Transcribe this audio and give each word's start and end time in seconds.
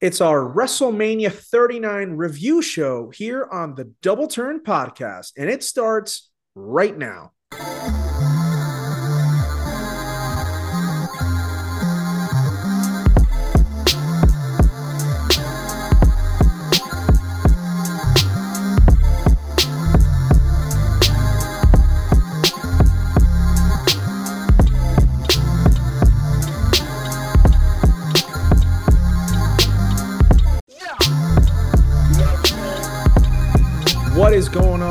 It's 0.00 0.22
our 0.22 0.40
WrestleMania 0.40 1.30
39 1.30 2.12
review 2.12 2.62
show 2.62 3.10
here 3.10 3.46
on 3.52 3.74
the 3.74 3.92
Double 4.00 4.28
Turn 4.28 4.60
podcast, 4.60 5.32
and 5.36 5.50
it 5.50 5.62
starts 5.62 6.30
right 6.54 6.96
now. 6.96 7.32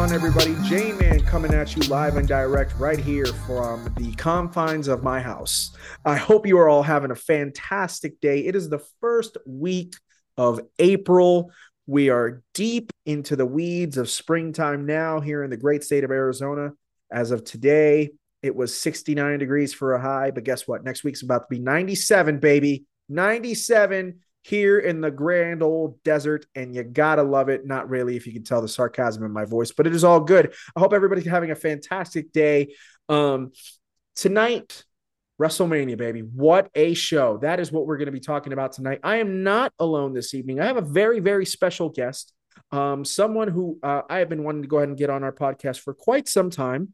On, 0.09 0.15
everybody? 0.15 0.55
J 0.63 0.93
Man 0.93 1.19
coming 1.21 1.53
at 1.53 1.75
you 1.75 1.83
live 1.83 2.17
and 2.17 2.27
direct 2.27 2.73
right 2.79 2.97
here 2.97 3.27
from 3.27 3.93
the 3.95 4.11
confines 4.13 4.87
of 4.87 5.03
my 5.03 5.19
house. 5.19 5.75
I 6.03 6.15
hope 6.15 6.47
you 6.47 6.57
are 6.57 6.67
all 6.67 6.81
having 6.81 7.11
a 7.11 7.15
fantastic 7.15 8.19
day. 8.19 8.45
It 8.45 8.55
is 8.55 8.69
the 8.69 8.83
first 9.01 9.37
week 9.45 9.93
of 10.35 10.61
April. 10.79 11.51
We 11.85 12.09
are 12.09 12.41
deep 12.55 12.91
into 13.05 13.35
the 13.35 13.45
weeds 13.45 13.97
of 13.97 14.09
springtime 14.09 14.87
now 14.87 15.19
here 15.19 15.43
in 15.43 15.51
the 15.51 15.57
great 15.57 15.83
state 15.83 16.03
of 16.03 16.11
Arizona. 16.11 16.71
As 17.11 17.29
of 17.29 17.43
today, 17.43 18.09
it 18.41 18.55
was 18.55 18.75
69 18.75 19.37
degrees 19.37 19.73
for 19.73 19.93
a 19.93 20.01
high, 20.01 20.31
but 20.31 20.43
guess 20.43 20.67
what? 20.67 20.83
Next 20.83 21.03
week's 21.03 21.21
about 21.21 21.43
to 21.43 21.47
be 21.49 21.59
97, 21.59 22.39
baby. 22.39 22.85
97 23.09 24.21
here 24.41 24.79
in 24.79 25.01
the 25.01 25.11
grand 25.11 25.61
old 25.61 26.01
desert, 26.03 26.45
and 26.55 26.73
you 26.73 26.83
gotta 26.83 27.23
love 27.23 27.49
it. 27.49 27.65
Not 27.65 27.89
really, 27.89 28.15
if 28.15 28.25
you 28.25 28.33
can 28.33 28.43
tell 28.43 28.61
the 28.61 28.67
sarcasm 28.67 29.23
in 29.23 29.31
my 29.31 29.45
voice, 29.45 29.71
but 29.71 29.87
it 29.87 29.95
is 29.95 30.03
all 30.03 30.19
good. 30.19 30.53
I 30.75 30.79
hope 30.79 30.93
everybody's 30.93 31.25
having 31.25 31.51
a 31.51 31.55
fantastic 31.55 32.31
day. 32.31 32.75
Um, 33.07 33.51
tonight, 34.15 34.83
WrestleMania, 35.39 35.97
baby. 35.97 36.21
What 36.21 36.69
a 36.75 36.93
show. 36.93 37.37
That 37.37 37.59
is 37.59 37.71
what 37.71 37.87
we're 37.87 37.97
going 37.97 38.07
to 38.07 38.11
be 38.11 38.19
talking 38.19 38.53
about 38.53 38.73
tonight. 38.73 38.99
I 39.03 39.17
am 39.17 39.43
not 39.43 39.73
alone 39.79 40.13
this 40.13 40.33
evening. 40.33 40.59
I 40.59 40.65
have 40.65 40.77
a 40.77 40.81
very, 40.81 41.19
very 41.19 41.45
special 41.45 41.89
guest, 41.89 42.33
um, 42.71 43.05
someone 43.05 43.47
who 43.47 43.79
uh, 43.81 44.01
I 44.09 44.19
have 44.19 44.29
been 44.29 44.43
wanting 44.43 44.63
to 44.63 44.67
go 44.67 44.77
ahead 44.77 44.89
and 44.89 44.97
get 44.97 45.09
on 45.09 45.23
our 45.23 45.31
podcast 45.31 45.79
for 45.79 45.93
quite 45.93 46.27
some 46.27 46.49
time. 46.49 46.89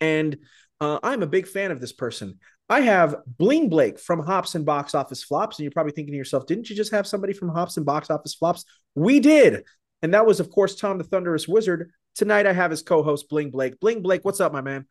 And 0.00 0.38
uh, 0.80 0.98
I'm 1.02 1.22
a 1.22 1.26
big 1.26 1.48
fan 1.48 1.70
of 1.70 1.80
this 1.80 1.92
person. 1.92 2.38
I 2.68 2.80
have 2.80 3.16
Bling 3.26 3.68
Blake 3.68 3.98
from 3.98 4.20
Hops 4.20 4.54
and 4.54 4.64
Box 4.64 4.94
Office 4.94 5.22
Flops. 5.22 5.58
And 5.58 5.64
you're 5.64 5.72
probably 5.72 5.92
thinking 5.92 6.12
to 6.12 6.18
yourself, 6.18 6.46
didn't 6.46 6.70
you 6.70 6.76
just 6.76 6.92
have 6.92 7.06
somebody 7.06 7.32
from 7.32 7.50
Hops 7.50 7.76
and 7.76 7.84
Box 7.84 8.10
Office 8.10 8.34
Flops? 8.34 8.64
We 8.94 9.20
did. 9.20 9.64
And 10.02 10.14
that 10.14 10.26
was, 10.26 10.40
of 10.40 10.50
course, 10.50 10.74
Tom 10.76 10.98
the 10.98 11.04
Thunderous 11.04 11.46
Wizard. 11.46 11.90
Tonight 12.14 12.46
I 12.46 12.52
have 12.52 12.70
his 12.70 12.82
co 12.82 13.02
host, 13.02 13.28
Bling 13.28 13.50
Blake. 13.50 13.80
Bling 13.80 14.02
Blake, 14.02 14.24
what's 14.24 14.40
up, 14.40 14.52
my 14.52 14.60
man? 14.60 14.86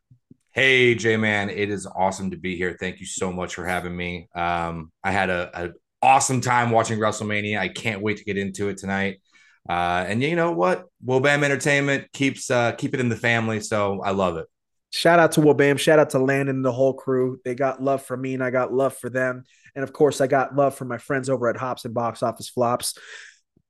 Hey, 0.52 0.94
J 0.94 1.16
Man, 1.16 1.50
it 1.50 1.68
is 1.68 1.84
awesome 1.86 2.30
to 2.30 2.36
be 2.36 2.56
here. 2.56 2.76
Thank 2.78 3.00
you 3.00 3.06
so 3.06 3.32
much 3.32 3.56
for 3.56 3.64
having 3.64 3.96
me. 3.96 4.28
Um, 4.36 4.92
I 5.02 5.10
had 5.10 5.28
a, 5.30 5.50
a 5.64 5.70
awesome 6.00 6.40
time 6.40 6.70
watching 6.70 6.98
WrestleMania. 6.98 7.58
I 7.58 7.68
can't 7.68 8.02
wait 8.02 8.18
to 8.18 8.24
get 8.24 8.38
into 8.38 8.68
it 8.68 8.76
tonight. 8.76 9.20
Uh, 9.68 10.04
and 10.06 10.22
you 10.22 10.36
know 10.36 10.52
what? 10.52 10.84
Wabam 11.04 11.42
Entertainment 11.42 12.12
keeps 12.12 12.50
uh, 12.50 12.72
keep 12.72 12.94
it 12.94 13.00
in 13.00 13.08
the 13.08 13.16
family, 13.16 13.60
so 13.60 14.00
I 14.02 14.10
love 14.10 14.36
it. 14.36 14.46
Shout 14.94 15.18
out 15.18 15.32
to 15.32 15.40
Wabam. 15.40 15.76
Shout 15.76 15.98
out 15.98 16.10
to 16.10 16.20
Landon 16.20 16.54
and 16.54 16.64
the 16.64 16.70
whole 16.70 16.92
crew. 16.92 17.40
They 17.44 17.56
got 17.56 17.82
love 17.82 18.02
for 18.02 18.16
me, 18.16 18.34
and 18.34 18.44
I 18.44 18.50
got 18.50 18.72
love 18.72 18.96
for 18.96 19.10
them. 19.10 19.42
And 19.74 19.82
of 19.82 19.92
course, 19.92 20.20
I 20.20 20.28
got 20.28 20.54
love 20.54 20.76
for 20.76 20.84
my 20.84 20.98
friends 20.98 21.28
over 21.28 21.48
at 21.48 21.56
Hops 21.56 21.84
and 21.84 21.92
Box 21.92 22.22
Office 22.22 22.48
Flops. 22.48 22.96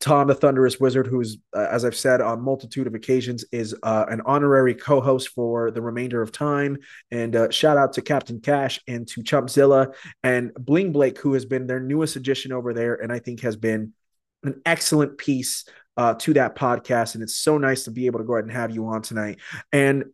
Tom, 0.01 0.29
the 0.29 0.35
Thunderous 0.35 0.79
Wizard, 0.79 1.07
who's, 1.07 1.39
uh, 1.57 1.67
as 1.71 1.87
I've 1.87 1.97
said 1.97 2.21
on 2.21 2.43
multitude 2.43 2.87
of 2.87 2.95
occasions, 2.95 3.43
is 3.53 3.75
uh, 3.83 4.05
an 4.11 4.21
honorary 4.27 4.75
co-host 4.75 5.31
for 5.31 5.71
the 5.71 5.81
remainder 5.81 6.21
of 6.21 6.31
time. 6.31 6.77
And 7.11 7.35
uh, 7.35 7.51
shout 7.51 7.79
out 7.79 7.95
to 7.95 8.03
Captain 8.03 8.39
Cash 8.43 8.81
and 8.87 9.09
to 9.09 9.23
Chumpzilla 9.23 9.95
and 10.23 10.53
Bling 10.53 10.93
Blake, 10.93 11.19
who 11.21 11.33
has 11.33 11.47
been 11.47 11.67
their 11.67 11.81
newest 11.81 12.17
addition 12.17 12.53
over 12.53 12.75
there, 12.75 12.97
and 12.97 13.11
I 13.11 13.19
think 13.19 13.41
has 13.41 13.57
been 13.57 13.95
an 14.43 14.61
excellent 14.67 15.17
piece 15.17 15.65
uh, 15.97 16.13
to 16.17 16.35
that 16.35 16.55
podcast. 16.55 17.15
And 17.15 17.23
it's 17.23 17.37
so 17.37 17.57
nice 17.57 17.85
to 17.85 17.91
be 17.91 18.05
able 18.05 18.19
to 18.19 18.27
go 18.27 18.35
ahead 18.35 18.45
and 18.45 18.53
have 18.53 18.75
you 18.75 18.89
on 18.89 19.01
tonight. 19.01 19.39
And 19.73 20.05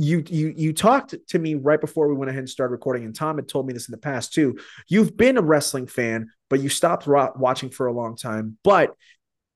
you 0.00 0.24
you 0.28 0.54
you 0.56 0.72
talked 0.72 1.14
to 1.28 1.38
me 1.38 1.54
right 1.54 1.80
before 1.80 2.08
we 2.08 2.14
went 2.14 2.30
ahead 2.30 2.38
and 2.38 2.48
started 2.48 2.72
recording 2.72 3.04
and 3.04 3.14
tom 3.14 3.36
had 3.36 3.46
told 3.46 3.66
me 3.66 3.74
this 3.74 3.86
in 3.86 3.92
the 3.92 3.98
past 3.98 4.32
too. 4.32 4.58
You've 4.88 5.14
been 5.14 5.36
a 5.36 5.42
wrestling 5.42 5.86
fan 5.86 6.30
but 6.48 6.60
you 6.60 6.68
stopped 6.70 7.06
ro- 7.06 7.32
watching 7.36 7.70
for 7.70 7.86
a 7.86 7.92
long 7.92 8.16
time. 8.16 8.56
But 8.64 8.94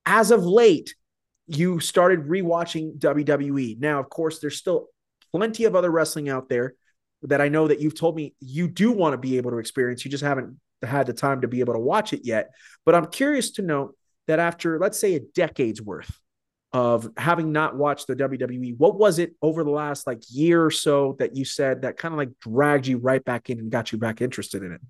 as 0.04 0.30
of 0.30 0.44
late 0.44 0.94
you 1.46 1.80
started 1.80 2.28
rewatching 2.28 2.98
wwe 2.98 3.78
now 3.78 4.00
of 4.00 4.10
course 4.10 4.38
there's 4.38 4.58
still 4.58 4.88
plenty 5.32 5.64
of 5.64 5.74
other 5.74 5.90
wrestling 5.90 6.28
out 6.28 6.48
there 6.48 6.74
that 7.22 7.40
i 7.40 7.48
know 7.48 7.68
that 7.68 7.80
you've 7.80 7.98
told 7.98 8.14
me 8.14 8.34
you 8.40 8.68
do 8.68 8.92
want 8.92 9.14
to 9.14 9.18
be 9.18 9.38
able 9.38 9.50
to 9.50 9.58
experience. 9.58 10.04
You 10.04 10.10
just 10.10 10.24
haven't 10.24 10.58
had 10.82 11.06
the 11.06 11.14
time 11.14 11.40
to 11.40 11.48
be 11.48 11.60
able 11.60 11.72
to 11.72 11.80
watch 11.80 12.12
it 12.12 12.20
yet. 12.24 12.50
But 12.84 12.94
i'm 12.94 13.06
curious 13.06 13.52
to 13.52 13.62
know 13.62 13.92
that 14.26 14.40
after 14.40 14.78
let's 14.78 14.98
say 14.98 15.14
a 15.14 15.20
decade's 15.20 15.80
worth 15.80 16.20
of 16.74 17.08
having 17.16 17.52
not 17.52 17.76
watched 17.76 18.08
the 18.08 18.16
WWE, 18.16 18.76
what 18.76 18.98
was 18.98 19.20
it 19.20 19.36
over 19.40 19.62
the 19.62 19.70
last 19.70 20.08
like 20.08 20.20
year 20.28 20.62
or 20.62 20.72
so 20.72 21.14
that 21.20 21.36
you 21.36 21.44
said 21.44 21.82
that 21.82 21.96
kind 21.96 22.12
of 22.12 22.18
like 22.18 22.30
dragged 22.40 22.88
you 22.88 22.98
right 22.98 23.24
back 23.24 23.48
in 23.48 23.60
and 23.60 23.70
got 23.70 23.92
you 23.92 23.98
back 23.98 24.20
interested 24.20 24.64
in 24.64 24.72
it? 24.72 24.80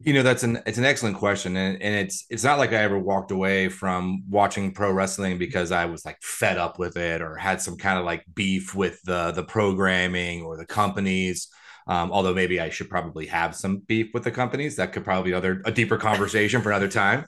You 0.00 0.12
know, 0.12 0.22
that's 0.22 0.42
an 0.42 0.60
it's 0.66 0.76
an 0.78 0.84
excellent 0.84 1.16
question. 1.16 1.56
And, 1.56 1.80
and 1.80 1.94
it's 1.94 2.26
it's 2.28 2.44
not 2.44 2.58
like 2.58 2.72
I 2.72 2.82
ever 2.82 2.98
walked 2.98 3.30
away 3.30 3.70
from 3.70 4.24
watching 4.28 4.72
pro 4.72 4.92
wrestling 4.92 5.38
because 5.38 5.72
I 5.72 5.86
was 5.86 6.04
like 6.04 6.20
fed 6.20 6.58
up 6.58 6.78
with 6.78 6.98
it 6.98 7.22
or 7.22 7.36
had 7.36 7.62
some 7.62 7.78
kind 7.78 7.98
of 7.98 8.04
like 8.04 8.24
beef 8.34 8.74
with 8.74 9.00
the 9.04 9.32
the 9.32 9.44
programming 9.44 10.42
or 10.42 10.58
the 10.58 10.66
companies. 10.66 11.48
Um, 11.86 12.12
although 12.12 12.34
maybe 12.34 12.60
I 12.60 12.68
should 12.68 12.90
probably 12.90 13.26
have 13.26 13.56
some 13.56 13.78
beef 13.78 14.10
with 14.12 14.24
the 14.24 14.30
companies. 14.30 14.76
That 14.76 14.92
could 14.92 15.04
probably 15.04 15.30
be 15.30 15.34
other 15.34 15.62
a 15.64 15.72
deeper 15.72 15.96
conversation 15.96 16.60
for 16.60 16.70
another 16.70 16.88
time. 16.88 17.24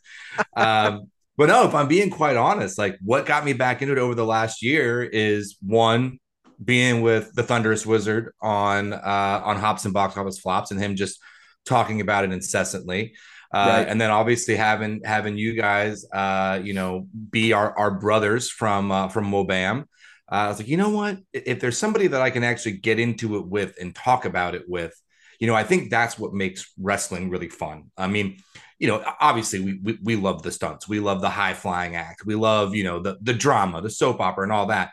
Um, 0.57 1.11
but 1.37 1.49
no, 1.49 1.67
if 1.67 1.75
I'm 1.75 1.89
being 1.89 2.11
quite 2.11 2.37
honest, 2.37 2.79
like 2.79 2.99
what 3.03 3.27
got 3.27 3.45
me 3.45 3.53
back 3.53 3.83
into 3.83 3.93
it 3.93 3.99
over 3.99 4.15
the 4.15 4.25
last 4.25 4.63
year 4.63 5.03
is 5.03 5.57
one 5.61 6.19
being 6.63 7.03
with 7.03 7.33
the 7.35 7.43
Thunderous 7.43 7.85
Wizard 7.85 8.33
on 8.41 8.93
uh, 8.93 9.43
on 9.45 9.57
Hops 9.57 9.85
and 9.85 9.95
Box 9.95 10.17
Office 10.17 10.39
Flops, 10.39 10.71
and 10.71 10.81
him 10.81 10.97
just 10.97 11.21
talking 11.65 12.01
about 12.01 12.25
it 12.25 12.33
incessantly. 12.33 13.15
Uh, 13.53 13.77
right. 13.79 13.89
And 13.89 14.01
then 14.01 14.11
obviously 14.11 14.57
having 14.57 15.01
having 15.05 15.39
you 15.39 15.55
guys, 15.55 16.05
uh, 16.13 16.61
you 16.63 16.75
know, 16.75 17.07
be 17.31 17.53
our, 17.53 17.77
our 17.79 17.93
brothers 17.93 18.51
from 18.51 18.91
uh, 18.91 19.09
from 19.09 19.31
Wabam. 19.31 19.83
Uh, 20.31 20.35
I 20.35 20.49
was 20.49 20.59
like, 20.59 20.69
you 20.69 20.77
know 20.77 20.91
what? 20.91 21.19
If 21.33 21.61
there's 21.61 21.79
somebody 21.79 22.09
that 22.09 22.21
I 22.21 22.31
can 22.31 22.43
actually 22.43 22.79
get 22.79 22.99
into 22.99 23.37
it 23.37 23.47
with 23.47 23.77
and 23.81 23.95
talk 23.95 24.25
about 24.25 24.55
it 24.55 24.63
with, 24.67 24.93
you 25.39 25.47
know, 25.47 25.55
I 25.55 25.63
think 25.63 25.91
that's 25.91 26.19
what 26.19 26.33
makes 26.33 26.73
wrestling 26.81 27.31
really 27.31 27.49
fun. 27.49 27.93
I 27.97 28.09
mean, 28.09 28.39
you 28.85 28.91
know, 28.91 29.03
obviously 29.19 29.61
we, 29.61 29.81
we, 29.83 29.99
we 30.03 30.17
love 30.17 30.43
the 30.43 30.53
stunts, 30.53 30.87
we 30.87 31.01
love 31.01 31.23
the 31.23 31.31
high 31.31 31.55
flying 31.55 31.97
act, 31.97 32.27
we 32.27 32.35
love 32.35 32.75
you 32.75 32.85
know 32.85 32.99
the 32.99 33.17
the 33.23 33.33
drama, 33.33 33.81
the 33.81 33.89
soap 33.89 34.21
opera, 34.21 34.43
and 34.43 34.53
all 34.53 34.67
that. 34.67 34.93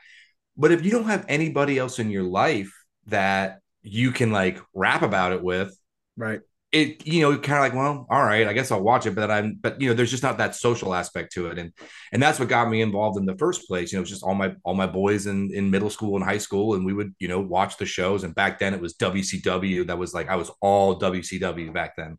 But 0.56 0.72
if 0.72 0.86
you 0.86 0.92
don't 0.92 1.08
have 1.08 1.26
anybody 1.28 1.78
else 1.78 2.00
in 2.00 2.10
your 2.10 2.24
life 2.24 2.72
that 3.08 3.60
you 3.82 4.12
can 4.12 4.32
like 4.32 4.62
rap 4.74 5.02
about 5.02 5.34
it 5.34 5.44
with, 5.44 5.78
right? 6.16 6.40
It 6.72 7.06
you 7.06 7.20
know 7.20 7.38
kind 7.38 7.58
of 7.58 7.64
like 7.66 7.74
well, 7.74 8.08
all 8.10 8.24
right, 8.24 8.48
I 8.48 8.54
guess 8.54 8.72
I'll 8.72 8.82
watch 8.82 9.06
it, 9.06 9.14
but 9.14 9.30
I'm 9.30 9.58
but 9.60 9.82
you 9.82 9.90
know 9.90 9.94
there's 9.94 10.10
just 10.10 10.24
not 10.24 10.38
that 10.38 10.56
social 10.56 10.94
aspect 10.94 11.34
to 11.34 11.48
it, 11.48 11.60
and 11.60 11.74
and 12.14 12.24
that's 12.24 12.40
what 12.40 12.48
got 12.48 12.70
me 12.70 12.80
involved 12.80 13.20
in 13.20 13.26
the 13.26 13.38
first 13.38 13.68
place. 13.68 13.92
You 13.92 13.98
know, 13.98 14.04
it's 14.04 14.10
just 14.10 14.24
all 14.24 14.36
my 14.36 14.56
all 14.64 14.74
my 14.74 14.88
boys 14.88 15.28
in 15.28 15.54
in 15.54 15.70
middle 15.70 15.90
school 15.90 16.16
and 16.16 16.24
high 16.24 16.38
school, 16.38 16.76
and 16.76 16.86
we 16.86 16.94
would 16.94 17.14
you 17.20 17.28
know 17.28 17.42
watch 17.42 17.76
the 17.76 17.86
shows. 17.86 18.24
And 18.24 18.34
back 18.34 18.58
then 18.58 18.74
it 18.74 18.80
was 18.80 18.96
WCW. 18.96 19.88
That 19.88 19.98
was 19.98 20.14
like 20.14 20.30
I 20.30 20.38
was 20.38 20.50
all 20.62 20.98
WCW 20.98 21.74
back 21.74 21.98
then. 21.98 22.18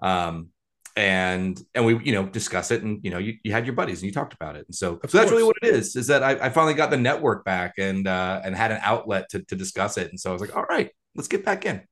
Um, 0.00 0.50
and 0.98 1.62
and 1.76 1.86
we 1.86 1.96
you 2.02 2.10
know 2.10 2.26
discuss 2.26 2.72
it 2.72 2.82
and 2.82 2.98
you 3.04 3.10
know 3.12 3.18
you, 3.18 3.34
you 3.44 3.52
had 3.52 3.64
your 3.64 3.74
buddies 3.76 4.02
and 4.02 4.06
you 4.06 4.12
talked 4.12 4.34
about 4.34 4.56
it. 4.56 4.66
And 4.66 4.74
so, 4.74 4.98
so 5.06 5.16
that's 5.16 5.30
really 5.30 5.44
what 5.44 5.54
it 5.62 5.68
is 5.68 5.94
is 5.94 6.08
that 6.08 6.24
I, 6.24 6.30
I 6.46 6.50
finally 6.50 6.74
got 6.74 6.90
the 6.90 6.96
network 6.96 7.44
back 7.44 7.74
and 7.78 8.08
uh 8.08 8.40
and 8.44 8.54
had 8.56 8.72
an 8.72 8.80
outlet 8.82 9.28
to, 9.30 9.44
to 9.44 9.54
discuss 9.54 9.96
it. 9.96 10.10
And 10.10 10.18
so 10.18 10.30
i 10.30 10.32
was 10.32 10.42
like 10.42 10.56
all 10.56 10.64
right 10.64 10.90
let's 11.14 11.28
get 11.28 11.44
back 11.44 11.64
in. 11.64 11.82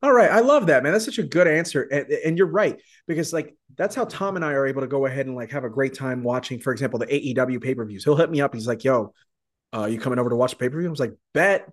All 0.00 0.12
right. 0.12 0.30
I 0.30 0.40
love 0.40 0.66
that 0.66 0.84
man. 0.84 0.92
That's 0.92 1.04
such 1.04 1.18
a 1.18 1.24
good 1.24 1.48
answer. 1.48 1.82
And, 1.82 2.06
and 2.24 2.38
you're 2.38 2.46
right 2.46 2.80
because 3.08 3.32
like 3.32 3.56
that's 3.76 3.96
how 3.96 4.04
tom 4.04 4.36
and 4.36 4.44
i 4.44 4.52
are 4.52 4.66
able 4.66 4.82
to 4.82 4.86
go 4.86 5.06
ahead 5.06 5.26
and 5.26 5.34
like 5.34 5.50
have 5.50 5.64
a 5.64 5.70
great 5.70 5.94
time 5.94 6.22
watching 6.22 6.60
for 6.60 6.72
example 6.72 7.00
the 7.00 7.06
aew 7.06 7.60
pay-per-views. 7.60 8.04
He'll 8.04 8.16
hit 8.16 8.30
me 8.30 8.40
up. 8.40 8.54
He's 8.54 8.68
like 8.68 8.84
yo 8.84 9.12
uh 9.74 9.86
you 9.86 9.98
coming 9.98 10.20
over 10.20 10.30
to 10.30 10.36
watch 10.36 10.56
pay-per-view? 10.56 10.86
I 10.86 10.90
was 10.90 11.00
like 11.00 11.14
bet. 11.34 11.68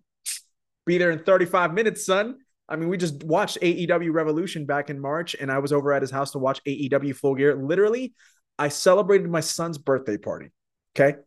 Be 0.87 0.97
there 0.97 1.11
in 1.11 1.19
35 1.19 1.75
minutes 1.75 2.03
son 2.03 2.39
I 2.69 2.75
mean, 2.75 2.87
we 2.87 2.97
just 2.97 3.23
watched 3.23 3.57
AEW 3.61 4.13
Revolution 4.13 4.65
back 4.65 4.89
in 4.89 4.99
March, 4.99 5.35
and 5.39 5.51
I 5.51 5.57
was 5.57 5.73
over 5.73 5.91
at 5.91 6.03
his 6.03 6.11
house 6.11 6.31
to 6.31 6.39
watch 6.39 6.61
AEW 6.65 7.15
Full 7.15 7.35
Gear. 7.35 7.55
Literally, 7.55 8.13
I 8.59 8.69
celebrated 8.69 9.29
my 9.29 9.39
son's 9.39 9.77
birthday 9.77 10.17
party. 10.17 10.51
Okay, 10.95 11.17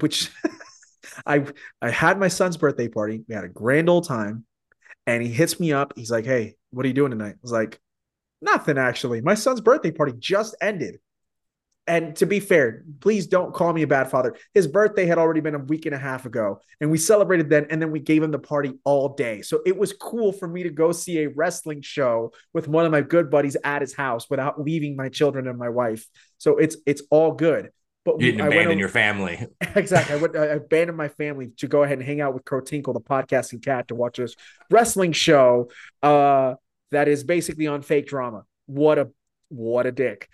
which 0.00 0.30
I 1.26 1.46
I 1.80 1.90
had 1.90 2.18
my 2.18 2.28
son's 2.28 2.56
birthday 2.56 2.88
party. 2.88 3.22
We 3.28 3.34
had 3.34 3.44
a 3.44 3.48
grand 3.48 3.88
old 3.88 4.08
time, 4.08 4.44
and 5.06 5.22
he 5.22 5.28
hits 5.28 5.60
me 5.60 5.72
up. 5.72 5.92
He's 5.96 6.10
like, 6.10 6.26
"Hey, 6.26 6.56
what 6.70 6.84
are 6.84 6.88
you 6.88 6.94
doing 6.94 7.12
tonight?" 7.12 7.34
I 7.34 7.42
was 7.42 7.52
like, 7.52 7.80
"Nothing, 8.42 8.76
actually. 8.76 9.20
My 9.20 9.34
son's 9.34 9.60
birthday 9.60 9.92
party 9.92 10.14
just 10.18 10.56
ended." 10.60 10.98
And 11.88 12.14
to 12.16 12.26
be 12.26 12.38
fair, 12.38 12.84
please 13.00 13.26
don't 13.26 13.54
call 13.54 13.72
me 13.72 13.82
a 13.82 13.86
bad 13.86 14.10
father. 14.10 14.36
His 14.54 14.66
birthday 14.66 15.06
had 15.06 15.18
already 15.18 15.40
been 15.40 15.54
a 15.54 15.58
week 15.58 15.86
and 15.86 15.94
a 15.94 15.98
half 15.98 16.26
ago, 16.26 16.60
and 16.80 16.90
we 16.90 16.98
celebrated 16.98 17.48
then, 17.48 17.66
and 17.70 17.80
then 17.80 17.90
we 17.90 18.00
gave 18.00 18.22
him 18.22 18.30
the 18.30 18.38
party 18.38 18.74
all 18.84 19.14
day. 19.14 19.42
So 19.42 19.60
it 19.64 19.76
was 19.76 19.92
cool 19.92 20.32
for 20.32 20.46
me 20.46 20.62
to 20.64 20.70
go 20.70 20.92
see 20.92 21.20
a 21.20 21.28
wrestling 21.30 21.80
show 21.80 22.32
with 22.52 22.68
one 22.68 22.84
of 22.84 22.92
my 22.92 23.00
good 23.00 23.30
buddies 23.30 23.56
at 23.64 23.80
his 23.80 23.94
house 23.94 24.28
without 24.28 24.60
leaving 24.60 24.94
my 24.94 25.08
children 25.08 25.48
and 25.48 25.58
my 25.58 25.70
wife. 25.70 26.06
So 26.36 26.58
it's 26.58 26.76
it's 26.86 27.02
all 27.10 27.32
good. 27.32 27.70
But 28.04 28.20
you 28.20 28.32
didn't 28.32 28.42
I 28.42 28.46
abandon 28.46 28.78
your 28.78 28.88
family. 28.88 29.46
exactly. 29.74 30.14
I 30.14 30.18
went 30.18 30.36
I 30.36 30.44
abandoned 30.46 30.96
my 30.96 31.08
family 31.08 31.52
to 31.58 31.66
go 31.66 31.82
ahead 31.82 31.98
and 31.98 32.06
hang 32.06 32.20
out 32.20 32.34
with 32.34 32.44
Crow 32.44 32.60
Tinkle, 32.60 32.92
the 32.92 33.00
podcasting 33.00 33.62
cat, 33.62 33.88
to 33.88 33.94
watch 33.94 34.18
this 34.18 34.34
wrestling 34.70 35.12
show 35.12 35.70
uh, 36.02 36.54
that 36.90 37.08
is 37.08 37.24
basically 37.24 37.66
on 37.66 37.82
fake 37.82 38.06
drama. 38.06 38.44
What 38.66 38.98
a 38.98 39.10
what 39.48 39.86
a 39.86 39.92
dick. 39.92 40.28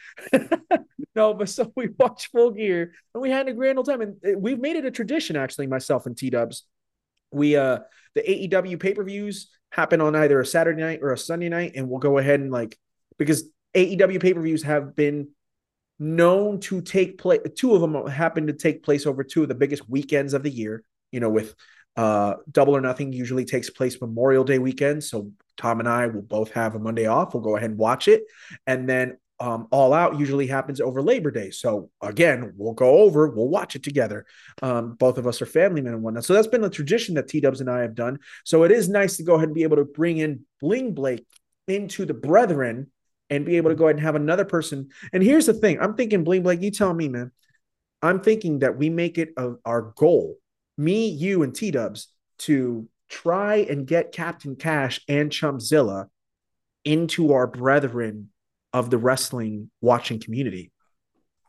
no, 1.14 1.34
but 1.34 1.48
so 1.48 1.72
we 1.76 1.88
watched 1.98 2.28
Full 2.32 2.50
Gear 2.50 2.92
and 3.14 3.22
we 3.22 3.30
had 3.30 3.48
a 3.48 3.52
grand 3.52 3.78
old 3.78 3.86
time, 3.86 4.00
and 4.00 4.42
we've 4.42 4.58
made 4.58 4.76
it 4.76 4.84
a 4.84 4.90
tradition 4.90 5.36
actually. 5.36 5.66
Myself 5.66 6.06
and 6.06 6.16
T 6.16 6.30
Dubs, 6.30 6.64
we 7.30 7.56
uh 7.56 7.80
the 8.14 8.22
AEW 8.22 8.78
pay 8.80 8.94
per 8.94 9.04
views 9.04 9.50
happen 9.70 10.00
on 10.00 10.14
either 10.14 10.40
a 10.40 10.46
Saturday 10.46 10.80
night 10.80 11.00
or 11.02 11.12
a 11.12 11.18
Sunday 11.18 11.48
night, 11.48 11.72
and 11.76 11.88
we'll 11.88 12.00
go 12.00 12.18
ahead 12.18 12.40
and 12.40 12.50
like 12.50 12.78
because 13.18 13.44
AEW 13.74 14.20
pay 14.20 14.34
per 14.34 14.40
views 14.40 14.62
have 14.62 14.94
been 14.94 15.28
known 15.98 16.60
to 16.60 16.80
take 16.80 17.18
place. 17.18 17.40
Two 17.56 17.74
of 17.74 17.80
them 17.80 18.06
happen 18.06 18.46
to 18.46 18.52
take 18.52 18.82
place 18.82 19.06
over 19.06 19.24
two 19.24 19.42
of 19.42 19.48
the 19.48 19.54
biggest 19.54 19.88
weekends 19.88 20.34
of 20.34 20.42
the 20.42 20.50
year. 20.50 20.82
You 21.12 21.20
know, 21.20 21.30
with 21.30 21.54
uh, 21.96 22.34
Double 22.50 22.76
or 22.76 22.80
Nothing 22.80 23.12
usually 23.12 23.44
takes 23.44 23.70
place 23.70 24.00
Memorial 24.00 24.44
Day 24.44 24.58
weekend. 24.58 25.04
So 25.04 25.30
Tom 25.56 25.80
and 25.80 25.88
I 25.88 26.06
will 26.06 26.22
both 26.22 26.50
have 26.52 26.74
a 26.74 26.78
Monday 26.78 27.06
off. 27.06 27.34
We'll 27.34 27.42
go 27.42 27.56
ahead 27.56 27.70
and 27.70 27.78
watch 27.78 28.08
it. 28.08 28.24
And 28.66 28.88
then 28.88 29.18
um, 29.40 29.66
All 29.70 29.92
Out 29.92 30.18
usually 30.18 30.46
happens 30.46 30.80
over 30.80 31.02
Labor 31.02 31.30
Day. 31.30 31.50
So 31.50 31.90
again, 32.00 32.52
we'll 32.56 32.72
go 32.74 32.98
over, 32.98 33.28
we'll 33.28 33.48
watch 33.48 33.76
it 33.76 33.82
together. 33.82 34.26
Um, 34.62 34.94
both 34.94 35.18
of 35.18 35.26
us 35.26 35.42
are 35.42 35.46
family 35.46 35.80
men 35.80 35.94
and 35.94 36.02
whatnot. 36.02 36.24
So 36.24 36.34
that's 36.34 36.46
been 36.46 36.64
a 36.64 36.70
tradition 36.70 37.14
that 37.16 37.28
T 37.28 37.40
Dubs 37.40 37.60
and 37.60 37.70
I 37.70 37.80
have 37.80 37.94
done. 37.94 38.18
So 38.44 38.62
it 38.62 38.70
is 38.70 38.88
nice 38.88 39.16
to 39.16 39.22
go 39.24 39.34
ahead 39.34 39.48
and 39.48 39.54
be 39.54 39.64
able 39.64 39.76
to 39.76 39.84
bring 39.84 40.18
in 40.18 40.44
Bling 40.60 40.94
Blake 40.94 41.26
into 41.66 42.04
the 42.04 42.14
brethren 42.14 42.90
and 43.30 43.44
be 43.44 43.56
able 43.56 43.70
to 43.70 43.76
go 43.76 43.84
ahead 43.84 43.96
and 43.96 44.04
have 44.04 44.14
another 44.14 44.44
person. 44.44 44.90
And 45.12 45.22
here's 45.22 45.46
the 45.46 45.54
thing 45.54 45.80
I'm 45.80 45.94
thinking, 45.94 46.24
Bling 46.24 46.42
Blake, 46.42 46.62
you 46.62 46.70
tell 46.70 46.94
me, 46.94 47.08
man. 47.08 47.32
I'm 48.02 48.20
thinking 48.20 48.58
that 48.58 48.76
we 48.76 48.90
make 48.90 49.16
it 49.16 49.30
a, 49.36 49.54
our 49.64 49.92
goal 49.96 50.36
me, 50.76 51.08
you, 51.08 51.42
and 51.42 51.54
T 51.54 51.70
Dubs 51.70 52.08
to 52.40 52.88
try 53.08 53.56
and 53.56 53.86
get 53.86 54.12
Captain 54.12 54.56
Cash 54.56 55.00
and 55.08 55.30
Chumpzilla 55.30 56.06
into 56.84 57.32
our 57.32 57.46
brethren 57.46 58.30
of 58.72 58.90
the 58.90 58.98
wrestling 58.98 59.70
watching 59.80 60.20
community. 60.20 60.72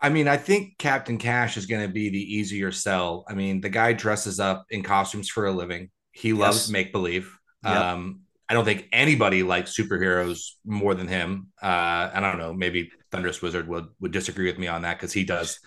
I 0.02 0.10
mean, 0.10 0.28
I 0.28 0.38
think 0.38 0.78
Captain 0.78 1.18
Cash 1.18 1.57
is 1.57 1.66
going 1.66 1.88
to 1.88 1.92
be 1.92 2.10
the 2.10 2.36
easier 2.36 2.72
sell. 2.72 3.25
I 3.28 3.34
mean, 3.34 3.62
the 3.62 3.69
guy 3.69 3.94
dresses 3.94 4.40
up 4.40 4.66
in 4.69 4.84
costumes 4.84 5.30
for 5.30 5.46
a 5.48 5.52
living. 5.52 5.90
He 6.12 6.34
loves 6.34 6.69
make 6.69 6.92
believe. 6.92 7.36
Yep. 7.63 7.75
Um, 7.75 8.22
I 8.48 8.54
don't 8.54 8.66
think 8.66 8.88
anybody 8.92 9.42
likes 9.42 9.75
superheroes 9.75 10.52
more 10.63 10.94
than 10.94 11.07
him. 11.07 11.48
Uh, 11.62 12.12
I 12.13 12.19
don't 12.19 12.38
know. 12.38 12.54
Maybe 12.54 12.92
Thunderous 13.12 13.42
Wizard 13.42 13.68
would 13.68 13.88
would 14.00 14.12
disagree 14.12 14.46
with 14.46 14.60
me 14.60 14.68
on 14.68 14.84
that 14.84 14.98
because 14.98 15.13
he 15.13 15.24
does 15.24 15.60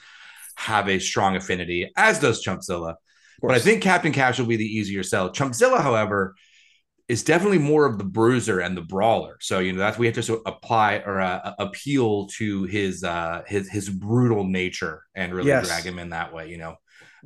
have 0.54 0.88
a 0.88 0.98
strong 1.00 1.34
affinity, 1.34 1.90
as 1.96 2.20
does 2.20 2.44
Chumpzilla. 2.44 2.94
But 3.40 3.52
I 3.52 3.58
think 3.58 3.82
Captain 3.82 4.12
Cash 4.12 4.38
will 4.38 4.46
be 4.46 4.56
the 4.56 4.64
easier 4.64 5.02
sell. 5.02 5.30
Chumpzilla, 5.30 5.80
however, 5.80 6.34
is 7.08 7.24
definitely 7.24 7.58
more 7.58 7.86
of 7.86 7.98
the 7.98 8.04
bruiser 8.04 8.60
and 8.60 8.76
the 8.76 8.82
brawler. 8.82 9.38
So 9.40 9.60
you 9.60 9.72
know 9.72 9.78
that's 9.78 9.98
we 9.98 10.06
have 10.06 10.14
to 10.16 10.42
apply 10.44 11.02
or 11.06 11.20
uh, 11.20 11.54
appeal 11.58 12.26
to 12.38 12.64
his 12.64 13.02
uh, 13.02 13.42
his 13.46 13.68
his 13.68 13.88
brutal 13.88 14.44
nature 14.44 15.02
and 15.14 15.34
really 15.34 15.48
yes. 15.48 15.66
drag 15.66 15.84
him 15.84 15.98
in 15.98 16.10
that 16.10 16.32
way. 16.32 16.50
You 16.50 16.58
know, 16.58 16.76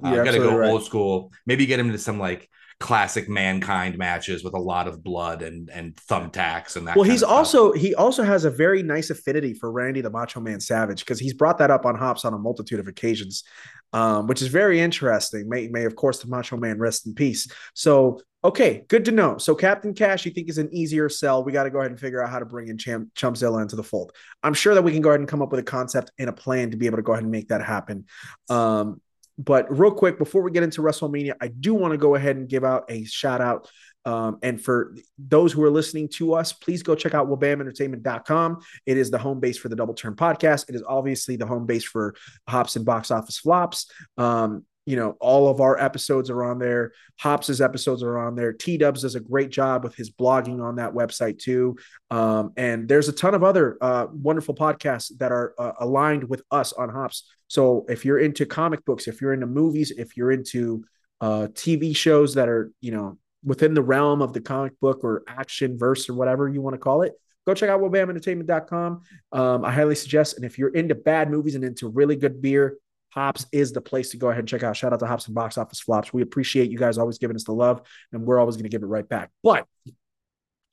uh, 0.03 0.15
got 0.15 0.33
to 0.33 0.39
go 0.39 0.57
right. 0.57 0.71
old 0.71 0.85
school. 0.85 1.33
Maybe 1.47 1.67
get 1.67 1.81
him 1.81 1.87
into 1.87 1.99
some 1.99 2.19
like 2.19 2.49
classic 2.83 3.29
mankind 3.29 3.97
matches 3.97 4.43
with 4.43 4.55
a 4.55 4.59
lot 4.59 4.89
of 4.89 5.05
blood 5.05 5.41
and 5.41 5.71
and 5.71 5.95
thumbtacks 5.95 6.77
and 6.77 6.87
that. 6.89 6.97
Well, 6.97 7.09
he's 7.09 7.23
also 7.23 7.73
he 7.73 7.95
also 7.95 8.25
has 8.25 8.45
a 8.45 8.51
very 8.51 8.83
nice 8.83 9.11
affinity 9.11 9.55
for 9.55 9.71
Randy 9.71 10.01
the 10.01 10.11
Macho 10.11 10.41
Man 10.41 10.61
Savage 10.61 11.01
because 11.01 11.19
he's 11.19 11.33
brought 11.35 11.59
that 11.59 11.71
up 11.71 11.87
on 11.87 11.95
Hops 11.95 12.25
on 12.25 12.35
a 12.35 12.39
multitude 12.39 12.81
of 12.81 12.89
occasions, 12.89 13.45
um, 13.93 14.27
which 14.27 14.43
is 14.43 14.49
very 14.49 14.81
interesting. 14.81 15.49
May 15.49 15.69
may 15.69 15.85
of 15.85 15.97
course 15.97 16.21
the 16.21 16.29
Macho 16.29 16.57
Man 16.57 16.79
rest 16.79 17.07
in 17.07 17.15
peace. 17.15 17.49
So 17.75 18.21
okay, 18.45 18.85
good 18.89 19.05
to 19.05 19.13
know. 19.13 19.39
So 19.39 19.55
Captain 19.55 19.95
Cash, 19.95 20.27
you 20.27 20.33
think 20.33 20.49
is 20.49 20.59
an 20.59 20.73
easier 20.73 21.09
sell? 21.09 21.45
We 21.45 21.53
got 21.53 21.65
to 21.65 21.71
go 21.71 21.79
ahead 21.79 21.93
and 21.93 22.01
figure 22.01 22.23
out 22.23 22.31
how 22.31 22.39
to 22.39 22.45
bring 22.45 22.69
in 22.69 22.79
Champ 22.79 23.15
Chumpzilla 23.15 23.63
into 23.63 23.77
the 23.77 23.85
fold. 23.85 24.13
I'm 24.43 24.55
sure 24.55 24.75
that 24.75 24.83
we 24.83 24.93
can 24.93 25.03
go 25.03 25.11
ahead 25.11 25.21
and 25.21 25.29
come 25.29 25.43
up 25.43 25.51
with 25.51 25.61
a 25.61 25.65
concept 25.65 26.11
and 26.19 26.29
a 26.29 26.33
plan 26.33 26.71
to 26.73 26.77
be 26.77 26.87
able 26.87 26.97
to 26.97 27.03
go 27.03 27.13
ahead 27.13 27.23
and 27.23 27.31
make 27.31 27.49
that 27.49 27.63
happen. 27.63 28.07
Um, 28.49 29.01
but 29.39 29.77
real 29.77 29.93
quick, 29.93 30.19
before 30.19 30.43
we 30.43 30.51
get 30.51 30.63
into 30.63 30.83
WrestleMania, 30.83 31.35
I 31.41 31.49
do 31.49 31.75
want 31.75 31.93
to 31.93 31.99
go 31.99 32.15
ahead 32.15 32.37
and 32.37 32.49
give 32.49 32.65
out 32.65 32.85
a 32.91 33.05
shout 33.05 33.41
out. 33.41 33.71
Um, 34.05 34.39
and 34.43 34.61
for 34.61 34.95
those 35.19 35.53
who 35.53 35.63
are 35.63 35.71
listening 35.71 36.09
to 36.15 36.35
us, 36.35 36.53
please 36.53 36.83
go 36.83 36.95
check 36.95 37.15
out 37.15 37.29
wabamentertainment.com. 37.29 38.61
It 38.87 38.97
is 38.97 39.11
the 39.11 39.19
home 39.19 39.41
base 39.41 39.59
for 39.59 39.69
the 39.69 39.77
Double 39.77 39.95
Turn 39.95 40.15
podcast. 40.15 40.69
It 40.69 40.75
is 40.75 40.83
obviously 40.87 41.37
the 41.37 41.47
home 41.47 41.67
base 41.67 41.85
for 41.85 42.15
Hops 42.49 42.77
and 42.77 42.85
Box 42.85 43.11
Office 43.11 43.39
Flops. 43.39 43.91
Um, 44.19 44.65
you 44.85 44.97
know, 44.97 45.17
all 45.21 45.49
of 45.49 45.61
our 45.61 45.79
episodes 45.79 46.29
are 46.29 46.43
on 46.43 46.59
there. 46.59 46.93
Hops's 47.21 47.61
episodes 47.61 48.03
are 48.03 48.19
on 48.19 48.35
there. 48.35 48.53
T 48.53 48.77
Dubs 48.77 49.03
does 49.03 49.15
a 49.15 49.21
great 49.21 49.51
job 49.51 49.85
with 49.85 49.95
his 49.95 50.11
blogging 50.11 50.61
on 50.61 50.77
that 50.77 50.93
website 50.93 51.39
too. 51.39 51.77
Um, 52.11 52.53
and 52.57 52.89
there's 52.89 53.09
a 53.09 53.13
ton 53.13 53.35
of 53.35 53.45
other 53.45 53.79
uh, 53.81 54.07
wonderful 54.13 54.55
podcasts 54.55 55.17
that 55.19 55.31
are 55.31 55.55
uh, 55.57 55.73
aligned 55.79 56.25
with 56.25 56.43
us 56.51 56.73
on 56.73 56.89
Hops. 56.89 57.31
So 57.47 57.87
if 57.89 58.05
you're 58.05 58.19
into 58.19 58.45
comic 58.45 58.85
books, 58.85 59.07
if 59.07 59.21
you're 59.21 59.33
into 59.33 59.47
movies, 59.47 59.93
if 59.93 60.17
you're 60.17 60.33
into 60.33 60.85
uh, 61.21 61.47
TV 61.53 61.95
shows 61.95 62.35
that 62.35 62.49
are, 62.49 62.73
you 62.81 62.91
know, 62.91 63.19
within 63.45 63.75
the 63.75 63.83
realm 63.83 64.23
of 64.23 64.33
the 64.33 64.41
comic 64.41 64.79
book 64.81 65.01
or 65.03 65.23
action 65.27 65.79
verse 65.79 66.09
or 66.09 66.15
whatever 66.15 66.49
you 66.49 66.61
want 66.61 66.75
to 66.75 66.79
call 66.79 67.03
it, 67.03 67.13
go 67.47 67.55
check 67.55 67.71
out 67.71 67.81
wabamentertainment.com. 67.81 69.03
Um, 69.33 69.65
I 69.65 69.73
highly 69.73 69.95
suggest. 69.95 70.37
And 70.37 70.45
if 70.45 70.59
you're 70.59 70.75
into 70.75 70.95
bad 70.95 71.31
movies 71.31 71.55
and 71.55 71.65
into 71.65 71.89
really 71.89 72.17
good 72.17 72.41
beer, 72.41 72.79
Hops 73.11 73.45
is 73.53 73.73
the 73.73 73.81
place 73.81 74.11
to 74.11 74.17
go 74.17 74.29
ahead 74.29 74.39
and 74.39 74.49
check 74.49 74.63
out. 74.63 74.75
Shout 74.75 74.95
out 74.95 75.01
to 75.01 75.07
Hops 75.07 75.27
and 75.27 75.35
Box 75.35 75.59
Office 75.59 75.81
Flops. 75.81 76.15
We 76.15 76.23
appreciate 76.23 76.71
you 76.71 76.79
guys 76.79 76.97
always 76.97 77.19
giving 77.19 77.37
us 77.37 77.45
the 77.45 77.53
love, 77.53 77.83
and 78.11 78.25
we're 78.25 78.41
always 78.41 78.57
going 78.57 78.65
to 78.65 78.71
give 78.71 78.83
it 78.83 78.87
right 78.87 79.07
back. 79.07 79.31
But 79.43 79.67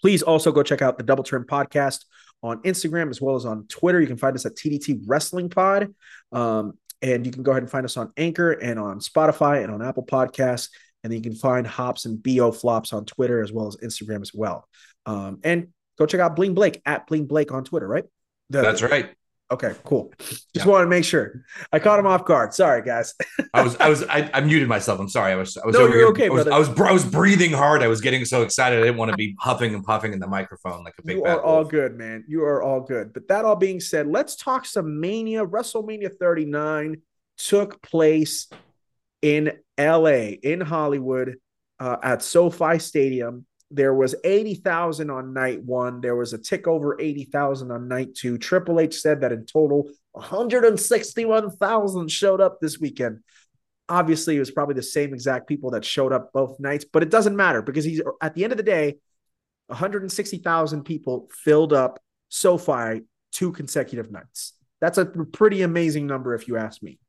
please 0.01 0.21
also 0.21 0.53
go 0.53 0.63
check 0.63 0.81
out 0.81 0.97
the 0.97 1.03
Double 1.03 1.23
Turn 1.23 1.43
Podcast 1.43 2.05
on 2.41 2.61
Instagram 2.61 3.09
as 3.09 3.19
well 3.19 3.35
as 3.35 3.45
on 3.45 3.67
Twitter. 3.67 3.99
You 3.99 4.07
can 4.07 4.15
find 4.15 4.35
us 4.35 4.45
at 4.45 4.55
TDT 4.55 5.01
Wrestling 5.05 5.49
Pod. 5.49 5.93
Um, 6.31 6.77
and 7.01 7.25
you 7.25 7.31
can 7.31 7.43
go 7.43 7.51
ahead 7.51 7.63
and 7.63 7.71
find 7.71 7.85
us 7.85 7.97
on 7.97 8.11
Anchor 8.17 8.51
and 8.51 8.79
on 8.79 8.99
Spotify 8.99 9.63
and 9.63 9.73
on 9.73 9.81
Apple 9.81 10.05
Podcasts. 10.05 10.69
And 11.03 11.11
then 11.11 11.17
you 11.17 11.23
can 11.23 11.35
find 11.35 11.65
Hops 11.65 12.05
and 12.05 12.21
BO 12.21 12.51
Flops 12.51 12.93
on 12.93 13.05
Twitter 13.05 13.41
as 13.41 13.51
well 13.51 13.67
as 13.67 13.77
Instagram 13.77 14.21
as 14.21 14.33
well. 14.33 14.67
Um, 15.05 15.39
and 15.43 15.69
go 15.97 16.05
check 16.05 16.19
out 16.19 16.35
Bling 16.35 16.53
Blake 16.53 16.81
at 16.85 17.07
Bling 17.07 17.25
Blake 17.25 17.51
on 17.51 17.63
Twitter, 17.63 17.87
right? 17.87 18.05
The, 18.49 18.61
That's 18.61 18.81
right. 18.81 19.11
Okay, 19.51 19.73
cool. 19.83 20.13
Just 20.19 20.47
yeah. 20.53 20.65
wanted 20.65 20.83
to 20.83 20.89
make 20.91 21.03
sure. 21.03 21.43
I 21.71 21.79
caught 21.79 21.99
him 21.99 22.05
off 22.05 22.23
guard. 22.23 22.53
Sorry, 22.53 22.83
guys. 22.83 23.15
I 23.53 23.63
was, 23.63 23.75
I 23.77 23.89
was, 23.89 24.03
I, 24.03 24.29
I, 24.31 24.41
muted 24.41 24.67
myself. 24.67 24.99
I'm 24.99 25.09
sorry. 25.09 25.31
I 25.31 25.35
was, 25.35 25.57
I 25.57 25.65
was 25.65 25.73
no, 25.73 25.81
over 25.81 25.89
you're 25.89 25.97
here. 25.97 26.07
okay, 26.09 26.25
I 26.27 26.29
was, 26.29 26.43
brother. 26.43 26.53
I 26.53 26.59
was, 26.59 26.81
I 26.81 26.91
was 26.91 27.03
breathing 27.03 27.51
hard. 27.51 27.81
I 27.81 27.87
was 27.87 27.99
getting 27.99 28.25
so 28.25 28.43
excited. 28.43 28.77
I 28.77 28.83
didn't 28.83 28.97
want 28.97 29.09
to 29.09 29.17
be 29.17 29.35
huffing 29.39 29.73
and 29.73 29.83
puffing 29.83 30.13
in 30.13 30.19
the 30.19 30.27
microphone 30.27 30.83
like 30.83 30.93
a 30.99 31.01
big. 31.01 31.17
You 31.17 31.25
are 31.25 31.41
all 31.41 31.63
good, 31.63 31.97
man. 31.97 32.25
You 32.27 32.43
are 32.43 32.61
all 32.61 32.81
good. 32.81 33.11
But 33.11 33.27
that 33.29 33.43
all 33.43 33.55
being 33.55 33.79
said, 33.79 34.05
let's 34.05 34.35
talk 34.35 34.67
some 34.67 34.99
Mania. 34.99 35.43
WrestleMania 35.43 36.15
39 36.15 37.01
took 37.37 37.81
place 37.81 38.49
in 39.21 39.51
LA, 39.77 40.35
in 40.43 40.61
Hollywood, 40.61 41.35
uh, 41.79 41.97
at 42.01 42.21
SoFi 42.21 42.79
Stadium. 42.79 43.45
There 43.71 43.93
was 43.93 44.15
80,000 44.23 45.11
on 45.11 45.33
night 45.33 45.63
one. 45.63 46.01
There 46.01 46.15
was 46.15 46.33
a 46.33 46.39
tick 46.39 46.67
over 46.67 46.99
80,000 46.99 47.71
on 47.71 47.87
night 47.87 48.15
two. 48.15 48.37
Triple 48.37 48.79
H 48.79 48.99
said 48.99 49.21
that 49.21 49.31
in 49.31 49.45
total, 49.45 49.89
161,000 50.13 52.09
showed 52.09 52.41
up 52.41 52.59
this 52.59 52.79
weekend. 52.79 53.19
Obviously, 53.87 54.35
it 54.35 54.39
was 54.39 54.51
probably 54.51 54.75
the 54.75 54.83
same 54.83 55.13
exact 55.13 55.47
people 55.47 55.71
that 55.71 55.85
showed 55.85 56.11
up 56.11 56.33
both 56.33 56.59
nights, 56.59 56.85
but 56.91 57.03
it 57.03 57.09
doesn't 57.09 57.35
matter 57.35 57.61
because 57.61 57.85
he's 57.85 58.01
at 58.21 58.33
the 58.35 58.43
end 58.43 58.53
of 58.53 58.57
the 58.57 58.63
day, 58.63 58.97
160,000 59.67 60.83
people 60.83 61.27
filled 61.43 61.73
up 61.73 61.99
SoFi 62.29 63.01
two 63.31 63.51
consecutive 63.51 64.11
nights. 64.11 64.53
That's 64.81 64.97
a 64.97 65.05
pretty 65.05 65.61
amazing 65.61 66.07
number, 66.07 66.33
if 66.33 66.47
you 66.47 66.57
ask 66.57 66.81
me. 66.81 66.99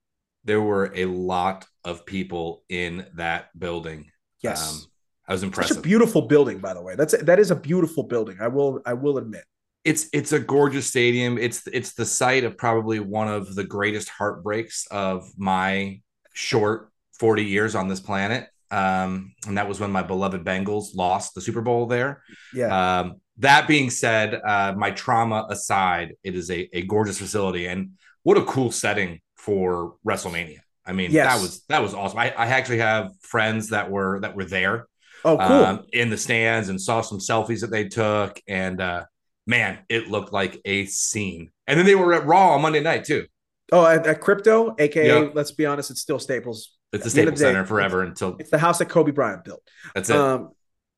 There 0.45 0.61
were 0.61 0.93
a 0.95 1.05
lot 1.05 1.67
of 1.85 2.07
people 2.07 2.65
in 2.69 3.07
that 3.17 3.49
building. 3.59 4.11
Yes. 4.43 4.73
Um, 4.73 4.91
I 5.29 5.33
was 5.33 5.43
impressed. 5.43 5.69
Such 5.69 5.79
a 5.79 5.83
beautiful 5.83 6.23
building, 6.23 6.59
by 6.59 6.75
the 6.75 6.83
way. 6.83 6.97
That's 6.97 7.17
that 7.23 7.39
is 7.39 7.51
a 7.51 7.57
beautiful 7.57 8.03
building. 8.03 8.39
I 8.41 8.49
will 8.49 8.81
I 8.85 8.95
will 8.95 9.19
admit. 9.19 9.45
It's 9.85 10.09
it's 10.13 10.33
a 10.33 10.41
gorgeous 10.41 10.87
stadium. 10.87 11.39
It's 11.39 11.67
it's 11.69 11.95
the 11.95 12.05
site 12.05 12.45
of 12.45 12.57
probably 12.57 13.01
one 13.01 13.29
of 13.29 13.55
the 13.55 13.65
greatest 13.65 14.09
heartbreaks 14.09 14.87
of 14.91 15.31
my 15.37 16.01
short 16.35 16.91
40 17.19 17.45
years 17.45 17.75
on 17.75 17.87
this 17.87 18.01
planet. 18.01 18.49
Um, 18.71 19.35
and 19.47 19.59
that 19.59 19.69
was 19.69 19.79
when 19.79 19.91
my 19.91 20.03
beloved 20.03 20.45
Bengals 20.45 20.95
lost 20.95 21.35
the 21.35 21.41
Super 21.41 21.61
Bowl 21.61 21.87
there. 21.87 22.23
Yeah. 22.55 23.01
Um, 23.01 23.21
that 23.39 23.67
being 23.69 23.91
said, 23.91 24.35
uh, 24.35 24.75
my 24.77 24.91
trauma 24.91 25.47
aside, 25.49 26.15
it 26.23 26.35
is 26.35 26.51
a, 26.51 26.69
a 26.73 26.83
gorgeous 26.83 27.19
facility. 27.19 27.67
And 27.67 27.93
what 28.23 28.39
a 28.39 28.45
cool 28.45 28.71
setting 28.71 29.21
for 29.45 29.95
WrestleMania. 30.07 30.59
I 30.87 30.93
mean, 30.93 31.11
Yes. 31.11 31.27
that 31.35 31.43
was 31.43 31.61
that 31.69 31.83
was 31.83 31.95
awesome. 31.95 32.19
I, 32.19 32.31
I 32.31 32.47
actually 32.47 32.79
have 32.79 33.13
friends 33.21 33.69
that 33.71 33.91
were 33.91 34.21
that 34.21 34.35
were 34.37 34.45
there 34.45 34.87
Oh, 35.25 35.37
cool. 35.37 35.47
um, 35.47 35.87
in 35.93 36.11
the 36.11 36.17
stands 36.17 36.69
and 36.69 36.81
saw 36.81 37.01
some 37.03 37.19
selfies 37.19 37.61
that 37.61 37.71
they 37.71 37.89
took, 37.89 38.41
and 38.49 38.81
uh, 38.81 39.05
man, 39.47 39.79
it 39.89 40.09
looked 40.09 40.33
like 40.33 40.61
a 40.65 40.87
scene. 40.87 41.51
And 41.67 41.79
then 41.79 41.87
they 41.87 41.95
were 41.95 42.13
at 42.15 42.27
Raw 42.27 42.55
on 42.55 42.63
Monday 42.63 42.81
night 42.81 43.05
too. 43.05 43.27
oh, 43.73 43.87
at, 43.87 44.07
at 44.07 44.21
crypto, 44.21 44.75
aka, 44.79 45.07
Yep. 45.07 45.33
let's 45.35 45.53
be 45.53 45.67
honest, 45.67 45.91
it's 45.91 46.01
still 46.01 46.19
Staples. 46.19 46.77
It's 46.93 47.05
the 47.05 47.05
At 47.05 47.05
the 47.05 47.11
Staples 47.11 47.41
day, 47.41 47.45
Center 47.47 47.65
forever 47.67 48.03
until 48.03 48.37
It's 48.41 48.51
the 48.51 48.59
house 48.59 48.79
that 48.79 48.89
Kobe 48.89 49.13
Bryant 49.13 49.45
built. 49.45 49.63
that's 49.95 50.11
it. 50.11 50.17
Um, 50.17 50.51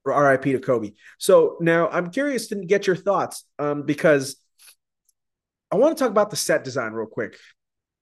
RIP 0.07 0.45
to 0.45 0.59
Kobe. 0.59 0.93
So 1.19 1.57
now 1.61 1.89
I'm 1.89 2.11
curious 2.11 2.47
to 2.49 2.57
get 2.57 2.87
your 2.87 2.97
thoughts 2.97 3.45
um, 3.59 3.83
because 3.83 4.37
I 5.71 5.77
want 5.77 5.97
to 5.97 6.03
talk 6.03 6.11
about 6.11 6.31
the 6.31 6.37
set 6.37 6.65
design 6.65 6.93
real 6.93 7.07
quick, 7.07 7.37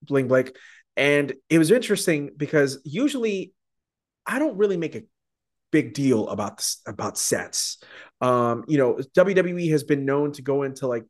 Bling 0.03 0.29
Blake. 0.29 0.57
And 0.97 1.33
it 1.49 1.59
was 1.59 1.71
interesting 1.71 2.31
because 2.37 2.81
usually 2.85 3.53
I 4.27 4.39
don't 4.39 4.57
really 4.57 4.77
make 4.77 4.95
a 4.95 5.03
big 5.71 5.95
deal 5.95 6.29
about 6.29 6.59
this, 6.59 6.81
about 6.87 7.17
sets. 7.17 7.83
Um, 8.21 8.65
you 8.69 8.77
know, 8.79 8.99
WWE 9.17 9.71
has 9.71 9.85
been 9.85 10.05
known 10.05 10.33
to 10.33 10.43
go 10.43 10.63
into 10.63 10.87
like 10.87 11.05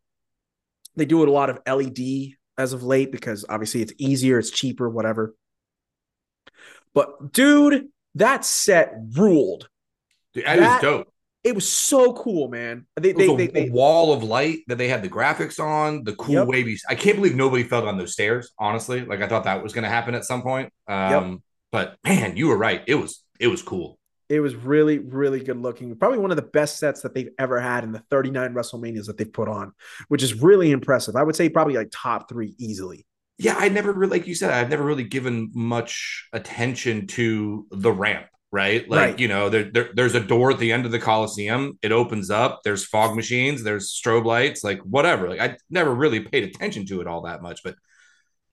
they 0.97 1.05
do 1.05 1.23
it 1.23 1.29
a 1.29 1.33
lot 1.33 1.51
of 1.51 1.61
LED 1.67 2.35
as 2.59 2.73
of 2.73 2.83
late 2.83 3.11
because 3.11 3.45
obviously 3.49 3.83
it's 3.83 3.93
easier, 3.99 4.39
it's 4.39 4.51
cheaper, 4.51 4.89
whatever. 4.89 5.35
But 6.95 7.33
dude, 7.33 7.89
that 8.17 8.45
set 8.45 8.93
ruled. 9.17 9.69
Dude, 10.35 10.45
that 10.45 10.59
that- 10.59 10.77
is 10.77 10.83
dope. 10.83 11.10
It 11.43 11.55
was 11.55 11.71
so 11.71 12.13
cool, 12.13 12.49
man. 12.49 12.87
They 12.97 13.13
It 13.13 13.17
was 13.17 13.27
they, 13.27 13.33
a, 13.33 13.37
they, 13.37 13.47
they 13.47 13.71
wall 13.71 14.13
of 14.13 14.23
light 14.23 14.59
that 14.69 14.77
they 14.77 14.89
had 14.89 15.03
the 15.03 15.09
graphics 15.09 15.59
on, 15.59 16.05
the 16.05 16.15
cool 16.17 16.35
Yep. 16.35 16.47
wavy. 16.47 16.77
I 16.89 16.95
can't 16.95 17.17
believe 17.17 17.35
nobody 17.35 17.63
fell 17.63 17.85
down 17.87 17.97
those 17.99 18.13
stairs. 18.13 18.53
Honestly, 18.59 19.05
like 19.07 19.23
I 19.23 19.29
thought 19.29 19.45
that 19.45 19.63
was 19.63 19.73
going 19.73 19.85
to 19.85 19.91
happen 19.91 20.15
at 20.15 20.25
some 20.25 20.43
point. 20.43 20.73
Um, 20.87 21.43
But 21.73 21.97
man, 22.05 22.37
you 22.37 22.49
were 22.49 22.57
right. 22.59 22.83
It 22.87 22.97
was 22.97 23.23
it 23.39 23.47
was 23.49 23.63
cool. 23.63 23.99
it 24.29 24.41
was 24.41 24.55
really 24.55 24.99
really 24.99 25.41
good 25.43 25.57
looking. 25.57 25.95
Probably 25.97 26.19
one 26.19 26.31
of 26.31 26.37
the 26.37 26.43
best 26.43 26.79
sets 26.79 27.03
that 27.03 27.15
they've 27.15 27.31
ever 27.39 27.59
had 27.61 27.85
in 27.85 27.93
the 27.93 28.03
39 28.11 28.55
WrestleManias 28.55 29.07
that 29.07 29.17
they've 29.17 29.33
put 29.33 29.49
on, 29.49 29.73
which 30.09 30.23
is 30.23 30.35
really 30.35 30.71
impressive. 30.71 31.17
I 31.17 31.23
would 31.23 31.37
say 31.37 31.49
probably 31.49 31.75
like 31.75 31.89
top 31.93 32.29
3 32.29 32.55
easily. 32.59 33.07
Yeah, 33.39 33.57
I 33.59 33.71
never 33.71 33.93
really, 33.93 34.19
like 34.19 34.27
you 34.27 34.35
said, 34.35 34.51
I've 34.51 34.69
never 34.69 34.85
really 34.85 35.05
given 35.05 35.51
much 35.55 36.29
attention 36.33 37.07
to 37.09 37.67
the 37.71 37.91
ramp. 37.91 38.27
Right, 38.53 38.89
like 38.91 39.01
Right. 39.01 39.19
you 39.21 39.29
know, 39.29 39.49
there, 39.49 39.71
there 39.71 39.91
there's 39.95 40.17
a 40.17 40.21
door 40.21 40.51
at 40.51 40.59
the 40.59 40.73
end 40.73 40.85
of 40.85 40.91
the 40.91 40.99
Coliseum. 40.99 41.79
It 41.83 41.93
opens 41.93 42.31
up. 42.31 42.63
There's 42.65 42.85
fog 42.85 43.15
machines. 43.15 43.63
There's 43.63 43.93
strobe 43.93 44.25
lights. 44.25 44.65
Like 44.65 44.81
whatever. 44.81 45.29
Like 45.29 45.41
I 45.41 45.57
never 45.71 45.95
really 45.95 46.19
paid 46.21 46.43
attention 46.45 46.85
to 46.87 47.01
it 47.01 47.07
all 47.07 47.23
that 47.23 47.43
much, 47.43 47.63
but 47.63 47.77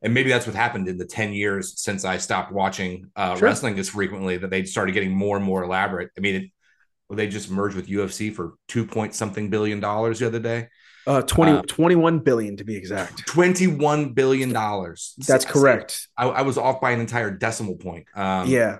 and 0.03 0.13
maybe 0.13 0.29
that's 0.29 0.45
what 0.45 0.55
happened 0.55 0.87
in 0.87 0.99
the 0.99 1.05
10 1.07 1.33
years 1.33 1.81
since 1.81 2.05
I 2.05 2.17
stopped 2.17 2.51
watching 2.51 3.09
uh, 3.15 3.35
Sure. 3.37 3.47
wrestling 3.47 3.79
as 3.79 3.89
frequently 3.89 4.37
that 4.37 4.51
they 4.51 4.63
started 4.65 4.91
getting 4.91 5.09
more 5.11 5.35
and 5.35 5.43
more 5.43 5.63
elaborate. 5.63 6.11
I 6.15 6.21
mean, 6.21 6.35
it, 6.35 6.51
well, 7.09 7.17
they 7.17 7.27
just 7.27 7.49
merged 7.49 7.75
with 7.75 7.87
UFC 7.87 8.31
for 8.31 8.53
two 8.67 8.85
point 8.85 9.15
something 9.15 9.49
billion 9.49 9.79
dollars 9.79 10.19
the 10.19 10.27
other 10.27 10.39
day. 10.39 10.67
Uh 11.07 11.21
20 11.23 11.51
Uh, 11.53 11.61
21 11.63 12.19
billion 12.19 12.57
to 12.57 12.63
be 12.65 12.75
exact. 12.75 13.25
21 13.25 14.13
billion 14.13 14.53
dollars. 14.53 15.15
That's 15.27 15.45
correct. 15.45 16.07
I, 16.15 16.27
I 16.27 16.41
was 16.43 16.59
off 16.59 16.79
by 16.81 16.91
an 16.91 16.99
entire 16.99 17.31
decimal 17.31 17.77
point. 17.77 18.05
Um, 18.13 18.47
yeah. 18.47 18.79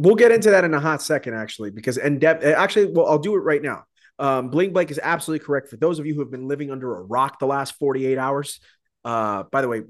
We'll 0.00 0.14
get 0.14 0.32
into 0.32 0.50
that 0.50 0.64
in 0.64 0.74
a 0.74 0.80
hot 0.80 1.02
second, 1.02 1.34
actually, 1.34 1.70
because 1.70 1.98
and 1.98 2.20
depth 2.20 2.44
actually, 2.44 2.86
well, 2.86 3.06
I'll 3.06 3.18
do 3.18 3.34
it 3.34 3.40
right 3.40 3.62
now. 3.62 3.84
Um, 4.18 4.50
Bling 4.50 4.72
Blake 4.72 4.90
is 4.90 4.98
absolutely 5.02 5.44
correct. 5.44 5.68
For 5.68 5.76
those 5.76 5.98
of 5.98 6.06
you 6.06 6.14
who 6.14 6.20
have 6.20 6.30
been 6.30 6.48
living 6.48 6.70
under 6.70 6.96
a 6.96 7.02
rock 7.02 7.38
the 7.38 7.46
last 7.46 7.74
48 7.78 8.18
hours, 8.18 8.60
uh, 9.04 9.44
by 9.44 9.60
the 9.62 9.68
way, 9.68 9.82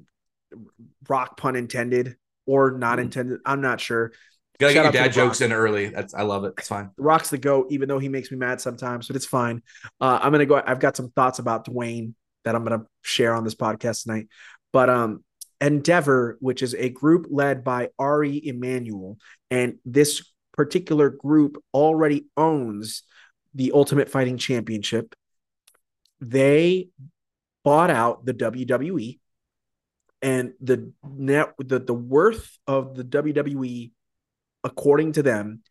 rock 1.08 1.36
pun 1.36 1.56
intended 1.56 2.16
or 2.46 2.72
not 2.72 2.98
Mhm. 2.98 3.02
intended, 3.02 3.40
I'm 3.44 3.60
not 3.60 3.80
sure. 3.80 4.12
Gotta 4.58 4.74
Shout 4.74 4.84
get 4.84 4.94
your 4.94 5.02
dad 5.04 5.12
jokes 5.12 5.40
in 5.40 5.52
early. 5.52 5.86
That's 5.90 6.14
I 6.14 6.22
love 6.22 6.44
it. 6.44 6.54
It's 6.58 6.68
fine. 6.68 6.90
Rock's 6.98 7.30
the 7.30 7.38
goat, 7.38 7.68
even 7.70 7.88
though 7.88 8.00
he 8.00 8.08
makes 8.08 8.30
me 8.32 8.36
mad 8.38 8.60
sometimes, 8.60 9.06
but 9.06 9.14
it's 9.14 9.26
fine. 9.26 9.62
Uh, 10.00 10.18
I'm 10.20 10.32
gonna 10.32 10.46
go. 10.46 10.60
I've 10.64 10.80
got 10.80 10.96
some 10.96 11.10
thoughts 11.10 11.38
about 11.38 11.64
Dwayne 11.66 12.14
that 12.44 12.54
I'm 12.56 12.64
gonna 12.64 12.84
share 13.02 13.34
on 13.34 13.44
this 13.44 13.54
podcast 13.54 14.02
tonight. 14.02 14.28
But 14.72 14.90
um, 14.90 15.22
Endeavor, 15.60 16.36
which 16.40 16.62
is 16.62 16.74
a 16.74 16.88
group 16.88 17.26
led 17.30 17.64
by 17.64 17.88
Ari 17.98 18.46
Emanuel, 18.46 19.18
and 19.50 19.78
this 19.84 20.32
particular 20.52 21.10
group 21.10 21.62
already 21.74 22.26
owns 22.36 23.02
the 23.54 23.72
Ultimate 23.72 24.08
Fighting 24.08 24.38
Championship. 24.38 25.14
They 26.20 26.88
bought 27.64 27.90
out 27.90 28.24
the 28.24 28.34
WWE, 28.34 29.18
and 30.22 30.52
the 30.60 30.92
net 31.04 31.54
the 31.58 31.78
the 31.78 31.94
worth 31.94 32.56
of 32.66 32.94
the 32.94 33.04
WWE, 33.04 33.90
according 34.64 35.12
to 35.12 35.22
them, 35.22 35.62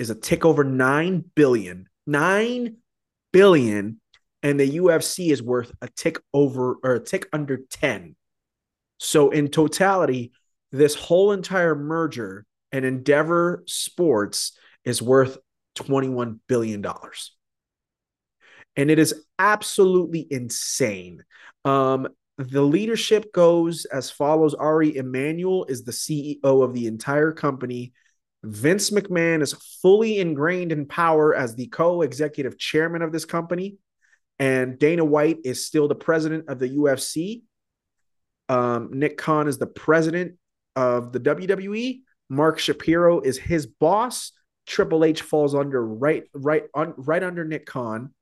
is 0.00 0.10
a 0.10 0.14
tick 0.14 0.44
over 0.44 0.64
9 0.64 1.24
billion 1.36 1.86
9 2.06 2.76
billion 3.32 4.00
and 4.42 4.58
the 4.58 4.78
UFC 4.78 5.30
is 5.30 5.42
worth 5.42 5.70
a 5.82 5.88
tick 5.88 6.18
over 6.32 6.76
or 6.82 6.94
a 6.94 7.00
tick 7.00 7.28
under 7.32 7.58
10 7.70 8.16
so 9.00 9.30
in 9.30 9.48
totality 9.48 10.32
this 10.72 10.94
whole 10.94 11.32
entire 11.32 11.74
merger 11.74 12.46
and 12.70 12.84
Endeavor 12.84 13.64
Sports 13.66 14.56
is 14.84 15.02
worth 15.02 15.38
21 15.76 16.40
billion 16.46 16.82
dollars 16.82 17.34
and 18.76 18.90
it 18.90 18.98
is 18.98 19.24
absolutely 19.38 20.26
insane 20.30 21.24
um 21.64 22.06
the 22.38 22.62
leadership 22.62 23.32
goes 23.32 23.84
as 23.86 24.10
follows 24.10 24.54
Ari 24.54 24.96
Emanuel 24.96 25.64
is 25.64 25.84
the 25.84 25.92
CEO 25.92 26.62
of 26.62 26.72
the 26.72 26.86
entire 26.86 27.32
company 27.32 27.92
Vince 28.42 28.90
McMahon 28.90 29.42
is 29.42 29.52
fully 29.82 30.18
ingrained 30.18 30.72
in 30.72 30.86
power 30.86 31.34
as 31.34 31.54
the 31.54 31.66
co 31.66 32.02
executive 32.02 32.58
chairman 32.58 33.02
of 33.02 33.12
this 33.12 33.24
company. 33.24 33.76
And 34.38 34.78
Dana 34.78 35.04
White 35.04 35.38
is 35.44 35.66
still 35.66 35.88
the 35.88 35.94
president 35.94 36.48
of 36.48 36.58
the 36.58 36.68
UFC. 36.68 37.42
Um, 38.50 38.90
Nick 38.92 39.16
Khan 39.16 39.46
is 39.46 39.58
the 39.58 39.66
president 39.66 40.34
of 40.74 41.12
the 41.12 41.20
WWE. 41.20 42.00
Mark 42.28 42.58
Shapiro 42.58 43.20
is 43.20 43.38
his 43.38 43.66
boss. 43.66 44.32
Triple 44.66 45.04
H 45.04 45.22
falls 45.22 45.54
under 45.54 45.84
right, 45.86 46.24
right, 46.34 46.64
un, 46.74 46.94
right 46.96 47.22
under 47.22 47.44
Nick 47.44 47.64
Khan, 47.64 48.12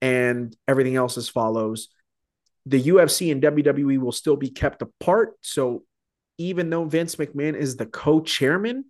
and 0.00 0.56
everything 0.66 0.96
else 0.96 1.18
as 1.18 1.28
follows. 1.28 1.88
The 2.64 2.82
UFC 2.82 3.30
and 3.30 3.42
WWE 3.42 3.98
will 3.98 4.12
still 4.12 4.36
be 4.36 4.48
kept 4.48 4.80
apart. 4.80 5.34
So 5.42 5.84
even 6.38 6.70
though 6.70 6.86
Vince 6.86 7.16
McMahon 7.16 7.54
is 7.54 7.76
the 7.76 7.86
co-chairman, 7.86 8.86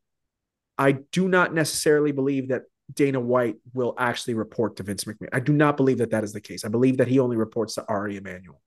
I 0.79 0.93
do 0.93 1.27
not 1.27 1.53
necessarily 1.53 2.13
believe 2.13 2.49
that 2.49 2.63
Dana 2.93 3.19
White 3.19 3.57
will 3.73 3.95
actually 3.99 4.35
report 4.35 4.77
to 4.77 4.85
Vince 4.85 5.05
McMahon. 5.05 5.29
I 5.33 5.41
do 5.41 5.53
not 5.53 5.77
believe 5.77 5.99
that 5.99 6.11
that 6.11 6.23
is 6.23 6.33
the 6.33 6.41
case. 6.41 6.65
I 6.65 6.69
believe 6.69 6.99
that 6.99 7.09
he 7.09 7.19
only 7.19 7.37
reports 7.37 7.75
to 7.75 7.85
Ari 7.89 8.17
Emanuel. 8.17 8.61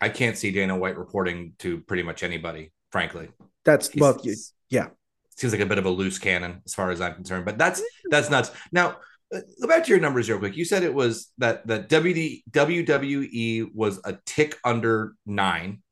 I 0.00 0.08
can't 0.08 0.36
see 0.36 0.50
Dana 0.50 0.76
White 0.76 0.98
reporting 0.98 1.54
to 1.60 1.80
pretty 1.80 2.02
much 2.02 2.22
anybody, 2.22 2.72
frankly. 2.90 3.28
That's 3.64 3.88
He's- 3.88 4.00
well, 4.00 4.20
yeah. 4.68 4.88
seems 5.36 5.52
like 5.52 5.62
a 5.62 5.66
bit 5.66 5.78
of 5.78 5.86
a 5.86 5.90
loose 5.90 6.18
cannon 6.18 6.62
as 6.64 6.74
far 6.74 6.90
as 6.90 7.00
I'm 7.00 7.14
concerned. 7.14 7.44
But 7.44 7.58
that's 7.58 7.82
that's 8.10 8.30
nuts. 8.30 8.50
Now, 8.72 8.96
uh, 9.34 9.40
go 9.60 9.66
back 9.68 9.84
to 9.84 9.90
your 9.90 10.00
numbers 10.00 10.28
real 10.28 10.38
quick. 10.38 10.56
You 10.56 10.64
said 10.64 10.82
it 10.82 10.94
was 10.94 11.32
that 11.38 11.66
that 11.66 11.88
WD, 11.88 12.44
WWE 12.50 13.74
was 13.74 14.00
a 14.04 14.18
tick 14.24 14.56
under 14.64 15.14
nine, 15.26 15.82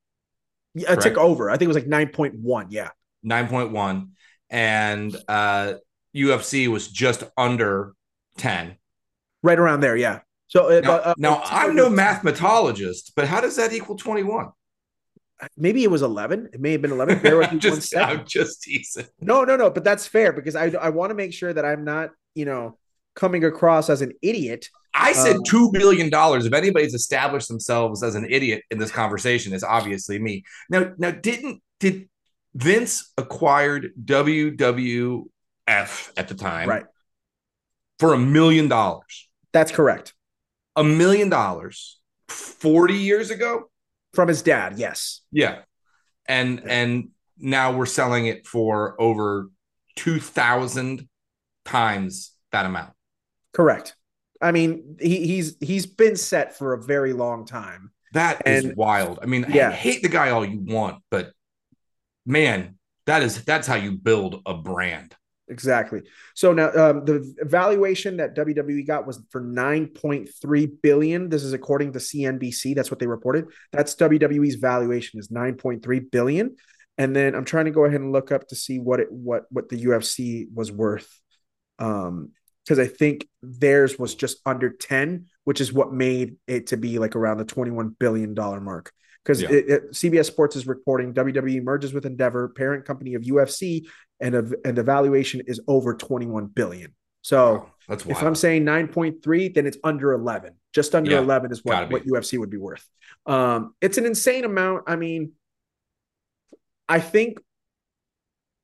yeah 0.75 0.93
a 0.93 0.97
tick 0.97 1.19
over. 1.19 1.51
I 1.51 1.55
think 1.55 1.63
it 1.63 1.69
was 1.69 1.77
like 1.77 1.87
nine 1.87 2.09
point 2.09 2.37
one. 2.39 2.69
Yeah, 2.71 2.91
nine 3.23 3.49
point 3.49 3.73
one, 3.73 4.13
and 4.51 5.17
uh, 5.29 5.75
UFC 6.15 6.69
was 6.69 6.89
just 6.89 7.25
under 7.37 7.95
ten. 8.39 8.77
right 9.43 9.59
around 9.59 9.81
there. 9.81 9.97
Yeah. 9.97 10.21
So 10.55 10.71
uh, 10.71 10.81
Now, 10.81 10.93
uh, 10.93 11.15
now 11.19 11.35
uh, 11.37 11.49
I'm 11.51 11.75
no 11.75 11.91
mathematologist, 11.91 13.13
but 13.17 13.27
how 13.27 13.41
does 13.41 13.57
that 13.57 13.73
equal 13.73 13.97
21? 13.97 14.51
Maybe 15.57 15.83
it 15.83 15.91
was 15.91 16.03
eleven. 16.03 16.49
It 16.53 16.61
may 16.61 16.73
have 16.73 16.81
been 16.81 16.93
eleven. 16.93 17.19
Bear 17.19 17.37
with 17.37 17.49
me 17.49 17.53
I'm 17.55 17.61
just, 17.61 17.89
second. 17.91 18.21
I'm 18.21 18.25
just 18.27 18.63
teasing. 18.63 19.07
No, 19.21 19.43
no, 19.45 19.57
no. 19.57 19.69
But 19.69 19.83
that's 19.83 20.07
fair 20.07 20.33
because 20.33 20.55
I 20.55 20.67
I 20.81 20.91
want 20.91 21.11
to 21.11 21.15
make 21.15 21.35
sure 21.35 21.53
that 21.53 21.65
I'm 21.65 21.85
not 21.85 22.11
you 22.37 22.45
know 22.45 22.79
coming 23.15 23.45
across 23.45 23.91
as 23.91 24.01
an 24.01 24.13
idiot. 24.23 24.69
I 24.95 25.13
said 25.13 25.37
Um, 25.37 25.43
two 25.45 25.71
billion 25.73 26.09
dollars. 26.09 26.47
If 26.47 26.53
anybody's 26.55 26.95
established 26.95 27.49
themselves 27.49 28.03
as 28.05 28.15
an 28.15 28.27
idiot 28.31 28.63
in 28.71 28.79
this 28.79 28.93
conversation, 28.93 29.53
it's 29.53 29.65
obviously 29.65 30.21
me. 30.21 30.45
Now, 30.71 30.93
now, 30.99 31.11
didn't 31.11 31.61
did 31.81 32.09
Vince 32.55 33.13
acquired 33.19 33.91
WWF 34.03 35.25
at 36.17 36.29
the 36.29 36.35
time 36.37 36.69
Right. 36.69 36.85
for 37.99 38.15
a 38.15 38.19
million 38.19 38.69
dollars? 38.69 39.29
That's 39.53 39.73
correct. 39.73 40.15
A 40.77 40.85
million 40.85 41.29
dollars 41.29 42.01
forty 42.29 42.95
years 42.95 43.31
ago. 43.31 43.71
From 44.13 44.29
his 44.29 44.43
dad. 44.43 44.79
Yes. 44.79 45.23
Yeah, 45.33 45.63
and 46.27 46.61
Yeah. 46.65 46.73
and 46.73 47.09
now 47.37 47.73
we're 47.73 47.87
selling 47.87 48.27
it 48.27 48.47
for 48.47 49.01
over 49.01 49.51
two 49.97 50.21
thousand 50.21 51.09
times 51.65 52.33
that 52.53 52.67
amount. 52.67 52.93
Correct. 53.53 53.97
I 54.41 54.53
mean, 54.53 54.97
he, 55.01 55.27
he's 55.27 55.57
he's 55.61 55.87
been 55.87 56.17
set 56.17 56.57
for 56.57 56.75
a 56.75 56.83
very 56.83 57.13
long 57.13 57.47
time. 57.47 57.91
That 58.13 58.43
and, 58.47 58.67
is 58.67 58.77
wild. 58.77 59.19
I 59.23 59.27
mean, 59.27 59.47
yeah. 59.49 59.73
hate 59.73 60.03
the 60.03 60.09
guy 60.09 60.31
all 60.31 60.45
you 60.45 60.61
want, 60.61 61.03
but 61.11 61.33
man, 62.25 62.79
that 63.07 63.23
is 63.23 63.45
that's 63.45 63.67
how 63.67 63.75
you 63.75 63.93
build 63.93 64.43
a 64.47 64.55
brand. 64.55 65.15
Exactly. 65.49 66.03
So 66.35 66.53
now 66.55 66.69
um, 66.69 67.05
the 67.05 67.35
valuation 67.41 68.17
that 68.17 68.35
WWE 68.35 68.87
got 68.87 69.07
was 69.07 69.23
for 69.31 69.43
9.3 69.43 70.83
billion. 70.83 71.29
This 71.29 71.45
is 71.45 71.53
according 71.53 71.93
to 71.93 71.99
CNBC. 71.99 72.75
That's 72.75 72.91
what 72.91 72.99
they 72.99 73.07
reported. 73.07 73.47
That's 73.71 73.95
WWE's 73.97 74.55
valuation 74.55 75.21
is 75.21 75.29
9.3 75.29 76.11
billion. 76.11 76.57
And 76.97 77.15
then 77.15 77.35
I'm 77.35 77.45
trying 77.45 77.67
to 77.67 77.73
go 77.73 77.85
ahead 77.85 78.01
and 78.01 78.13
look 78.13 78.33
up 78.33 78.49
to 78.49 78.57
see 78.57 78.79
what 78.79 79.01
it 79.01 79.11
what 79.11 79.45
what 79.51 79.69
the 79.69 79.85
UFC 79.85 80.47
was 80.55 80.73
worth. 80.73 81.21
Um, 81.79 82.31
because 82.65 82.79
I 82.79 82.87
think 82.87 83.29
theirs 83.43 83.99
was 83.99 84.15
just 84.15 84.39
under 84.47 84.71
10, 84.71 85.27
which 85.45 85.61
is 85.61 85.71
what 85.71 85.93
made 85.93 86.37
it 86.47 86.69
to 86.69 86.79
be 86.79 86.99
like 86.99 87.15
around 87.15 87.37
the 87.37 87.45
21 87.45 87.95
billion 87.99 88.33
dollar 88.33 88.59
mark 88.59 88.91
because 89.25 89.41
yeah. 89.41 89.49
CBS 89.91 90.27
Sports 90.27 90.55
is 90.55 90.67
reporting 90.67 91.15
WWE 91.15 91.63
merges 91.63 91.95
with 91.95 92.05
Endeavor, 92.05 92.49
parent 92.51 92.85
company 92.85 93.15
of 93.15 93.23
UFC, 93.23 93.87
and 94.21 94.35
a, 94.35 94.45
and 94.65 94.77
the 94.77 94.83
valuation 94.83 95.43
is 95.47 95.61
over 95.67 95.95
21 95.95 96.47
billion. 96.47 96.95
So 97.23 97.55
wow, 97.55 97.71
that's 97.89 98.07
if 98.07 98.23
I'm 98.23 98.35
saying 98.35 98.65
9.3, 98.65 99.55
then 99.55 99.67
it's 99.67 99.79
under 99.83 100.13
11. 100.13 100.55
Just 100.75 100.95
under 100.95 101.11
yeah, 101.11 101.19
11 101.19 101.53
is 101.53 101.65
what, 101.65 101.91
what 101.91 102.07
UFC 102.07 102.39
would 102.39 102.51
be 102.51 102.59
worth. 102.59 102.87
Um, 103.27 103.75
it's 103.81 103.97
an 103.97 104.07
insane 104.07 104.45
amount. 104.45 104.85
I 104.87 104.97
mean, 104.97 105.33
I 106.89 107.01
think 107.01 107.39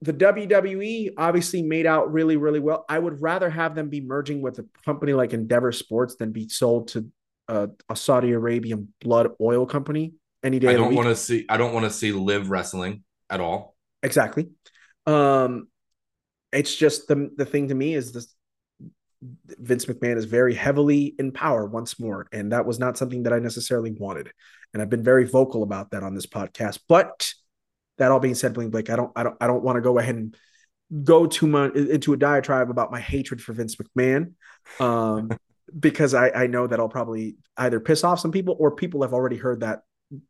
the 0.03 0.13
WWE 0.13 1.11
obviously 1.17 1.63
made 1.63 1.87
out 1.87 2.13
really, 2.13 2.37
really 2.37 2.61
well. 2.61 2.85
I 2.89 2.99
would 2.99 3.21
rather 3.21 3.51
have 3.51 3.75
them 3.75 3.89
be 3.89 4.01
merging 4.01 4.41
with 4.41 4.59
a 4.59 4.67
company 4.85 5.13
like 5.13 5.33
Endeavor 5.33 5.73
Sports 5.73 6.17
than 6.17 6.33
be 6.33 6.49
sold 6.49 6.89
to 6.89 7.11
a, 7.49 7.69
a 7.89 7.97
Saudi 7.97 8.33
Arabian 8.33 8.93
blood 9.01 9.29
oil 9.41 9.67
company 9.67 10.15
any 10.43 10.59
day. 10.59 10.69
I 10.69 10.75
don't 10.75 10.95
want 10.95 11.09
to 11.09 11.17
see. 11.17 11.45
I 11.49 11.57
don't 11.57 11.75
want 11.75 11.85
to 11.85 11.91
see 11.91 12.13
live 12.13 12.51
wrestling 12.51 13.05
at 13.29 13.41
all. 13.41 13.77
Exactly. 14.03 14.49
Um, 15.07 15.69
it's 16.53 16.75
just 16.75 17.09
the 17.09 17.31
the 17.37 17.45
thing 17.45 17.69
to 17.69 17.75
me 17.75 17.95
is 17.95 18.13
this. 18.13 18.35
Vince 19.23 19.85
McMahon 19.85 20.17
is 20.17 20.25
very 20.25 20.55
heavily 20.55 21.15
in 21.19 21.31
power 21.31 21.67
once 21.67 22.01
more, 22.01 22.27
and 22.33 22.53
that 22.53 22.65
was 22.65 22.79
not 22.79 22.97
something 22.97 23.25
that 23.25 23.35
I 23.35 23.39
necessarily 23.39 23.91
wanted. 23.91 24.31
And 24.73 24.81
I've 24.81 24.89
been 24.89 25.05
very 25.05 25.27
vocal 25.27 25.63
about 25.63 25.91
that 25.91 26.03
on 26.03 26.15
this 26.15 26.27
podcast. 26.27 26.79
But 26.89 27.35
that 27.99 28.11
all 28.11 28.19
being 28.19 28.35
said, 28.35 28.55
Bling 28.55 28.71
Blake, 28.71 28.89
I 28.89 28.97
don't, 28.97 29.13
I 29.15 29.23
don't, 29.23 29.37
I 29.39 29.47
don't 29.47 29.63
want 29.63 29.77
to 29.77 29.83
go 29.83 29.99
ahead 29.99 30.15
and 30.15 30.35
go 31.05 31.27
too 31.27 31.47
much 31.47 31.75
into 31.75 32.15
a 32.15 32.17
diatribe 32.17 32.71
about 32.71 32.91
my 32.91 33.01
hatred 33.01 33.43
for 33.43 33.53
Vince 33.53 33.77
McMahon. 33.77 34.33
Um, 34.79 35.31
because 35.79 36.15
I, 36.15 36.31
I 36.31 36.47
know 36.47 36.67
that 36.67 36.81
I'll 36.81 36.89
probably 36.89 37.37
either 37.57 37.79
piss 37.79 38.03
off 38.03 38.19
some 38.21 38.33
people 38.33 38.57
or 38.59 38.73
people 38.73 39.03
have 39.03 39.13
already 39.13 39.37
heard 39.37 39.61
that 39.61 39.83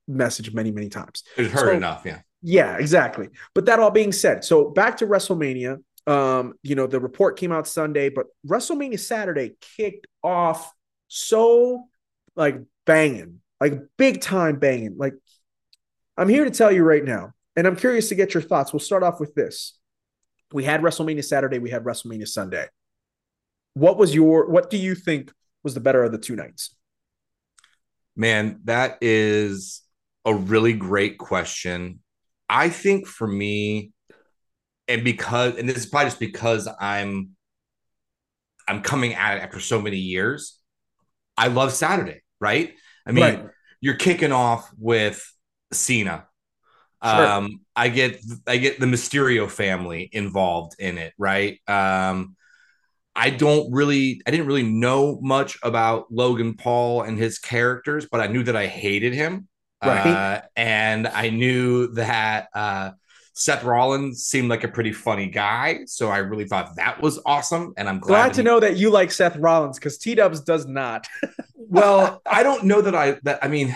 message 0.07 0.53
many, 0.53 0.71
many 0.71 0.89
times. 0.89 1.23
It's 1.37 1.53
heard 1.53 1.69
so, 1.69 1.73
enough, 1.73 2.03
yeah. 2.05 2.21
Yeah, 2.43 2.77
exactly. 2.79 3.29
But 3.55 3.67
that 3.67 3.79
all 3.79 3.91
being 3.91 4.13
said, 4.13 4.45
so 4.45 4.71
back 4.71 4.99
to 4.99 5.07
WrestleMania. 5.07 5.83
Um, 6.07 6.55
you 6.63 6.75
know, 6.75 6.87
the 6.87 6.99
report 6.99 7.39
came 7.39 7.53
out 7.53 7.69
Sunday, 7.69 8.09
but 8.09 8.27
WrestleMania 8.47 8.99
Saturday 8.99 9.57
kicked 9.77 10.07
off 10.23 10.73
so 11.09 11.89
like 12.37 12.57
banging, 12.87 13.41
like 13.61 13.75
big 13.99 14.21
time 14.21 14.59
banging. 14.59 14.97
Like, 14.97 15.15
I'm 16.17 16.29
here 16.29 16.45
to 16.45 16.51
tell 16.51 16.73
you 16.73 16.85
right 16.85 17.05
now, 17.05 17.33
and 17.55 17.67
I'm 17.67 17.77
curious 17.77 18.09
to 18.09 18.15
get 18.15 18.33
your 18.33 18.43
thoughts. 18.43 18.73
We'll 18.73 18.81
start 18.81 19.03
off 19.03 19.21
with 19.21 19.35
this. 19.35 19.79
We 20.53 20.65
had 20.65 20.81
WrestleMania 20.81 21.25
Saturday, 21.25 21.59
we 21.59 21.71
had 21.71 21.85
WrestleMania 21.85 22.27
Sunday. 22.27 22.67
What 23.75 23.99
was 23.99 24.15
your 24.15 24.49
what 24.49 24.71
do 24.71 24.79
you 24.79 24.95
think 24.95 25.33
was 25.63 25.75
the 25.75 25.81
better 25.81 26.03
of 26.03 26.13
the 26.13 26.19
two 26.19 26.35
nights? 26.35 26.75
Man, 28.17 28.61
that 28.65 28.99
is 29.01 29.83
a 30.25 30.35
really 30.35 30.73
great 30.73 31.19
question. 31.19 32.01
I 32.51 32.69
think 32.69 33.07
for 33.07 33.29
me, 33.29 33.93
and 34.89 35.05
because, 35.05 35.57
and 35.57 35.69
this 35.69 35.77
is 35.77 35.87
probably 35.87 36.09
just 36.09 36.19
because 36.19 36.69
I'm, 36.81 37.31
I'm 38.67 38.83
coming 38.83 39.15
at 39.15 39.37
it 39.37 39.43
after 39.43 39.61
so 39.61 39.81
many 39.81 39.99
years. 39.99 40.59
I 41.37 41.47
love 41.47 41.73
Saturday, 41.73 42.23
right? 42.41 42.75
I 43.07 43.13
mean, 43.13 43.23
right. 43.23 43.47
you're 43.81 43.95
kicking 43.95 44.33
off 44.33 44.69
with 44.77 45.25
Cena. 45.73 46.27
Sure. 47.05 47.27
Um, 47.27 47.61
I 47.77 47.89
get, 47.89 48.21
I 48.49 48.57
get 48.57 48.81
the 48.81 48.87
Mysterio 48.87 49.49
family 49.49 50.11
involved 50.13 50.75
in 50.81 50.99
it, 50.99 51.15
right? 51.17 51.61
Um, 51.69 52.35
I 53.15 53.31
don't 53.31 53.73
really, 53.73 54.23
I 54.27 54.33
didn't 54.33 54.47
really 54.47 54.65
know 54.65 55.21
much 55.23 55.57
about 55.63 56.07
Logan 56.11 56.55
Paul 56.55 57.03
and 57.03 57.17
his 57.17 57.39
characters, 57.39 58.09
but 58.11 58.21
I 58.21 58.27
knew 58.27 58.43
that 58.43 58.57
I 58.57 58.67
hated 58.67 59.15
him. 59.15 59.47
Right. 59.83 60.07
Uh, 60.07 60.43
and 60.57 61.07
I 61.09 61.31
knew 61.31 61.95
that 61.95 62.49
uh, 62.55 62.91
Seth 63.35 63.65
Rollins 63.65 64.25
seemed 64.25 64.51
like 64.51 64.65
a 64.65 64.69
pretty 64.69 64.93
funny 64.93 65.27
guy. 65.27 65.81
So 65.87 66.09
I 66.09 66.19
really 66.19 66.47
thought 66.47 66.77
that 66.77 67.01
was 67.01 67.21
awesome. 67.25 67.73
And 67.77 67.89
I'm 67.89 67.99
glad, 67.99 68.27
glad 68.27 68.35
to 68.35 68.43
know 68.43 68.61
that 68.61 68.77
you 68.77 68.91
like 68.91 69.11
Seth 69.11 69.37
Rollins 69.37 69.79
because 69.79 69.97
T 69.97 70.15
Dubs 70.15 70.41
does 70.41 70.67
not. 70.67 71.07
well, 71.57 72.21
I 72.27 72.43
don't 72.43 72.65
know 72.65 72.83
that 72.83 72.95
I, 72.95 73.19
that, 73.23 73.43
I 73.43 73.49
mean, 73.49 73.75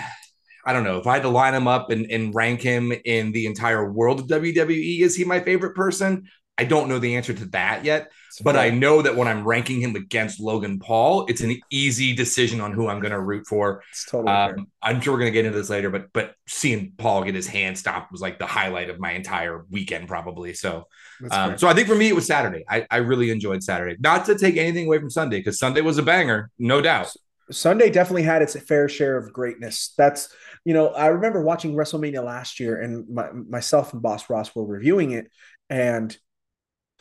I 0.67 0.73
don't 0.73 0.85
know 0.85 0.99
if 0.99 1.07
I 1.07 1.14
had 1.14 1.23
to 1.23 1.29
line 1.29 1.55
him 1.55 1.69
up 1.69 1.90
and, 1.90 2.11
and 2.11 2.35
rank 2.35 2.61
him 2.61 2.93
in 3.05 3.33
the 3.33 3.47
entire 3.47 3.90
world 3.90 4.21
of 4.21 4.27
WWE, 4.27 5.01
is 5.01 5.17
he 5.17 5.25
my 5.25 5.40
favorite 5.40 5.75
person? 5.75 6.29
I 6.57 6.64
don't 6.64 6.88
know 6.88 6.99
the 6.99 7.17
answer 7.17 7.35
to 7.35 7.45
that 7.47 7.85
yet, 7.85 8.12
but 8.42 8.57
I 8.57 8.70
know 8.70 9.03
that 9.03 9.14
when 9.16 9.29
I'm 9.29 9.44
ranking 9.44 9.81
him 9.81 9.94
against 9.97 10.40
Logan 10.40 10.79
Paul, 10.79 11.27
it's 11.27 11.40
an 11.40 11.61
easy 11.70 12.14
decision 12.14 12.61
on 12.61 12.73
who 12.73 12.88
I'm 12.88 13.01
going 13.01 13.12
to 13.12 13.20
root 13.20 13.47
for. 13.47 13.83
It's 13.90 14.07
totally 14.07 14.33
um, 14.33 14.66
I'm 14.83 15.01
sure 15.01 15.12
we're 15.12 15.20
going 15.20 15.33
to 15.33 15.35
get 15.35 15.44
into 15.44 15.59
this 15.59 15.70
later, 15.70 15.90
but 15.90 16.12
but 16.12 16.35
seeing 16.47 16.92
Paul 16.97 17.25
get 17.25 17.35
his 17.35 17.47
hand 17.47 17.79
stopped 17.79 18.11
was 18.11 18.20
like 18.20 18.38
the 18.38 18.47
highlight 18.47 18.90
of 18.90 18.99
my 18.99 19.12
entire 19.12 19.64
weekend, 19.70 20.09
probably. 20.09 20.55
So, 20.55 20.88
um, 21.31 21.59
so 21.59 21.68
I 21.68 21.75
think 21.75 21.88
for 21.88 21.94
me 21.94 22.09
it 22.09 22.14
was 22.14 22.27
Saturday. 22.27 22.64
I, 22.68 22.87
I 22.90 22.99
really 22.99 23.31
enjoyed 23.31 23.62
Saturday. 23.62 23.97
Not 24.01 24.25
to 24.27 24.38
take 24.38 24.57
anything 24.57 24.87
away 24.87 24.99
from 24.99 25.11
Sunday 25.11 25.38
because 25.38 25.59
Sunday 25.59 25.81
was 25.81 25.99
a 25.99 26.03
banger, 26.03 26.51
no 26.59 26.81
doubt. 26.81 27.12
Sunday 27.51 27.90
definitely 27.90 28.23
had 28.23 28.42
its 28.42 28.59
fair 28.61 28.88
share 28.88 29.16
of 29.16 29.33
greatness. 29.33 29.92
That's 29.97 30.29
you 30.64 30.75
know 30.75 30.88
I 30.88 31.09
remember 31.09 31.42
watching 31.42 31.75
WrestleMania 31.75 32.25
last 32.25 32.59
year, 32.59 32.81
and 32.81 33.09
my, 33.09 33.31
myself 33.33 33.92
and 33.92 34.03
Boss 34.03 34.29
Ross 34.31 34.55
were 34.55 34.64
reviewing 34.64 35.12
it, 35.12 35.31
and 35.68 36.16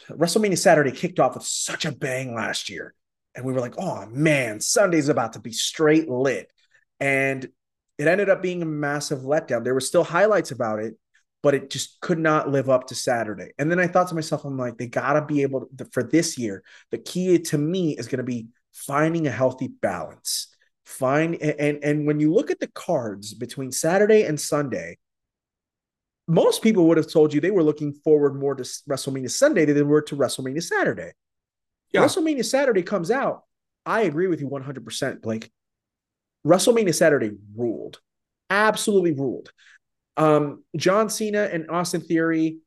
WrestleMania 0.10 0.58
Saturday 0.58 0.92
kicked 0.92 1.20
off 1.20 1.36
with 1.36 1.46
such 1.46 1.86
a 1.86 1.92
bang 1.92 2.36
last 2.36 2.70
year. 2.70 2.94
And 3.36 3.46
we 3.46 3.54
were 3.54 3.60
like, 3.60 3.76
oh 3.78 4.06
man, 4.08 4.60
Sunday's 4.60 5.10
about 5.10 5.34
to 5.34 5.40
be 5.40 5.52
straight 5.52 6.10
lit. 6.10 6.52
And 7.00 7.48
it 7.98 8.08
ended 8.08 8.30
up 8.30 8.42
being 8.42 8.62
a 8.62 8.66
massive 8.66 9.20
letdown. 9.20 9.64
There 9.64 9.74
were 9.74 9.80
still 9.80 10.04
highlights 10.04 10.52
about 10.52 10.80
it, 10.80 10.96
but 11.42 11.54
it 11.54 11.70
just 11.70 12.00
could 12.00 12.20
not 12.20 12.50
live 12.50 12.70
up 12.70 12.88
to 12.88 12.96
Saturday. 12.96 13.52
And 13.58 13.70
then 13.70 13.80
I 13.80 13.88
thought 13.88 14.08
to 14.10 14.16
myself, 14.16 14.46
I'm 14.46 14.58
like, 14.58 14.78
they 14.78 14.88
got 14.88 15.14
to 15.14 15.26
be 15.26 15.42
able 15.42 15.68
to, 15.78 15.86
for 15.86 16.04
this 16.04 16.38
year, 16.38 16.64
the 16.92 16.98
key 16.98 17.40
to 17.40 17.58
me 17.58 17.98
is 17.98 18.08
going 18.08 18.18
to 18.18 18.24
be 18.24 18.48
finding 18.72 19.28
a 19.28 19.32
healthy 19.32 19.68
balance. 19.68 20.48
Find 20.86 21.36
and 21.36 21.82
and 21.84 22.06
when 22.06 22.20
you 22.20 22.34
look 22.34 22.52
at 22.52 22.60
the 22.60 22.68
cards 22.68 23.34
between 23.34 23.72
Saturday 23.72 24.24
and 24.24 24.40
Sunday, 24.40 24.98
most 26.28 26.62
people 26.62 26.88
would 26.88 26.98
have 26.98 27.12
told 27.12 27.34
you 27.34 27.42
they 27.42 27.52
were 27.52 27.64
looking 27.64 27.94
forward 27.94 28.40
more 28.40 28.56
to 28.56 28.64
WrestleMania 28.64 29.30
Sunday 29.30 29.66
than 29.66 29.76
they 29.76 29.84
were 29.84 30.02
to 30.04 30.16
WrestleMania 30.16 30.64
Saturday. 30.64 31.12
Yeah. 31.92 32.02
WrestleMania 32.02 32.46
Saturday 32.46 32.82
comes 32.82 33.12
out. 33.12 33.44
I 33.86 34.02
agree 34.02 34.28
with 34.28 34.40
you 34.40 34.50
100%, 34.50 35.22
Blake. 35.22 35.52
WrestleMania 36.48 36.96
Saturday 36.96 37.32
ruled, 37.56 38.00
absolutely 38.50 39.14
ruled. 39.14 39.52
Um, 40.16 40.64
John 40.78 41.10
Cena 41.10 41.44
and 41.52 41.70
Austin 41.70 42.02
Theory, 42.02 42.60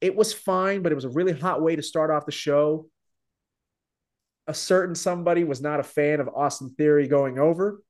it 0.00 0.16
was 0.16 0.32
fine, 0.32 0.82
but 0.82 0.92
it 0.92 0.94
was 0.94 1.04
a 1.04 1.10
really 1.10 1.32
hot 1.32 1.62
way 1.62 1.76
to 1.76 1.82
start 1.82 2.10
off 2.10 2.26
the 2.26 2.32
show. 2.32 2.88
A 4.46 4.54
certain 4.54 4.94
somebody 4.94 5.44
was 5.44 5.60
not 5.60 5.80
a 5.80 5.84
fan 5.84 6.20
of 6.20 6.28
Austin 6.28 6.70
Theory 6.70 7.06
going 7.06 7.38
over 7.38 7.80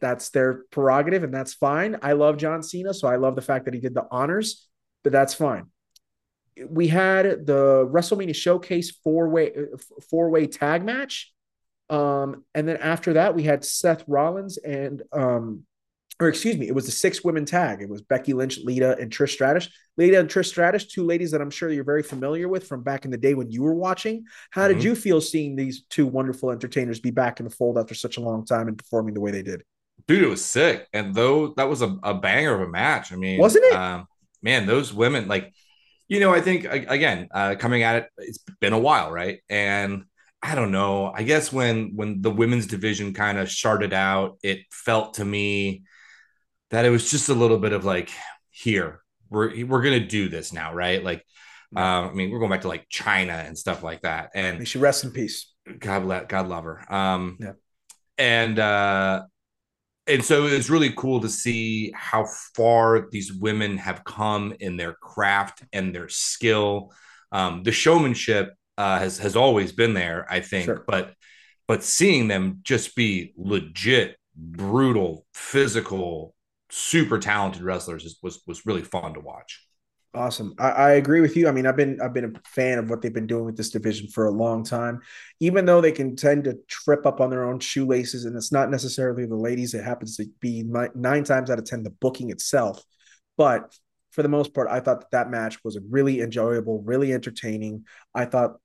that's 0.00 0.30
their 0.30 0.64
prerogative 0.70 1.24
and 1.24 1.32
that's 1.32 1.54
fine. 1.54 1.96
I 2.02 2.12
love 2.12 2.36
John 2.36 2.62
Cena, 2.62 2.94
so 2.94 3.08
I 3.08 3.16
love 3.16 3.36
the 3.36 3.42
fact 3.42 3.64
that 3.66 3.74
he 3.74 3.80
did 3.80 3.94
the 3.94 4.06
honors, 4.10 4.66
but 5.04 5.12
that's 5.12 5.34
fine. 5.34 5.66
We 6.68 6.88
had 6.88 7.46
the 7.46 7.88
WrestleMania 7.90 8.34
Showcase 8.34 8.90
four 9.04 9.28
way 9.28 9.52
four 10.10 10.30
way 10.30 10.46
tag 10.46 10.84
match, 10.84 11.32
um, 11.88 12.44
and 12.54 12.66
then 12.66 12.78
after 12.78 13.14
that 13.14 13.34
we 13.34 13.44
had 13.44 13.64
Seth 13.64 14.04
Rollins 14.08 14.58
and 14.58 15.02
um, 15.12 15.64
or 16.20 16.28
excuse 16.28 16.56
me, 16.56 16.66
it 16.66 16.74
was 16.74 16.86
the 16.86 16.92
six 16.92 17.22
women 17.22 17.44
tag. 17.44 17.80
It 17.80 17.88
was 17.88 18.02
Becky 18.02 18.32
Lynch, 18.32 18.58
Lita, 18.58 18.96
and 18.98 19.10
Trish 19.10 19.30
Stratus. 19.30 19.68
Lita 19.96 20.18
and 20.18 20.28
Trish 20.28 20.46
Stratus, 20.46 20.86
two 20.86 21.04
ladies 21.04 21.30
that 21.30 21.40
I'm 21.40 21.50
sure 21.50 21.70
you're 21.70 21.84
very 21.84 22.02
familiar 22.02 22.48
with 22.48 22.66
from 22.66 22.82
back 22.82 23.04
in 23.04 23.12
the 23.12 23.16
day 23.16 23.34
when 23.34 23.50
you 23.50 23.62
were 23.62 23.74
watching. 23.74 24.24
How 24.50 24.62
mm-hmm. 24.62 24.74
did 24.74 24.84
you 24.84 24.96
feel 24.96 25.20
seeing 25.20 25.54
these 25.54 25.84
two 25.88 26.06
wonderful 26.06 26.50
entertainers 26.50 26.98
be 26.98 27.12
back 27.12 27.38
in 27.38 27.44
the 27.44 27.50
fold 27.50 27.78
after 27.78 27.94
such 27.94 28.16
a 28.16 28.20
long 28.20 28.44
time 28.44 28.66
and 28.66 28.76
performing 28.76 29.14
the 29.14 29.20
way 29.20 29.30
they 29.30 29.42
did? 29.42 29.62
Dude, 30.08 30.22
it 30.22 30.28
was 30.28 30.44
sick. 30.44 30.88
And 30.92 31.14
though 31.14 31.54
that 31.56 31.68
was 31.68 31.82
a, 31.82 31.96
a 32.02 32.14
banger 32.14 32.54
of 32.54 32.66
a 32.66 32.70
match, 32.70 33.12
I 33.12 33.16
mean, 33.16 33.38
wasn't 33.38 33.66
it? 33.66 33.74
Um, 33.74 34.06
man, 34.42 34.66
those 34.66 34.92
women, 34.92 35.28
like, 35.28 35.52
you 36.08 36.18
know, 36.18 36.32
I 36.32 36.40
think 36.40 36.64
again, 36.64 37.28
uh, 37.30 37.54
coming 37.56 37.82
at 37.82 37.96
it, 37.96 38.08
it's 38.16 38.38
been 38.60 38.72
a 38.72 38.78
while, 38.78 39.12
right? 39.12 39.40
And 39.50 40.04
I 40.42 40.54
don't 40.54 40.72
know. 40.72 41.12
I 41.14 41.22
guess 41.24 41.52
when 41.52 41.92
when 41.94 42.22
the 42.22 42.30
women's 42.30 42.66
division 42.66 43.12
kind 43.12 43.38
of 43.38 43.50
started 43.50 43.92
out, 43.92 44.38
it 44.42 44.60
felt 44.70 45.14
to 45.14 45.24
me 45.24 45.82
that 46.70 46.84
it 46.84 46.90
was 46.90 47.10
just 47.10 47.28
a 47.28 47.34
little 47.34 47.58
bit 47.58 47.72
of 47.72 47.84
like, 47.84 48.10
here 48.50 49.02
we're 49.30 49.66
we're 49.66 49.82
gonna 49.82 50.06
do 50.06 50.28
this 50.28 50.52
now, 50.52 50.72
right? 50.72 51.04
Like, 51.04 51.24
yeah. 51.72 51.98
um, 51.98 52.10
I 52.10 52.12
mean, 52.12 52.30
we're 52.30 52.38
going 52.38 52.50
back 52.50 52.62
to 52.62 52.68
like 52.68 52.88
Chyna 52.88 53.46
and 53.46 53.58
stuff 53.58 53.82
like 53.82 54.02
that, 54.02 54.30
and 54.34 54.66
she 54.66 54.78
rest 54.78 55.04
in 55.04 55.10
peace. 55.10 55.52
God 55.78 56.28
God 56.28 56.48
love 56.48 56.64
her. 56.64 56.92
Um, 56.92 57.36
yeah, 57.40 57.52
and 58.16 58.58
uh, 58.58 59.24
and 60.08 60.24
so 60.24 60.46
it's 60.46 60.70
really 60.70 60.92
cool 60.96 61.20
to 61.20 61.28
see 61.28 61.92
how 61.94 62.26
far 62.56 63.08
these 63.10 63.32
women 63.32 63.76
have 63.78 64.04
come 64.04 64.54
in 64.60 64.76
their 64.76 64.94
craft 64.94 65.62
and 65.72 65.94
their 65.94 66.08
skill. 66.08 66.92
Um, 67.30 67.62
the 67.62 67.72
showmanship 67.72 68.54
uh, 68.78 68.98
has 68.98 69.18
has 69.18 69.36
always 69.36 69.72
been 69.72 69.94
there, 69.94 70.26
I 70.30 70.40
think, 70.40 70.64
sure. 70.64 70.84
but 70.86 71.14
but 71.66 71.82
seeing 71.82 72.28
them 72.28 72.60
just 72.62 72.96
be 72.96 73.34
legit, 73.36 74.16
brutal, 74.34 75.26
physical, 75.34 76.34
super 76.70 77.18
talented 77.18 77.62
wrestlers 77.62 78.18
was 78.22 78.42
was 78.46 78.66
really 78.66 78.82
fun 78.82 79.14
to 79.14 79.20
watch. 79.20 79.67
Awesome. 80.14 80.54
I, 80.58 80.70
I, 80.70 80.90
agree 80.92 81.20
with 81.20 81.36
you. 81.36 81.48
I 81.48 81.52
mean, 81.52 81.66
I've 81.66 81.76
been 81.76 82.00
I've 82.00 82.14
been 82.14 82.24
a 82.24 82.48
fan 82.48 82.78
of 82.78 82.88
what 82.88 83.02
they've 83.02 83.12
been 83.12 83.26
doing 83.26 83.44
with 83.44 83.58
this 83.58 83.68
division 83.68 84.08
for 84.08 84.26
a 84.26 84.30
long 84.30 84.64
time. 84.64 85.00
Even 85.38 85.66
though 85.66 85.82
they 85.82 85.92
can 85.92 86.16
tend 86.16 86.44
to 86.44 86.56
trip 86.66 87.04
up 87.04 87.20
on 87.20 87.28
their 87.28 87.44
own 87.44 87.60
shoelaces, 87.60 88.24
and 88.24 88.34
it's 88.34 88.50
not 88.50 88.70
necessarily 88.70 89.26
the 89.26 89.36
ladies, 89.36 89.74
it 89.74 89.84
happens 89.84 90.16
to 90.16 90.26
be 90.40 90.62
nine, 90.62 91.24
times 91.24 91.50
out 91.50 91.58
of 91.58 91.66
ten 91.66 91.82
the 91.82 91.90
booking 91.90 92.30
itself. 92.30 92.82
But 93.36 93.76
for 94.12 94.22
the 94.22 94.30
most 94.30 94.54
part, 94.54 94.68
I 94.70 94.80
thought 94.80 95.00
that, 95.00 95.10
that 95.10 95.30
match 95.30 95.62
was 95.62 95.78
really 95.90 96.22
enjoyable, 96.22 96.82
really 96.82 97.12
entertaining. 97.12 97.84
I 98.14 98.24
thought, 98.24 98.56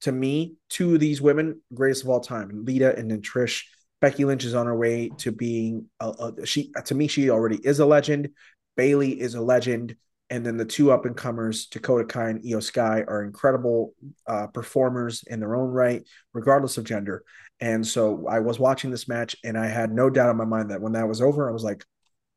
to 0.00 0.10
me, 0.10 0.56
two 0.68 0.94
of 0.94 1.00
these 1.00 1.22
women, 1.22 1.62
greatest 1.72 2.02
of 2.02 2.10
all 2.10 2.20
time, 2.20 2.64
Lita 2.64 2.96
and 2.96 3.08
then 3.10 3.22
Trish. 3.22 3.62
Becky 4.00 4.24
Lynch 4.24 4.44
is 4.44 4.54
on 4.54 4.66
her 4.66 4.76
way 4.76 5.10
to 5.18 5.30
being 5.30 5.86
a, 6.00 6.08
a, 6.08 6.46
she. 6.46 6.72
To 6.86 6.94
me, 6.96 7.06
she 7.06 7.30
already 7.30 7.56
is 7.56 7.78
a 7.78 7.86
legend. 7.86 8.30
Bayley 8.76 9.20
is 9.20 9.34
a 9.36 9.40
legend 9.40 9.96
and 10.30 10.44
then 10.44 10.56
the 10.56 10.64
two 10.64 10.92
up 10.92 11.06
and 11.06 11.16
comers, 11.16 11.66
Dakota 11.66 12.04
Kai 12.04 12.30
and 12.30 12.42
Iyo 12.42 12.62
Sky, 12.62 13.02
are 13.08 13.24
incredible 13.24 13.94
uh, 14.26 14.46
performers 14.48 15.24
in 15.26 15.40
their 15.40 15.54
own 15.54 15.70
right, 15.70 16.06
regardless 16.34 16.76
of 16.76 16.84
gender. 16.84 17.24
And 17.60 17.86
so 17.86 18.26
I 18.28 18.40
was 18.40 18.58
watching 18.58 18.90
this 18.90 19.08
match, 19.08 19.36
and 19.42 19.56
I 19.56 19.66
had 19.66 19.90
no 19.90 20.10
doubt 20.10 20.30
in 20.30 20.36
my 20.36 20.44
mind 20.44 20.70
that 20.70 20.80
when 20.80 20.92
that 20.92 21.08
was 21.08 21.22
over, 21.22 21.48
I 21.48 21.52
was 21.52 21.64
like, 21.64 21.84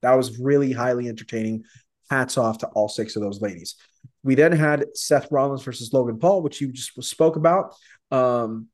that 0.01 0.13
was 0.13 0.39
really 0.39 0.71
highly 0.71 1.10
entertaining. 1.10 1.63
Hats 2.10 2.38
off 2.38 2.60
to 2.60 2.67
all 2.67 2.89
six 2.89 3.15
of 3.15 3.21
those 3.21 3.41
ladies. 3.41 3.75
We 4.23 4.36
then 4.36 4.51
had 4.51 4.86
Seth 4.95 5.32
Rollins 5.32 5.63
versus 5.63 5.93
Logan 5.93 6.19
Paul, 6.19 6.41
which 6.41 6.62
you 6.62 6.71
just 6.71 7.01
spoke 7.04 7.36
about. 7.36 7.75
Um, 8.10 8.67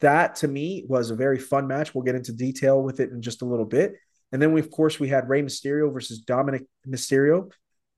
that 0.00 0.36
to 0.36 0.48
me 0.48 0.84
was 0.88 1.10
a 1.10 1.16
very 1.16 1.38
fun 1.38 1.66
match. 1.66 1.94
We'll 1.94 2.04
get 2.04 2.14
into 2.14 2.32
detail 2.32 2.82
with 2.82 3.00
it 3.00 3.10
in 3.10 3.20
just 3.20 3.42
a 3.42 3.46
little 3.46 3.64
bit. 3.64 3.94
And 4.30 4.40
then 4.40 4.52
we, 4.52 4.60
of 4.60 4.70
course, 4.70 5.00
we 5.00 5.08
had 5.08 5.28
Rey 5.28 5.42
Mysterio 5.42 5.92
versus 5.92 6.20
Dominic 6.20 6.64
Mysterio 6.86 7.50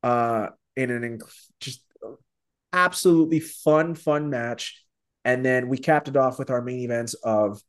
uh, 0.03 0.49
in 0.77 0.91
an 0.91 1.03
inc- 1.19 1.49
just 1.61 1.83
absolutely 2.73 3.41
fun, 3.41 3.95
fun 3.95 4.31
match. 4.31 4.85
And 5.25 5.45
then 5.45 5.69
we 5.69 5.79
capped 5.79 6.09
it 6.09 6.17
off 6.17 6.39
with 6.39 6.51
our 6.51 6.63
main 6.63 6.81
events 6.81 7.15
of 7.15 7.61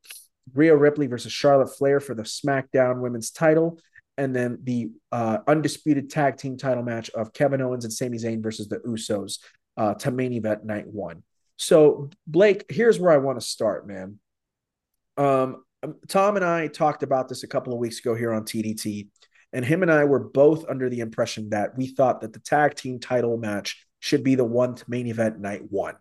Rhea 0.54 0.76
Ripley 0.76 1.08
versus 1.08 1.32
Charlotte 1.32 1.76
Flair 1.76 2.00
for 2.00 2.16
the 2.16 2.24
SmackDown 2.24 3.02
Women's 3.02 3.32
Title, 3.32 3.80
and 4.18 4.36
then 4.36 4.60
the 4.64 4.90
uh, 5.12 5.40
undisputed 5.48 6.10
tag 6.10 6.38
team 6.38 6.58
title 6.58 6.84
match 6.84 7.10
of 7.12 7.34
Kevin 7.34 7.62
Owens 7.62 7.86
and 7.86 7.94
Sami 7.94 8.18
Zayn 8.18 8.42
versus 8.42 8.68
the 8.68 8.78
Usos 8.80 9.40
uh, 9.78 9.94
to 9.96 10.12
main 10.12 10.34
event 10.34 10.66
night 10.66 10.88
one. 10.88 11.24
So 11.58 12.10
Blake, 12.26 12.66
here's 12.70 13.00
where 13.00 13.12
I 13.12 13.18
want 13.18 13.40
to 13.40 13.46
start, 13.46 13.88
man. 13.88 14.20
Um, 15.18 15.64
Tom 16.08 16.36
and 16.36 16.46
I 16.46 16.68
talked 16.68 17.04
about 17.04 17.28
this 17.28 17.44
a 17.44 17.48
couple 17.48 17.74
of 17.74 17.80
weeks 17.80 18.00
ago 18.00 18.16
here 18.16 18.34
on 18.34 18.44
TDT, 18.44 19.08
and 19.54 19.66
him 19.66 19.82
and 19.82 19.92
I 19.92 20.06
were 20.06 20.20
both 20.20 20.66
under 20.70 20.90
the 20.90 21.00
impression 21.00 21.50
that 21.50 21.78
we 21.78 21.88
thought 21.88 22.22
that 22.22 22.34
the 22.34 22.40
tag 22.40 22.76
team 22.76 23.00
title 23.00 23.38
match 23.38 23.86
should 24.00 24.24
be 24.24 24.36
the 24.36 24.46
one 24.46 24.76
to 24.76 24.86
main 24.88 25.08
event 25.08 25.40
night 25.40 25.64
one. 25.70 25.96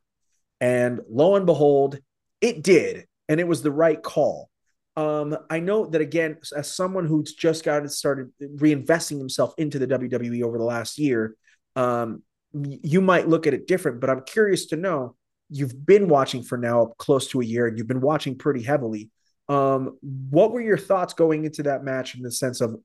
And 0.61 1.01
lo 1.09 1.37
and 1.37 1.47
behold, 1.47 1.99
it 2.41 2.63
did. 2.63 3.07
And 3.29 3.41
it 3.41 3.49
was 3.49 3.63
the 3.63 3.71
right 3.71 4.01
call. 4.01 4.51
Um, 4.97 5.37
I 5.49 5.61
know 5.61 5.87
that 5.87 6.01
again, 6.01 6.39
as 6.57 6.75
someone 6.75 7.07
who's 7.07 7.35
just 7.35 7.65
got 7.65 7.91
started 7.91 8.33
reinvesting 8.41 9.19
himself 9.19 9.55
into 9.57 9.79
the 9.79 9.87
WWE 9.87 10.43
over 10.43 10.59
the 10.59 10.65
last 10.65 10.99
year, 10.99 11.37
um, 11.77 12.23
you 12.53 13.01
might 13.01 13.29
look 13.29 13.47
at 13.47 13.55
it 13.55 13.67
different, 13.67 14.01
but 14.01 14.11
I'm 14.11 14.25
curious 14.25 14.67
to 14.67 14.77
know 14.77 15.15
you've 15.49 15.87
been 15.87 16.09
watching 16.09 16.43
for 16.43 16.59
now 16.59 16.93
close 16.99 17.29
to 17.29 17.41
a 17.41 17.45
year 17.45 17.67
and 17.67 17.79
you've 17.79 17.87
been 17.87 18.01
watching 18.01 18.37
pretty 18.37 18.63
heavily. 18.63 19.11
Um, 19.49 19.99
what 20.03 20.53
were 20.53 20.61
your 20.61 20.79
thoughts 20.79 21.15
going 21.15 21.45
into 21.45 21.65
that 21.65 21.85
match 21.85 22.15
in 22.15 22.23
the 22.23 22.31
sense 22.31 22.61
of 22.61 22.77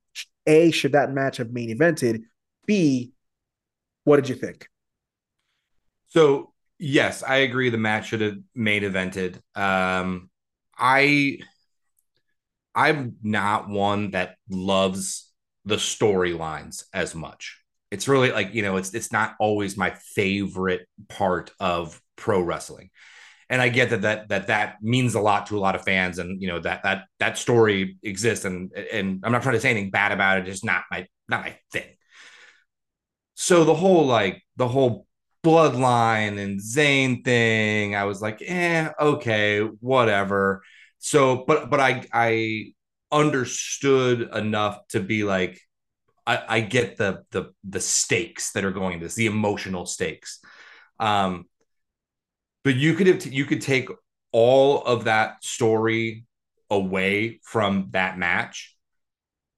A, 0.48 0.72
should 0.72 0.94
that 0.94 1.12
match 1.12 1.38
have 1.38 1.52
main 1.52 1.76
evented? 1.76 2.24
B, 2.66 3.12
what 4.04 4.18
did 4.18 4.30
you 4.30 4.36
think? 4.36 4.70
So 6.08 6.54
yes, 6.80 7.24
I 7.24 7.38
agree 7.38 7.70
the 7.70 7.78
match 7.78 8.08
should 8.08 8.22
have 8.22 8.38
main 8.54 8.84
evented. 8.84 9.40
Um, 9.56 10.30
I 10.78 11.40
I'm 12.74 13.16
not 13.24 13.70
one 13.70 14.12
that 14.12 14.36
loves 14.50 15.32
the 15.64 15.78
storylines 15.78 16.84
as 16.94 17.16
much. 17.16 17.62
It's 17.90 18.08
really 18.08 18.32
like, 18.32 18.54
you 18.54 18.62
know, 18.62 18.78
it's 18.78 18.94
it's 18.94 19.12
not 19.12 19.36
always 19.40 19.78
my 19.78 19.92
favorite 19.92 20.88
part 21.08 21.52
of 21.60 22.02
pro 22.16 22.42
wrestling 22.42 22.90
and 23.50 23.62
I 23.62 23.70
get 23.70 23.92
that 23.92 24.02
that 24.02 24.30
that 24.30 24.48
that 24.48 24.82
means 24.82 25.16
a 25.16 25.20
lot 25.20 25.48
to 25.48 25.58
a 25.58 25.60
lot 25.60 25.76
of 25.76 25.84
fans, 25.84 26.20
and 26.20 26.42
you 26.42 26.48
know 26.48 26.60
that 26.60 26.84
that 26.84 27.06
that 27.20 27.38
story 27.38 27.98
exists, 28.04 28.46
and 28.46 28.72
and 28.74 29.22
I'm 29.24 29.32
not 29.32 29.44
trying 29.44 29.56
to 29.56 29.62
say 29.62 29.72
anything 29.72 29.92
bad 29.92 30.12
about 30.12 30.40
it. 30.40 30.48
It's 30.48 30.64
not 30.64 30.84
my 30.92 31.08
not 31.28 31.42
my 31.42 31.58
thing. 31.72 31.90
So 33.36 33.64
the 33.64 33.76
whole 33.76 34.06
like 34.06 34.44
the 34.56 34.68
whole 34.68 35.06
bloodline 35.44 36.40
and 36.40 36.60
Zayn 36.60 37.24
thing, 37.24 37.96
I 37.96 38.06
was 38.06 38.22
like, 38.22 38.42
eh, 38.42 38.90
okay, 39.00 39.60
whatever. 39.60 40.64
So, 40.98 41.44
but 41.46 41.70
but 41.70 41.80
I 41.80 42.06
I 42.12 42.74
understood 43.12 44.30
enough 44.34 44.88
to 44.90 45.00
be 45.00 45.24
like, 45.24 45.62
I, 46.26 46.44
I 46.48 46.60
get 46.62 46.98
the 46.98 47.24
the 47.32 47.54
the 47.64 47.80
stakes 47.80 48.54
that 48.54 48.66
are 48.66 48.72
going 48.72 49.00
this, 49.00 49.14
the 49.14 49.28
emotional 49.28 49.86
stakes. 49.86 50.40
Um, 51.00 51.46
but 52.66 52.76
you 52.76 52.96
could 52.96 53.08
have 53.08 53.26
you 53.28 53.46
could 53.46 53.62
take 53.62 53.88
all 54.34 54.82
of 54.82 55.06
that 55.06 55.42
story 55.44 56.26
away 56.70 57.40
from 57.44 57.90
that 57.92 58.18
match 58.18 58.76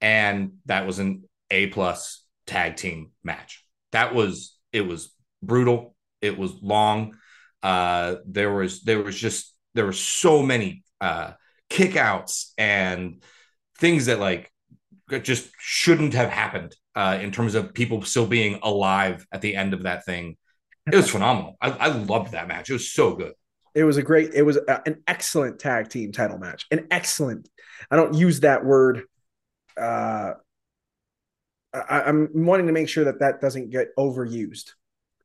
and 0.01 0.51
that 0.65 0.85
was 0.85 0.99
an 0.99 1.23
a 1.49 1.67
plus 1.67 2.23
tag 2.45 2.75
team 2.75 3.11
match. 3.23 3.65
That 3.93 4.13
was 4.13 4.55
it 4.73 4.81
was 4.81 5.11
brutal. 5.41 5.95
It 6.21 6.37
was 6.37 6.61
long. 6.61 7.17
Uh 7.63 8.15
there 8.27 8.51
was 8.51 8.81
there 8.83 9.01
was 9.01 9.17
just 9.17 9.55
there 9.73 9.85
were 9.85 9.93
so 9.93 10.43
many 10.43 10.83
uh 11.01 11.31
kickouts 11.69 12.51
and 12.57 13.23
things 13.79 14.07
that 14.07 14.19
like 14.19 14.51
just 15.23 15.49
shouldn't 15.59 16.13
have 16.13 16.29
happened 16.29 16.75
uh 16.95 17.17
in 17.21 17.31
terms 17.31 17.55
of 17.55 17.73
people 17.73 18.01
still 18.03 18.27
being 18.27 18.59
alive 18.63 19.25
at 19.31 19.41
the 19.41 19.55
end 19.55 19.73
of 19.73 19.83
that 19.83 20.05
thing 20.05 20.35
it 20.91 20.95
was 20.95 21.09
phenomenal. 21.09 21.57
I, 21.61 21.71
I 21.71 21.87
loved 21.87 22.31
that 22.31 22.47
match. 22.47 22.69
It 22.69 22.73
was 22.73 22.91
so 22.91 23.15
good. 23.15 23.33
It 23.75 23.83
was 23.83 23.97
a 23.97 24.03
great, 24.03 24.33
it 24.33 24.41
was 24.41 24.57
a, 24.57 24.81
an 24.87 25.03
excellent 25.07 25.59
tag 25.59 25.89
team 25.89 26.11
title 26.11 26.37
match. 26.37 26.65
An 26.71 26.87
excellent. 26.89 27.47
I 27.91 27.95
don't 27.95 28.13
use 28.13 28.39
that 28.39 28.65
word. 28.65 29.03
Uh, 29.79 30.33
I, 31.73 32.01
I'm 32.01 32.29
wanting 32.33 32.67
to 32.67 32.73
make 32.73 32.89
sure 32.89 33.05
that 33.05 33.19
that 33.19 33.39
doesn't 33.41 33.69
get 33.69 33.95
overused. 33.95 34.71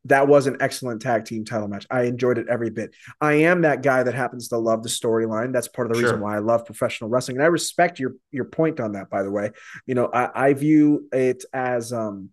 That 0.06 0.26
was 0.26 0.48
an 0.48 0.56
excellent 0.60 1.00
tag 1.00 1.24
team 1.24 1.44
title 1.44 1.68
match. 1.68 1.86
I 1.88 2.02
enjoyed 2.02 2.36
it 2.36 2.48
every 2.48 2.70
bit. 2.70 2.92
I 3.20 3.34
am 3.34 3.62
that 3.62 3.82
guy 3.82 4.02
that 4.02 4.14
happens 4.14 4.48
to 4.48 4.58
love 4.58 4.82
the 4.82 4.88
storyline. 4.88 5.52
That's 5.52 5.68
part 5.68 5.86
of 5.86 5.92
the 5.92 6.00
sure. 6.00 6.08
reason 6.10 6.20
why 6.20 6.34
I 6.34 6.40
love 6.40 6.66
professional 6.66 7.08
wrestling, 7.08 7.36
and 7.36 7.44
I 7.44 7.48
respect 7.48 8.00
your 8.00 8.16
your 8.32 8.46
point 8.46 8.80
on 8.80 8.92
that. 8.92 9.10
By 9.10 9.22
the 9.22 9.30
way, 9.30 9.52
you 9.86 9.94
know 9.94 10.10
I, 10.12 10.48
I 10.48 10.54
view 10.54 11.08
it 11.12 11.44
as 11.52 11.92
um 11.92 12.30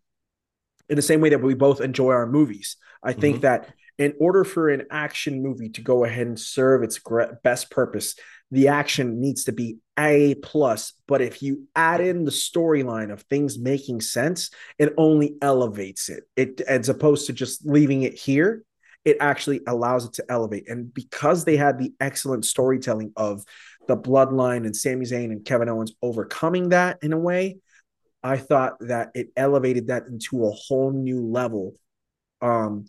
in 0.89 0.95
the 0.95 1.03
same 1.03 1.21
way 1.21 1.29
that 1.29 1.43
we 1.43 1.53
both 1.53 1.79
enjoy 1.79 2.11
our 2.11 2.25
movies. 2.25 2.75
I 3.03 3.13
think 3.13 3.37
mm-hmm. 3.37 3.41
that 3.43 3.73
in 3.97 4.13
order 4.19 4.43
for 4.43 4.69
an 4.69 4.83
action 4.89 5.43
movie 5.43 5.69
to 5.69 5.81
go 5.81 6.05
ahead 6.05 6.27
and 6.27 6.39
serve 6.39 6.83
its 6.83 6.99
best 7.43 7.69
purpose, 7.69 8.15
the 8.51 8.69
action 8.69 9.19
needs 9.19 9.43
to 9.43 9.51
be 9.51 9.77
A 9.97 10.35
plus. 10.35 10.93
But 11.07 11.21
if 11.21 11.41
you 11.41 11.67
add 11.75 12.01
in 12.01 12.23
the 12.23 12.31
storyline 12.31 13.11
of 13.11 13.21
things 13.23 13.59
making 13.59 14.01
sense, 14.01 14.51
it 14.77 14.93
only 14.97 15.35
elevates 15.41 16.09
it. 16.09 16.23
It 16.35 16.61
as 16.61 16.89
opposed 16.89 17.27
to 17.27 17.33
just 17.33 17.65
leaving 17.65 18.03
it 18.03 18.17
here, 18.17 18.63
it 19.05 19.17
actually 19.19 19.61
allows 19.67 20.05
it 20.05 20.13
to 20.13 20.25
elevate. 20.29 20.69
And 20.69 20.93
because 20.93 21.45
they 21.45 21.57
had 21.57 21.77
the 21.77 21.93
excellent 21.99 22.45
storytelling 22.45 23.11
of 23.15 23.43
the 23.87 23.97
bloodline 23.97 24.65
and 24.65 24.75
Sami 24.75 25.05
Zayn 25.05 25.31
and 25.31 25.43
Kevin 25.43 25.69
Owens 25.69 25.93
overcoming 26.01 26.69
that 26.69 26.99
in 27.01 27.13
a 27.13 27.19
way, 27.19 27.57
I 28.23 28.37
thought 28.37 28.79
that 28.81 29.09
it 29.13 29.29
elevated 29.35 29.87
that 29.87 30.07
into 30.07 30.45
a 30.45 30.51
whole 30.51 30.91
new 30.91 31.25
level. 31.25 31.75
Um, 32.41 32.85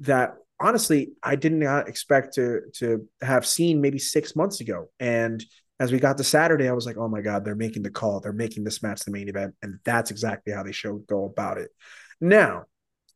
that 0.00 0.36
honestly 0.60 1.12
I 1.22 1.36
did 1.36 1.52
not 1.52 1.88
expect 1.88 2.34
to 2.34 2.60
to 2.74 3.08
have 3.20 3.44
seen 3.46 3.80
maybe 3.80 3.98
six 3.98 4.36
months 4.36 4.60
ago, 4.60 4.90
and 5.00 5.44
As 5.82 5.90
we 5.90 5.98
got 5.98 6.16
to 6.18 6.24
Saturday, 6.24 6.68
I 6.68 6.72
was 6.74 6.86
like, 6.86 6.96
oh 6.96 7.08
my 7.08 7.22
God, 7.22 7.44
they're 7.44 7.56
making 7.56 7.82
the 7.82 7.90
call. 7.90 8.20
They're 8.20 8.32
making 8.32 8.62
this 8.62 8.84
match 8.84 9.00
the 9.00 9.10
main 9.10 9.28
event. 9.28 9.56
And 9.62 9.80
that's 9.82 10.12
exactly 10.12 10.52
how 10.52 10.62
they 10.62 10.70
should 10.70 11.08
go 11.08 11.24
about 11.24 11.58
it. 11.58 11.70
Now, 12.20 12.66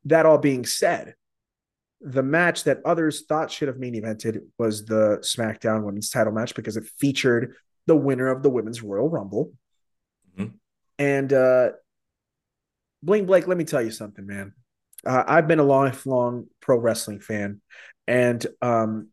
that 0.07 0.27
all 0.27 0.38
being 0.38 0.66
said, 0.66 1.14
the 2.01 2.25
match 2.25 2.64
that 2.64 2.81
others 2.85 3.25
thought 3.29 3.53
should 3.53 3.69
have 3.69 3.79
main 3.79 3.95
evented 3.95 4.40
was 4.59 4.85
the 4.85 5.19
SmackDown 5.21 5.85
Women's 5.85 6.11
Title 6.11 6.33
match 6.33 6.57
because 6.57 6.77
it 6.77 6.87
featured 6.99 7.55
the 7.87 7.95
winner 7.95 8.27
of 8.27 8.42
the 8.42 8.51
Women's 8.51 8.83
Royal 8.83 9.09
Rumble. 9.09 9.53
Mm-hmm. 10.37 10.57
And 10.99 11.33
uh, 11.33 11.69
Bling 13.01 13.27
Blake, 13.27 13.47
let 13.47 13.59
me 13.59 13.64
tell 13.64 13.83
you 13.83 13.92
something, 13.92 14.27
man. 14.27 14.55
Uh, 15.07 15.25
I've 15.27 15.49
been 15.49 15.59
a 15.59 15.64
lifelong 15.64 16.47
pro 16.61 16.79
wrestling 16.79 17.21
fan, 17.21 17.61
and 18.07 18.45
um, 18.61 19.09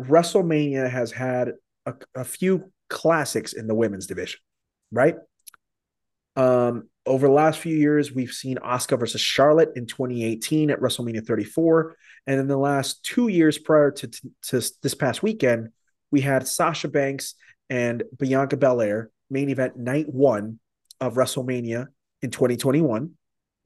WrestleMania 0.00 0.90
has 0.90 1.12
had 1.12 1.52
a, 1.86 1.94
a 2.14 2.24
few 2.24 2.72
classics 2.88 3.52
in 3.52 3.66
the 3.66 3.74
women's 3.74 4.06
division, 4.06 4.40
right? 4.90 5.16
Um, 6.36 6.88
over 7.06 7.28
the 7.28 7.32
last 7.32 7.60
few 7.60 7.74
years, 7.74 8.12
we've 8.12 8.32
seen 8.32 8.58
Asuka 8.58 8.98
versus 8.98 9.20
Charlotte 9.20 9.70
in 9.76 9.86
2018 9.86 10.70
at 10.70 10.80
WrestleMania 10.80 11.24
34. 11.24 11.96
And 12.26 12.40
in 12.40 12.48
the 12.48 12.56
last 12.56 13.04
two 13.04 13.28
years 13.28 13.58
prior 13.58 13.92
to, 13.92 14.08
to, 14.08 14.30
to 14.48 14.70
this 14.82 14.94
past 14.94 15.22
weekend, 15.22 15.70
we 16.10 16.20
had 16.20 16.48
Sasha 16.48 16.88
Banks 16.88 17.34
and 17.70 18.02
Bianca 18.16 18.56
Belair 18.56 19.10
main 19.30 19.48
event 19.50 19.76
night 19.76 20.08
one 20.08 20.58
of 21.00 21.14
WrestleMania 21.14 21.86
in 22.22 22.30
2021. 22.30 23.12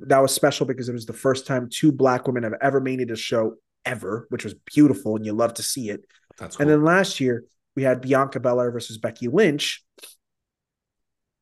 That 0.06 0.20
was 0.20 0.34
special 0.34 0.66
because 0.66 0.88
it 0.88 0.92
was 0.92 1.06
the 1.06 1.12
first 1.12 1.46
time 1.46 1.68
two 1.70 1.92
black 1.92 2.26
women 2.26 2.42
have 2.42 2.54
ever 2.60 2.80
made 2.80 3.00
it 3.00 3.10
a 3.10 3.16
show 3.16 3.54
ever, 3.84 4.26
which 4.30 4.44
was 4.44 4.54
beautiful 4.54 5.16
and 5.16 5.24
you 5.24 5.32
love 5.32 5.54
to 5.54 5.62
see 5.62 5.90
it. 5.90 6.04
That's 6.38 6.56
cool. 6.56 6.62
And 6.62 6.70
then 6.70 6.84
last 6.84 7.20
year 7.20 7.44
we 7.76 7.82
had 7.82 8.00
Bianca 8.00 8.40
Belair 8.40 8.70
versus 8.70 8.98
Becky 8.98 9.28
Lynch. 9.28 9.84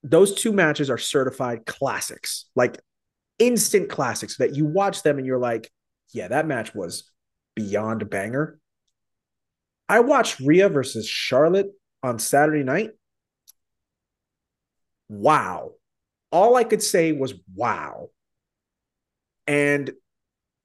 Those 0.02 0.34
two 0.34 0.52
matches 0.52 0.90
are 0.90 0.98
certified 0.98 1.66
classics, 1.66 2.46
like 2.54 2.78
instant 3.38 3.88
classics 3.88 4.36
that 4.38 4.54
you 4.54 4.64
watch 4.64 5.02
them 5.02 5.18
and 5.18 5.26
you're 5.26 5.38
like, 5.38 5.70
yeah, 6.12 6.28
that 6.28 6.46
match 6.46 6.74
was 6.74 7.10
beyond 7.54 8.08
banger. 8.08 8.58
I 9.88 10.00
watched 10.00 10.40
Rhea 10.40 10.68
versus 10.68 11.08
Charlotte 11.08 11.70
on 12.02 12.18
Saturday 12.18 12.62
night. 12.62 12.90
Wow. 15.08 15.72
All 16.30 16.56
I 16.56 16.64
could 16.64 16.82
say 16.82 17.12
was 17.12 17.34
wow. 17.54 18.10
And 19.48 19.90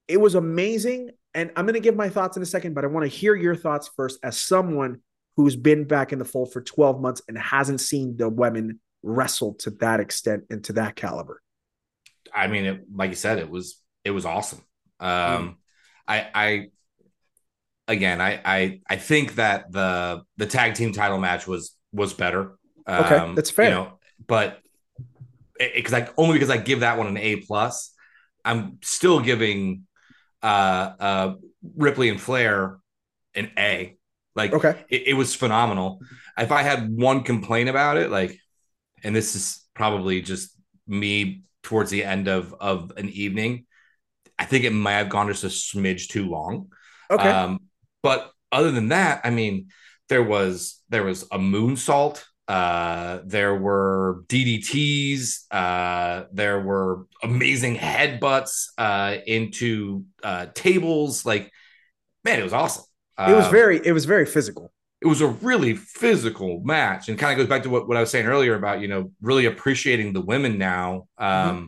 it 0.07 0.17
was 0.17 0.35
amazing. 0.35 1.09
And 1.33 1.49
I'm 1.55 1.65
going 1.65 1.73
to 1.73 1.79
give 1.79 1.95
my 1.95 2.09
thoughts 2.09 2.37
in 2.37 2.43
a 2.43 2.45
second, 2.45 2.75
but 2.75 2.83
I 2.83 2.87
want 2.87 3.09
to 3.09 3.17
hear 3.17 3.33
your 3.33 3.55
thoughts 3.55 3.89
first 3.95 4.19
as 4.21 4.37
someone 4.37 4.99
who's 5.35 5.55
been 5.55 5.85
back 5.85 6.13
in 6.13 6.19
the 6.19 6.25
fold 6.25 6.53
for 6.53 6.61
12 6.61 7.01
months 7.01 7.21
and 7.27 7.37
hasn't 7.37 7.81
seen 7.81 8.17
the 8.17 8.29
women 8.29 8.79
wrestle 9.01 9.55
to 9.55 9.71
that 9.71 9.99
extent 9.99 10.43
and 10.51 10.63
to 10.65 10.73
that 10.73 10.95
caliber. 10.95 11.41
I 12.33 12.47
mean, 12.47 12.65
it, 12.65 12.83
like 12.93 13.09
you 13.09 13.15
said, 13.15 13.39
it 13.39 13.49
was 13.49 13.79
it 14.03 14.11
was 14.11 14.25
awesome. 14.25 14.59
Um, 14.99 15.09
mm. 15.09 15.55
I 16.07 16.29
I 16.33 16.67
again, 17.87 18.21
I 18.21 18.41
I 18.43 18.81
I 18.89 18.95
think 18.97 19.35
that 19.35 19.71
the 19.71 20.23
the 20.37 20.45
tag 20.45 20.73
team 20.75 20.93
title 20.93 21.19
match 21.19 21.47
was 21.47 21.75
was 21.91 22.13
better. 22.13 22.57
Okay, 22.87 23.15
um, 23.15 23.35
that's 23.35 23.51
fair. 23.51 23.65
You 23.65 23.71
know, 23.71 23.99
but 24.25 24.59
because 25.59 25.93
I 25.93 26.09
only 26.17 26.33
because 26.33 26.49
I 26.49 26.57
give 26.57 26.81
that 26.81 26.97
one 26.97 27.07
an 27.07 27.17
A 27.17 27.37
plus, 27.37 27.92
I'm 28.45 28.79
still 28.81 29.19
giving 29.19 29.85
uh 30.41 30.91
uh 30.99 31.35
Ripley 31.75 32.09
and 32.09 32.19
Flair 32.19 32.77
an 33.35 33.51
A. 33.57 33.97
Like 34.35 34.53
okay, 34.53 34.83
it, 34.89 35.09
it 35.09 35.13
was 35.13 35.35
phenomenal. 35.35 35.99
If 36.37 36.51
I 36.51 36.63
had 36.63 36.89
one 36.89 37.23
complaint 37.23 37.69
about 37.69 37.97
it, 37.97 38.09
like, 38.09 38.37
and 39.03 39.15
this 39.15 39.35
is 39.35 39.63
probably 39.75 40.21
just 40.21 40.57
me 40.87 41.43
towards 41.61 41.91
the 41.91 42.03
end 42.03 42.27
of 42.27 42.53
of 42.59 42.91
an 42.97 43.09
evening, 43.09 43.65
I 44.39 44.45
think 44.45 44.65
it 44.65 44.71
might 44.71 44.93
have 44.93 45.09
gone 45.09 45.27
just 45.27 45.43
a 45.43 45.47
smidge 45.47 46.07
too 46.07 46.27
long. 46.29 46.71
Okay. 47.11 47.29
Um, 47.29 47.59
but 48.01 48.31
other 48.51 48.71
than 48.71 48.89
that, 48.89 49.21
I 49.23 49.29
mean, 49.29 49.67
there 50.09 50.23
was 50.23 50.81
there 50.89 51.03
was 51.03 51.23
a 51.23 51.37
moonsault. 51.37 52.23
Uh, 52.47 53.19
there 53.25 53.55
were 53.55 54.23
DDTs. 54.27 55.45
Uh, 55.49 56.25
there 56.33 56.59
were 56.59 57.07
amazing 57.21 57.77
headbutts 57.77 58.67
uh, 58.77 59.17
into 59.25 60.05
uh, 60.23 60.47
tables. 60.53 61.25
Like, 61.25 61.51
man, 62.23 62.39
it 62.39 62.43
was 62.43 62.53
awesome. 62.53 62.83
it 63.17 63.33
was 63.33 63.45
uh, 63.45 63.49
very 63.49 63.79
it 63.85 63.93
was 63.93 64.05
very 64.05 64.25
physical. 64.25 64.71
It 65.01 65.07
was 65.07 65.21
a 65.21 65.27
really 65.27 65.75
physical 65.75 66.61
match, 66.63 67.09
and 67.09 67.19
kind 67.19 67.33
of 67.33 67.37
goes 67.37 67.49
back 67.49 67.63
to 67.63 67.69
what, 67.69 67.87
what 67.87 67.97
I 67.97 68.01
was 68.01 68.09
saying 68.09 68.25
earlier 68.25 68.55
about 68.55 68.81
you 68.81 68.87
know 68.87 69.11
really 69.21 69.45
appreciating 69.45 70.13
the 70.13 70.21
women 70.21 70.57
now. 70.57 71.07
Mm-hmm. 71.19 71.49
Um, 71.49 71.55
mm-hmm. 71.55 71.67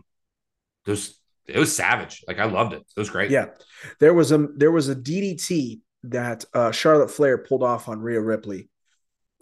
There's 0.86 1.20
it 1.48 1.60
was 1.60 1.76
savage. 1.76 2.24
Like 2.28 2.40
I 2.40 2.46
loved 2.46 2.74
it. 2.74 2.80
It 2.80 3.00
was 3.00 3.10
great. 3.10 3.32
Yeah, 3.32 3.48
there 4.00 4.14
was 4.14 4.32
a 4.32 4.48
there 4.56 4.72
was 4.72 4.90
a 4.90 4.96
DDT 4.96 5.82
that 6.04 6.46
uh, 6.54 6.72
Charlotte 6.72 7.12
Flair 7.12 7.38
pulled 7.38 7.64
off 7.64 7.88
on 7.88 8.00
Rhea 8.00 8.22
Ripley. 8.22 8.70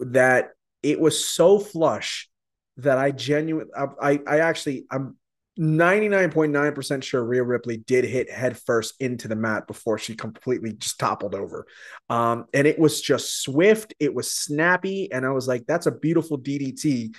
That 0.00 0.53
it 0.84 1.00
was 1.00 1.24
so 1.24 1.58
flush 1.58 2.28
that 2.76 2.98
I 2.98 3.10
genuinely, 3.10 3.72
I, 4.00 4.20
I 4.26 4.38
actually, 4.40 4.84
I'm 4.90 5.16
99.9% 5.58 7.02
sure 7.02 7.24
Rhea 7.24 7.42
Ripley 7.42 7.78
did 7.78 8.04
hit 8.04 8.30
head 8.30 8.58
first 8.58 8.94
into 9.00 9.28
the 9.28 9.36
mat 9.36 9.66
before 9.66 9.98
she 9.98 10.14
completely 10.14 10.72
just 10.72 10.98
toppled 10.98 11.34
over. 11.34 11.66
Um, 12.10 12.46
and 12.52 12.66
it 12.66 12.78
was 12.78 13.00
just 13.00 13.42
swift, 13.42 13.94
it 14.00 14.12
was 14.12 14.30
snappy, 14.30 15.10
and 15.12 15.24
I 15.24 15.30
was 15.30 15.46
like, 15.48 15.64
that's 15.66 15.86
a 15.86 15.92
beautiful 15.92 16.38
DDT. 16.38 17.14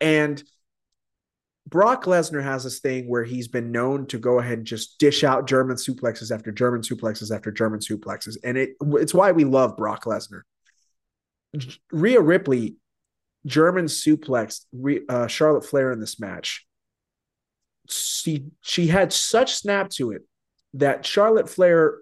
And 0.00 0.42
Brock 1.66 2.04
Lesnar 2.04 2.42
has 2.42 2.64
this 2.64 2.80
thing 2.80 3.08
where 3.08 3.24
he's 3.24 3.48
been 3.48 3.72
known 3.72 4.06
to 4.08 4.18
go 4.18 4.38
ahead 4.38 4.58
and 4.58 4.66
just 4.66 4.98
dish 4.98 5.24
out 5.24 5.48
German 5.48 5.76
suplexes 5.76 6.30
after 6.30 6.52
German 6.52 6.82
suplexes 6.82 7.34
after 7.34 7.50
German 7.50 7.80
suplexes. 7.80 8.36
And 8.44 8.58
it 8.58 8.76
it's 8.80 9.14
why 9.14 9.32
we 9.32 9.44
love 9.44 9.76
Brock 9.78 10.04
Lesnar. 10.04 10.42
Rhea 11.90 12.20
Ripley 12.20 12.76
German 13.46 13.86
suplex 13.86 14.64
uh, 15.08 15.26
Charlotte 15.26 15.64
Flair 15.64 15.92
in 15.92 16.00
this 16.00 16.18
match. 16.20 16.66
She 17.88 18.46
she 18.62 18.86
had 18.86 19.12
such 19.12 19.54
snap 19.54 19.90
to 19.90 20.12
it 20.12 20.22
that 20.74 21.04
Charlotte 21.04 21.48
Flair 21.48 21.98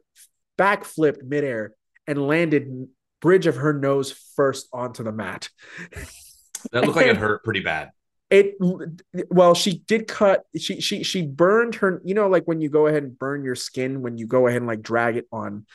backflipped 0.58 1.24
midair 1.24 1.74
and 2.06 2.26
landed 2.26 2.88
bridge 3.20 3.46
of 3.46 3.56
her 3.56 3.72
nose 3.72 4.12
first 4.36 4.68
onto 4.72 5.02
the 5.02 5.12
mat. 5.12 5.48
That 6.70 6.84
looked 6.84 6.96
like 6.96 7.06
it 7.06 7.16
hurt 7.18 7.42
pretty 7.42 7.60
bad 7.60 7.90
it 8.32 8.56
well 9.28 9.54
she 9.54 9.80
did 9.80 10.08
cut 10.08 10.44
she 10.58 10.80
she 10.80 11.02
she 11.02 11.26
burned 11.26 11.74
her 11.74 12.00
you 12.02 12.14
know 12.14 12.28
like 12.28 12.44
when 12.44 12.62
you 12.62 12.70
go 12.70 12.86
ahead 12.86 13.02
and 13.02 13.18
burn 13.18 13.44
your 13.44 13.54
skin 13.54 14.00
when 14.00 14.16
you 14.16 14.26
go 14.26 14.46
ahead 14.46 14.62
and 14.62 14.66
like 14.66 14.80
drag 14.80 15.18
it 15.18 15.26
on 15.30 15.66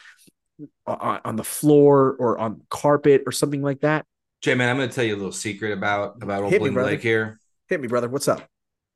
on, 0.88 1.21
on 1.23 1.36
the 1.36 1.43
floor 1.43 2.15
or 2.17 2.39
on 2.39 2.60
carpet 2.69 3.21
or 3.27 3.32
something 3.32 3.62
like 3.62 3.82
that 3.82 4.08
jay 4.41 4.56
man 4.56 4.69
i'm 4.69 4.78
going 4.78 4.89
to 4.89 4.95
tell 4.95 5.04
you 5.04 5.15
a 5.15 5.17
little 5.17 5.32
secret 5.32 5.71
about 5.71 6.21
about 6.21 6.43
old 6.43 6.58
bling 6.58 6.73
blake 6.73 7.02
here. 7.02 7.39
Hit 7.69 7.82
me 7.82 7.88
brother. 7.88 8.08
What's 8.08 8.28
up? 8.28 8.47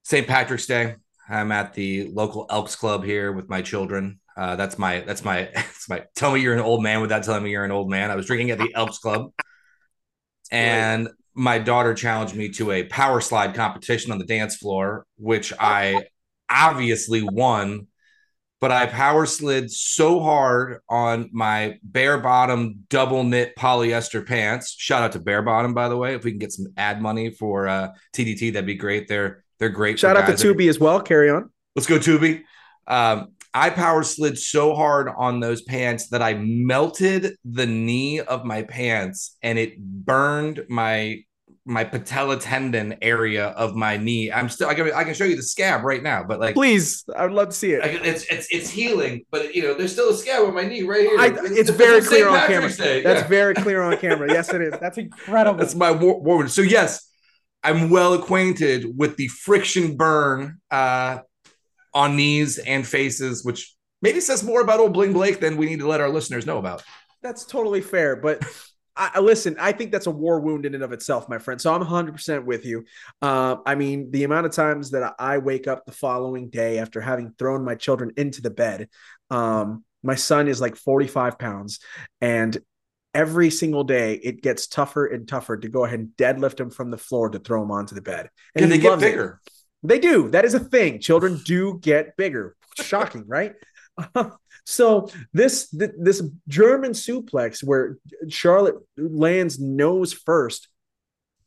St 0.04 0.28
patrick's 0.28 0.66
day. 0.66 0.96
I'm 1.30 1.52
at 1.52 1.74
the 1.74 2.10
local 2.12 2.46
elks 2.50 2.76
club 2.76 3.04
here 3.04 3.32
with 3.32 3.50
my 3.50 3.62
children. 3.62 4.20
Uh, 4.38 4.56
that's 4.56 4.78
my 4.78 5.02
that's 5.02 5.24
my 5.24 5.50
that's 5.54 5.90
my 5.90 6.04
tell 6.16 6.32
me 6.32 6.42
you're 6.42 6.54
an 6.54 6.62
old 6.62 6.82
man 6.82 7.02
without 7.02 7.24
telling 7.24 7.44
me 7.44 7.52
you're 7.52 7.66
an 7.66 7.72
old 7.72 7.90
man. 7.90 8.12
I 8.12 8.16
was 8.16 8.26
drinking 8.26 8.52
at 8.52 8.58
the 8.58 8.72
elks 8.76 9.00
club. 9.00 9.32
And 10.52 11.10
my 11.34 11.60
daughter 11.60 11.94
challenged 11.94 12.36
me 12.36 12.50
to 12.50 12.72
a 12.72 12.84
power 12.84 13.22
slide 13.22 13.56
competition 13.56 14.12
on 14.12 14.20
the 14.20 14.26
dance 14.26 14.58
floor, 14.58 15.06
which 15.18 15.54
I 15.60 16.08
obviously 16.50 17.24
won. 17.24 17.88
But 18.62 18.72
I 18.72 18.86
power 18.86 19.26
slid 19.26 19.72
so 19.72 20.20
hard 20.20 20.82
on 20.88 21.30
my 21.34 21.80
bare 21.84 22.20
bottom 22.20 22.86
double 22.90 23.24
knit 23.24 23.56
polyester 23.58 24.26
pants. 24.26 24.76
Shout 24.78 25.02
out 25.02 25.14
to 25.14 25.20
bare 25.20 25.42
bottom, 25.42 25.74
by 25.74 25.90
the 25.90 25.98
way. 25.98 26.14
If 26.14 26.24
we 26.24 26.32
can 26.32 26.40
get 26.40 26.54
some 26.54 26.68
ad 26.78 27.02
money 27.02 27.32
for 27.32 27.68
uh, 27.68 27.90
TDT, 28.14 28.54
that'd 28.54 28.68
be 28.68 28.76
great. 28.76 29.08
They're 29.08 29.44
they're 29.60 29.70
great. 29.70 30.00
Shout 30.00 30.16
out 30.16 30.28
to 30.28 30.34
Tubi 30.34 30.70
as 30.70 30.80
well. 30.80 31.02
Carry 31.02 31.30
on. 31.30 31.50
Let's 31.76 31.88
go 31.88 31.98
Tubi. 31.98 32.44
Um, 32.88 33.34
I 33.54 33.70
power 33.70 34.04
slid 34.04 34.40
so 34.40 34.76
hard 34.76 35.10
on 35.10 35.40
those 35.40 35.62
pants 35.62 36.08
that 36.10 36.22
I 36.22 36.36
melted 36.36 37.36
the 37.44 37.66
knee 37.66 38.22
of 38.22 38.46
my 38.46 38.64
pants 38.64 39.38
and 39.42 39.60
it 39.60 39.78
burned 39.78 40.64
my 40.70 41.24
my 41.66 41.84
patella 41.84 42.40
tendon 42.40 42.96
area 43.02 43.48
of 43.50 43.76
my 43.76 43.98
knee. 43.98 44.32
I'm 44.32 44.50
still 44.50 44.68
I 44.68 44.74
can 44.74 44.92
I 44.94 45.04
can 45.04 45.14
show 45.14 45.26
you 45.26 45.36
the 45.36 45.44
scab 45.44 45.84
right 45.84 46.02
now, 46.02 46.24
but 46.24 46.40
like 46.40 46.56
please, 46.56 47.04
I 47.16 47.24
would 47.24 47.34
love 47.34 47.50
to 47.50 47.56
see 47.56 47.74
it. 47.74 47.82
it's 47.84 48.24
it's 48.32 48.48
it's 48.52 48.70
healing, 48.70 49.26
but 49.30 49.54
you 49.54 49.64
know 49.64 49.76
there's 49.76 49.94
still 49.94 50.10
a 50.10 50.14
scab 50.16 50.44
on 50.44 50.56
my 50.56 50.64
knee 50.64 50.82
right 50.84 51.02
here. 51.02 51.20
I, 51.20 51.28
it's, 51.28 51.52
it's, 51.52 51.70
very 51.70 52.02
clear 52.02 52.30
on 52.30 52.48
camera. 52.48 52.74
Day. 52.74 53.04
That's 53.04 53.22
yeah. 53.22 53.28
very 53.28 53.54
clear 53.54 53.82
on 53.84 53.98
camera. 54.00 54.28
Yes, 54.28 54.52
it 54.54 54.62
is. 54.62 54.74
That's 54.80 54.98
incredible. 54.98 55.60
That's 55.60 55.76
my 55.76 55.92
war. 55.92 56.48
So 56.48 56.62
yes, 56.62 57.08
I'm 57.64 57.90
well 57.90 58.14
acquainted 58.14 58.98
with 58.98 59.18
the 59.18 59.28
friction 59.28 59.98
burn 59.98 60.58
uh, 60.72 61.20
on 61.94 62.16
knees 62.16 62.58
and 62.58 62.88
faces, 62.88 63.46
which 63.46 63.76
maybe 64.02 64.20
says 64.20 64.44
more 64.44 64.62
about 64.62 64.80
old 64.80 64.94
Bling 64.94 65.14
Blake 65.14 65.40
than 65.40 65.58
we 65.58 65.68
need 65.68 65.80
to 65.80 65.88
let 65.88 66.02
our 66.02 66.10
listeners 66.10 66.48
know 66.48 66.58
about. 66.58 66.84
That's 67.22 67.46
totally 67.46 67.82
fair, 67.82 68.16
but 68.16 68.44
I, 68.96 69.20
listen, 69.20 69.56
I 69.60 69.72
think 69.72 69.92
that's 69.92 70.08
a 70.08 70.12
war 70.12 70.40
wound 70.42 70.66
in 70.66 70.76
and 70.76 70.84
of 70.84 70.92
itself, 70.92 71.30
my 71.30 71.38
friend. 71.38 71.62
So 71.62 71.74
I'm 71.74 71.84
100% 71.84 72.46
with 72.46 72.66
you. 72.66 72.84
Uh, 73.22 73.58
I 73.66 73.76
mean, 73.76 74.12
the 74.12 74.26
amount 74.26 74.46
of 74.46 74.52
times 74.52 74.92
that 74.92 75.16
I 75.18 75.38
wake 75.38 75.68
up 75.68 75.86
the 75.86 75.92
following 75.92 76.50
day 76.50 76.80
after 76.80 77.00
having 77.00 77.34
thrown 77.38 77.64
my 77.64 77.76
children 77.76 78.12
into 78.18 78.42
the 78.42 78.50
bed, 78.50 78.90
um, 79.30 79.86
my 80.04 80.16
son 80.16 80.48
is 80.48 80.60
like 80.60 80.76
45 80.76 81.40
pounds, 81.40 81.80
and 82.20 82.58
every 83.14 83.50
single 83.50 83.84
day 83.84 84.16
it 84.16 84.42
gets 84.42 84.68
tougher 84.68 85.06
and 85.06 85.28
tougher 85.28 85.58
to 85.58 85.70
go 85.70 85.86
ahead 85.86 86.00
and 86.00 86.10
deadlift 86.18 86.60
him 86.60 86.70
from 86.70 86.92
the 86.92 86.98
floor 86.98 87.30
to 87.30 87.40
throw 87.40 87.62
him 87.62 87.72
onto 87.72 87.96
the 87.96 88.02
bed. 88.02 88.30
And 88.56 88.64
Can 88.64 88.70
they 88.70 88.78
get 88.78 89.00
bigger? 89.00 89.40
It. 89.46 89.54
They 89.84 90.00
do. 90.00 90.30
That 90.30 90.46
is 90.46 90.54
a 90.54 90.60
thing. 90.60 91.00
Children 91.00 91.42
do 91.44 91.80
get 91.82 92.16
bigger. 92.18 92.56
Shocking, 92.78 93.26
right? 93.28 93.54
so 94.66 95.10
this 95.34 95.68
this 95.72 96.24
German 96.48 96.92
suplex 96.92 97.64
where 97.64 97.98
Charlotte 98.30 98.76
lands 98.98 99.60
nose 99.60 100.14
first, 100.14 100.68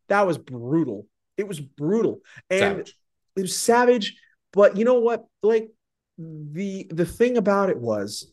that 0.08 0.26
was 0.26 0.38
brutal. 0.38 1.06
It 1.36 1.48
was 1.48 1.60
brutal, 1.60 2.20
and 2.50 2.60
savage. 2.60 2.96
it 3.36 3.42
was 3.42 3.56
savage. 3.56 4.16
But 4.52 4.76
you 4.76 4.84
know 4.84 5.00
what? 5.00 5.24
Like 5.42 5.70
the 6.18 6.86
the 6.90 7.06
thing 7.06 7.36
about 7.36 7.70
it 7.70 7.78
was 7.78 8.30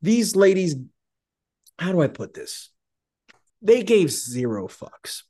these 0.00 0.36
ladies. 0.36 0.76
How 1.78 1.92
do 1.92 2.00
I 2.00 2.08
put 2.08 2.34
this? 2.34 2.70
They 3.60 3.82
gave 3.82 4.10
zero 4.12 4.68
fucks. 4.68 5.22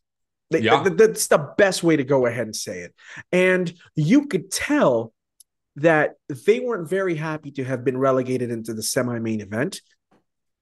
They, 0.51 0.61
yeah. 0.61 0.87
that's 0.95 1.29
the 1.29 1.53
best 1.57 1.83
way 1.83 1.97
to 1.97 2.05
go 2.05 2.27
ahead 2.27 2.47
and 2.47 2.55
say 2.55 2.81
it. 2.81 2.95
And 3.33 3.73
you 3.97 4.27
could 4.27 4.51
tell 4.51 5.14
that 5.77 6.15
they 6.47 6.61
weren't 6.61 6.89
very 6.89 7.15
happy 7.15 7.51
to 7.53 7.65
have 7.65 7.85
been 7.85 7.99
relegated 7.99 8.51
into 8.51 8.75
the 8.75 8.83
semi-main 8.83 9.41
event. 9.41 9.81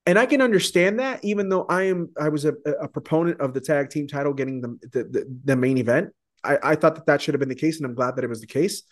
And 0.06 0.18
I 0.18 0.26
can 0.26 0.40
understand 0.40 0.98
that, 0.98 1.24
even 1.24 1.48
though 1.48 1.64
I 1.68 1.84
am 1.84 2.10
I 2.18 2.28
was 2.28 2.44
a, 2.44 2.54
a 2.80 2.88
proponent 2.88 3.40
of 3.40 3.54
the 3.54 3.60
tag 3.60 3.90
team 3.90 4.08
title 4.08 4.32
getting 4.32 4.60
the 4.60 4.78
the, 4.90 5.04
the, 5.04 5.40
the 5.44 5.56
main 5.56 5.78
event. 5.78 6.10
I, 6.42 6.58
I 6.62 6.74
thought 6.74 6.96
that 6.96 7.06
that 7.06 7.22
should 7.22 7.34
have 7.34 7.40
been 7.40 7.48
the 7.48 7.54
case, 7.54 7.76
and 7.78 7.86
I'm 7.86 7.94
glad 7.94 8.16
that 8.16 8.24
it 8.24 8.28
was 8.28 8.40
the 8.40 8.46
case. 8.48 8.82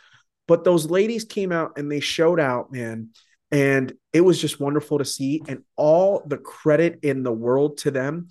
But 0.46 0.62
those 0.62 0.88
ladies 0.88 1.24
came 1.24 1.50
out 1.52 1.78
and 1.78 1.90
they 1.90 2.00
showed 2.00 2.38
out, 2.38 2.72
man, 2.72 3.10
and 3.50 3.92
it 4.12 4.20
was 4.20 4.40
just 4.40 4.60
wonderful 4.60 4.98
to 4.98 5.04
see. 5.04 5.42
And 5.48 5.64
all 5.76 6.22
the 6.26 6.38
credit 6.38 7.00
in 7.02 7.22
the 7.22 7.32
world 7.32 7.78
to 7.78 7.90
them. 7.90 8.28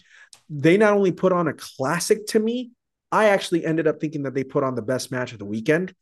They 0.50 0.78
not 0.78 0.94
only 0.94 1.12
put 1.12 1.32
on 1.32 1.48
a 1.48 1.54
classic 1.54 2.28
to 2.28 2.40
me, 2.40 2.72
I 3.12 3.26
actually 3.26 3.66
ended 3.66 3.88
up 3.88 4.00
thinking 4.00 4.24
that 4.24 4.34
they 4.34 4.44
put 4.44 4.64
on 4.64 4.76
the 4.76 4.82
best 4.82 5.12
match 5.12 5.34
of 5.34 5.40
the 5.40 5.46
weekend. 5.46 5.94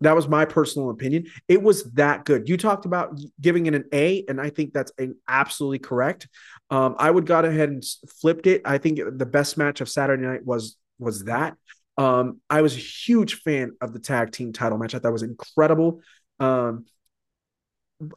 That 0.00 0.14
was 0.14 0.28
my 0.28 0.44
personal 0.44 0.90
opinion. 0.90 1.26
It 1.48 1.62
was 1.62 1.84
that 1.92 2.24
good. 2.24 2.48
You 2.48 2.56
talked 2.56 2.86
about 2.86 3.18
giving 3.40 3.66
it 3.66 3.74
an 3.74 3.84
A, 3.92 4.24
and 4.28 4.40
I 4.40 4.50
think 4.50 4.72
that's 4.72 4.92
absolutely 5.26 5.80
correct. 5.80 6.28
Um, 6.70 6.94
I 6.98 7.10
would 7.10 7.26
go 7.26 7.40
ahead 7.40 7.68
and 7.68 7.84
flipped 8.20 8.46
it. 8.46 8.62
I 8.64 8.78
think 8.78 9.00
the 9.04 9.26
best 9.26 9.58
match 9.58 9.80
of 9.80 9.88
Saturday 9.88 10.24
night 10.24 10.44
was 10.44 10.76
was 10.98 11.24
that. 11.24 11.56
Um, 11.96 12.40
I 12.48 12.62
was 12.62 12.76
a 12.76 12.80
huge 12.80 13.40
fan 13.42 13.72
of 13.80 13.92
the 13.92 13.98
tag 13.98 14.30
team 14.30 14.52
title 14.52 14.78
match. 14.78 14.94
I 14.94 15.00
thought 15.00 15.12
was 15.12 15.24
incredible. 15.24 16.00
Um, 16.38 16.86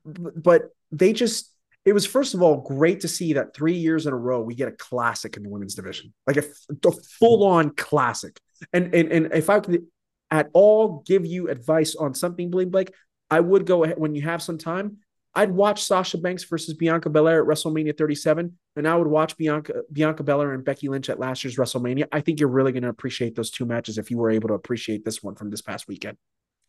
but 0.05 0.63
they 0.91 1.13
just 1.13 1.51
it 1.85 1.93
was 1.93 2.05
first 2.05 2.35
of 2.35 2.43
all 2.43 2.57
great 2.57 2.99
to 2.99 3.07
see 3.07 3.33
that 3.33 3.55
three 3.55 3.73
years 3.73 4.05
in 4.05 4.13
a 4.13 4.17
row 4.17 4.41
we 4.41 4.53
get 4.53 4.67
a 4.67 4.71
classic 4.71 5.35
in 5.35 5.43
the 5.43 5.49
women's 5.49 5.73
division, 5.73 6.13
like 6.27 6.37
a, 6.37 6.43
a 6.69 6.91
full 7.19 7.43
on 7.43 7.71
classic. 7.71 8.39
And, 8.71 8.93
and 8.93 9.11
and 9.11 9.33
if 9.33 9.49
I 9.49 9.59
could 9.59 9.87
at 10.31 10.49
all 10.53 11.03
give 11.05 11.25
you 11.25 11.49
advice 11.49 11.95
on 11.95 12.15
something, 12.15 12.49
Bling 12.49 12.69
Blake, 12.69 12.93
I 13.29 13.39
would 13.39 13.65
go 13.65 13.83
ahead 13.83 13.99
when 13.99 14.15
you 14.15 14.23
have 14.23 14.41
some 14.41 14.57
time. 14.57 14.97
I'd 15.33 15.51
watch 15.51 15.83
Sasha 15.83 16.17
Banks 16.17 16.43
versus 16.43 16.73
Bianca 16.73 17.09
Belair 17.09 17.41
at 17.41 17.47
WrestleMania 17.47 17.97
37, 17.97 18.57
and 18.75 18.87
I 18.87 18.95
would 18.95 19.07
watch 19.07 19.37
Bianca 19.37 19.83
Bianca 19.91 20.23
Belair 20.23 20.53
and 20.53 20.65
Becky 20.65 20.89
Lynch 20.89 21.09
at 21.09 21.19
last 21.19 21.43
year's 21.43 21.55
WrestleMania. 21.55 22.07
I 22.11 22.19
think 22.19 22.39
you're 22.39 22.49
really 22.49 22.73
going 22.73 22.83
to 22.83 22.89
appreciate 22.89 23.35
those 23.35 23.49
two 23.49 23.65
matches 23.65 23.97
if 23.97 24.11
you 24.11 24.17
were 24.17 24.29
able 24.29 24.49
to 24.49 24.55
appreciate 24.55 25.05
this 25.05 25.23
one 25.23 25.35
from 25.35 25.49
this 25.49 25.61
past 25.61 25.87
weekend. 25.87 26.17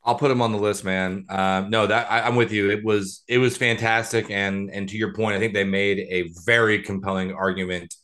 I'll 0.05 0.16
put 0.16 0.29
them 0.29 0.42
on 0.42 0.53
the 0.53 0.59
list, 0.59 0.85
man. 0.85 1.27
Um, 1.29 1.70
no, 1.70 1.87
that 1.87 2.11
I, 2.11 2.27
am 2.27 2.37
with 2.37 2.53
you. 2.53 2.70
It 2.70 2.85
was 2.85 3.22
it 3.29 3.38
was 3.38 3.57
fantastic, 3.57 4.31
and 4.31 4.70
and 4.70 4.88
to 4.88 4.96
your 4.96 5.12
point, 5.12 5.37
I 5.37 5.38
think 5.40 5.55
they 5.55 5.64
made 5.64 5.98
a 5.98 6.31
very 6.44 6.83
compelling 6.83 7.33
argument 7.33 7.94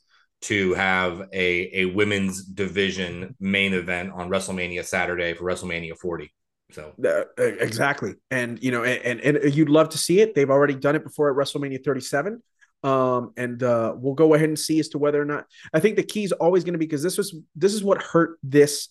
to 0.40 0.74
have 0.74 1.28
a 1.32 1.82
a 1.82 1.84
women's 1.86 2.44
division 2.44 3.34
main 3.40 3.74
event 3.74 4.12
on 4.12 4.28
WrestleMania 4.28 4.84
Saturday 4.84 5.34
for 5.34 5.44
WrestleMania 5.44 5.96
40. 5.96 6.32
So 6.70 6.92
uh, 7.04 7.22
exactly, 7.42 8.14
and 8.30 8.62
you 8.62 8.70
know, 8.70 8.84
and, 8.84 9.20
and, 9.20 9.36
and 9.36 9.54
you'd 9.54 9.70
love 9.70 9.88
to 9.90 9.98
see 9.98 10.20
it. 10.20 10.34
They've 10.34 10.50
already 10.50 10.74
done 10.74 10.96
it 10.96 11.02
before 11.02 11.30
at 11.30 11.36
WrestleMania 11.36 11.82
37. 11.82 12.42
Um, 12.84 13.32
and 13.36 13.60
uh, 13.62 13.94
we'll 13.96 14.14
go 14.14 14.34
ahead 14.34 14.48
and 14.48 14.58
see 14.58 14.78
as 14.78 14.88
to 14.90 14.98
whether 14.98 15.20
or 15.20 15.24
not. 15.24 15.46
I 15.72 15.80
think 15.80 15.96
the 15.96 16.02
key 16.02 16.24
is 16.24 16.32
always 16.32 16.62
going 16.62 16.74
to 16.74 16.78
be 16.78 16.86
because 16.86 17.02
this 17.02 17.18
was 17.18 17.34
this 17.56 17.74
is 17.74 17.82
what 17.82 18.02
hurt 18.02 18.38
this 18.42 18.88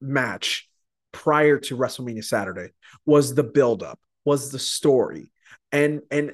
match 0.00 0.68
prior 1.12 1.58
to 1.58 1.76
WrestleMania 1.76 2.24
Saturday 2.24 2.70
was 3.06 3.34
the 3.34 3.44
buildup, 3.44 3.98
was 4.24 4.50
the 4.50 4.58
story, 4.58 5.32
and 5.72 6.02
and 6.10 6.32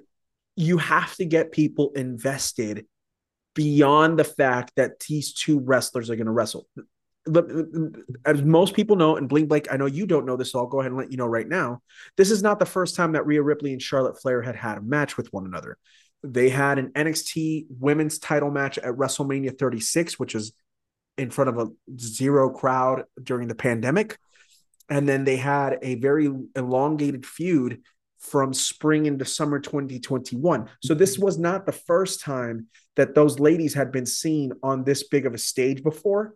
you 0.56 0.78
have 0.78 1.14
to 1.16 1.24
get 1.24 1.52
people 1.52 1.92
invested 1.94 2.86
beyond 3.54 4.18
the 4.18 4.24
fact 4.24 4.72
that 4.76 5.00
these 5.00 5.32
two 5.32 5.60
wrestlers 5.60 6.10
are 6.10 6.16
going 6.16 6.26
to 6.26 6.32
wrestle. 6.32 6.68
As 8.24 8.42
most 8.42 8.74
people 8.74 8.96
know, 8.96 9.16
and 9.16 9.28
Bling 9.28 9.46
Blake, 9.46 9.68
I 9.70 9.76
know 9.76 9.86
you 9.86 10.06
don't 10.06 10.26
know 10.26 10.36
this, 10.36 10.52
so 10.52 10.60
I'll 10.60 10.66
go 10.66 10.80
ahead 10.80 10.92
and 10.92 10.98
let 10.98 11.10
you 11.10 11.18
know 11.18 11.26
right 11.26 11.46
now. 11.46 11.82
This 12.16 12.30
is 12.30 12.42
not 12.42 12.58
the 12.58 12.66
first 12.66 12.96
time 12.96 13.12
that 13.12 13.26
Rhea 13.26 13.42
Ripley 13.42 13.72
and 13.72 13.82
Charlotte 13.82 14.20
Flair 14.20 14.40
had 14.42 14.56
had 14.56 14.78
a 14.78 14.82
match 14.82 15.16
with 15.16 15.32
one 15.32 15.44
another. 15.44 15.76
They 16.22 16.48
had 16.48 16.78
an 16.78 16.88
NXT 16.88 17.66
women's 17.78 18.18
title 18.18 18.50
match 18.50 18.78
at 18.78 18.94
WrestleMania 18.94 19.58
36, 19.58 20.18
which 20.18 20.34
is 20.34 20.52
in 21.18 21.30
front 21.30 21.50
of 21.50 21.58
a 21.58 21.68
zero 21.98 22.50
crowd 22.50 23.04
during 23.22 23.48
the 23.48 23.54
pandemic. 23.54 24.18
And 24.88 25.08
then 25.08 25.24
they 25.24 25.36
had 25.36 25.78
a 25.82 25.96
very 25.96 26.30
elongated 26.56 27.26
feud 27.26 27.82
from 28.18 28.52
spring 28.52 29.06
into 29.06 29.24
summer 29.24 29.58
2021. 29.58 30.68
So 30.82 30.94
this 30.94 31.18
was 31.18 31.38
not 31.38 31.64
the 31.64 31.72
first 31.72 32.20
time 32.20 32.66
that 33.00 33.14
those 33.14 33.40
ladies 33.40 33.72
had 33.72 33.90
been 33.90 34.04
seen 34.04 34.52
on 34.62 34.84
this 34.84 35.08
big 35.08 35.24
of 35.24 35.32
a 35.32 35.38
stage 35.38 35.82
before. 35.82 36.34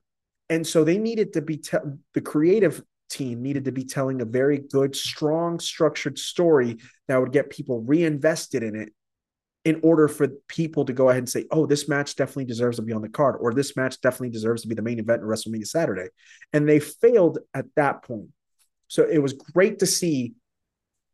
And 0.49 0.67
so 0.67 0.83
they 0.83 0.97
needed 0.97 1.35
to 1.35 1.43
be 1.43 1.59
te- 1.59 1.77
the 2.15 2.23
creative 2.23 2.83
team 3.11 3.43
needed 3.43 3.67
to 3.67 3.73
be 3.73 3.85
telling 3.85 4.23
a 4.23 4.25
very 4.25 4.59
good, 4.59 4.97
strong, 4.97 5.61
structured 5.61 6.19
story 6.19 6.79
that 7.07 7.21
would 7.21 7.33
get 7.33 7.51
people 7.51 7.83
reinvested 7.83 8.63
in 8.63 8.77
it 8.77 8.95
in 9.67 9.79
order 9.83 10.09
for 10.09 10.29
people 10.49 10.87
to 10.87 10.95
go 10.95 11.11
ahead 11.11 11.19
and 11.19 11.29
say, 11.29 11.45
oh, 11.51 11.67
this 11.67 11.87
match 11.87 12.17
definitely 12.17 12.47
deserves 12.47 12.77
to 12.77 12.83
be 12.83 12.95
on 12.95 13.03
the 13.03 13.11
card, 13.11 13.37
or 13.41 13.53
this 13.53 13.77
match 13.77 14.01
definitely 14.01 14.31
deserves 14.31 14.63
to 14.63 14.69
be 14.69 14.75
the 14.75 14.83
main 14.83 14.99
event 14.99 15.21
in 15.21 15.29
WrestleMania 15.29 15.67
Saturday. 15.67 16.09
And 16.55 16.67
they 16.67 16.81
failed 16.81 17.41
at 17.53 17.67
that 17.77 18.03
point. 18.03 18.29
So 18.89 19.05
it 19.05 19.19
was 19.19 19.35
great 19.35 19.81
to 19.81 19.87
see 19.87 20.33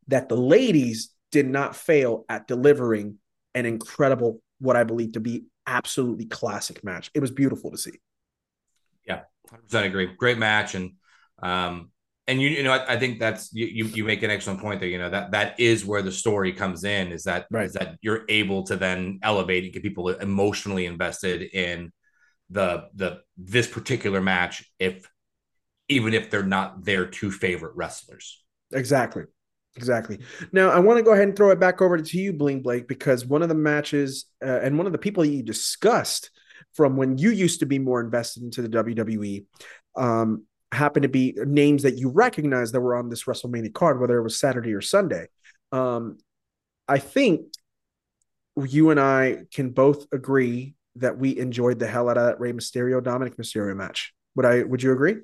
that 0.06 0.28
the 0.28 0.36
ladies 0.36 1.10
did 1.32 1.48
not 1.48 1.74
fail 1.74 2.24
at 2.28 2.46
delivering 2.46 3.18
an 3.54 3.66
incredible, 3.66 4.40
what 4.61 4.77
I 4.77 4.85
believe 4.85 5.12
to 5.12 5.20
be 5.20 5.44
absolutely 5.66 6.27
classic 6.27 6.85
match. 6.85 7.11
It 7.14 7.20
was 7.20 7.31
beautiful 7.31 7.70
to 7.70 7.79
see. 7.79 7.99
Yeah, 9.07 9.23
100% 9.51 9.87
agree. 9.87 10.07
Great 10.16 10.38
match. 10.38 10.75
And, 10.75 10.92
um, 11.42 11.90
and 12.27 12.40
you, 12.40 12.49
you 12.49 12.62
know, 12.62 12.73
I, 12.73 12.94
I, 12.94 12.99
think 12.99 13.18
that's 13.18 13.53
you, 13.53 13.66
you, 13.66 13.85
you 13.87 14.05
make 14.05 14.23
an 14.23 14.31
excellent 14.31 14.61
point 14.61 14.79
there. 14.79 14.88
You 14.88 14.99
know 14.99 15.11
that 15.11 15.33
that 15.33 15.59
is 15.59 15.85
where 15.85 16.01
the 16.03 16.12
story 16.12 16.53
comes 16.53 16.85
in. 16.85 17.11
Is 17.11 17.25
that 17.25 17.46
right. 17.51 17.66
is 17.66 17.73
that 17.73 17.96
you're 18.03 18.25
able 18.29 18.62
to 18.64 18.77
then 18.77 19.18
elevate 19.23 19.64
and 19.64 19.73
get 19.73 19.83
people 19.83 20.11
emotionally 20.11 20.87
invested 20.87 21.42
in 21.42 21.90
the 22.49 22.85
the 22.94 23.20
this 23.37 23.66
particular 23.66 24.20
match 24.20 24.64
if 24.79 25.11
even 25.88 26.14
if 26.14 26.31
they're 26.31 26.44
not 26.44 26.85
their 26.85 27.05
two 27.05 27.33
favorite 27.33 27.75
wrestlers. 27.75 28.44
Exactly. 28.73 29.25
Exactly. 29.76 30.18
Now, 30.52 30.70
I 30.70 30.80
want 30.80 30.98
to 30.98 31.02
go 31.02 31.12
ahead 31.12 31.28
and 31.28 31.37
throw 31.37 31.50
it 31.50 31.61
back 31.61 31.80
over 31.80 31.96
to 31.98 32.18
you, 32.18 32.33
Bling 32.33 32.61
Blake, 32.61 32.88
because 32.88 33.24
one 33.24 33.42
of 33.42 33.48
the 33.48 33.54
matches 33.54 34.26
uh, 34.44 34.61
and 34.61 34.76
one 34.76 34.87
of 34.87 34.92
the 34.92 34.98
people 34.98 35.24
you 35.24 35.42
discussed 35.42 36.30
from 36.74 36.96
when 36.96 37.18
you 37.18 37.30
used 37.30 37.61
to 37.61 37.66
be 37.66 37.78
more 37.78 38.00
invested 38.00 38.42
into 38.42 38.62
the 38.62 38.68
WWE 38.68 39.44
um, 39.96 40.44
happened 40.73 41.04
to 41.04 41.08
be 41.08 41.35
names 41.37 41.83
that 41.83 41.98
you 41.98 42.10
recognize 42.10 42.73
that 42.73 42.81
were 42.81 42.96
on 42.96 43.08
this 43.08 43.25
WrestleMania 43.25 43.73
card, 43.73 44.00
whether 44.00 44.18
it 44.18 44.23
was 44.23 44.38
Saturday 44.38 44.73
or 44.73 44.81
Sunday. 44.81 45.27
Um, 45.73 46.18
I 46.88 46.98
think 46.98 47.46
you 48.56 48.90
and 48.90 49.00
I 49.00 49.44
can 49.52 49.71
both 49.71 50.06
agree 50.12 50.75
that 50.96 51.18
we 51.18 51.38
enjoyed 51.38 51.79
the 51.79 51.87
hell 51.87 52.08
out 52.08 52.18
of 52.18 52.27
that 52.27 52.40
Rey 52.40 52.52
Mysterio 52.52 53.02
Dominic 53.02 53.37
Mysterio 53.37 53.77
match. 53.77 54.12
Would 54.35 54.46
I? 54.46 54.62
Would 54.62 54.83
you 54.83 54.92
agree? 54.92 55.16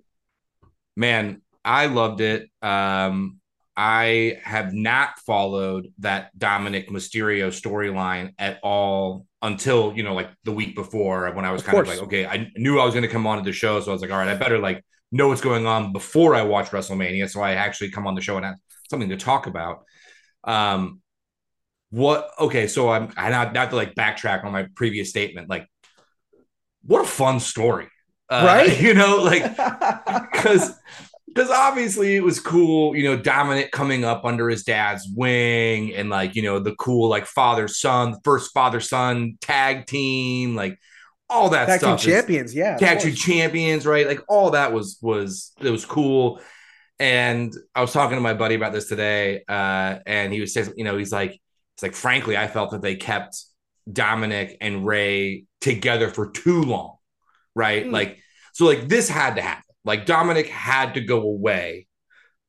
Man, 0.97 1.43
I 1.65 1.87
loved 1.87 2.21
it. 2.21 2.49
Um, 2.63 3.41
I 3.77 4.41
have 4.43 4.73
not 4.73 5.19
followed 5.27 5.89
that 5.99 6.37
Dominic 6.39 6.89
Mysterio 6.89 7.49
storyline 7.49 8.33
at 8.39 8.59
all 8.63 9.27
until 9.43 9.93
you 9.95 10.03
know, 10.03 10.15
like 10.15 10.31
the 10.45 10.53
week 10.53 10.75
before 10.75 11.31
when 11.33 11.45
I 11.45 11.53
was 11.53 11.61
of 11.61 11.67
kind 11.67 11.77
course. 11.77 11.89
of 11.89 11.95
like, 11.95 12.07
okay, 12.07 12.27
I 12.27 12.51
knew 12.57 12.79
I 12.79 12.85
was 12.85 12.95
going 12.95 13.03
to 13.03 13.09
come 13.09 13.27
on 13.27 13.39
to 13.39 13.45
the 13.45 13.53
show, 13.53 13.81
so 13.81 13.91
I 13.91 13.93
was 13.93 14.03
like, 14.03 14.11
all 14.11 14.19
right, 14.19 14.29
I 14.29 14.35
better 14.35 14.59
like 14.59 14.83
know 15.13 15.29
what's 15.29 15.41
going 15.41 15.67
on 15.67 15.93
before 15.93 16.35
I 16.35 16.43
watch 16.43 16.71
WrestleMania, 16.71 17.29
so 17.29 17.41
I 17.41 17.53
actually 17.53 17.91
come 17.91 18.07
on 18.07 18.15
the 18.15 18.21
show 18.21 18.37
and 18.37 18.47
have 18.47 18.57
something 18.89 19.11
to 19.11 19.17
talk 19.17 19.47
about. 19.47 19.85
Um, 20.45 21.01
what? 21.91 22.31
Okay, 22.41 22.67
so 22.67 22.89
I'm 22.89 23.13
I 23.17 23.31
not 23.31 23.53
not 23.53 23.71
to 23.71 23.77
like 23.77 23.95
backtrack 23.95 24.45
on 24.45 24.53
my 24.53 24.67
previous 24.75 25.11
statement. 25.11 25.51
Like 25.51 25.69
what 26.83 27.03
a 27.03 27.07
fun 27.09 27.41
story. 27.41 27.89
Uh, 28.31 28.43
Right? 28.47 28.81
You 28.81 28.95
know, 28.95 29.23
like 29.23 29.43
because 30.33 30.73
because 31.37 31.51
obviously 31.51 32.17
it 32.17 32.23
was 32.23 32.41
cool, 32.41 32.97
you 32.97 33.05
know, 33.05 33.15
Dominic 33.15 33.71
coming 33.71 34.07
up 34.07 34.25
under 34.25 34.49
his 34.49 34.65
dad's 34.65 35.07
wing 35.15 35.95
and 35.95 36.09
like, 36.09 36.35
you 36.35 36.41
know, 36.41 36.59
the 36.59 36.75
cool 36.77 37.11
like 37.11 37.27
father 37.27 37.69
son, 37.69 38.17
first 38.25 38.55
father 38.55 38.81
son 38.81 39.37
tag 39.43 39.85
team, 39.87 40.55
like 40.55 40.79
all 41.29 41.51
that 41.51 41.67
Tag 41.67 41.81
team 41.81 41.99
stuff. 41.99 42.01
is- 42.01 42.07
champions, 42.07 42.55
yeah. 42.55 42.75
of 42.77 42.81
tag 42.81 43.01
team 43.01 43.15
champions, 43.15 43.85
right? 43.85 44.07
Like 44.07 44.23
all 44.29 44.53
that 44.53 44.73
was 44.73 44.97
was 45.03 45.53
it 45.61 45.69
was 45.69 45.85
cool. 45.85 46.41
And 46.99 47.53
I 47.75 47.83
was 47.83 47.93
talking 47.93 48.17
to 48.17 48.23
my 48.23 48.33
buddy 48.33 48.55
about 48.55 48.73
this 48.73 48.89
today, 48.89 49.43
uh, 49.47 49.99
and 50.07 50.33
he 50.33 50.41
was 50.41 50.55
saying, 50.55 50.73
you 50.77 50.85
know, 50.85 50.97
he's 50.97 51.13
like, 51.13 51.39
it's 51.75 51.83
like, 51.83 51.93
frankly, 51.93 52.39
I 52.39 52.49
felt 52.49 52.71
that 52.71 52.81
they 52.81 52.97
kept 52.97 53.37
Dominic 53.93 54.57
and 54.63 54.87
Rey 54.87 55.45
together 55.61 56.09
for 56.09 56.31
too 56.31 56.63
long, 56.63 56.97
right? 57.55 57.85
Mm. 57.85 57.93
Like, 57.93 58.23
so 58.55 58.65
like 58.65 58.89
this 58.89 59.11
had 59.11 59.37
to 59.37 59.43
happen. 59.43 59.66
Like 59.87 60.05
Dominic 60.05 60.49
had 60.49 60.95
to 60.95 61.01
go 61.01 61.23
away 61.23 61.87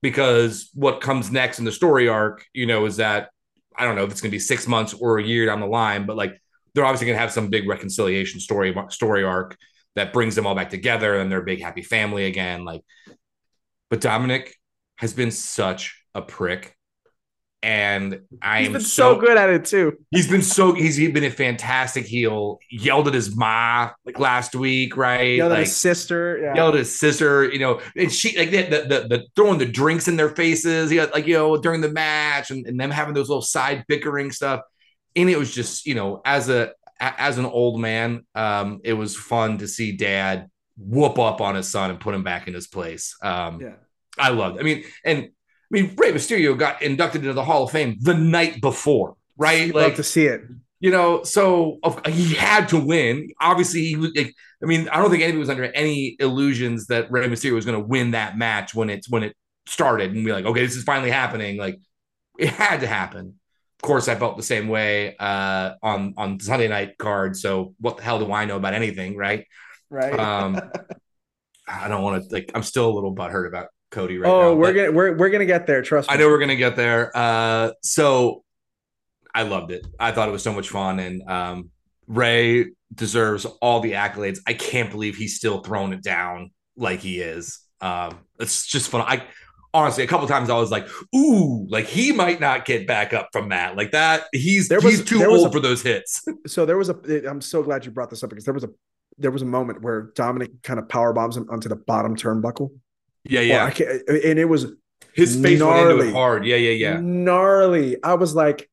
because 0.01 0.69
what 0.73 1.01
comes 1.01 1.31
next 1.31 1.59
in 1.59 1.65
the 1.65 1.71
story 1.71 2.09
arc, 2.09 2.45
you 2.53 2.65
know, 2.65 2.85
is 2.85 2.97
that 2.97 3.29
I 3.77 3.85
don't 3.85 3.95
know 3.95 4.03
if 4.03 4.11
it's 4.11 4.21
going 4.21 4.31
to 4.31 4.35
be 4.35 4.39
six 4.39 4.67
months 4.67 4.93
or 4.93 5.19
a 5.19 5.23
year 5.23 5.45
down 5.45 5.59
the 5.59 5.67
line, 5.67 6.05
but 6.05 6.17
like 6.17 6.41
they're 6.73 6.85
obviously 6.85 7.07
going 7.07 7.17
to 7.17 7.21
have 7.21 7.31
some 7.31 7.49
big 7.49 7.67
reconciliation 7.67 8.39
story 8.39 8.75
story 8.89 9.23
arc 9.23 9.57
that 9.95 10.13
brings 10.13 10.35
them 10.35 10.45
all 10.45 10.55
back 10.55 10.69
together 10.69 11.17
and 11.19 11.31
they're 11.31 11.41
a 11.41 11.45
big 11.45 11.61
happy 11.61 11.81
family 11.81 12.25
again. 12.25 12.63
Like, 12.63 12.81
but 13.89 13.99
Dominic 13.99 14.55
has 14.97 15.13
been 15.13 15.31
such 15.31 16.03
a 16.13 16.21
prick, 16.21 16.76
and 17.67 18.21
I 18.41 18.59
He's 18.59 18.67
am 18.67 18.73
been 18.73 18.81
so, 18.81 19.17
good 19.17 19.37
at 19.37 19.49
it 19.49 19.65
too. 19.65 19.97
He's 20.09 20.29
been 20.31 20.41
so 20.41 20.71
he's, 20.71 20.97
been 20.97 21.25
a 21.25 21.29
fantastic 21.29 22.05
heel. 22.05 22.59
Yelled 22.71 23.09
at 23.09 23.13
his 23.13 23.35
ma 23.35 23.91
like 24.05 24.17
last 24.19 24.55
week, 24.55 24.95
right? 24.95 25.35
Yelled 25.35 25.51
at 25.51 25.59
his 25.59 25.75
sister. 25.75 26.39
Yeah. 26.41 26.55
yelled 26.55 26.75
at 26.75 26.79
his 26.79 26.97
sister, 26.97 27.43
you 27.43 27.59
know, 27.59 27.81
and 27.97 28.09
she 28.09 28.37
like 28.37 28.51
the 28.51 28.63
the, 28.63 28.79
the, 28.87 29.07
the 29.09 29.23
throwing 29.35 29.59
the 29.59 29.65
drinks 29.65 30.07
in 30.07 30.15
their 30.15 30.29
faces, 30.29 30.93
yeah, 30.93 31.07
like 31.13 31.27
you 31.27 31.33
know, 31.33 31.57
during 31.57 31.81
the 31.81 31.91
match 31.91 32.51
and, 32.51 32.65
and 32.65 32.79
them 32.79 32.89
having 32.89 33.13
those 33.13 33.27
little 33.27 33.41
side 33.41 33.83
bickering 33.89 34.31
stuff. 34.31 34.61
And 35.17 35.29
it 35.29 35.37
was 35.37 35.53
just, 35.53 35.85
you 35.85 35.95
know, 35.95 36.21
as 36.23 36.47
a 36.47 36.71
as 37.01 37.37
an 37.37 37.45
old 37.45 37.81
man, 37.81 38.25
um, 38.33 38.79
it 38.85 38.93
was 38.93 39.17
fun 39.17 39.57
to 39.57 39.67
see 39.67 39.91
dad 39.91 40.49
whoop 40.77 41.19
up 41.19 41.41
on 41.41 41.55
his 41.55 41.67
son 41.67 41.89
and 41.89 41.99
put 41.99 42.15
him 42.15 42.23
back 42.23 42.47
in 42.47 42.53
his 42.53 42.67
place. 42.67 43.17
Um, 43.21 43.59
yeah. 43.59 43.73
I 44.17 44.29
loved. 44.29 44.55
It. 44.55 44.61
I 44.61 44.63
mean, 44.63 44.83
and 45.03 45.29
mean, 45.71 45.93
Rey 45.97 46.11
Mysterio 46.11 46.57
got 46.57 46.81
inducted 46.81 47.21
into 47.21 47.33
the 47.33 47.43
Hall 47.43 47.63
of 47.63 47.71
Fame 47.71 47.97
the 48.01 48.13
night 48.13 48.61
before, 48.61 49.15
right? 49.37 49.73
Like 49.73 49.95
to 49.95 50.03
see 50.03 50.25
it. 50.25 50.41
you 50.79 50.91
know, 50.91 51.23
so 51.23 51.79
he 52.07 52.35
had 52.35 52.69
to 52.69 52.79
win. 52.79 53.29
Obviously, 53.41 53.81
he 53.83 53.95
was. 53.95 54.11
Like, 54.15 54.33
I 54.61 54.65
mean, 54.65 54.87
I 54.89 54.97
don't 54.97 55.09
think 55.09 55.23
anybody 55.23 55.39
was 55.39 55.49
under 55.49 55.65
any 55.65 56.15
illusions 56.19 56.87
that 56.87 57.11
Rey 57.11 57.27
Mysterio 57.27 57.53
was 57.53 57.65
going 57.65 57.79
to 57.79 57.85
win 57.85 58.11
that 58.11 58.37
match 58.37 58.75
when 58.75 58.89
it's 58.89 59.09
when 59.09 59.23
it 59.23 59.35
started, 59.65 60.13
and 60.13 60.23
be 60.23 60.31
like, 60.31 60.45
okay, 60.45 60.65
this 60.65 60.75
is 60.75 60.83
finally 60.83 61.11
happening. 61.11 61.57
Like, 61.57 61.79
it 62.37 62.49
had 62.49 62.81
to 62.81 62.87
happen. 62.87 63.39
Of 63.77 63.81
course, 63.81 64.07
I 64.07 64.15
felt 64.15 64.37
the 64.37 64.43
same 64.43 64.67
way 64.67 65.15
uh, 65.17 65.73
on 65.81 66.13
on 66.17 66.39
Sunday 66.39 66.67
night 66.67 66.97
card. 66.97 67.35
So 67.35 67.75
what 67.79 67.97
the 67.97 68.03
hell 68.03 68.19
do 68.19 68.31
I 68.31 68.45
know 68.45 68.55
about 68.57 68.73
anything, 68.73 69.15
right? 69.15 69.45
Right. 69.89 70.17
Um, 70.19 70.59
I 71.67 71.87
don't 71.87 72.03
want 72.03 72.23
to 72.23 72.33
like. 72.33 72.51
I'm 72.53 72.63
still 72.63 72.89
a 72.89 72.93
little 72.93 73.15
butthurt 73.15 73.47
about 73.47 73.67
Cody 73.89 74.17
right 74.17 74.29
oh, 74.29 74.49
now. 74.49 74.53
we're 74.55 74.73
gonna 74.73 74.91
we're 74.91 75.15
we're 75.15 75.29
gonna 75.29 75.45
get 75.45 75.67
there. 75.67 75.81
Trust 75.81 76.09
me. 76.09 76.15
I 76.15 76.17
know 76.17 76.27
we're 76.27 76.39
gonna 76.39 76.55
get 76.55 76.75
there. 76.75 77.11
Uh, 77.15 77.71
so 77.81 78.43
I 79.33 79.43
loved 79.43 79.71
it. 79.71 79.85
I 79.99 80.11
thought 80.11 80.27
it 80.29 80.31
was 80.31 80.43
so 80.43 80.53
much 80.53 80.69
fun, 80.69 80.99
and 80.99 81.21
um, 81.29 81.69
Rey 82.07 82.71
deserves 82.93 83.45
all 83.61 83.79
the 83.79 83.93
accolades. 83.93 84.39
I 84.47 84.53
can't 84.53 84.91
believe 84.91 85.15
he's 85.15 85.35
still 85.35 85.59
throwing 85.59 85.93
it 85.93 86.03
down 86.03 86.51
like 86.75 86.99
he 86.99 87.19
is. 87.19 87.59
Um, 87.81 88.19
it's 88.39 88.65
just 88.65 88.89
fun. 88.89 89.01
I 89.01 89.23
honestly, 89.73 90.03
a 90.03 90.07
couple 90.07 90.27
times 90.27 90.49
I 90.49 90.57
was 90.57 90.71
like, 90.71 90.87
"Ooh, 91.15 91.67
like 91.69 91.85
he 91.85 92.11
might 92.11 92.39
not 92.39 92.65
get 92.65 92.87
back 92.87 93.13
up 93.13 93.29
from 93.31 93.49
that. 93.49 93.77
Like 93.77 93.91
that, 93.91 94.25
he's 94.33 94.67
There 94.67 94.79
was- 94.79 94.97
he's 94.97 95.05
too 95.05 95.23
old 95.23 95.47
a- 95.47 95.51
for 95.51 95.59
those 95.59 95.81
hits." 95.81 96.23
So 96.47 96.65
there 96.65 96.77
was 96.77 96.89
a. 96.89 97.29
I'm 97.29 97.41
so 97.41 97.63
glad 97.63 97.85
you 97.85 97.91
brought 97.91 98.09
this 98.09 98.23
up 98.23 98.29
because 98.29 98.45
there 98.45 98.53
was 98.53 98.63
a 98.63 98.69
there 99.17 99.31
was 99.31 99.41
a 99.41 99.45
moment 99.45 99.81
where 99.81 100.11
Dominic 100.15 100.51
kind 100.63 100.79
of 100.79 100.87
power 100.89 101.13
bombs 101.13 101.37
him 101.37 101.47
onto 101.49 101.69
the 101.69 101.75
bottom 101.75 102.15
turnbuckle. 102.15 102.71
Yeah, 103.29 103.41
yeah. 103.41 103.65
I 103.65 103.71
can't, 103.71 103.89
and 104.07 104.39
it 104.39 104.45
was 104.45 104.67
His 105.13 105.39
face 105.41 105.61
went 105.61 105.91
into 105.91 106.07
it 106.07 106.13
hard. 106.13 106.45
Yeah, 106.45 106.55
yeah, 106.57 106.71
yeah. 106.71 106.99
gnarly. 107.01 107.97
I 108.03 108.15
was 108.15 108.35
like, 108.35 108.69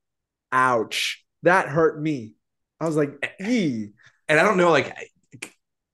ouch, 0.53 1.25
that 1.43 1.69
hurt 1.69 2.01
me. 2.01 2.35
I 2.81 2.87
was 2.87 2.97
like, 2.97 3.33
ee. 3.41 3.91
and 4.29 4.41
I 4.41 4.43
don't 4.43 4.57
know, 4.57 4.71
like 4.71 4.95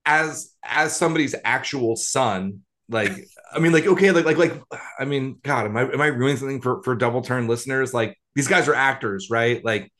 as 0.05 0.53
as 0.63 0.95
somebody's 0.95 1.35
actual 1.43 1.95
son, 1.95 2.61
like 2.89 3.11
I 3.53 3.59
mean, 3.59 3.71
like 3.71 3.85
okay, 3.85 4.11
like 4.11 4.25
like 4.25 4.37
like 4.37 4.61
I 4.99 5.05
mean, 5.05 5.39
God, 5.43 5.65
am 5.65 5.77
I 5.77 5.83
am 5.83 6.01
I 6.01 6.07
ruining 6.07 6.37
something 6.37 6.61
for 6.61 6.81
for 6.83 6.95
double 6.95 7.21
turn 7.21 7.47
listeners? 7.47 7.93
Like 7.93 8.17
these 8.35 8.47
guys 8.47 8.67
are 8.67 8.75
actors, 8.75 9.27
right? 9.29 9.63
Like 9.63 9.91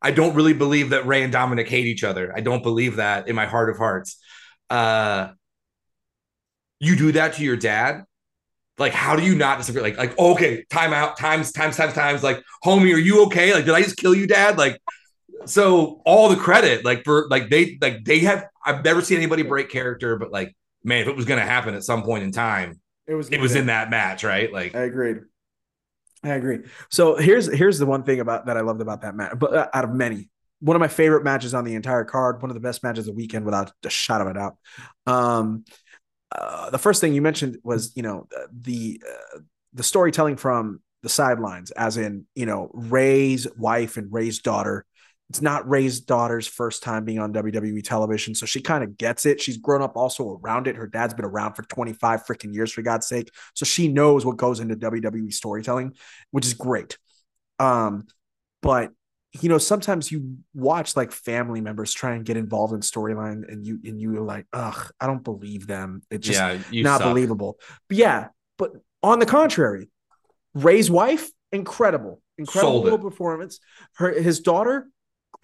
I 0.00 0.10
don't 0.10 0.34
really 0.34 0.52
believe 0.52 0.90
that 0.90 1.06
Rey 1.06 1.22
and 1.22 1.32
Dominic 1.32 1.68
hate 1.68 1.86
each 1.86 2.04
other. 2.04 2.32
I 2.34 2.40
don't 2.40 2.62
believe 2.62 2.96
that 2.96 3.28
in 3.28 3.34
my 3.34 3.46
heart 3.46 3.70
of 3.70 3.78
hearts. 3.78 4.18
Uh 4.70 5.28
you 6.80 6.96
do 6.96 7.12
that 7.12 7.34
to 7.34 7.42
your 7.42 7.56
dad. 7.56 8.04
Like, 8.78 8.92
how 8.92 9.16
do 9.16 9.22
you 9.24 9.34
not 9.34 9.58
disappear? 9.58 9.82
Like, 9.82 9.98
like, 9.98 10.14
oh, 10.18 10.32
okay, 10.32 10.64
time 10.70 10.92
out, 10.92 11.16
times, 11.16 11.52
times, 11.52 11.76
times, 11.76 11.94
times. 11.94 12.22
Like, 12.22 12.42
homie, 12.64 12.94
are 12.94 12.98
you 12.98 13.24
okay? 13.26 13.52
Like, 13.52 13.64
did 13.64 13.74
I 13.74 13.82
just 13.82 13.96
kill 13.96 14.14
you, 14.14 14.26
dad? 14.26 14.56
Like, 14.58 14.80
so 15.44 16.02
all 16.04 16.28
the 16.28 16.36
credit 16.36 16.84
like 16.84 17.04
for 17.04 17.28
like 17.30 17.48
they 17.48 17.78
like 17.80 18.04
they 18.04 18.18
have 18.18 18.44
i've 18.66 18.84
never 18.84 19.00
seen 19.00 19.18
anybody 19.18 19.42
break 19.42 19.70
character 19.70 20.16
but 20.16 20.32
like 20.32 20.54
man 20.82 21.00
if 21.02 21.06
it 21.08 21.14
was 21.14 21.24
going 21.26 21.38
to 21.38 21.46
happen 21.46 21.74
at 21.74 21.84
some 21.84 22.02
point 22.02 22.24
in 22.24 22.32
time 22.32 22.80
It 23.06 23.14
was. 23.14 23.28
it 23.30 23.40
was 23.40 23.54
in 23.54 23.66
that 23.66 23.88
match 23.88 24.24
right 24.24 24.52
like 24.52 24.74
I 24.74 24.80
agreed. 24.80 25.18
I 26.24 26.30
agree. 26.30 26.58
So 26.90 27.14
here's 27.14 27.46
here's 27.46 27.78
the 27.78 27.86
one 27.86 28.02
thing 28.02 28.18
about 28.18 28.46
that 28.46 28.56
I 28.56 28.60
loved 28.62 28.80
about 28.80 29.02
that 29.02 29.14
match, 29.14 29.38
but 29.38 29.54
uh, 29.54 29.68
out 29.72 29.84
of 29.84 29.90
many, 29.90 30.28
one 30.58 30.74
of 30.74 30.80
my 30.80 30.88
favorite 30.88 31.22
matches 31.22 31.54
on 31.54 31.62
the 31.64 31.76
entire 31.76 32.04
card, 32.04 32.42
one 32.42 32.50
of 32.50 32.54
the 32.54 32.60
best 32.60 32.82
matches 32.82 33.06
of 33.06 33.14
the 33.14 33.16
weekend 33.16 33.44
without 33.44 33.70
a 33.84 33.90
shot 33.90 34.20
of 34.20 34.26
a 34.26 34.34
doubt. 34.34 34.56
Um, 35.06 35.64
uh, 36.32 36.70
the 36.70 36.78
first 36.78 37.00
thing 37.00 37.14
you 37.14 37.22
mentioned 37.22 37.58
was 37.62 37.92
you 37.96 38.02
know 38.02 38.26
the 38.52 39.02
uh, 39.06 39.38
the 39.74 39.82
storytelling 39.82 40.36
from 40.36 40.80
the 41.02 41.08
sidelines, 41.08 41.70
as 41.70 41.96
in 41.96 42.26
you 42.34 42.46
know 42.46 42.70
Rey's 42.72 43.46
wife 43.56 43.96
and 43.96 44.12
Rey's 44.12 44.40
daughter. 44.40 44.84
It's 45.30 45.42
not 45.42 45.68
Rey's 45.68 46.00
daughter's 46.00 46.46
first 46.46 46.82
time 46.82 47.04
being 47.04 47.18
on 47.18 47.34
WWE 47.34 47.84
television, 47.84 48.34
so 48.34 48.46
she 48.46 48.62
kind 48.62 48.82
of 48.82 48.96
gets 48.96 49.26
it. 49.26 49.42
She's 49.42 49.58
grown 49.58 49.82
up 49.82 49.94
also 49.94 50.40
around 50.42 50.66
it. 50.66 50.76
Her 50.76 50.86
dad's 50.86 51.12
been 51.12 51.26
around 51.26 51.54
for 51.54 51.62
25 51.64 52.24
freaking 52.24 52.54
years, 52.54 52.72
for 52.72 52.80
God's 52.80 53.06
sake. 53.06 53.30
So 53.54 53.66
she 53.66 53.88
knows 53.88 54.24
what 54.24 54.38
goes 54.38 54.58
into 54.58 54.74
WWE 54.74 55.32
storytelling, 55.32 55.96
which 56.30 56.46
is 56.46 56.54
great. 56.54 56.96
Um, 57.58 58.06
but 58.62 58.92
you 59.32 59.48
know, 59.48 59.58
sometimes 59.58 60.10
you 60.10 60.38
watch 60.54 60.96
like 60.96 61.12
family 61.12 61.60
members 61.60 61.92
try 61.92 62.14
and 62.14 62.24
get 62.24 62.36
involved 62.36 62.72
in 62.72 62.80
storyline, 62.80 63.50
and 63.50 63.66
you 63.66 63.78
and 63.84 64.00
you're 64.00 64.20
like, 64.20 64.46
ugh, 64.52 64.90
I 65.00 65.06
don't 65.06 65.22
believe 65.22 65.66
them. 65.66 66.02
It's 66.10 66.26
just 66.26 66.38
yeah 66.70 66.82
not 66.82 67.00
suck. 67.00 67.10
believable. 67.10 67.58
But 67.88 67.98
yeah, 67.98 68.28
but 68.56 68.72
on 69.02 69.18
the 69.18 69.26
contrary, 69.26 69.90
Rey's 70.54 70.90
wife, 70.90 71.28
incredible, 71.52 72.22
incredible 72.38 72.98
performance. 72.98 73.60
Her 73.96 74.18
his 74.18 74.40
daughter, 74.40 74.88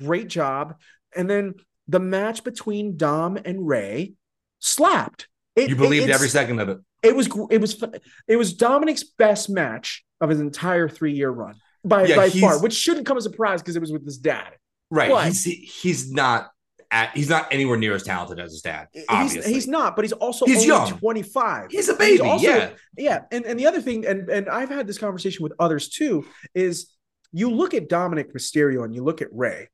great 0.00 0.28
job. 0.28 0.76
And 1.14 1.28
then 1.28 1.54
the 1.86 2.00
match 2.00 2.42
between 2.42 2.96
Dom 2.96 3.38
and 3.44 3.66
Rey 3.66 4.14
slapped. 4.60 5.28
It, 5.54 5.68
you 5.68 5.76
believed 5.76 6.08
it, 6.08 6.12
every 6.12 6.28
second 6.28 6.58
of 6.58 6.68
it 6.68 6.78
it 7.04 7.14
was 7.14 7.28
it 7.50 7.60
was 7.60 7.84
it 8.26 8.36
was 8.36 8.54
Dominic's 8.54 9.04
best 9.04 9.50
match 9.50 10.04
of 10.20 10.30
his 10.30 10.40
entire 10.40 10.88
three 10.88 11.12
year 11.12 11.30
run 11.30 11.54
by 11.84 12.04
Yeah, 12.06 12.16
by 12.16 12.30
far, 12.30 12.60
which 12.62 12.72
shouldn't 12.74 13.06
come 13.06 13.16
as 13.16 13.26
a 13.26 13.30
surprise 13.30 13.60
because 13.62 13.76
it 13.76 13.80
was 13.80 13.92
with 13.92 14.04
his 14.04 14.18
dad. 14.18 14.52
right 14.90 15.10
But- 15.10 15.26
he's 15.26 15.44
he's 15.44 16.10
not 16.12 16.50
at, 16.90 17.10
he's 17.16 17.28
not 17.28 17.48
anywhere 17.52 17.76
near 17.76 17.94
as 17.94 18.04
talented 18.04 18.38
as 18.38 18.52
his 18.52 18.60
dad 18.62 18.86
He's, 18.92 19.04
obviously 19.08 19.52
he's 19.52 19.66
not, 19.66 19.96
but 19.96 20.04
he's 20.04 20.12
also 20.12 20.46
He's 20.46 20.56
only 20.58 20.66
young. 20.68 20.98
25. 20.98 21.70
He's 21.72 21.88
a 21.88 21.94
baby 21.94 22.20
also- 22.20 22.46
yeah 22.46 22.70
Yeah, 22.96 23.20
and 23.32 23.44
and 23.46 23.58
the 23.58 23.66
other 23.66 23.80
thing, 23.80 24.06
and 24.06 24.28
and 24.30 24.48
I've 24.48 24.68
had 24.68 24.86
this 24.86 24.98
conversation 24.98 25.42
with 25.42 25.52
others 25.58 25.88
too, 25.88 26.24
is 26.54 26.90
you 27.32 27.50
look 27.50 27.74
at 27.74 27.88
Dominic 27.88 28.32
Mysterio 28.32 28.84
and 28.84 28.94
you 28.94 29.02
look 29.02 29.20
at 29.22 29.28
Rey. 29.32 29.68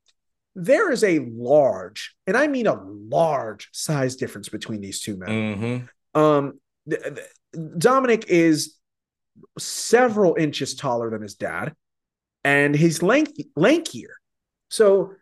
There 0.55 0.91
is 0.91 1.03
a 1.03 1.19
large, 1.19 2.15
and 2.27 2.35
I 2.35 2.47
mean 2.47 2.65
a 2.67 2.81
large 2.83 3.69
size 3.71 4.15
difference 4.15 4.49
between 4.49 4.81
these 4.81 5.01
two 5.01 5.15
men. 5.17 5.87
Mhm. 6.15 6.19
Um, 6.19 6.59
th- 6.89 7.01
th- 7.03 7.77
Dominic 7.77 8.25
is 8.29 8.75
several 9.59 10.35
inches 10.35 10.75
taller 10.75 11.09
than 11.09 11.21
his 11.21 11.35
dad, 11.35 11.73
and 12.43 12.75
he's 12.75 13.03
lengthy, 13.03 13.49
lankier. 13.57 14.13
So 14.69 15.13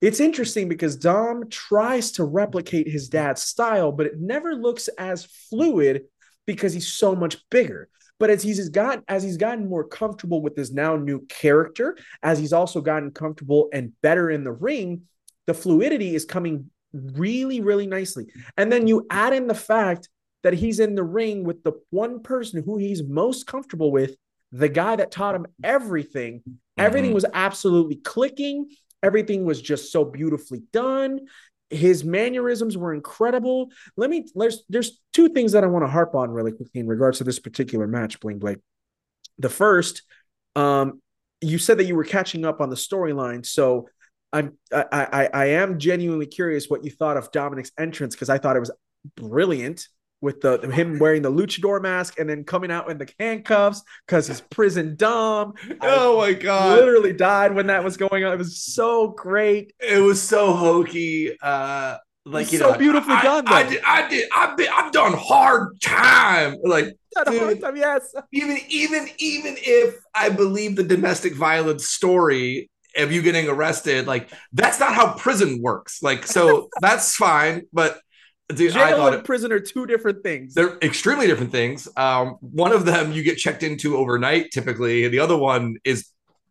it's 0.00 0.20
interesting 0.20 0.68
because 0.68 0.96
Dom 0.96 1.48
tries 1.50 2.12
to 2.12 2.24
replicate 2.24 2.88
his 2.88 3.08
dad's 3.08 3.42
style, 3.42 3.92
but 3.92 4.06
it 4.06 4.18
never 4.18 4.54
looks 4.54 4.88
as 4.88 5.24
fluid 5.24 6.04
because 6.46 6.72
he's 6.72 6.92
so 6.92 7.14
much 7.14 7.38
bigger. 7.50 7.88
But 8.18 8.30
as 8.30 8.42
he's 8.42 8.68
gotten 8.68 9.02
as 9.08 9.22
he's 9.22 9.38
gotten 9.38 9.68
more 9.68 9.84
comfortable 9.84 10.42
with 10.42 10.56
his 10.56 10.72
now 10.72 10.96
new 10.96 11.24
character, 11.28 11.96
as 12.22 12.38
he's 12.38 12.52
also 12.52 12.80
gotten 12.80 13.12
comfortable 13.12 13.68
and 13.72 13.92
better 14.02 14.30
in 14.30 14.44
the 14.44 14.52
ring, 14.52 15.02
the 15.46 15.54
fluidity 15.54 16.14
is 16.14 16.24
coming 16.24 16.70
really, 16.92 17.60
really 17.60 17.86
nicely. 17.86 18.26
And 18.56 18.70
then 18.70 18.86
you 18.86 19.06
add 19.10 19.32
in 19.32 19.46
the 19.46 19.54
fact 19.54 20.08
that 20.42 20.54
he's 20.54 20.80
in 20.80 20.94
the 20.94 21.04
ring 21.04 21.44
with 21.44 21.62
the 21.62 21.72
one 21.90 22.22
person 22.22 22.62
who 22.62 22.78
he's 22.78 23.02
most 23.02 23.46
comfortable 23.46 23.90
with, 23.92 24.16
the 24.52 24.68
guy 24.68 24.96
that 24.96 25.10
taught 25.10 25.34
him 25.34 25.46
everything. 25.62 26.40
Mm-hmm. 26.40 26.52
Everything 26.78 27.12
was 27.12 27.26
absolutely 27.32 27.96
clicking. 27.96 28.70
Everything 29.02 29.44
was 29.44 29.60
just 29.60 29.92
so 29.92 30.04
beautifully 30.04 30.62
done. 30.72 31.20
His 31.70 32.04
mannerisms 32.04 32.76
were 32.76 32.92
incredible. 32.92 33.70
Let 33.96 34.10
me 34.10 34.26
there's 34.34 34.64
there's 34.68 35.00
two 35.12 35.28
things 35.28 35.52
that 35.52 35.62
I 35.62 35.68
want 35.68 35.84
to 35.84 35.90
harp 35.90 36.14
on 36.14 36.30
really 36.30 36.52
quickly 36.52 36.80
in 36.80 36.88
regards 36.88 37.18
to 37.18 37.24
this 37.24 37.38
particular 37.38 37.86
match, 37.86 38.18
Bling 38.18 38.38
Blake. 38.38 38.58
The 39.38 39.48
first, 39.48 40.02
um, 40.56 41.00
you 41.40 41.58
said 41.58 41.78
that 41.78 41.84
you 41.84 41.94
were 41.94 42.04
catching 42.04 42.44
up 42.44 42.60
on 42.60 42.70
the 42.70 42.76
storyline, 42.76 43.46
so 43.46 43.88
I'm 44.32 44.58
I, 44.72 44.84
I 44.92 45.30
I 45.32 45.44
am 45.46 45.78
genuinely 45.78 46.26
curious 46.26 46.68
what 46.68 46.84
you 46.84 46.90
thought 46.90 47.16
of 47.16 47.30
Dominic's 47.30 47.70
entrance 47.78 48.16
because 48.16 48.30
I 48.30 48.38
thought 48.38 48.56
it 48.56 48.60
was 48.60 48.72
brilliant 49.16 49.86
with 50.20 50.40
the 50.40 50.58
him 50.70 50.98
wearing 50.98 51.22
the 51.22 51.30
luchador 51.30 51.80
mask 51.80 52.18
and 52.18 52.28
then 52.28 52.44
coming 52.44 52.70
out 52.70 52.90
in 52.90 52.98
the 52.98 53.08
handcuffs 53.18 53.82
because 54.06 54.28
he's 54.28 54.40
prison 54.40 54.96
Dom. 54.96 55.54
Oh 55.82 56.18
my 56.18 56.34
god! 56.34 56.78
Literally 56.78 57.12
died 57.12 57.54
when 57.54 57.68
that 57.68 57.82
was 57.82 57.96
going 57.96 58.24
on. 58.24 58.32
It 58.32 58.38
was 58.38 58.62
so 58.62 59.08
great. 59.08 59.72
It 59.80 59.98
was 59.98 60.20
so 60.20 60.52
hokey. 60.52 61.36
Uh 61.40 61.96
like 62.26 62.52
you 62.52 62.58
so 62.58 62.72
know, 62.72 62.78
beautifully 62.78 63.14
I, 63.14 63.22
done. 63.22 63.48
I, 63.48 63.52
I, 63.52 63.68
did. 63.68 63.82
I 63.84 64.08
did. 64.08 64.28
I've 64.34 64.56
been. 64.56 64.68
I've 64.72 64.92
done 64.92 65.14
hard 65.14 65.80
time. 65.80 66.56
Like 66.62 66.94
dude, 67.26 67.60
time, 67.60 67.76
yes. 67.76 68.14
Even 68.32 68.58
even 68.68 69.08
even 69.18 69.56
if 69.58 69.96
I 70.14 70.28
believe 70.28 70.76
the 70.76 70.84
domestic 70.84 71.34
violence 71.34 71.88
story 71.88 72.70
of 72.96 73.10
you 73.10 73.22
getting 73.22 73.48
arrested, 73.48 74.06
like 74.06 74.28
that's 74.52 74.78
not 74.78 74.94
how 74.94 75.14
prison 75.14 75.60
works. 75.62 76.02
Like 76.02 76.26
so 76.26 76.68
that's 76.80 77.16
fine, 77.16 77.62
but 77.72 78.00
Dude, 78.54 78.72
Jail 78.72 78.82
I 78.82 78.90
thought 78.92 79.12
and 79.12 79.20
it, 79.20 79.24
prison 79.24 79.52
are 79.52 79.60
two 79.60 79.86
different 79.86 80.22
things. 80.22 80.54
They're 80.54 80.78
extremely 80.82 81.26
different 81.26 81.52
things. 81.52 81.88
Um, 81.96 82.36
one 82.40 82.72
of 82.72 82.84
them 82.84 83.12
you 83.12 83.22
get 83.22 83.36
checked 83.36 83.62
into 83.62 83.96
overnight 83.96 84.50
typically, 84.50 85.04
and 85.04 85.14
the 85.14 85.20
other 85.20 85.36
one 85.36 85.76
is 85.84 86.08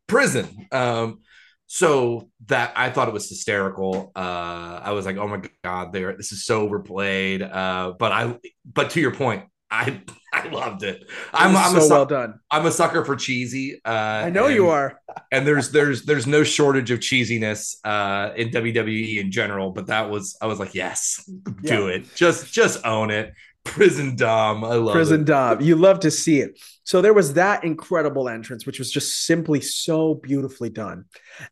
prison. 0.07 0.67
Um, 0.71 1.19
so 1.67 2.29
that 2.47 2.73
I 2.75 2.89
thought 2.89 3.07
it 3.07 3.13
was 3.13 3.29
hysterical. 3.29 4.11
Uh, 4.15 4.79
I 4.83 4.91
was 4.91 5.05
like, 5.05 5.17
oh 5.17 5.27
my 5.27 5.41
god, 5.63 5.93
there, 5.93 6.17
this 6.17 6.31
is 6.31 6.43
so 6.43 6.61
overplayed. 6.61 7.43
Uh, 7.43 7.93
but 7.97 8.11
I, 8.11 8.37
but 8.65 8.89
to 8.91 8.99
your 8.99 9.13
point, 9.13 9.43
I 9.69 10.01
I 10.33 10.47
loved 10.49 10.83
it. 10.83 11.09
I'm, 11.33 11.55
I'm 11.55 11.79
so 11.79 11.85
a, 11.85 11.89
well 11.89 12.05
done. 12.05 12.39
I'm 12.51 12.65
a 12.65 12.71
sucker 12.71 13.03
for 13.03 13.15
cheesy. 13.15 13.81
Uh, 13.83 13.89
I 13.89 14.29
know 14.29 14.45
and, 14.45 14.55
you 14.55 14.69
are. 14.69 14.99
and 15.31 15.45
there's 15.45 15.71
there's 15.71 16.03
there's 16.03 16.27
no 16.27 16.43
shortage 16.43 16.91
of 16.91 16.99
cheesiness 16.99 17.77
uh, 17.83 18.33
in 18.35 18.49
WWE 18.49 19.17
in 19.19 19.31
general. 19.31 19.71
But 19.71 19.87
that 19.87 20.09
was 20.09 20.37
I 20.41 20.45
was 20.45 20.59
like, 20.59 20.75
yes, 20.75 21.27
yeah. 21.61 21.75
do 21.75 21.87
it. 21.87 22.13
Just 22.15 22.53
just 22.53 22.85
own 22.85 23.09
it. 23.09 23.33
Prison 23.63 24.15
Dom. 24.15 24.63
I 24.63 24.75
love 24.75 24.93
Prison 24.93 25.21
it. 25.21 25.25
Dom. 25.25 25.61
You 25.61 25.75
love 25.75 25.99
to 26.01 26.11
see 26.11 26.39
it. 26.39 26.59
So 26.83 27.01
there 27.01 27.13
was 27.13 27.33
that 27.33 27.63
incredible 27.63 28.29
entrance, 28.29 28.65
which 28.65 28.79
was 28.79 28.91
just 28.91 29.25
simply 29.25 29.61
so 29.61 30.15
beautifully 30.15 30.69
done. 30.69 31.05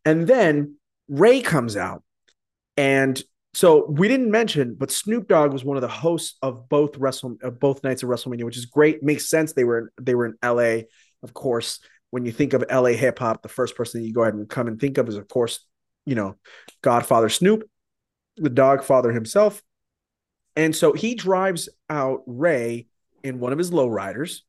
And 0.05 0.28
then 0.28 0.75
Rey 1.07 1.41
comes 1.41 1.78
out 1.78 2.03
and 2.75 3.21
so 3.57 3.87
we 3.89 4.07
didn't 4.07 4.29
mention, 4.29 4.75
but 4.75 4.91
Snoop 4.91 5.27
Dogg 5.27 5.51
was 5.51 5.65
one 5.65 5.77
of 5.77 5.81
the 5.81 5.87
hosts 5.87 6.37
of 6.43 6.69
both 6.69 6.95
Wrestle 6.95 7.37
of 7.41 7.59
both 7.59 7.83
nights 7.83 8.03
of 8.03 8.09
WrestleMania, 8.09 8.43
which 8.43 8.55
is 8.55 8.67
great. 8.67 9.01
Makes 9.01 9.31
sense. 9.31 9.53
They 9.53 9.63
were 9.63 9.91
they 9.99 10.13
were 10.13 10.27
in 10.27 10.35
LA, 10.43 10.83
of 11.23 11.33
course. 11.33 11.79
When 12.11 12.23
you 12.23 12.31
think 12.31 12.53
of 12.53 12.63
LA 12.69 12.89
hip 12.89 13.17
hop, 13.17 13.41
the 13.41 13.49
first 13.49 13.75
person 13.75 14.03
you 14.03 14.13
go 14.13 14.21
ahead 14.21 14.35
and 14.35 14.47
come 14.47 14.67
and 14.67 14.79
think 14.79 14.99
of 14.99 15.09
is, 15.09 15.15
of 15.15 15.27
course, 15.27 15.65
you 16.05 16.13
know, 16.13 16.35
Godfather 16.83 17.29
Snoop, 17.29 17.67
the 18.35 18.51
Dog 18.51 18.83
Father 18.83 19.11
himself. 19.11 19.63
And 20.55 20.75
so 20.75 20.93
he 20.93 21.15
drives 21.15 21.67
out 21.89 22.21
Rey 22.27 22.85
in 23.23 23.39
one 23.39 23.53
of 23.53 23.57
his 23.57 23.71
lowriders, 23.71 24.41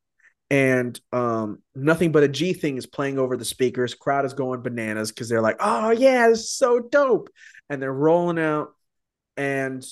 and 0.51 1.01
um, 1.11 1.63
nothing 1.73 2.11
but 2.11 2.21
a 2.21 2.27
G 2.27 2.53
thing 2.53 2.77
is 2.77 2.85
playing 2.85 3.17
over 3.17 3.35
the 3.35 3.43
speakers. 3.43 3.95
Crowd 3.95 4.25
is 4.25 4.33
going 4.33 4.61
bananas 4.61 5.11
because 5.11 5.29
they're 5.29 5.41
like, 5.41 5.57
"Oh 5.59 5.89
yeah, 5.89 6.27
this 6.27 6.41
is 6.41 6.53
so 6.53 6.79
dope!" 6.79 7.31
And 7.71 7.81
they're 7.81 7.91
rolling 7.91 8.37
out 8.37 8.75
and 9.39 9.85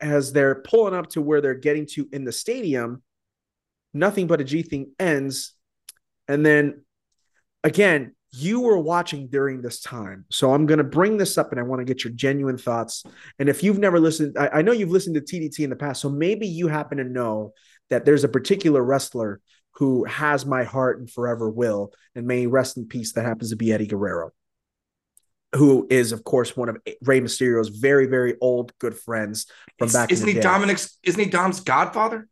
as 0.00 0.34
they're 0.34 0.56
pulling 0.56 0.94
up 0.94 1.08
to 1.08 1.22
where 1.22 1.40
they're 1.40 1.54
getting 1.54 1.86
to 1.86 2.06
in 2.12 2.24
the 2.24 2.32
stadium, 2.32 3.02
nothing 3.94 4.26
but 4.26 4.42
a 4.42 4.44
G 4.44 4.62
thing 4.62 4.92
ends. 5.00 5.54
And 6.28 6.44
then 6.44 6.84
again, 7.64 8.14
you 8.32 8.60
were 8.60 8.78
watching 8.78 9.28
during 9.28 9.62
this 9.62 9.80
time. 9.80 10.26
So 10.30 10.52
I'm 10.52 10.66
going 10.66 10.78
to 10.78 10.84
bring 10.84 11.16
this 11.16 11.38
up 11.38 11.52
and 11.52 11.58
I 11.58 11.64
want 11.64 11.80
to 11.80 11.86
get 11.86 12.04
your 12.04 12.12
genuine 12.12 12.58
thoughts. 12.58 13.02
And 13.38 13.48
if 13.48 13.62
you've 13.62 13.78
never 13.78 13.98
listened, 13.98 14.36
I, 14.38 14.48
I, 14.48 14.62
know 14.62 14.72
you've 14.72 14.92
listened 14.92 15.16
to 15.16 15.22
TDT 15.22 15.60
in 15.60 15.70
the 15.70 15.76
past. 15.76 16.02
So 16.02 16.10
maybe 16.10 16.46
you 16.46 16.68
happen 16.68 16.98
to 16.98 17.04
know 17.04 17.54
that 17.88 18.04
there's 18.04 18.24
a 18.24 18.28
particular 18.28 18.84
wrestler 18.84 19.40
who 19.72 20.04
has 20.04 20.44
my 20.44 20.64
heart 20.64 21.00
and 21.00 21.10
forever 21.10 21.48
will, 21.48 21.92
and 22.14 22.26
may 22.26 22.46
rest 22.46 22.76
in 22.76 22.86
peace. 22.86 23.14
That 23.14 23.24
happens 23.24 23.50
to 23.50 23.56
be 23.56 23.72
Eddie 23.72 23.86
Guerrero 23.86 24.32
who 25.56 25.86
is 25.90 26.12
of 26.12 26.24
course 26.24 26.56
one 26.56 26.68
of 26.68 26.76
Rey 27.02 27.20
Mysterio's 27.20 27.68
very 27.68 28.06
very 28.06 28.36
old 28.40 28.72
good 28.78 28.96
friends 28.96 29.46
from 29.78 29.86
is, 29.86 29.92
back. 29.92 30.12
Isn't 30.12 30.28
he 30.28 30.34
day. 30.34 30.40
Dominic's? 30.40 30.98
Isn't 31.02 31.22
he 31.22 31.30
Dom's 31.30 31.60
godfather? 31.60 32.28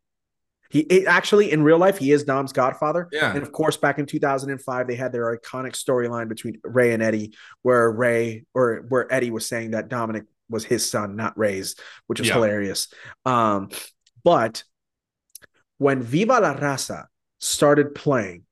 He 0.69 0.81
it, 0.81 1.07
actually 1.07 1.51
in 1.51 1.63
real 1.63 1.77
life 1.77 1.97
he 1.97 2.11
is 2.11 2.23
Dom's 2.23 2.53
godfather. 2.53 3.09
Yeah, 3.11 3.33
and 3.33 3.41
of 3.41 3.51
course 3.51 3.75
back 3.75 3.99
in 3.99 4.05
2005 4.05 4.87
they 4.87 4.95
had 4.95 5.11
their 5.11 5.35
iconic 5.35 5.73
storyline 5.73 6.29
between 6.29 6.59
Rey 6.63 6.93
and 6.93 7.03
Eddie, 7.03 7.33
where 7.61 7.91
Rey 7.91 8.45
or 8.53 8.85
where 8.87 9.11
Eddie 9.11 9.31
was 9.31 9.45
saying 9.45 9.71
that 9.71 9.89
Dominic 9.89 10.25
was 10.49 10.63
his 10.63 10.89
son, 10.89 11.15
not 11.15 11.37
Rey's, 11.37 11.75
which 12.07 12.19
is 12.19 12.27
yeah. 12.27 12.35
hilarious. 12.35 12.87
Um, 13.25 13.69
but 14.23 14.63
when 15.77 16.01
Viva 16.01 16.39
la 16.39 16.55
Raza 16.55 17.05
started 17.39 17.95
playing, 17.95 18.43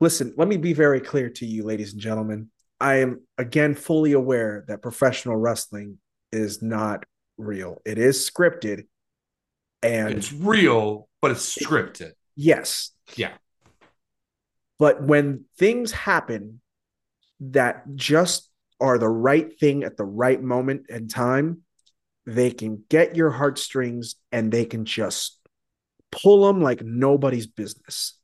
listen, 0.00 0.34
let 0.36 0.48
me 0.48 0.56
be 0.56 0.72
very 0.72 1.00
clear 1.00 1.30
to 1.30 1.46
you, 1.46 1.64
ladies 1.64 1.92
and 1.92 2.00
gentlemen. 2.00 2.50
I 2.80 2.96
am 2.96 3.22
again 3.36 3.74
fully 3.74 4.12
aware 4.12 4.64
that 4.68 4.82
professional 4.82 5.36
wrestling 5.36 5.98
is 6.32 6.62
not 6.62 7.04
real. 7.36 7.80
It 7.84 7.98
is 7.98 8.28
scripted 8.28 8.84
and 9.82 10.14
it's 10.14 10.32
real, 10.32 11.08
but 11.20 11.30
it's 11.32 11.56
scripted. 11.56 12.12
Yes. 12.36 12.90
Yeah. 13.16 13.32
But 14.78 15.02
when 15.02 15.44
things 15.58 15.90
happen 15.90 16.60
that 17.40 17.84
just 17.96 18.48
are 18.80 18.98
the 18.98 19.08
right 19.08 19.58
thing 19.58 19.82
at 19.82 19.96
the 19.96 20.04
right 20.04 20.40
moment 20.40 20.86
and 20.88 21.10
time, 21.10 21.62
they 22.26 22.50
can 22.50 22.84
get 22.88 23.16
your 23.16 23.30
heartstrings 23.30 24.16
and 24.30 24.52
they 24.52 24.64
can 24.64 24.84
just 24.84 25.38
pull 26.12 26.46
them 26.46 26.62
like 26.62 26.82
nobody's 26.82 27.46
business. 27.46 28.18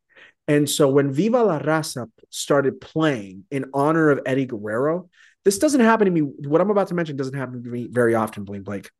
And 0.47 0.69
so 0.69 0.89
when 0.89 1.13
Viva 1.13 1.43
la 1.43 1.59
Raza 1.59 2.09
started 2.35 2.81
playing 2.81 3.45
in 3.51 3.67
honor 3.73 4.11
of 4.11 4.21
Eddie 4.27 4.47
Guerrero, 4.47 5.09
this 5.45 5.59
doesn't 5.59 5.81
happen 5.81 6.07
to 6.07 6.11
me. 6.11 6.21
What 6.21 6.61
I'm 6.61 6.71
about 6.71 6.89
to 6.89 6.95
mention 6.95 7.17
doesn't 7.17 7.37
happen 7.37 7.63
to 7.63 7.71
me 7.71 7.89
very 7.91 8.15
often, 8.15 8.45
Bling 8.45 8.63
Blake. 8.63 8.91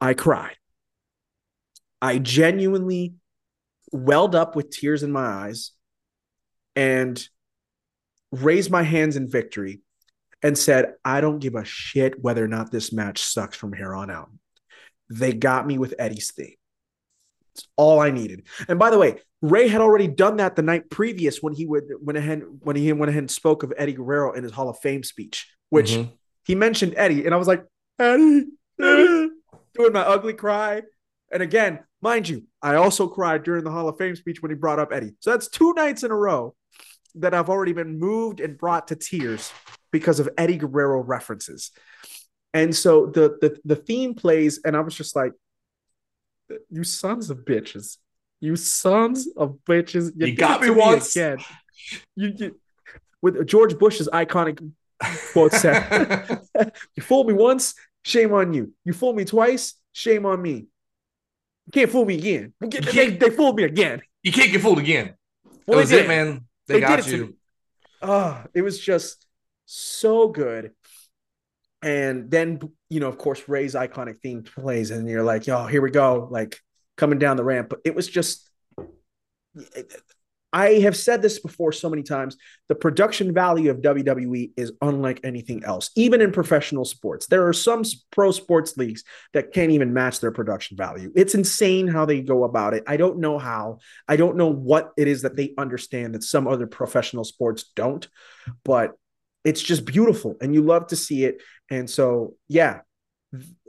I 0.00 0.14
cried. 0.14 0.56
I 2.02 2.18
genuinely 2.18 3.14
welled 3.92 4.34
up 4.34 4.56
with 4.56 4.70
tears 4.70 5.02
in 5.02 5.12
my 5.12 5.24
eyes 5.24 5.72
and 6.76 7.22
raised 8.32 8.70
my 8.70 8.82
hands 8.82 9.16
in 9.16 9.28
victory 9.28 9.80
and 10.42 10.56
said, 10.56 10.94
I 11.04 11.20
don't 11.20 11.38
give 11.38 11.54
a 11.54 11.64
shit 11.64 12.22
whether 12.22 12.44
or 12.44 12.48
not 12.48 12.70
this 12.70 12.92
match 12.92 13.22
sucks 13.22 13.56
from 13.56 13.72
here 13.72 13.94
on 13.94 14.10
out. 14.10 14.30
They 15.10 15.32
got 15.32 15.66
me 15.66 15.78
with 15.78 15.94
Eddie's 15.98 16.30
theme. 16.30 16.54
It's 17.54 17.66
all 17.76 18.00
I 18.00 18.10
needed. 18.10 18.46
And 18.68 18.78
by 18.78 18.90
the 18.90 18.98
way, 18.98 19.16
Rey 19.42 19.68
had 19.68 19.80
already 19.80 20.06
done 20.06 20.36
that 20.36 20.56
the 20.56 20.62
night 20.62 20.90
previous 20.90 21.42
when 21.42 21.54
he 21.54 21.66
would 21.66 21.84
went 22.00 22.18
ahead 22.18 22.42
when 22.60 22.76
he 22.76 22.92
went 22.92 23.10
ahead 23.10 23.22
and 23.22 23.30
spoke 23.30 23.62
of 23.62 23.72
Eddie 23.76 23.94
Guerrero 23.94 24.32
in 24.32 24.42
his 24.42 24.52
Hall 24.52 24.68
of 24.68 24.78
Fame 24.80 25.02
speech, 25.02 25.50
which 25.70 25.92
mm-hmm. 25.92 26.10
he 26.44 26.54
mentioned 26.54 26.94
Eddie, 26.96 27.24
and 27.24 27.34
I 27.34 27.38
was 27.38 27.48
like, 27.48 27.64
Eddie, 27.98 28.46
Eddie, 28.80 29.30
doing 29.74 29.92
my 29.92 30.02
ugly 30.02 30.34
cry. 30.34 30.82
And 31.32 31.42
again, 31.42 31.80
mind 32.02 32.28
you, 32.28 32.44
I 32.60 32.74
also 32.74 33.06
cried 33.06 33.44
during 33.44 33.64
the 33.64 33.70
Hall 33.70 33.88
of 33.88 33.96
Fame 33.96 34.16
speech 34.16 34.42
when 34.42 34.50
he 34.50 34.56
brought 34.56 34.78
up 34.78 34.92
Eddie. 34.92 35.14
So 35.20 35.30
that's 35.30 35.48
two 35.48 35.72
nights 35.74 36.02
in 36.02 36.10
a 36.10 36.16
row 36.16 36.54
that 37.14 37.34
I've 37.34 37.48
already 37.48 37.72
been 37.72 37.98
moved 37.98 38.40
and 38.40 38.58
brought 38.58 38.88
to 38.88 38.96
tears 38.96 39.52
because 39.90 40.20
of 40.20 40.28
Eddie 40.36 40.58
Guerrero 40.58 41.02
references. 41.02 41.70
And 42.52 42.74
so 42.74 43.06
the 43.06 43.38
the 43.40 43.58
the 43.64 43.76
theme 43.76 44.14
plays, 44.14 44.60
and 44.64 44.76
I 44.76 44.80
was 44.80 44.94
just 44.94 45.16
like, 45.16 45.32
you 46.68 46.84
sons 46.84 47.30
of 47.30 47.38
bitches. 47.38 47.96
You 48.40 48.56
sons 48.56 49.28
of 49.36 49.58
bitches. 49.68 50.12
You, 50.16 50.28
you 50.28 50.36
got 50.36 50.62
me 50.62 50.70
once. 50.70 51.14
Me 51.14 51.22
again. 51.22 51.44
You, 52.16 52.32
you, 52.36 52.60
with 53.22 53.46
George 53.46 53.78
Bush's 53.78 54.08
iconic 54.12 54.60
quote 55.32 55.52
said, 55.52 56.38
You 56.96 57.02
fooled 57.02 57.28
me 57.28 57.34
once, 57.34 57.74
shame 58.02 58.32
on 58.32 58.52
you. 58.52 58.72
You 58.84 58.92
fooled 58.92 59.16
me 59.16 59.24
twice, 59.24 59.74
shame 59.92 60.26
on 60.26 60.40
me. 60.40 60.66
You 61.66 61.72
can't 61.72 61.90
fool 61.90 62.04
me 62.04 62.16
again. 62.16 62.52
They, 62.60 63.10
they, 63.10 63.30
fooled 63.30 63.56
me 63.56 63.64
again. 63.64 64.00
You 64.22 64.32
can't 64.32 64.50
get 64.50 64.60
fooled 64.60 64.78
again. 64.78 65.14
Well, 65.66 65.76
that 65.76 65.76
was 65.76 65.92
it, 65.92 66.08
man. 66.08 66.46
They, 66.66 66.74
they 66.74 66.80
got 66.80 67.06
you. 67.06 67.36
Oh, 68.02 68.42
it 68.54 68.62
was 68.62 68.78
just 68.78 69.26
so 69.66 70.28
good. 70.28 70.72
And 71.82 72.30
then, 72.30 72.60
you 72.88 73.00
know, 73.00 73.08
of 73.08 73.18
course, 73.18 73.48
Rey's 73.48 73.74
iconic 73.74 74.20
theme 74.20 74.42
plays, 74.42 74.90
and 74.90 75.08
you're 75.08 75.22
like, 75.22 75.46
yo, 75.46 75.66
here 75.66 75.80
we 75.80 75.90
go, 75.90 76.28
like 76.30 76.58
coming 77.00 77.18
down 77.18 77.36
the 77.38 77.44
ramp. 77.44 77.70
But 77.70 77.80
it 77.84 77.94
was 77.94 78.06
just, 78.06 78.48
I 80.52 80.74
have 80.80 80.96
said 80.96 81.22
this 81.22 81.38
before 81.38 81.72
so 81.72 81.88
many 81.88 82.02
times. 82.02 82.36
The 82.68 82.74
production 82.74 83.32
value 83.32 83.70
of 83.70 83.78
WWE 83.78 84.50
is 84.56 84.72
unlike 84.82 85.20
anything 85.24 85.64
else, 85.64 85.90
even 85.96 86.20
in 86.20 86.30
professional 86.30 86.84
sports. 86.84 87.26
There 87.26 87.46
are 87.48 87.52
some 87.52 87.82
pro 88.10 88.32
sports 88.32 88.76
leagues 88.76 89.02
that 89.32 89.52
can't 89.52 89.72
even 89.72 89.94
match 89.94 90.20
their 90.20 90.30
production 90.30 90.76
value. 90.76 91.10
It's 91.16 91.34
insane 91.34 91.88
how 91.88 92.04
they 92.04 92.20
go 92.20 92.44
about 92.44 92.74
it. 92.74 92.84
I 92.86 92.98
don't 92.98 93.18
know 93.18 93.38
how. 93.38 93.78
I 94.06 94.16
don't 94.16 94.36
know 94.36 94.52
what 94.52 94.92
it 94.98 95.08
is 95.08 95.22
that 95.22 95.36
they 95.36 95.54
understand 95.56 96.14
that 96.14 96.22
some 96.22 96.46
other 96.46 96.66
professional 96.66 97.24
sports 97.24 97.72
don't, 97.74 98.06
but 98.64 98.92
it's 99.42 99.62
just 99.62 99.86
beautiful 99.86 100.36
and 100.42 100.54
you 100.54 100.60
love 100.62 100.88
to 100.88 100.96
see 100.96 101.24
it. 101.24 101.40
And 101.70 101.88
so, 101.88 102.34
yeah, 102.46 102.80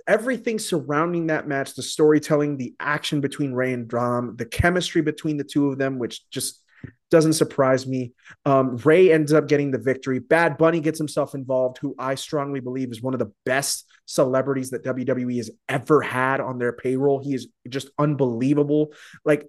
everything 0.07 0.59
surrounding 0.59 1.27
that 1.27 1.47
match, 1.47 1.75
the 1.75 1.83
storytelling, 1.83 2.57
the 2.57 2.75
action 2.79 3.21
between 3.21 3.53
Rey 3.53 3.73
and 3.73 3.87
Dom, 3.87 4.35
the 4.37 4.45
chemistry 4.45 5.01
between 5.01 5.37
the 5.37 5.43
two 5.43 5.69
of 5.69 5.77
them, 5.77 5.99
which 5.99 6.29
just 6.29 6.61
doesn't 7.09 7.33
surprise 7.33 7.85
me. 7.85 8.13
Um, 8.45 8.77
Rey 8.77 9.11
ends 9.11 9.33
up 9.33 9.47
getting 9.47 9.71
the 9.71 9.77
victory. 9.77 10.19
Bad 10.19 10.57
Bunny 10.57 10.79
gets 10.79 10.97
himself 10.97 11.35
involved, 11.35 11.77
who 11.77 11.93
I 11.99 12.15
strongly 12.15 12.61
believe 12.61 12.91
is 12.91 13.01
one 13.01 13.13
of 13.13 13.19
the 13.19 13.31
best 13.45 13.85
celebrities 14.05 14.71
that 14.71 14.83
WWE 14.83 15.37
has 15.37 15.51
ever 15.67 16.01
had 16.01 16.39
on 16.39 16.57
their 16.57 16.73
payroll. 16.73 17.21
He 17.21 17.33
is 17.33 17.49
just 17.67 17.89
unbelievable. 17.99 18.93
Like, 19.25 19.47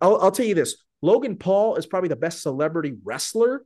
I'll, 0.00 0.20
I'll 0.20 0.32
tell 0.32 0.46
you 0.46 0.56
this 0.56 0.76
Logan 1.02 1.36
Paul 1.36 1.76
is 1.76 1.86
probably 1.86 2.08
the 2.08 2.16
best 2.16 2.42
celebrity 2.42 2.94
wrestler. 3.04 3.64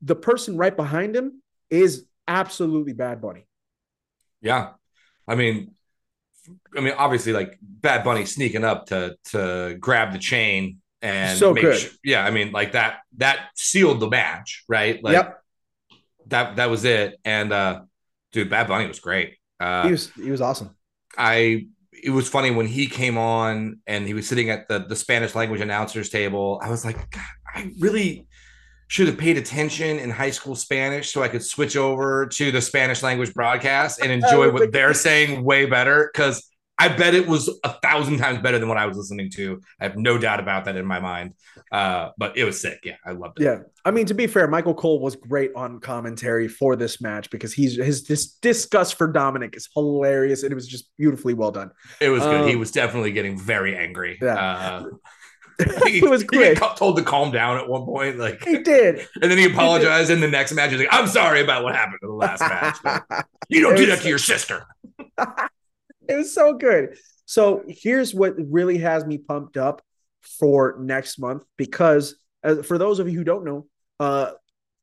The 0.00 0.16
person 0.16 0.56
right 0.56 0.74
behind 0.74 1.16
him 1.16 1.42
is 1.70 2.06
absolutely 2.28 2.92
Bad 2.92 3.20
Bunny. 3.20 3.46
Yeah. 4.40 4.70
I 5.26 5.34
mean, 5.34 5.74
I 6.76 6.80
mean, 6.80 6.94
obviously, 6.96 7.32
like 7.32 7.58
Bad 7.62 8.04
Bunny 8.04 8.24
sneaking 8.24 8.64
up 8.64 8.86
to 8.86 9.16
to 9.26 9.76
grab 9.78 10.12
the 10.12 10.18
chain 10.18 10.78
and 11.00 11.38
so 11.38 11.54
good. 11.54 11.78
Sure, 11.78 11.90
yeah, 12.04 12.24
I 12.24 12.30
mean, 12.30 12.52
like 12.52 12.72
that 12.72 13.00
that 13.18 13.50
sealed 13.56 14.00
the 14.00 14.08
match, 14.08 14.64
right? 14.68 15.02
Like 15.02 15.14
yep. 15.14 15.42
that 16.28 16.56
that 16.56 16.70
was 16.70 16.84
it. 16.84 17.18
And 17.24 17.52
uh 17.52 17.82
dude, 18.32 18.50
Bad 18.50 18.68
Bunny 18.68 18.86
was 18.86 19.00
great. 19.00 19.36
Uh, 19.60 19.84
he 19.84 19.90
was 19.92 20.10
he 20.12 20.30
was 20.30 20.40
awesome. 20.40 20.74
I 21.16 21.66
it 21.92 22.10
was 22.10 22.28
funny 22.28 22.50
when 22.50 22.66
he 22.66 22.86
came 22.86 23.16
on 23.16 23.80
and 23.86 24.06
he 24.06 24.14
was 24.14 24.26
sitting 24.26 24.50
at 24.50 24.68
the 24.68 24.80
the 24.80 24.96
Spanish 24.96 25.34
language 25.34 25.60
announcers 25.60 26.08
table. 26.08 26.60
I 26.62 26.70
was 26.70 26.84
like, 26.84 26.98
I 27.54 27.70
really 27.78 28.26
should 28.92 29.06
have 29.06 29.16
paid 29.16 29.38
attention 29.38 29.98
in 29.98 30.10
high 30.10 30.30
school 30.30 30.54
Spanish 30.54 31.14
so 31.14 31.22
I 31.22 31.28
could 31.28 31.42
switch 31.42 31.76
over 31.76 32.26
to 32.26 32.52
the 32.52 32.60
Spanish 32.60 33.02
language 33.02 33.32
broadcast 33.32 34.02
and 34.02 34.12
enjoy 34.12 34.52
what 34.52 34.70
they're 34.70 34.92
saying 34.92 35.42
way 35.42 35.64
better. 35.64 36.10
Because 36.12 36.46
I 36.78 36.88
bet 36.88 37.14
it 37.14 37.26
was 37.26 37.48
a 37.64 37.72
thousand 37.80 38.18
times 38.18 38.40
better 38.40 38.58
than 38.58 38.68
what 38.68 38.76
I 38.76 38.84
was 38.84 38.98
listening 38.98 39.30
to. 39.30 39.62
I 39.80 39.84
have 39.84 39.96
no 39.96 40.18
doubt 40.18 40.40
about 40.40 40.66
that 40.66 40.76
in 40.76 40.84
my 40.84 41.00
mind. 41.00 41.32
Uh, 41.70 42.10
but 42.18 42.36
it 42.36 42.44
was 42.44 42.60
sick. 42.60 42.80
Yeah, 42.84 42.96
I 43.06 43.12
loved 43.12 43.40
it. 43.40 43.44
Yeah, 43.44 43.60
I 43.82 43.92
mean 43.92 44.04
to 44.04 44.14
be 44.14 44.26
fair, 44.26 44.46
Michael 44.46 44.74
Cole 44.74 45.00
was 45.00 45.16
great 45.16 45.52
on 45.56 45.80
commentary 45.80 46.46
for 46.46 46.76
this 46.76 47.00
match 47.00 47.30
because 47.30 47.54
he's 47.54 47.76
his 47.76 48.04
this 48.04 48.34
disgust 48.42 48.96
for 48.96 49.10
Dominic 49.10 49.56
is 49.56 49.70
hilarious 49.74 50.42
and 50.42 50.52
it 50.52 50.54
was 50.54 50.68
just 50.68 50.90
beautifully 50.98 51.32
well 51.32 51.50
done. 51.50 51.70
It 51.98 52.10
was 52.10 52.22
good. 52.24 52.42
Um, 52.42 52.48
he 52.48 52.56
was 52.56 52.70
definitely 52.70 53.12
getting 53.12 53.38
very 53.38 53.74
angry. 53.74 54.18
Yeah. 54.20 54.34
Uh, 54.34 54.84
he, 55.58 55.98
it 55.98 56.10
was 56.10 56.24
great. 56.24 56.58
He 56.58 56.66
told 56.76 56.96
to 56.96 57.02
calm 57.02 57.30
down 57.30 57.58
at 57.58 57.68
one 57.68 57.84
point, 57.84 58.18
like 58.18 58.44
he 58.44 58.58
did, 58.58 59.06
and 59.22 59.30
then 59.30 59.38
he 59.38 59.44
apologized 59.44 60.08
he 60.08 60.14
in 60.14 60.20
the 60.20 60.28
next 60.28 60.52
match. 60.52 60.70
He's 60.70 60.80
like, 60.80 60.88
"I'm 60.90 61.06
sorry 61.06 61.42
about 61.42 61.64
what 61.64 61.74
happened 61.74 61.98
in 62.02 62.08
the 62.08 62.14
last 62.14 62.40
match. 62.84 63.24
you 63.48 63.60
don't 63.60 63.76
do 63.76 63.86
that 63.86 64.00
to 64.00 64.08
your 64.08 64.18
sister." 64.18 64.66
it 66.08 66.16
was 66.16 66.32
so 66.32 66.54
good. 66.54 66.96
So 67.26 67.62
here's 67.68 68.14
what 68.14 68.34
really 68.38 68.78
has 68.78 69.04
me 69.04 69.18
pumped 69.18 69.56
up 69.56 69.82
for 70.20 70.76
next 70.80 71.18
month 71.18 71.44
because 71.56 72.16
uh, 72.44 72.62
for 72.62 72.78
those 72.78 72.98
of 72.98 73.08
you 73.08 73.18
who 73.18 73.24
don't 73.24 73.44
know, 73.44 73.66
uh, 74.00 74.32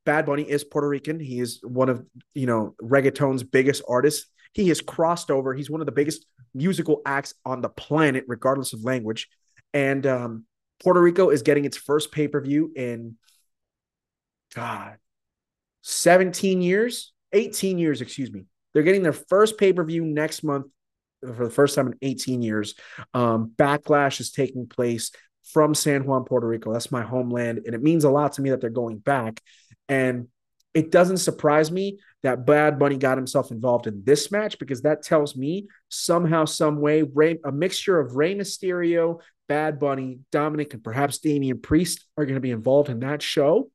Bad 0.05 0.25
Bunny 0.25 0.43
is 0.43 0.63
Puerto 0.63 0.87
Rican. 0.87 1.19
He 1.19 1.39
is 1.39 1.59
one 1.63 1.89
of 1.89 2.05
you 2.33 2.47
know 2.47 2.75
reggaeton's 2.81 3.43
biggest 3.43 3.83
artists. 3.87 4.27
He 4.53 4.67
has 4.69 4.81
crossed 4.81 5.29
over. 5.29 5.53
He's 5.53 5.69
one 5.69 5.81
of 5.81 5.85
the 5.85 5.91
biggest 5.91 6.25
musical 6.53 7.01
acts 7.05 7.33
on 7.45 7.61
the 7.61 7.69
planet, 7.69 8.25
regardless 8.27 8.73
of 8.73 8.83
language. 8.83 9.27
And 9.73 10.05
um, 10.07 10.45
Puerto 10.81 11.01
Rico 11.01 11.29
is 11.29 11.41
getting 11.41 11.65
its 11.65 11.77
first 11.77 12.11
pay 12.11 12.27
per 12.27 12.41
view 12.41 12.71
in 12.75 13.15
God, 14.55 14.97
17 15.83 16.61
years, 16.61 17.13
18 17.33 17.77
years, 17.77 18.01
excuse 18.01 18.31
me. 18.31 18.45
They're 18.73 18.83
getting 18.83 19.03
their 19.03 19.13
first 19.13 19.57
pay 19.57 19.73
per 19.73 19.83
view 19.83 20.05
next 20.05 20.43
month 20.43 20.67
for 21.21 21.45
the 21.45 21.51
first 21.51 21.75
time 21.75 21.87
in 21.87 21.97
18 22.01 22.41
years. 22.41 22.75
Um, 23.13 23.51
Backlash 23.55 24.19
is 24.19 24.31
taking 24.31 24.67
place 24.67 25.11
from 25.51 25.73
San 25.73 26.05
Juan, 26.05 26.23
Puerto 26.25 26.47
Rico. 26.47 26.71
That's 26.71 26.91
my 26.91 27.01
homeland. 27.01 27.61
And 27.65 27.73
it 27.73 27.81
means 27.81 28.03
a 28.03 28.09
lot 28.09 28.33
to 28.33 28.41
me 28.41 28.51
that 28.51 28.61
they're 28.61 28.69
going 28.69 28.99
back. 28.99 29.41
And 29.87 30.27
it 30.73 30.91
doesn't 30.91 31.17
surprise 31.17 31.71
me 31.71 31.99
that 32.21 32.45
Bad 32.45 32.77
Bunny 32.77 32.97
got 32.97 33.17
himself 33.17 33.51
involved 33.51 33.87
in 33.87 34.03
this 34.05 34.31
match 34.31 34.59
because 34.59 34.83
that 34.83 35.01
tells 35.01 35.35
me 35.35 35.67
somehow, 35.89 36.45
some 36.45 36.79
way, 36.79 37.03
a 37.43 37.51
mixture 37.51 37.99
of 37.99 38.15
Rey 38.15 38.35
Mysterio, 38.35 39.19
Bad 39.49 39.79
Bunny, 39.79 40.19
Dominic, 40.31 40.73
and 40.73 40.83
perhaps 40.83 41.17
Damian 41.17 41.59
Priest 41.59 42.05
are 42.15 42.25
going 42.25 42.35
to 42.35 42.41
be 42.41 42.51
involved 42.51 42.89
in 42.89 42.99
that 43.01 43.21
show. 43.21 43.69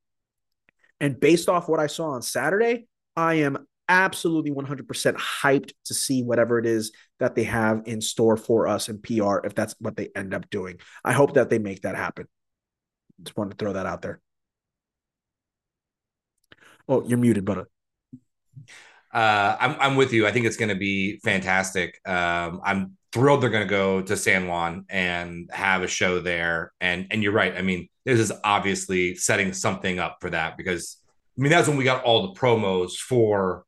And 1.01 1.20
based 1.20 1.51
off 1.51 1.68
what 1.68 1.81
I 1.81 1.89
saw 1.89 2.11
on 2.11 2.22
Saturday, 2.22 2.87
I 3.16 3.35
am 3.35 3.66
absolutely 3.89 4.53
100% 4.53 4.87
hyped 5.16 5.72
to 5.85 5.95
see 5.95 6.22
whatever 6.22 6.59
it 6.59 6.64
is 6.64 6.93
that 7.18 7.35
they 7.35 7.45
have 7.45 7.83
in 7.85 8.01
store 8.01 8.37
for 8.37 8.66
us 8.66 8.89
in 8.89 9.03
PR 9.03 9.39
if 9.45 9.55
that's 9.55 9.75
what 9.79 9.97
they 9.97 10.09
end 10.16 10.33
up 10.33 10.49
doing. 10.49 10.79
I 11.05 11.12
hope 11.12 11.35
that 11.35 11.51
they 11.51 11.59
make 11.59 11.83
that 11.83 11.97
happen. 11.97 12.27
Just 13.22 13.37
wanted 13.37 13.51
to 13.51 13.57
throw 13.57 13.75
that 13.75 13.85
out 13.85 14.01
there. 14.01 14.20
Oh, 16.89 17.05
you're 17.07 17.18
muted, 17.18 17.45
brother. 17.45 17.68
Uh, 19.12 19.57
I'm 19.61 19.77
I'm 19.81 19.97
with 19.97 20.12
you. 20.12 20.27
I 20.27 20.33
think 20.33 20.47
it's 20.47 20.57
going 20.57 20.70
to 20.70 20.75
be 20.75 21.18
fantastic. 21.18 22.01
Um, 22.05 22.61
I'm 22.64 22.97
thrilled 23.15 23.41
they're 23.41 23.49
going 23.49 23.67
to 23.67 23.71
go 23.71 24.03
to 24.03 24.17
San 24.17 24.49
Juan 24.49 24.85
and 24.89 25.49
have 25.53 25.83
a 25.83 25.87
show 25.87 26.21
there. 26.21 26.73
And 26.81 27.07
and 27.11 27.23
you're 27.23 27.33
right. 27.33 27.57
I 27.57 27.62
mean, 27.62 27.89
this 28.05 28.19
is 28.19 28.33
obviously 28.43 29.15
setting 29.15 29.53
something 29.53 30.01
up 30.01 30.19
for 30.21 30.31
that 30.31 30.59
because 30.59 30.99
I 31.39 31.43
mean 31.43 31.51
that's 31.51 31.69
when 31.69 31.77
we 31.77 31.85
got 31.85 32.03
all 32.03 32.27
the 32.27 32.39
promos 32.39 32.97
for 32.97 33.65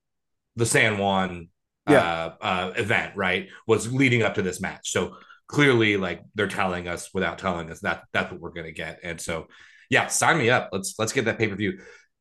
the 0.57 0.67
San 0.67 0.99
Juan 0.99 1.49
yeah. 1.89 2.01
uh, 2.01 2.35
uh, 2.45 2.73
event, 2.77 3.17
right? 3.17 3.49
Was 3.69 3.93
leading 3.93 4.23
up 4.23 4.35
to 4.35 4.43
this 4.43 4.61
match. 4.61 4.91
So 4.91 5.17
clearly, 5.47 5.97
like 5.97 6.23
they're 6.35 6.49
telling 6.49 6.89
us 6.89 7.15
without 7.15 7.39
telling 7.39 7.71
us 7.71 7.81
that 7.81 8.03
that's 8.13 8.33
what 8.33 8.41
we're 8.41 8.51
gonna 8.51 8.73
get. 8.73 8.99
And 9.05 9.21
so, 9.21 9.47
yeah, 9.89 10.09
sign 10.09 10.39
me 10.39 10.51
up. 10.51 10.71
Let's 10.73 10.95
let's 10.99 11.13
get 11.13 11.27
that 11.27 11.39
pay 11.39 11.47
per 11.47 11.55
view. 11.55 11.79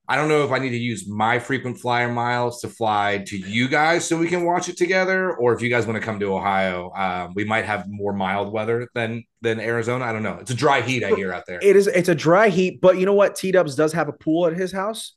I 0.07 0.15
don't 0.15 0.29
know 0.29 0.43
if 0.43 0.51
I 0.51 0.59
need 0.59 0.69
to 0.69 0.77
use 0.77 1.07
my 1.07 1.39
frequent 1.39 1.79
flyer 1.79 2.11
miles 2.11 2.61
to 2.61 2.69
fly 2.69 3.23
to 3.27 3.37
you 3.37 3.67
guys 3.67 4.07
so 4.07 4.17
we 4.17 4.27
can 4.27 4.45
watch 4.45 4.69
it 4.69 4.77
together, 4.77 5.35
or 5.35 5.53
if 5.53 5.61
you 5.61 5.69
guys 5.69 5.85
want 5.85 5.99
to 5.99 6.05
come 6.05 6.19
to 6.19 6.33
Ohio, 6.33 6.91
um, 6.95 7.33
we 7.35 7.43
might 7.43 7.65
have 7.65 7.85
more 7.89 8.13
mild 8.13 8.51
weather 8.51 8.89
than 8.93 9.23
than 9.41 9.59
Arizona. 9.59 10.05
I 10.05 10.13
don't 10.13 10.23
know. 10.23 10.37
It's 10.39 10.51
a 10.51 10.55
dry 10.55 10.81
heat 10.81 11.03
I 11.03 11.11
hear 11.11 11.33
out 11.33 11.43
there. 11.47 11.59
It 11.61 11.75
is. 11.75 11.87
It's 11.87 12.09
a 12.09 12.15
dry 12.15 12.49
heat, 12.49 12.81
but 12.81 12.97
you 12.97 13.05
know 13.05 13.13
what? 13.13 13.35
T 13.35 13.51
Dubs 13.51 13.75
does 13.75 13.93
have 13.93 14.07
a 14.07 14.13
pool 14.13 14.47
at 14.47 14.53
his 14.53 14.71
house, 14.71 15.13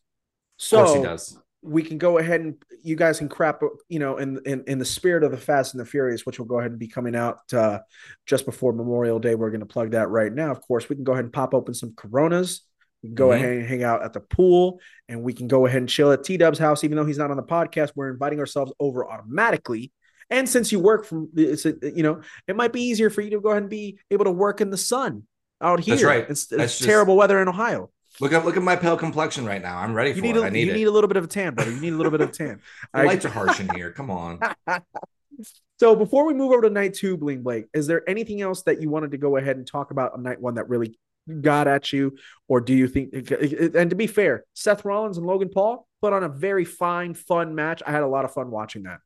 so 0.56 0.80
of 0.80 0.86
course 0.86 0.96
he 0.98 1.02
does 1.02 1.38
we 1.62 1.82
can 1.82 1.98
go 1.98 2.18
ahead 2.18 2.40
and 2.40 2.54
you 2.82 2.94
guys 2.94 3.18
can 3.18 3.28
crap 3.28 3.62
you 3.88 3.98
know 3.98 4.18
in 4.18 4.40
in, 4.46 4.62
in 4.66 4.78
the 4.78 4.84
spirit 4.84 5.24
of 5.24 5.30
the 5.30 5.36
fast 5.36 5.74
and 5.74 5.80
the 5.80 5.84
furious 5.84 6.24
which 6.24 6.38
will 6.38 6.46
go 6.46 6.58
ahead 6.58 6.70
and 6.70 6.78
be 6.78 6.88
coming 6.88 7.16
out 7.16 7.40
uh, 7.52 7.78
just 8.26 8.46
before 8.46 8.72
memorial 8.72 9.18
day 9.18 9.34
we're 9.34 9.50
going 9.50 9.60
to 9.60 9.66
plug 9.66 9.90
that 9.90 10.08
right 10.08 10.32
now 10.32 10.50
of 10.50 10.60
course 10.60 10.88
we 10.88 10.94
can 10.94 11.04
go 11.04 11.12
ahead 11.12 11.24
and 11.24 11.32
pop 11.32 11.54
open 11.54 11.74
some 11.74 11.92
coronas 11.96 12.62
we 13.02 13.10
can 13.10 13.14
go 13.14 13.28
mm-hmm. 13.28 13.44
ahead 13.44 13.56
and 13.58 13.66
hang 13.66 13.82
out 13.82 14.02
at 14.02 14.12
the 14.12 14.20
pool 14.20 14.80
and 15.08 15.22
we 15.22 15.32
can 15.32 15.48
go 15.48 15.66
ahead 15.66 15.78
and 15.78 15.88
chill 15.88 16.12
at 16.12 16.24
t-dub's 16.24 16.58
house 16.58 16.84
even 16.84 16.96
though 16.96 17.06
he's 17.06 17.18
not 17.18 17.30
on 17.30 17.36
the 17.36 17.42
podcast 17.42 17.92
we're 17.94 18.10
inviting 18.10 18.38
ourselves 18.38 18.72
over 18.80 19.08
automatically 19.08 19.92
and 20.30 20.48
since 20.48 20.72
you 20.72 20.78
work 20.78 21.04
from 21.04 21.28
it's 21.36 21.64
a, 21.64 21.74
you 21.82 22.02
know 22.02 22.20
it 22.46 22.56
might 22.56 22.72
be 22.72 22.82
easier 22.82 23.10
for 23.10 23.20
you 23.20 23.30
to 23.30 23.40
go 23.40 23.50
ahead 23.50 23.62
and 23.62 23.70
be 23.70 23.98
able 24.10 24.24
to 24.24 24.32
work 24.32 24.60
in 24.60 24.70
the 24.70 24.76
sun 24.76 25.24
out 25.60 25.80
here 25.80 25.94
that's 25.94 26.04
right 26.04 26.26
it's, 26.28 26.50
it's 26.52 26.78
terrible 26.78 27.14
just... 27.14 27.18
weather 27.18 27.40
in 27.40 27.48
ohio 27.48 27.90
Look 28.20 28.32
at 28.32 28.44
look 28.44 28.56
at 28.56 28.62
my 28.62 28.76
pale 28.76 28.96
complexion 28.96 29.44
right 29.44 29.62
now. 29.62 29.78
I'm 29.78 29.94
ready 29.94 30.12
for 30.12 30.16
you 30.16 30.22
need 30.22 30.36
it. 30.36 30.42
A, 30.42 30.46
I 30.46 30.48
need 30.48 30.66
you 30.66 30.72
it. 30.72 30.76
need 30.76 30.86
a 30.88 30.90
little 30.90 31.08
bit 31.08 31.16
of 31.16 31.24
a 31.24 31.28
tan, 31.28 31.54
brother. 31.54 31.70
You 31.70 31.80
need 31.80 31.92
a 31.92 31.96
little 31.96 32.10
bit 32.10 32.20
of 32.20 32.30
a 32.30 32.32
tan. 32.32 32.60
the 32.94 33.04
lights 33.04 33.24
are 33.24 33.30
harsh 33.30 33.60
in 33.60 33.68
here. 33.74 33.92
Come 33.92 34.10
on. 34.10 34.40
so 35.78 35.94
before 35.94 36.26
we 36.26 36.34
move 36.34 36.52
over 36.52 36.62
to 36.62 36.70
night 36.70 36.94
two, 36.94 37.16
Bling 37.16 37.42
Blake, 37.42 37.66
is 37.72 37.86
there 37.86 38.08
anything 38.08 38.40
else 38.40 38.62
that 38.62 38.82
you 38.82 38.90
wanted 38.90 39.12
to 39.12 39.18
go 39.18 39.36
ahead 39.36 39.56
and 39.56 39.66
talk 39.66 39.92
about 39.92 40.14
on 40.14 40.22
night 40.24 40.40
one 40.40 40.54
that 40.54 40.68
really 40.68 40.98
got 41.40 41.68
at 41.68 41.92
you, 41.92 42.16
or 42.48 42.60
do 42.60 42.74
you 42.74 42.88
think? 42.88 43.12
And 43.14 43.90
to 43.90 43.96
be 43.96 44.06
fair, 44.06 44.44
Seth 44.54 44.84
Rollins 44.84 45.18
and 45.18 45.26
Logan 45.26 45.50
Paul 45.52 45.86
put 46.00 46.12
on 46.12 46.22
a 46.22 46.28
very 46.28 46.64
fine, 46.64 47.14
fun 47.14 47.54
match. 47.54 47.82
I 47.86 47.90
had 47.90 48.02
a 48.02 48.08
lot 48.08 48.24
of 48.24 48.32
fun 48.32 48.50
watching 48.50 48.84
that. 48.84 48.98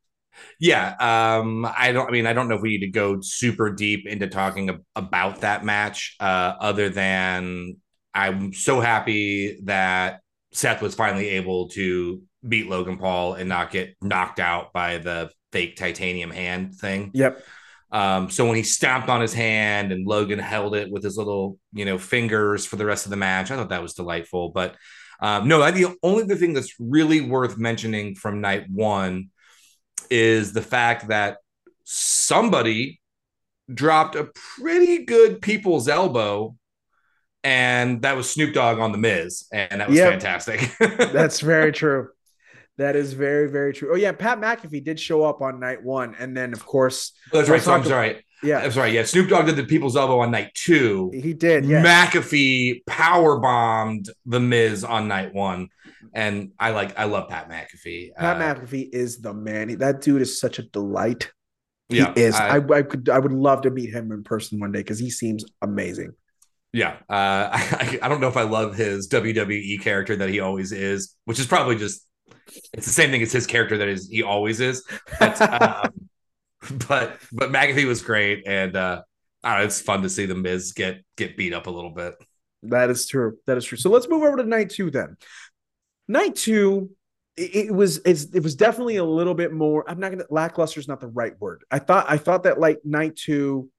Yeah, 0.59 0.95
um, 0.99 1.67
I 1.77 1.93
don't. 1.93 2.09
I 2.09 2.11
mean, 2.11 2.27
I 2.27 2.33
don't 2.33 2.49
know 2.49 2.57
if 2.57 2.63
we 2.63 2.71
need 2.71 2.87
to 2.87 2.91
go 2.91 3.21
super 3.21 3.71
deep 3.71 4.07
into 4.07 4.29
talking 4.29 4.83
about 4.97 5.43
that 5.43 5.65
match, 5.65 6.17
uh, 6.21 6.55
other 6.59 6.89
than 6.89 7.77
I'm 8.15 8.53
so 8.53 8.81
happy 8.81 9.61
that 9.65 10.21
Seth 10.53 10.83
was 10.83 10.95
finally 10.95 11.29
able 11.31 11.69
to 11.71 12.23
beat 12.47 12.69
Logan 12.69 12.99
Paul 12.99 13.35
and 13.35 13.49
not 13.49 13.71
get 13.71 13.95
knocked 14.01 14.41
out 14.41 14.73
by 14.73 14.99
the 14.99 15.31
fake 15.53 15.77
titanium 15.77 16.31
hand 16.31 16.75
thing. 16.75 17.11
Yep. 17.15 17.43
Um, 17.93 18.31
so 18.31 18.47
when 18.47 18.57
he 18.57 18.63
stamped 18.63 19.09
on 19.09 19.21
his 19.21 19.35
hand 19.35 19.93
and 19.93 20.07
Logan 20.07 20.39
held 20.39 20.75
it 20.75 20.91
with 20.91 21.05
his 21.05 21.19
little, 21.19 21.59
you 21.73 21.85
know, 21.85 21.99
fingers 21.99 22.65
for 22.65 22.77
the 22.77 22.87
rest 22.87 23.07
of 23.07 23.11
the 23.11 23.17
match, 23.17 23.51
I 23.51 23.57
thought 23.57 23.69
that 23.69 23.83
was 23.83 23.95
delightful. 23.95 24.51
But 24.51 24.77
um, 25.21 25.47
no, 25.47 25.63
I, 25.63 25.71
the 25.71 25.95
only 26.03 26.25
the 26.25 26.37
thing 26.37 26.55
that's 26.55 26.75
really 26.81 27.21
worth 27.21 27.59
mentioning 27.59 28.15
from 28.15 28.41
night 28.41 28.65
one 28.71 29.29
is 30.11 30.53
the 30.53 30.63
fact 30.63 31.09
that 31.09 31.39
somebody 31.85 33.01
dropped 33.73 34.17
a 34.17 34.31
pretty 34.35 35.05
good 35.05 35.41
people's 35.43 35.89
elbow 35.89 36.57
and 37.45 38.03
that 38.03 38.17
was 38.17 38.31
Snoop 38.31 38.55
Dogg 38.55 38.79
on 38.79 38.93
the 38.93 38.99
Miz, 38.99 39.47
and 39.53 39.81
that 39.81 39.89
was 39.89 39.99
yep. 39.99 40.13
fantastic. 40.13 40.71
That's 40.79 41.41
very 41.41 41.73
true. 41.73 42.09
That 42.83 42.97
is 42.97 43.13
very, 43.13 43.49
very 43.49 43.73
true. 43.73 43.93
Oh 43.93 43.97
yeah, 43.97 44.11
Pat 44.11 44.41
McAfee 44.41 44.83
did 44.83 44.99
show 44.99 45.23
up 45.23 45.41
on 45.41 45.61
night 45.61 45.81
one, 45.85 46.17
and 46.19 46.37
then 46.37 46.53
of 46.53 46.67
course, 46.67 47.13
oh, 47.33 47.39
that's 47.39 47.49
right. 47.49 47.63
So 47.63 47.73
I'm 47.73 47.85
sorry. 47.85 48.25
Yeah, 48.43 48.59
I'm 48.59 48.73
sorry. 48.73 48.91
Yeah, 48.91 49.05
Snoop 49.05 49.29
Dogg 49.29 49.47
did 49.47 49.55
the 49.55 49.63
People's 49.63 49.97
Elbow 49.97 50.19
on 50.19 50.33
night 50.33 50.53
two. 50.55 51.09
He 51.15 51.33
did. 51.33 51.65
Yeah. 51.65 51.85
McAfee 51.85 52.85
power 52.87 53.39
bombed 53.39 54.11
the 54.27 54.41
Miz 54.41 54.83
on 54.83 55.07
night 55.07 55.33
one, 55.33 55.69
and 56.13 56.51
I 56.59 56.73
like. 56.73 56.99
I 56.99 57.05
love 57.05 57.29
Pat 57.29 57.49
McAfee. 57.49 58.17
Pat 58.17 58.43
uh, 58.43 58.61
McAfee 58.61 58.89
is 58.93 59.21
the 59.21 59.33
man. 59.33 59.79
That 59.79 60.01
dude 60.01 60.21
is 60.21 60.41
such 60.41 60.59
a 60.59 60.63
delight. 60.65 61.31
Yeah, 61.89 62.13
he 62.17 62.23
is. 62.23 62.35
I, 62.35 62.57
I, 62.57 62.79
I 62.79 62.83
could. 62.83 63.09
I 63.09 63.21
would 63.21 63.33
love 63.33 63.63
to 63.63 63.71
meet 63.71 63.95
him 63.95 64.11
in 64.11 64.25
person 64.25 64.59
one 64.59 64.73
day 64.73 64.81
because 64.81 64.99
he 64.99 65.09
seems 65.09 65.45
amazing. 65.63 66.15
Yeah, 66.73 66.97
uh, 67.09 67.49
I, 67.53 68.01
I 68.03 68.09
don't 68.09 68.21
know 68.21 68.27
if 68.27 68.37
I 68.37 68.43
love 68.43 68.75
his 68.75 69.09
WWE 69.09 69.81
character 69.83 70.17
that 70.17 70.31
he 70.31 70.41
always 70.41 70.73
is, 70.73 71.15
which 71.27 71.39
is 71.39 71.47
probably 71.47 71.77
just 71.77 72.05
it's 72.73 72.87
the 72.87 72.93
same 72.93 73.11
thing 73.11 73.23
as 73.23 73.33
his 73.33 73.47
character 73.47 73.79
that 73.79 73.89
is 73.89 74.09
he 74.09 74.23
always 74.23 74.61
is. 74.61 74.85
But 75.19 75.41
um, 75.63 76.09
but 76.89 77.19
but 77.33 77.51
McAfee 77.51 77.87
was 77.87 78.03
great, 78.03 78.45
and 78.47 78.77
uh, 78.77 79.03
I 79.43 79.59
know, 79.59 79.65
it's 79.65 79.81
fun 79.81 80.03
to 80.03 80.09
see 80.09 80.27
the 80.27 80.35
Miz 80.35 80.73
get 80.73 81.05
get 81.17 81.37
beat 81.37 81.53
up 81.53 81.67
a 81.67 81.71
little 81.71 81.91
bit. 81.91 82.15
That 82.65 82.91
is 82.91 83.07
true. 83.07 83.39
That 83.47 83.59
is 83.59 83.65
true. 83.65 83.79
So 83.79 83.91
let's 83.91 84.09
move 84.09 84.23
over 84.23 84.37
to 84.37 84.45
night 84.45 84.71
two 84.71 84.91
then. 84.91 85.17
Night 86.09 86.37
two, 86.37 86.91
it, 87.37 87.55
it 87.55 87.75
was 87.75 87.99
it 87.99 88.43
was 88.43 88.55
definitely 88.55 88.97
a 88.97 89.05
little 89.05 89.35
bit 89.35 89.53
more. 89.53 89.89
I'm 89.89 89.99
not 89.99 90.13
gonna 90.13 90.25
lackluster 90.31 90.81
is 90.81 90.89
not 90.89 91.01
the 91.01 91.09
right 91.09 91.39
word. 91.41 91.65
I 91.71 91.79
thought 91.79 92.07
I 92.09 92.19
thought 92.19 92.45
that 92.45 92.61
like 92.61 92.79
night 92.85 93.17
two, 93.17 93.71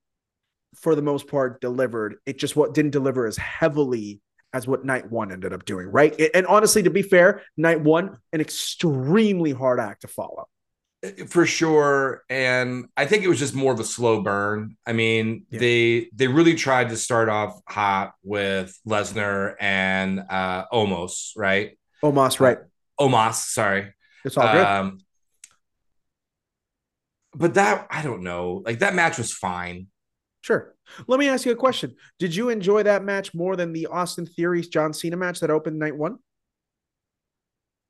for 0.76 0.96
the 0.96 1.02
most 1.02 1.28
part, 1.28 1.62
delivered. 1.62 2.16
It 2.26 2.38
just 2.38 2.56
what 2.56 2.74
didn't 2.74 2.92
deliver 2.92 3.26
as 3.26 3.38
heavily 3.38 4.20
as 4.54 4.68
what 4.68 4.86
night 4.86 5.12
one 5.12 5.32
ended 5.32 5.52
up 5.52 5.66
doing, 5.66 5.88
right? 5.88 6.20
And 6.34 6.46
honestly, 6.46 6.84
to 6.84 6.90
be 6.90 7.02
fair, 7.02 7.42
night 7.58 7.82
one, 7.82 8.18
an 8.32 8.40
extremely 8.40 9.52
hard 9.52 9.80
act 9.80 10.02
to 10.02 10.08
follow. 10.08 10.48
For 11.28 11.46
sure. 11.46 12.24
And 12.30 12.86
I 12.96 13.06
think 13.06 13.24
it 13.24 13.28
was 13.28 13.40
just 13.40 13.54
more 13.54 13.74
of 13.74 13.80
a 13.80 13.84
slow 13.84 14.22
burn. 14.22 14.78
I 14.86 14.94
mean, 14.94 15.46
yeah. 15.50 15.60
they 15.60 16.10
they 16.14 16.28
really 16.28 16.56
tried 16.56 16.90
to 16.90 16.98
start 16.98 17.28
off 17.28 17.60
hot 17.68 18.14
with 18.24 18.80
Lesnar 18.88 19.56
and 19.60 20.22
uh 20.30 20.66
Omos, 20.72 21.32
right? 21.36 21.78
Omos, 22.02 22.40
right. 22.40 22.60
Uh, 22.98 23.04
Omos, 23.04 23.34
sorry. 23.34 23.94
It's 24.24 24.38
all 24.38 24.50
good. 24.50 24.66
Um, 24.66 25.00
but 27.36 27.56
that 27.56 27.88
I 27.90 28.02
don't 28.02 28.24
know. 28.24 28.62
Like 28.66 28.80
that 28.80 28.96
match 28.96 29.18
was 29.18 29.34
fine. 29.34 29.88
Sure. 30.42 30.73
Let 31.08 31.20
me 31.20 31.30
ask 31.30 31.46
you 31.46 31.52
a 31.52 31.56
question. 31.56 31.96
Did 32.20 32.36
you 32.36 32.50
enjoy 32.50 32.84
that 32.84 33.04
match 33.04 33.34
more 33.34 33.56
than 33.56 33.74
the 33.74 33.88
Austin 33.88 34.26
Theory's 34.26 34.68
John 34.68 34.94
Cena 34.94 35.18
match 35.18 35.40
that 35.40 35.50
opened 35.50 35.80
night 35.80 35.96
one? 35.96 36.18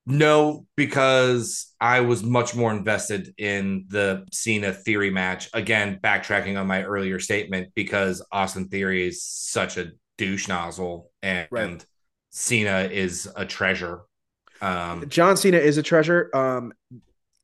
No, 0.06 0.66
because 0.76 1.74
I 1.80 2.02
was 2.02 2.24
much 2.24 2.56
more 2.56 2.72
invested 2.72 3.34
in 3.38 3.86
the 3.88 4.26
Cena 4.32 4.74
Theory 4.74 5.10
match. 5.10 5.50
Again, 5.54 6.00
backtracking 6.04 6.60
on 6.60 6.68
my 6.68 6.84
earlier 6.84 7.20
statement, 7.20 7.70
because 7.74 8.26
Austin 8.32 8.68
Theory 8.68 9.08
is 9.08 9.24
such 9.24 9.78
a 9.78 9.92
douche 10.18 10.48
nozzle 10.48 11.10
and, 11.22 11.48
right. 11.52 11.86
Cena 12.32 12.90
is 12.92 13.32
a 13.36 13.46
treasure. 13.46 14.02
Um, 14.60 15.08
John 15.08 15.38
Cena 15.38 15.58
is 15.58 15.78
a 15.78 15.84
treasure. 15.84 16.36
Um, 16.36 16.74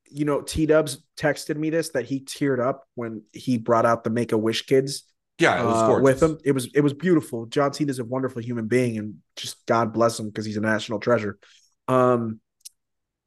you 0.10 0.26
know, 0.26 0.42
T 0.42 0.66
Dubs 0.66 1.04
texted 1.16 1.56
me 1.56 1.70
this 1.70 1.90
that 1.90 2.06
he 2.06 2.22
teared 2.22 2.60
up 2.60 2.86
when 2.96 3.22
he 3.32 3.58
brought 3.58 3.86
out 3.86 4.04
the 4.04 4.10
Make 4.10 4.32
a 4.32 4.38
Wish 4.38 4.66
kids 4.66 5.04
yeah, 5.40 5.64
uh, 5.64 6.00
with 6.02 6.22
him. 6.22 6.38
It 6.44 6.52
was 6.52 6.70
it 6.76 6.82
was 6.82 6.94
beautiful. 6.94 7.46
John 7.46 7.74
Cena 7.74 7.90
is 7.90 8.00
a 8.00 8.06
wonderful 8.06 8.42
human 8.42 8.68
being, 8.68 8.98
and 8.98 9.16
just 9.36 9.66
God 9.66 9.94
bless 9.94 10.20
him 10.20 10.28
because 10.28 10.46
he's 10.46 10.58
a 10.58 10.62
national 10.62 11.00
treasure. 11.00 11.40
Um, 11.88 12.42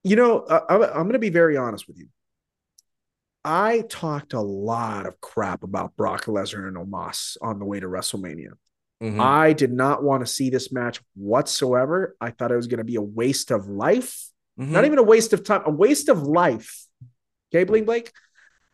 you 0.05 0.17
know, 0.17 0.45
I, 0.47 0.75
I'm 0.75 1.05
going 1.05 1.13
to 1.13 1.19
be 1.19 1.31
very 1.31 1.57
honest 1.57 1.89
with 1.89 1.99
you. 1.99 2.09
I 3.45 3.83
talked 3.89 4.35
a 4.35 4.41
lot 4.41 5.07
of 5.07 5.21
crap 5.21 5.65
about 5.65 5.97
Brock 5.97 6.27
Lesnar 6.27 6.69
and 6.69 6.77
Omos 6.77 7.37
on 7.41 7.59
the 7.59 7.65
way 7.65 7.81
to 7.81 7.87
WrestleMania. 7.87 8.53
Mm-hmm. 9.03 9.21
I 9.21 9.53
did 9.53 9.73
not 9.73 10.05
want 10.05 10.25
to 10.25 10.33
see 10.33 10.51
this 10.51 10.71
match 10.71 11.01
whatsoever. 11.17 12.17
I 12.21 12.31
thought 12.31 12.53
it 12.53 12.57
was 12.57 12.69
going 12.69 12.79
to 12.79 12.85
be 12.85 12.95
a 12.97 13.03
waste 13.03 13.51
of 13.51 13.67
life. 13.67 14.29
Mm-hmm. 14.61 14.73
Not 14.73 14.85
even 14.85 14.99
a 14.99 15.03
waste 15.03 15.33
of 15.33 15.43
time, 15.45 15.63
a 15.65 15.71
waste 15.71 16.09
of 16.09 16.23
life. 16.23 16.87
Okay, 17.53 17.65
Bling 17.65 17.85
Blake. 17.85 18.13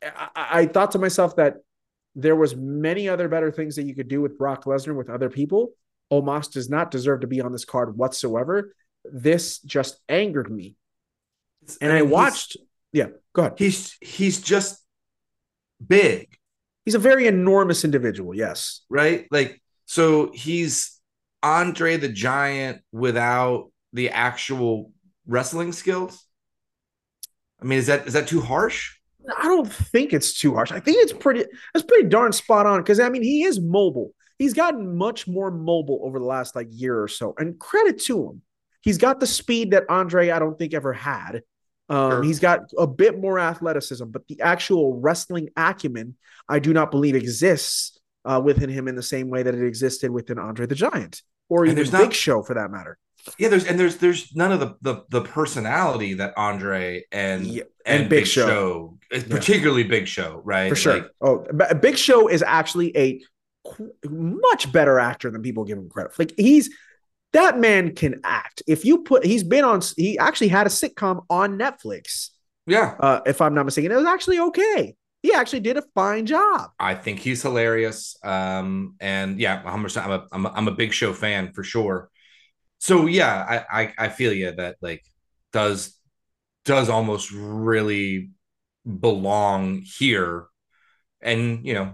I, 0.02 0.28
I 0.34 0.66
thought 0.66 0.92
to 0.92 0.98
myself 0.98 1.36
that 1.36 1.56
there 2.18 2.36
was 2.36 2.56
many 2.56 3.08
other 3.08 3.28
better 3.28 3.52
things 3.52 3.76
that 3.76 3.84
you 3.84 3.94
could 3.94 4.08
do 4.08 4.20
with 4.20 4.36
Brock 4.36 4.64
Lesnar 4.64 4.96
with 4.96 5.08
other 5.08 5.30
people. 5.30 5.70
Omos 6.12 6.50
does 6.50 6.68
not 6.68 6.90
deserve 6.90 7.20
to 7.20 7.28
be 7.28 7.40
on 7.40 7.52
this 7.52 7.64
card 7.64 7.96
whatsoever. 7.96 8.74
This 9.04 9.60
just 9.60 10.00
angered 10.08 10.50
me. 10.50 10.74
And 11.80 11.92
I, 11.92 11.98
I 11.98 12.02
watched. 12.02 12.56
Yeah, 12.92 13.08
go 13.34 13.42
ahead. 13.42 13.54
He's 13.56 13.96
he's 14.00 14.40
just 14.40 14.84
big. 15.86 16.36
He's 16.84 16.96
a 16.96 16.98
very 16.98 17.26
enormous 17.26 17.84
individual. 17.84 18.34
Yes. 18.34 18.80
Right. 18.88 19.28
Like 19.30 19.62
so, 19.86 20.32
he's 20.32 20.98
Andre 21.42 21.98
the 21.98 22.08
Giant 22.08 22.82
without 22.90 23.70
the 23.92 24.10
actual 24.10 24.90
wrestling 25.26 25.72
skills. 25.72 26.24
I 27.62 27.64
mean, 27.64 27.78
is 27.78 27.86
that 27.86 28.08
is 28.08 28.14
that 28.14 28.26
too 28.26 28.40
harsh? 28.40 28.97
I 29.36 29.44
don't 29.44 29.70
think 29.70 30.12
it's 30.12 30.38
too 30.38 30.54
harsh. 30.54 30.72
I 30.72 30.80
think 30.80 30.98
it's 31.00 31.12
pretty 31.12 31.44
it's 31.74 31.84
pretty 31.84 32.08
darn 32.08 32.32
spot 32.32 32.66
on 32.66 32.80
because 32.80 33.00
I 33.00 33.08
mean 33.08 33.22
he 33.22 33.42
is 33.42 33.60
mobile. 33.60 34.14
He's 34.38 34.54
gotten 34.54 34.96
much 34.96 35.26
more 35.26 35.50
mobile 35.50 36.00
over 36.04 36.18
the 36.18 36.24
last 36.24 36.54
like 36.54 36.68
year 36.70 37.02
or 37.02 37.08
so. 37.08 37.34
And 37.38 37.58
credit 37.58 38.00
to 38.04 38.30
him. 38.30 38.42
He's 38.80 38.98
got 38.98 39.18
the 39.20 39.26
speed 39.26 39.72
that 39.72 39.84
Andre 39.88 40.30
I 40.30 40.38
don't 40.38 40.56
think 40.56 40.74
ever 40.74 40.92
had. 40.92 41.42
Um, 41.88 42.10
sure. 42.10 42.22
He's 42.22 42.38
got 42.38 42.70
a 42.78 42.86
bit 42.86 43.18
more 43.18 43.38
athleticism, 43.38 44.04
but 44.06 44.26
the 44.28 44.40
actual 44.40 45.00
wrestling 45.00 45.48
acumen, 45.56 46.16
I 46.48 46.58
do 46.58 46.72
not 46.72 46.90
believe 46.90 47.16
exists 47.16 47.98
uh, 48.24 48.40
within 48.44 48.70
him 48.70 48.88
in 48.88 48.94
the 48.94 49.02
same 49.02 49.28
way 49.30 49.42
that 49.42 49.54
it 49.54 49.66
existed 49.66 50.10
within 50.10 50.38
Andre 50.38 50.66
the 50.66 50.74
Giant 50.74 51.22
or 51.48 51.66
even 51.66 51.76
Big 51.76 51.92
not, 51.92 52.12
Show 52.12 52.42
for 52.42 52.54
that 52.54 52.70
matter. 52.70 52.98
Yeah 53.38 53.48
there's 53.48 53.64
and 53.64 53.78
there's 53.78 53.96
there's 53.96 54.34
none 54.34 54.52
of 54.52 54.60
the 54.60 54.76
the, 54.80 55.04
the 55.10 55.20
personality 55.20 56.14
that 56.14 56.34
andre 56.36 57.04
and 57.12 57.46
yeah, 57.46 57.64
and, 57.84 58.02
and 58.02 58.10
big, 58.10 58.20
big 58.20 58.26
show, 58.26 58.98
show 59.10 59.20
particularly 59.28 59.82
yeah. 59.82 59.88
big 59.88 60.08
show 60.08 60.40
right? 60.44 60.68
For 60.68 60.76
sure. 60.76 60.94
Like, 60.94 61.10
oh 61.20 61.46
big 61.80 61.96
show 61.96 62.28
is 62.28 62.42
actually 62.42 62.96
a 62.96 63.20
much 64.04 64.72
better 64.72 64.98
actor 64.98 65.30
than 65.30 65.42
people 65.42 65.64
give 65.64 65.76
him 65.78 65.90
credit 65.90 66.14
for. 66.14 66.22
like 66.22 66.34
he's 66.38 66.70
that 67.34 67.58
man 67.58 67.94
can 67.94 68.20
act. 68.24 68.62
If 68.66 68.86
you 68.86 69.02
put 69.02 69.26
he's 69.26 69.44
been 69.44 69.64
on 69.64 69.82
he 69.96 70.18
actually 70.18 70.48
had 70.48 70.66
a 70.66 70.70
sitcom 70.70 71.24
on 71.28 71.58
netflix. 71.58 72.30
Yeah. 72.66 72.94
Uh, 72.98 73.20
if 73.26 73.40
i'm 73.40 73.54
not 73.54 73.64
mistaken 73.64 73.92
it 73.92 73.96
was 73.96 74.06
actually 74.06 74.38
okay 74.40 74.94
he 75.28 75.34
actually 75.34 75.60
did 75.60 75.76
a 75.76 75.82
fine 75.94 76.26
job. 76.26 76.70
I 76.78 76.94
think 76.94 77.20
he's 77.20 77.42
hilarious. 77.42 78.16
Um, 78.24 78.96
and 79.00 79.38
yeah, 79.40 79.62
I'm 79.64 79.84
a, 79.84 80.26
I'm 80.32 80.46
a, 80.46 80.50
I'm 80.50 80.68
a, 80.68 80.72
big 80.72 80.92
show 80.92 81.12
fan 81.12 81.52
for 81.52 81.62
sure 81.62 82.10
so 82.78 83.06
yeah, 83.06 83.64
I, 83.70 83.82
I 83.82 83.94
I 83.98 84.08
feel 84.08 84.32
you 84.32 84.52
that 84.52 84.76
like 84.80 85.04
does 85.52 85.96
does 86.64 86.88
Omos 86.88 87.30
really 87.32 88.30
belong 88.84 89.82
here, 89.82 90.46
and 91.20 91.66
you 91.66 91.74
know, 91.74 91.92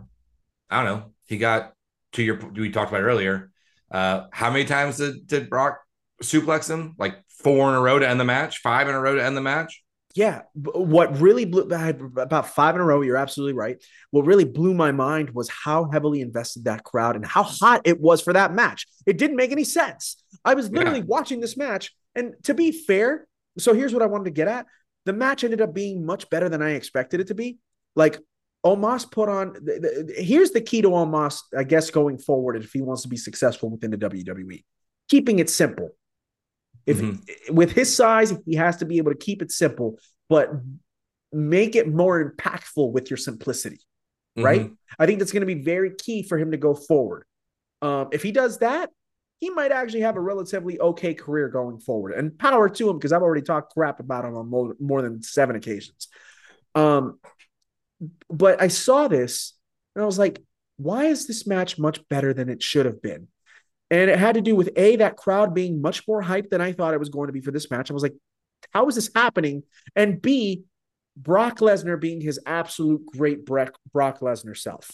I 0.70 0.84
don't 0.84 0.98
know. 0.98 1.12
He 1.26 1.38
got 1.38 1.72
to 2.12 2.22
your 2.22 2.36
we 2.36 2.70
talked 2.70 2.90
about 2.90 3.02
earlier. 3.02 3.50
Uh, 3.90 4.26
how 4.32 4.50
many 4.50 4.64
times 4.64 4.98
did, 4.98 5.26
did 5.26 5.50
Brock 5.50 5.80
suplex 6.22 6.68
him? 6.68 6.94
Like 6.98 7.16
four 7.28 7.68
in 7.70 7.74
a 7.74 7.80
row 7.80 7.98
to 7.98 8.08
end 8.08 8.20
the 8.20 8.24
match, 8.24 8.58
five 8.58 8.88
in 8.88 8.94
a 8.94 9.00
row 9.00 9.14
to 9.14 9.24
end 9.24 9.36
the 9.36 9.42
match. 9.42 9.83
Yeah, 10.14 10.42
what 10.54 11.18
really 11.18 11.44
blew 11.44 11.74
I 11.74 11.78
had 11.78 12.00
about 12.16 12.48
five 12.48 12.76
in 12.76 12.80
a 12.80 12.84
row. 12.84 13.02
You're 13.02 13.16
absolutely 13.16 13.54
right. 13.54 13.82
What 14.12 14.26
really 14.26 14.44
blew 14.44 14.72
my 14.72 14.92
mind 14.92 15.30
was 15.30 15.48
how 15.48 15.90
heavily 15.90 16.20
invested 16.20 16.64
that 16.64 16.84
crowd 16.84 17.16
and 17.16 17.26
how 17.26 17.42
hot 17.42 17.82
it 17.84 18.00
was 18.00 18.22
for 18.22 18.32
that 18.32 18.54
match. 18.54 18.86
It 19.06 19.18
didn't 19.18 19.36
make 19.36 19.50
any 19.50 19.64
sense. 19.64 20.22
I 20.44 20.54
was 20.54 20.70
literally 20.70 21.00
yeah. 21.00 21.06
watching 21.08 21.40
this 21.40 21.56
match, 21.56 21.92
and 22.14 22.34
to 22.44 22.54
be 22.54 22.70
fair, 22.70 23.26
so 23.58 23.74
here's 23.74 23.92
what 23.92 24.02
I 24.02 24.06
wanted 24.06 24.26
to 24.26 24.30
get 24.30 24.46
at: 24.46 24.66
the 25.04 25.12
match 25.12 25.42
ended 25.42 25.60
up 25.60 25.74
being 25.74 26.06
much 26.06 26.30
better 26.30 26.48
than 26.48 26.62
I 26.62 26.70
expected 26.74 27.18
it 27.18 27.26
to 27.28 27.34
be. 27.34 27.58
Like 27.96 28.20
Omos 28.64 29.10
put 29.10 29.28
on. 29.28 29.54
The, 29.54 30.06
the, 30.06 30.22
here's 30.22 30.52
the 30.52 30.60
key 30.60 30.80
to 30.82 30.90
Omos, 30.90 31.40
I 31.56 31.64
guess, 31.64 31.90
going 31.90 32.18
forward 32.18 32.54
if 32.56 32.72
he 32.72 32.82
wants 32.82 33.02
to 33.02 33.08
be 33.08 33.16
successful 33.16 33.68
within 33.68 33.90
the 33.90 33.98
WWE: 33.98 34.62
keeping 35.08 35.40
it 35.40 35.50
simple 35.50 35.90
If 36.86 36.98
mm-hmm. 36.98 37.54
with 37.54 37.72
his 37.72 37.94
size, 37.94 38.34
he 38.46 38.56
has 38.56 38.78
to 38.78 38.84
be 38.84 38.98
able 38.98 39.12
to 39.12 39.18
keep 39.18 39.42
it 39.42 39.50
simple, 39.50 39.98
but 40.28 40.50
make 41.32 41.76
it 41.76 41.92
more 41.92 42.30
impactful 42.30 42.92
with 42.92 43.10
your 43.10 43.16
simplicity. 43.16 43.80
Right? 44.36 44.62
Mm-hmm. 44.62 44.74
I 44.98 45.06
think 45.06 45.20
that's 45.20 45.32
going 45.32 45.42
to 45.42 45.46
be 45.46 45.62
very 45.62 45.94
key 45.94 46.22
for 46.22 46.36
him 46.38 46.50
to 46.50 46.56
go 46.56 46.74
forward. 46.74 47.24
Um, 47.82 48.08
if 48.12 48.22
he 48.22 48.32
does 48.32 48.58
that, 48.58 48.90
he 49.40 49.50
might 49.50 49.72
actually 49.72 50.00
have 50.00 50.16
a 50.16 50.20
relatively 50.20 50.80
okay 50.80 51.14
career 51.14 51.48
going 51.48 51.78
forward. 51.78 52.12
And 52.12 52.36
power 52.38 52.68
to 52.68 52.90
him 52.90 52.96
because 52.96 53.12
I've 53.12 53.22
already 53.22 53.42
talked 53.42 53.74
crap 53.74 54.00
about 54.00 54.24
him 54.24 54.36
on 54.36 54.48
more, 54.48 54.74
more 54.80 55.02
than 55.02 55.22
seven 55.22 55.54
occasions. 55.54 56.08
Um, 56.74 57.18
but 58.28 58.60
I 58.60 58.68
saw 58.68 59.06
this 59.08 59.54
and 59.94 60.02
I 60.02 60.06
was 60.06 60.18
like, 60.18 60.42
why 60.76 61.06
is 61.06 61.26
this 61.26 61.46
match 61.46 61.78
much 61.78 62.06
better 62.08 62.32
than 62.32 62.48
it 62.48 62.62
should 62.62 62.86
have 62.86 63.02
been? 63.02 63.28
And 63.94 64.10
it 64.10 64.18
had 64.18 64.34
to 64.34 64.40
do 64.40 64.56
with 64.56 64.70
A, 64.74 64.96
that 64.96 65.16
crowd 65.16 65.54
being 65.54 65.80
much 65.80 66.06
more 66.08 66.20
hyped 66.20 66.50
than 66.50 66.60
I 66.60 66.72
thought 66.72 66.94
it 66.94 67.00
was 67.00 67.10
going 67.10 67.28
to 67.28 67.32
be 67.32 67.40
for 67.40 67.52
this 67.52 67.70
match. 67.70 67.90
I 67.90 67.94
was 67.94 68.02
like, 68.02 68.16
how 68.72 68.88
is 68.88 68.96
this 68.96 69.08
happening? 69.14 69.62
And 69.94 70.20
B, 70.20 70.64
Brock 71.16 71.60
Lesnar 71.60 72.00
being 72.00 72.20
his 72.20 72.40
absolute 72.44 73.06
great 73.06 73.46
Brock, 73.46 73.78
Brock 73.92 74.18
Lesnar 74.18 74.56
self. 74.56 74.90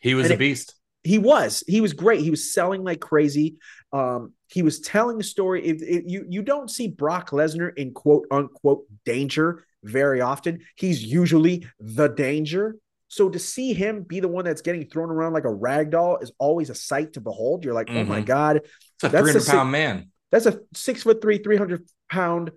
He 0.00 0.14
was 0.14 0.26
and 0.26 0.32
a 0.32 0.34
it, 0.34 0.38
beast. 0.38 0.74
He 1.02 1.18
was. 1.18 1.64
He 1.66 1.80
was 1.80 1.94
great. 1.94 2.20
He 2.20 2.30
was 2.30 2.52
selling 2.52 2.84
like 2.84 3.00
crazy. 3.00 3.56
Um, 3.92 4.34
he 4.48 4.60
was 4.60 4.80
telling 4.80 5.18
a 5.18 5.24
story. 5.24 5.64
If, 5.64 5.80
if 5.80 6.04
you 6.06 6.26
you 6.28 6.42
don't 6.42 6.70
see 6.70 6.88
Brock 6.88 7.30
Lesnar 7.30 7.72
in 7.76 7.94
quote 7.94 8.26
unquote 8.30 8.84
danger 9.06 9.64
very 9.82 10.20
often. 10.20 10.60
He's 10.74 11.02
usually 11.02 11.66
the 11.80 12.08
danger. 12.08 12.76
So 13.08 13.28
to 13.30 13.38
see 13.38 13.72
him 13.72 14.02
be 14.02 14.20
the 14.20 14.28
one 14.28 14.44
that's 14.44 14.62
getting 14.62 14.86
thrown 14.86 15.10
around 15.10 15.32
like 15.32 15.44
a 15.44 15.52
rag 15.52 15.90
doll 15.90 16.18
is 16.18 16.32
always 16.38 16.70
a 16.70 16.74
sight 16.74 17.12
to 17.12 17.20
behold. 17.20 17.64
You're 17.64 17.74
like, 17.74 17.86
mm-hmm. 17.86 17.98
oh 17.98 18.04
my 18.04 18.16
mm-hmm. 18.16 18.24
god, 18.24 18.56
it's 18.56 19.04
a 19.04 19.08
that's 19.08 19.30
300 19.30 19.48
a 19.48 19.50
pound 19.50 19.70
man. 19.70 20.10
That's 20.32 20.46
a 20.46 20.60
six 20.74 21.02
foot 21.02 21.22
three, 21.22 21.38
300 21.38 21.86
pound 22.10 22.50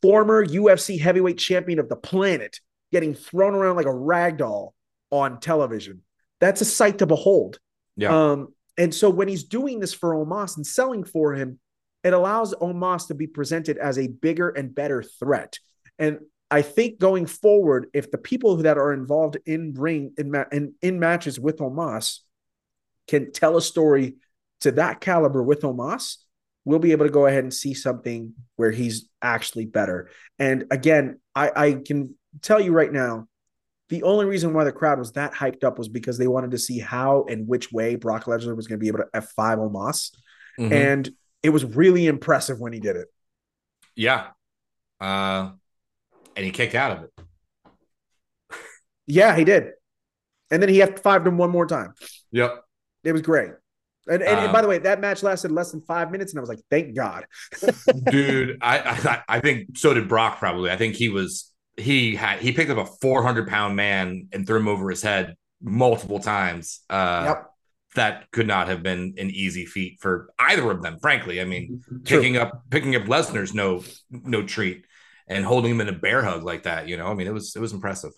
former 0.00 0.44
UFC 0.44 1.00
heavyweight 1.00 1.38
champion 1.38 1.78
of 1.78 1.88
the 1.88 1.96
planet 1.96 2.60
getting 2.92 3.14
thrown 3.14 3.54
around 3.54 3.76
like 3.76 3.86
a 3.86 3.94
rag 3.94 4.36
doll 4.36 4.74
on 5.10 5.40
television. 5.40 6.02
That's 6.40 6.60
a 6.60 6.64
sight 6.64 6.98
to 6.98 7.06
behold. 7.06 7.58
Yeah. 7.96 8.30
Um, 8.30 8.54
and 8.76 8.94
so 8.94 9.10
when 9.10 9.28
he's 9.28 9.44
doing 9.44 9.80
this 9.80 9.94
for 9.94 10.14
Omos 10.14 10.56
and 10.56 10.66
selling 10.66 11.04
for 11.04 11.34
him, 11.34 11.58
it 12.04 12.12
allows 12.12 12.54
Omos 12.54 13.08
to 13.08 13.14
be 13.14 13.26
presented 13.26 13.78
as 13.78 13.98
a 13.98 14.08
bigger 14.08 14.48
and 14.48 14.74
better 14.74 15.02
threat. 15.02 15.58
And 15.98 16.20
I 16.52 16.60
think 16.60 16.98
going 16.98 17.24
forward, 17.24 17.86
if 17.94 18.10
the 18.10 18.18
people 18.18 18.56
that 18.56 18.76
are 18.76 18.92
involved 18.92 19.38
in 19.46 19.72
ring 19.72 20.12
in, 20.18 20.30
ma- 20.30 20.44
in, 20.52 20.74
in 20.82 21.00
matches 21.00 21.40
with 21.40 21.56
Omos 21.58 22.18
can 23.08 23.32
tell 23.32 23.56
a 23.56 23.62
story 23.62 24.16
to 24.60 24.72
that 24.72 25.00
caliber 25.00 25.42
with 25.42 25.62
Omos, 25.62 26.18
we'll 26.66 26.78
be 26.78 26.92
able 26.92 27.06
to 27.06 27.10
go 27.10 27.24
ahead 27.24 27.42
and 27.42 27.54
see 27.54 27.72
something 27.72 28.34
where 28.56 28.70
he's 28.70 29.08
actually 29.22 29.64
better. 29.64 30.10
And 30.38 30.66
again, 30.70 31.20
I, 31.34 31.50
I 31.56 31.72
can 31.72 32.16
tell 32.42 32.60
you 32.60 32.72
right 32.72 32.92
now, 32.92 33.28
the 33.88 34.02
only 34.02 34.26
reason 34.26 34.52
why 34.52 34.64
the 34.64 34.72
crowd 34.72 34.98
was 34.98 35.12
that 35.12 35.32
hyped 35.32 35.64
up 35.64 35.78
was 35.78 35.88
because 35.88 36.18
they 36.18 36.28
wanted 36.28 36.50
to 36.50 36.58
see 36.58 36.78
how 36.78 37.24
and 37.30 37.48
which 37.48 37.72
way 37.72 37.94
Brock 37.94 38.26
Lesnar 38.26 38.54
was 38.54 38.66
going 38.66 38.78
to 38.78 38.82
be 38.82 38.88
able 38.88 38.98
to 38.98 39.08
F5 39.14 39.70
Omos. 39.70 40.14
Mm-hmm. 40.60 40.72
And 40.72 41.10
it 41.42 41.48
was 41.48 41.64
really 41.64 42.06
impressive 42.06 42.60
when 42.60 42.74
he 42.74 42.78
did 42.78 42.96
it. 42.96 43.08
Yeah. 43.96 44.28
Uh, 45.00 45.52
and 46.36 46.44
he 46.44 46.50
kicked 46.50 46.74
out 46.74 46.98
of 46.98 47.04
it. 47.04 47.10
Yeah, 49.06 49.36
he 49.36 49.44
did. 49.44 49.72
And 50.50 50.62
then 50.62 50.68
he 50.68 50.80
five 50.82 51.26
him 51.26 51.38
one 51.38 51.50
more 51.50 51.66
time. 51.66 51.94
Yep. 52.30 52.62
It 53.04 53.12
was 53.12 53.22
great. 53.22 53.50
And, 54.06 54.22
and, 54.22 54.38
um, 54.38 54.44
and, 54.44 54.52
by 54.52 54.62
the 54.62 54.68
way, 54.68 54.78
that 54.78 55.00
match 55.00 55.22
lasted 55.22 55.52
less 55.52 55.70
than 55.70 55.80
five 55.82 56.10
minutes, 56.10 56.32
and 56.32 56.38
I 56.38 56.42
was 56.42 56.48
like, 56.48 56.58
"Thank 56.70 56.96
God." 56.96 57.24
dude, 58.10 58.58
I, 58.60 58.78
I 58.78 59.36
I 59.36 59.40
think 59.40 59.78
so 59.78 59.94
did 59.94 60.08
Brock. 60.08 60.38
Probably, 60.38 60.70
I 60.72 60.76
think 60.76 60.96
he 60.96 61.08
was 61.08 61.52
he 61.76 62.16
had 62.16 62.40
he 62.40 62.50
picked 62.52 62.70
up 62.70 62.78
a 62.78 62.86
four 63.00 63.22
hundred 63.22 63.46
pound 63.46 63.76
man 63.76 64.26
and 64.32 64.44
threw 64.44 64.58
him 64.58 64.66
over 64.66 64.90
his 64.90 65.02
head 65.02 65.36
multiple 65.62 66.18
times. 66.18 66.80
Uh, 66.90 67.24
yep. 67.28 67.48
That 67.94 68.30
could 68.32 68.46
not 68.46 68.68
have 68.68 68.82
been 68.82 69.14
an 69.18 69.30
easy 69.30 69.66
feat 69.66 69.98
for 70.00 70.30
either 70.38 70.68
of 70.70 70.82
them. 70.82 70.98
Frankly, 71.00 71.40
I 71.40 71.44
mean, 71.44 71.82
True. 71.86 72.00
picking 72.02 72.36
up 72.36 72.64
picking 72.70 72.96
up 72.96 73.02
Lesnar's 73.02 73.54
no 73.54 73.84
no 74.10 74.42
treat 74.42 74.84
and 75.28 75.44
holding 75.44 75.72
him 75.72 75.80
in 75.80 75.88
a 75.88 75.92
bear 75.92 76.22
hug 76.22 76.44
like 76.44 76.64
that. 76.64 76.88
You 76.88 76.96
know, 76.96 77.06
I 77.06 77.14
mean, 77.14 77.26
it 77.26 77.32
was 77.32 77.54
it 77.56 77.60
was 77.60 77.72
impressive. 77.72 78.12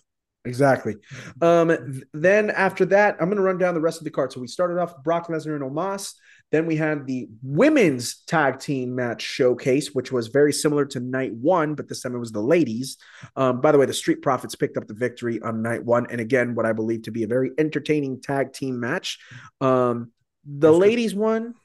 Exactly. 0.45 0.95
Um, 1.41 2.03
then 2.13 2.51
after 2.51 2.85
that, 2.85 3.15
I'm 3.19 3.27
going 3.27 3.37
to 3.37 3.43
run 3.43 3.57
down 3.57 3.73
the 3.73 3.81
rest 3.81 3.99
of 3.99 4.05
the 4.05 4.11
card. 4.11 4.31
So 4.31 4.39
we 4.39 4.47
started 4.47 4.79
off 4.79 5.03
Brock 5.03 5.27
Lesnar 5.27 5.55
and 5.55 5.63
Omos. 5.63 6.13
Then 6.51 6.67
we 6.67 6.75
had 6.75 7.07
the 7.07 7.27
women's 7.41 8.17
tag 8.27 8.59
team 8.59 8.93
match 8.93 9.23
showcase, 9.23 9.95
which 9.95 10.11
was 10.11 10.27
very 10.27 10.53
similar 10.53 10.85
to 10.85 10.99
night 10.99 11.33
one, 11.33 11.73
but 11.73 11.89
this 11.89 12.01
time 12.01 12.15
it 12.15 12.19
was 12.19 12.31
the 12.31 12.41
ladies. 12.41 12.97
Um, 13.35 13.59
by 13.59 13.71
the 13.71 13.79
way, 13.79 13.87
the 13.87 13.93
Street 13.93 14.21
Profits 14.21 14.55
picked 14.55 14.77
up 14.77 14.87
the 14.87 14.93
victory 14.93 15.41
on 15.41 15.63
night 15.63 15.83
one. 15.83 16.05
And 16.11 16.21
again, 16.21 16.53
what 16.53 16.67
I 16.67 16.73
believe 16.73 17.01
to 17.03 17.11
be 17.11 17.23
a 17.23 17.27
very 17.27 17.49
entertaining 17.57 18.21
tag 18.21 18.53
team 18.53 18.79
match. 18.79 19.17
Um, 19.59 20.11
the 20.45 20.71
ladies 20.71 21.15
one, 21.15 21.55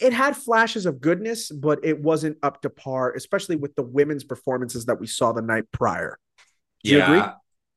it 0.00 0.12
had 0.12 0.36
flashes 0.36 0.86
of 0.86 1.00
goodness, 1.00 1.50
but 1.50 1.84
it 1.84 2.00
wasn't 2.00 2.38
up 2.42 2.62
to 2.62 2.70
par, 2.70 3.12
especially 3.12 3.56
with 3.56 3.74
the 3.74 3.82
women's 3.82 4.24
performances 4.24 4.86
that 4.86 4.98
we 4.98 5.06
saw 5.06 5.32
the 5.32 5.42
night 5.42 5.64
prior. 5.72 6.18
Do 6.84 6.96
yeah. 6.96 7.32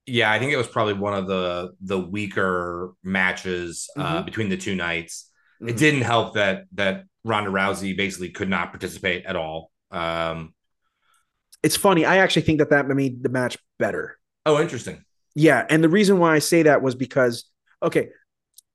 Yeah, 0.06 0.32
I 0.32 0.38
think 0.38 0.52
it 0.52 0.58
was 0.58 0.68
probably 0.68 0.96
one 0.96 1.14
of 1.14 1.28
the 1.28 1.72
the 1.80 1.98
weaker 1.98 2.94
matches 3.04 3.90
uh, 3.96 4.16
mm-hmm. 4.16 4.26
between 4.26 4.50
the 4.50 4.58
two 4.58 4.76
nights. 4.76 5.30
Mm-hmm. 5.62 5.70
It 5.70 5.78
didn't 5.78 6.02
help 6.02 6.34
that 6.34 6.66
that 6.74 7.06
Ronda 7.24 7.50
Rousey 7.50 7.96
basically 7.96 8.30
could 8.30 8.50
not 8.50 8.72
participate 8.72 9.26
at 9.26 9.38
all. 9.38 9.72
Um, 9.92 10.54
it's 11.62 11.78
funny. 11.78 12.06
I 12.06 12.18
actually 12.18 12.42
think 12.42 12.60
that 12.60 12.72
that 12.72 12.86
made 12.88 13.24
the 13.24 13.30
match 13.30 13.58
better. 13.80 14.20
Oh, 14.46 14.62
interesting. 14.62 15.06
Yeah, 15.36 15.66
and 15.70 15.82
the 15.82 15.90
reason 15.90 16.20
why 16.20 16.36
I 16.36 16.40
say 16.40 16.64
that 16.64 16.82
was 16.82 16.96
because 16.96 17.46
okay, 17.82 18.10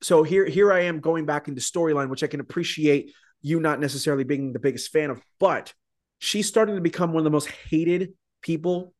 so 0.01 0.23
here 0.23 0.45
here 0.45 0.73
I 0.73 0.81
am 0.85 0.99
going 0.99 1.25
back 1.25 1.47
into 1.47 1.61
storyline, 1.61 2.09
which 2.09 2.23
I 2.23 2.27
can 2.27 2.39
appreciate 2.39 3.13
you 3.41 3.59
not 3.59 3.79
necessarily 3.79 4.23
being 4.23 4.53
the 4.53 4.59
biggest 4.59 4.91
fan 4.91 5.09
of, 5.09 5.21
but 5.39 5.73
she's 6.19 6.47
starting 6.47 6.75
to 6.75 6.81
become 6.81 7.11
one 7.11 7.21
of 7.21 7.23
the 7.23 7.29
most 7.29 7.49
hated 7.49 8.13
people 8.41 8.93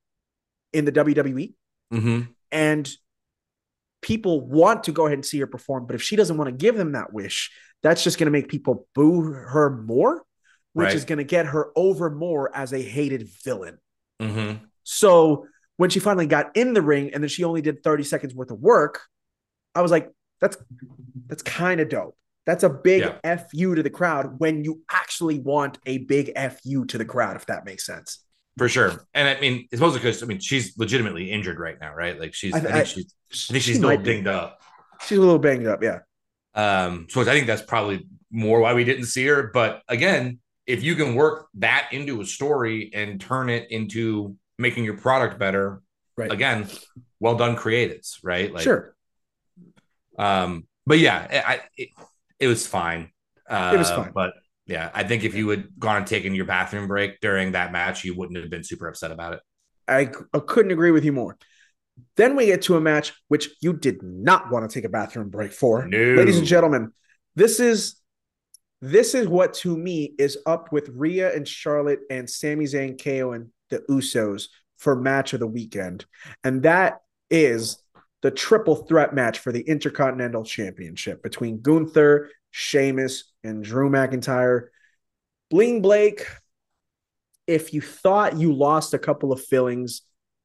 in 0.73 0.85
the 0.85 0.91
WWE. 0.91 1.53
Mm-hmm. 1.93 2.21
And 2.51 2.89
people 4.01 4.41
want 4.41 4.85
to 4.85 4.91
go 4.91 5.05
ahead 5.05 5.17
and 5.17 5.25
see 5.25 5.39
her 5.39 5.47
perform, 5.47 5.85
but 5.85 5.95
if 5.95 6.01
she 6.01 6.15
doesn't 6.15 6.37
want 6.37 6.47
to 6.47 6.55
give 6.55 6.75
them 6.75 6.93
that 6.93 7.11
wish, 7.11 7.51
that's 7.83 8.03
just 8.03 8.17
going 8.17 8.25
to 8.27 8.31
make 8.31 8.47
people 8.47 8.87
boo 8.95 9.21
her 9.21 9.69
more, 9.69 10.23
which 10.73 10.87
right. 10.87 10.95
is 10.95 11.05
going 11.05 11.17
to 11.17 11.23
get 11.23 11.47
her 11.47 11.71
over 11.75 12.09
more 12.09 12.55
as 12.55 12.73
a 12.73 12.81
hated 12.81 13.27
villain. 13.43 13.77
Mm-hmm. 14.21 14.63
So 14.83 15.47
when 15.77 15.89
she 15.89 15.99
finally 15.99 16.27
got 16.27 16.55
in 16.55 16.73
the 16.73 16.81
ring 16.81 17.13
and 17.13 17.23
then 17.23 17.29
she 17.29 17.43
only 17.43 17.61
did 17.61 17.83
30 17.83 18.03
seconds 18.03 18.35
worth 18.35 18.51
of 18.51 18.59
work, 18.59 19.01
I 19.75 19.81
was 19.81 19.91
like, 19.91 20.11
that's 20.41 20.57
that's 21.27 21.43
kind 21.43 21.79
of 21.79 21.89
dope. 21.89 22.17
That's 22.49 22.63
a 22.63 22.69
big 22.69 23.07
yeah. 23.23 23.35
fu 23.35 23.75
to 23.75 23.83
the 23.83 23.91
crowd 23.91 24.39
when 24.39 24.63
you 24.63 24.81
actually 24.89 25.37
want 25.37 25.77
a 25.85 25.99
big 25.99 26.35
fu 26.35 26.83
to 26.83 26.97
the 26.97 27.05
crowd, 27.05 27.35
if 27.35 27.45
that 27.45 27.63
makes 27.63 27.85
sense. 27.85 28.23
For 28.57 28.67
sure, 28.67 29.05
and 29.13 29.27
I 29.27 29.39
mean, 29.39 29.67
it's 29.71 29.79
mostly 29.79 29.99
because 29.99 30.23
I 30.23 30.25
mean 30.25 30.39
she's 30.39 30.75
legitimately 30.75 31.29
injured 31.29 31.59
right 31.59 31.79
now, 31.79 31.93
right? 31.93 32.19
Like 32.19 32.33
she's, 32.33 32.55
I, 32.55 32.57
I 32.57 32.61
think 32.61 32.73
I, 32.73 32.83
she's, 32.85 33.13
I 33.31 33.53
think 33.53 33.63
she's 33.63 33.77
still 33.77 33.95
dinged 33.97 34.23
be. 34.23 34.29
up. 34.31 34.61
She's 35.05 35.19
a 35.19 35.21
little 35.21 35.37
banged 35.37 35.67
up, 35.67 35.83
yeah. 35.83 35.99
Um, 36.55 37.05
so 37.07 37.21
I 37.21 37.25
think 37.25 37.45
that's 37.45 37.61
probably 37.61 38.07
more 38.31 38.61
why 38.61 38.73
we 38.73 38.83
didn't 38.83 39.05
see 39.05 39.27
her. 39.27 39.51
But 39.53 39.83
again, 39.87 40.39
if 40.65 40.81
you 40.81 40.95
can 40.95 41.13
work 41.13 41.49
that 41.53 41.89
into 41.91 42.19
a 42.19 42.25
story 42.25 42.89
and 42.95 43.21
turn 43.21 43.51
it 43.51 43.69
into 43.69 44.35
making 44.57 44.85
your 44.85 44.97
product 44.97 45.37
better, 45.37 45.83
right? 46.17 46.31
Again, 46.31 46.67
well 47.19 47.35
done, 47.35 47.55
creatives, 47.55 48.17
right? 48.23 48.51
Like, 48.51 48.63
sure. 48.63 48.95
Um, 50.17 50.65
but 50.87 50.97
yeah, 50.97 51.43
I, 51.45 51.61
it, 51.77 51.89
it 52.39 52.47
was 52.47 52.65
fine. 52.65 53.11
Uh, 53.49 53.71
it 53.73 53.77
was 53.77 53.89
fine. 53.89 54.11
But 54.13 54.33
yeah, 54.65 54.89
I 54.93 55.03
think 55.03 55.23
if 55.23 55.35
you 55.35 55.49
had 55.49 55.67
gone 55.79 55.97
and 55.97 56.07
taken 56.07 56.35
your 56.35 56.45
bathroom 56.45 56.87
break 56.87 57.19
during 57.21 57.53
that 57.53 57.71
match, 57.71 58.03
you 58.03 58.15
wouldn't 58.15 58.37
have 58.37 58.49
been 58.49 58.63
super 58.63 58.87
upset 58.87 59.11
about 59.11 59.33
it. 59.33 59.39
I, 59.87 60.11
I 60.33 60.39
couldn't 60.39 60.71
agree 60.71 60.91
with 60.91 61.03
you 61.03 61.11
more. 61.11 61.37
Then 62.15 62.35
we 62.35 62.45
get 62.45 62.61
to 62.63 62.77
a 62.77 62.81
match 62.81 63.13
which 63.27 63.49
you 63.61 63.73
did 63.73 64.03
not 64.03 64.51
want 64.51 64.69
to 64.69 64.73
take 64.73 64.85
a 64.85 64.89
bathroom 64.89 65.29
break 65.29 65.51
for. 65.51 65.85
No. 65.85 65.97
Ladies 65.97 66.37
and 66.37 66.47
gentlemen, 66.47 66.93
this 67.35 67.59
is 67.59 67.95
this 68.81 69.13
is 69.13 69.27
what 69.27 69.53
to 69.55 69.75
me 69.75 70.13
is 70.17 70.37
up 70.45 70.71
with 70.71 70.89
Rhea 70.89 71.35
and 71.35 71.47
Charlotte 71.47 71.99
and 72.09 72.29
Sami 72.29 72.65
Zayn, 72.65 73.01
KO, 73.03 73.33
and 73.33 73.49
the 73.69 73.79
Usos 73.89 74.47
for 74.77 74.95
match 74.95 75.33
of 75.33 75.41
the 75.41 75.47
weekend. 75.47 76.05
And 76.43 76.63
that 76.63 76.99
is 77.29 77.83
the 78.21 78.31
triple 78.31 78.75
threat 78.75 79.13
match 79.13 79.39
for 79.39 79.51
the 79.51 79.61
Intercontinental 79.61 80.43
Championship 80.43 81.23
between 81.23 81.61
Gunther, 81.61 82.29
Sheamus, 82.51 83.31
and 83.43 83.63
Drew 83.63 83.89
McIntyre. 83.89 84.67
Bling 85.49 85.81
Blake, 85.81 86.27
if 87.47 87.73
you 87.73 87.81
thought 87.81 88.37
you 88.37 88.53
lost 88.53 88.93
a 88.93 88.99
couple 88.99 89.31
of 89.31 89.43
fillings 89.43 90.01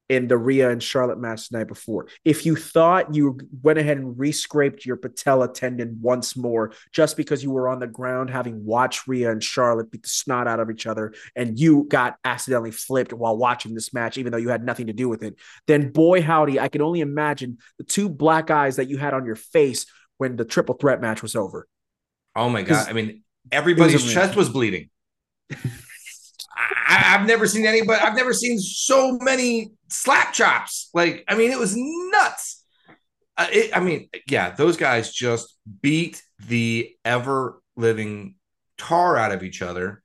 in 0.08 0.28
the 0.28 0.36
Rhea 0.36 0.70
and 0.70 0.82
Charlotte 0.82 1.18
match 1.18 1.48
the 1.48 1.58
night 1.58 1.68
before. 1.68 2.08
If 2.24 2.44
you 2.44 2.56
thought 2.56 3.14
you 3.14 3.38
went 3.62 3.78
ahead 3.78 3.96
and 3.96 4.16
rescraped 4.16 4.84
your 4.84 4.96
patella 4.96 5.52
tendon 5.52 5.98
once 6.02 6.36
more 6.36 6.72
just 6.92 7.16
because 7.16 7.42
you 7.42 7.50
were 7.50 7.68
on 7.68 7.80
the 7.80 7.86
ground 7.86 8.30
having 8.30 8.64
watched 8.64 9.06
Rhea 9.06 9.30
and 9.30 9.42
Charlotte 9.42 9.90
beat 9.90 10.02
the 10.02 10.08
snot 10.08 10.46
out 10.46 10.60
of 10.60 10.70
each 10.70 10.86
other 10.86 11.14
and 11.34 11.58
you 11.58 11.86
got 11.88 12.16
accidentally 12.24 12.70
flipped 12.70 13.12
while 13.12 13.36
watching 13.36 13.74
this 13.74 13.94
match, 13.94 14.18
even 14.18 14.30
though 14.30 14.38
you 14.38 14.50
had 14.50 14.64
nothing 14.64 14.88
to 14.88 14.92
do 14.92 15.08
with 15.08 15.22
it, 15.22 15.36
then 15.66 15.90
boy, 15.90 16.20
howdy, 16.20 16.60
I 16.60 16.68
can 16.68 16.82
only 16.82 17.00
imagine 17.00 17.58
the 17.78 17.84
two 17.84 18.08
black 18.08 18.50
eyes 18.50 18.76
that 18.76 18.88
you 18.88 18.98
had 18.98 19.14
on 19.14 19.24
your 19.24 19.36
face 19.36 19.86
when 20.18 20.36
the 20.36 20.44
triple 20.44 20.74
threat 20.74 21.00
match 21.00 21.22
was 21.22 21.34
over. 21.34 21.66
Oh 22.36 22.50
my 22.50 22.62
God. 22.62 22.88
I 22.88 22.92
mean, 22.92 23.22
everybody's 23.50 24.12
chest 24.12 24.36
was 24.36 24.48
bleeding. 24.48 24.90
I, 26.56 26.94
have 26.94 27.26
never 27.26 27.46
seen 27.46 27.66
anybody. 27.66 28.00
I've 28.00 28.16
never 28.16 28.32
seen 28.32 28.58
so 28.58 29.18
many 29.20 29.72
slap 29.88 30.32
chops. 30.32 30.90
Like, 30.94 31.24
I 31.28 31.34
mean, 31.34 31.50
it 31.50 31.58
was 31.58 31.74
nuts. 31.76 32.64
Uh, 33.36 33.46
it, 33.50 33.76
I 33.76 33.80
mean, 33.80 34.08
yeah, 34.28 34.50
those 34.50 34.76
guys 34.76 35.12
just 35.12 35.56
beat 35.82 36.22
the 36.46 36.94
ever 37.04 37.60
living 37.76 38.36
tar 38.78 39.16
out 39.16 39.32
of 39.32 39.42
each 39.42 39.62
other. 39.62 40.02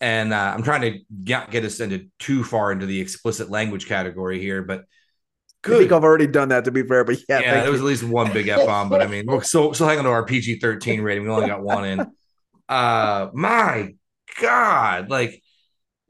And 0.00 0.32
uh, 0.32 0.52
I'm 0.54 0.62
trying 0.62 0.80
to 0.82 0.98
get, 1.22 1.50
get 1.50 1.64
us 1.64 1.80
into 1.80 2.08
too 2.18 2.44
far 2.44 2.72
into 2.72 2.86
the 2.86 3.00
explicit 3.00 3.50
language 3.50 3.86
category 3.86 4.40
here, 4.40 4.62
but 4.62 4.84
Good. 5.64 5.76
I 5.76 5.78
think 5.78 5.92
I've 5.92 6.04
already 6.04 6.26
done 6.26 6.50
that 6.50 6.66
to 6.66 6.70
be 6.70 6.82
fair, 6.82 7.04
but 7.04 7.16
yeah, 7.26 7.40
yeah, 7.40 7.62
there 7.62 7.72
was 7.72 7.80
at 7.80 7.86
least 7.86 8.02
one 8.02 8.30
big 8.34 8.48
F 8.48 8.66
bomb, 8.66 8.90
but 8.90 9.00
I 9.00 9.06
mean, 9.06 9.24
we're 9.26 9.42
still 9.42 9.72
still 9.72 9.88
hanging 9.88 10.04
to 10.04 10.10
our 10.10 10.26
PG 10.26 10.58
thirteen 10.58 11.00
rating. 11.00 11.24
We 11.24 11.30
only 11.30 11.48
got 11.48 11.62
one 11.62 11.84
in. 11.84 12.06
Uh, 12.66 13.28
my 13.34 13.94
God, 14.40 15.10
like 15.10 15.42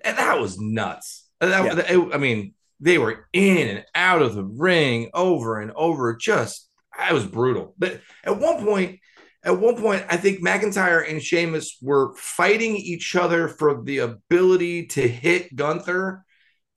and 0.05 0.19
that 0.19 0.39
was 0.39 0.59
nuts. 0.59 1.27
That, 1.41 1.91
yeah. 1.91 2.05
I 2.13 2.19
mean, 2.19 2.55
they 2.81 2.99
were 2.99 3.27
in 3.33 3.69
and 3.69 3.85
out 3.95 4.23
of 4.23 4.35
the 4.35 4.45
ring 4.45 5.11
over 5.15 5.61
and 5.61 5.73
over. 5.73 6.15
Just, 6.17 6.69
it 7.09 7.13
was 7.13 7.27
brutal. 7.27 7.75
But 7.79 8.01
at 8.23 8.39
one 8.39 8.65
point, 8.65 9.01
at 9.43 9.59
one 9.59 9.77
point, 9.77 10.05
I 10.09 10.17
think 10.17 10.43
McIntyre 10.43 11.09
and 11.09 11.23
Sheamus 11.23 11.77
were 11.83 12.15
fighting 12.17 12.77
each 12.77 13.15
other 13.15 13.49
for 13.49 13.83
the 13.83 13.99
ability 13.99 14.87
to 14.87 15.07
hit 15.07 15.55
Gunther. 15.55 16.25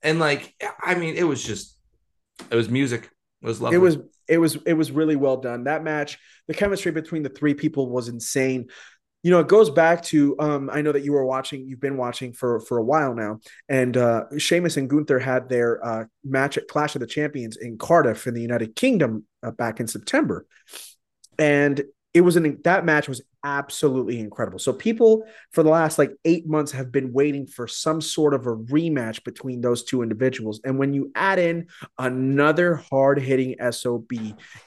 And 0.02 0.18
like, 0.18 0.54
I 0.80 0.94
mean, 0.94 1.14
it 1.14 1.24
was 1.24 1.42
just, 1.42 1.76
it 2.50 2.56
was 2.56 2.68
music. 2.68 3.10
It 3.42 3.46
was 3.46 3.60
lovely. 3.60 3.76
It 3.76 3.80
was, 3.80 3.98
it 4.28 4.38
was, 4.38 4.56
it 4.66 4.74
was 4.74 4.90
really 4.92 5.16
well 5.16 5.38
done. 5.38 5.64
That 5.64 5.82
match, 5.82 6.18
the 6.46 6.54
chemistry 6.54 6.92
between 6.92 7.22
the 7.22 7.30
three 7.30 7.54
people 7.54 7.88
was 7.88 8.08
insane 8.08 8.68
you 9.28 9.34
know, 9.34 9.40
it 9.40 9.48
goes 9.48 9.68
back 9.68 10.02
to 10.04 10.34
um, 10.38 10.70
I 10.72 10.80
know 10.80 10.90
that 10.90 11.04
you 11.04 11.12
were 11.12 11.26
watching, 11.26 11.68
you've 11.68 11.82
been 11.82 11.98
watching 11.98 12.32
for 12.32 12.60
for 12.60 12.78
a 12.78 12.82
while 12.82 13.14
now, 13.14 13.40
and 13.68 13.94
uh, 13.94 14.24
Sheamus 14.38 14.78
and 14.78 14.88
Gunther 14.88 15.18
had 15.18 15.50
their 15.50 15.84
uh, 15.86 16.04
match 16.24 16.56
at 16.56 16.66
Clash 16.66 16.94
of 16.94 17.02
the 17.02 17.06
Champions 17.06 17.58
in 17.58 17.76
Cardiff 17.76 18.26
in 18.26 18.32
the 18.32 18.40
United 18.40 18.74
Kingdom 18.74 19.26
uh, 19.42 19.50
back 19.50 19.80
in 19.80 19.86
September, 19.86 20.46
and 21.38 21.82
it 22.14 22.22
was 22.22 22.36
an 22.36 22.58
that 22.64 22.86
match 22.86 23.06
was 23.06 23.20
absolutely 23.44 24.18
incredible. 24.18 24.58
So 24.58 24.72
people 24.72 25.26
for 25.52 25.62
the 25.62 25.68
last 25.68 25.98
like 25.98 26.12
eight 26.24 26.46
months 26.46 26.72
have 26.72 26.90
been 26.90 27.12
waiting 27.12 27.46
for 27.46 27.68
some 27.68 28.00
sort 28.00 28.32
of 28.32 28.46
a 28.46 28.56
rematch 28.56 29.24
between 29.24 29.60
those 29.60 29.84
two 29.84 30.00
individuals, 30.00 30.58
and 30.64 30.78
when 30.78 30.94
you 30.94 31.12
add 31.14 31.38
in 31.38 31.66
another 31.98 32.76
hard 32.90 33.20
hitting 33.20 33.56
sob 33.72 34.10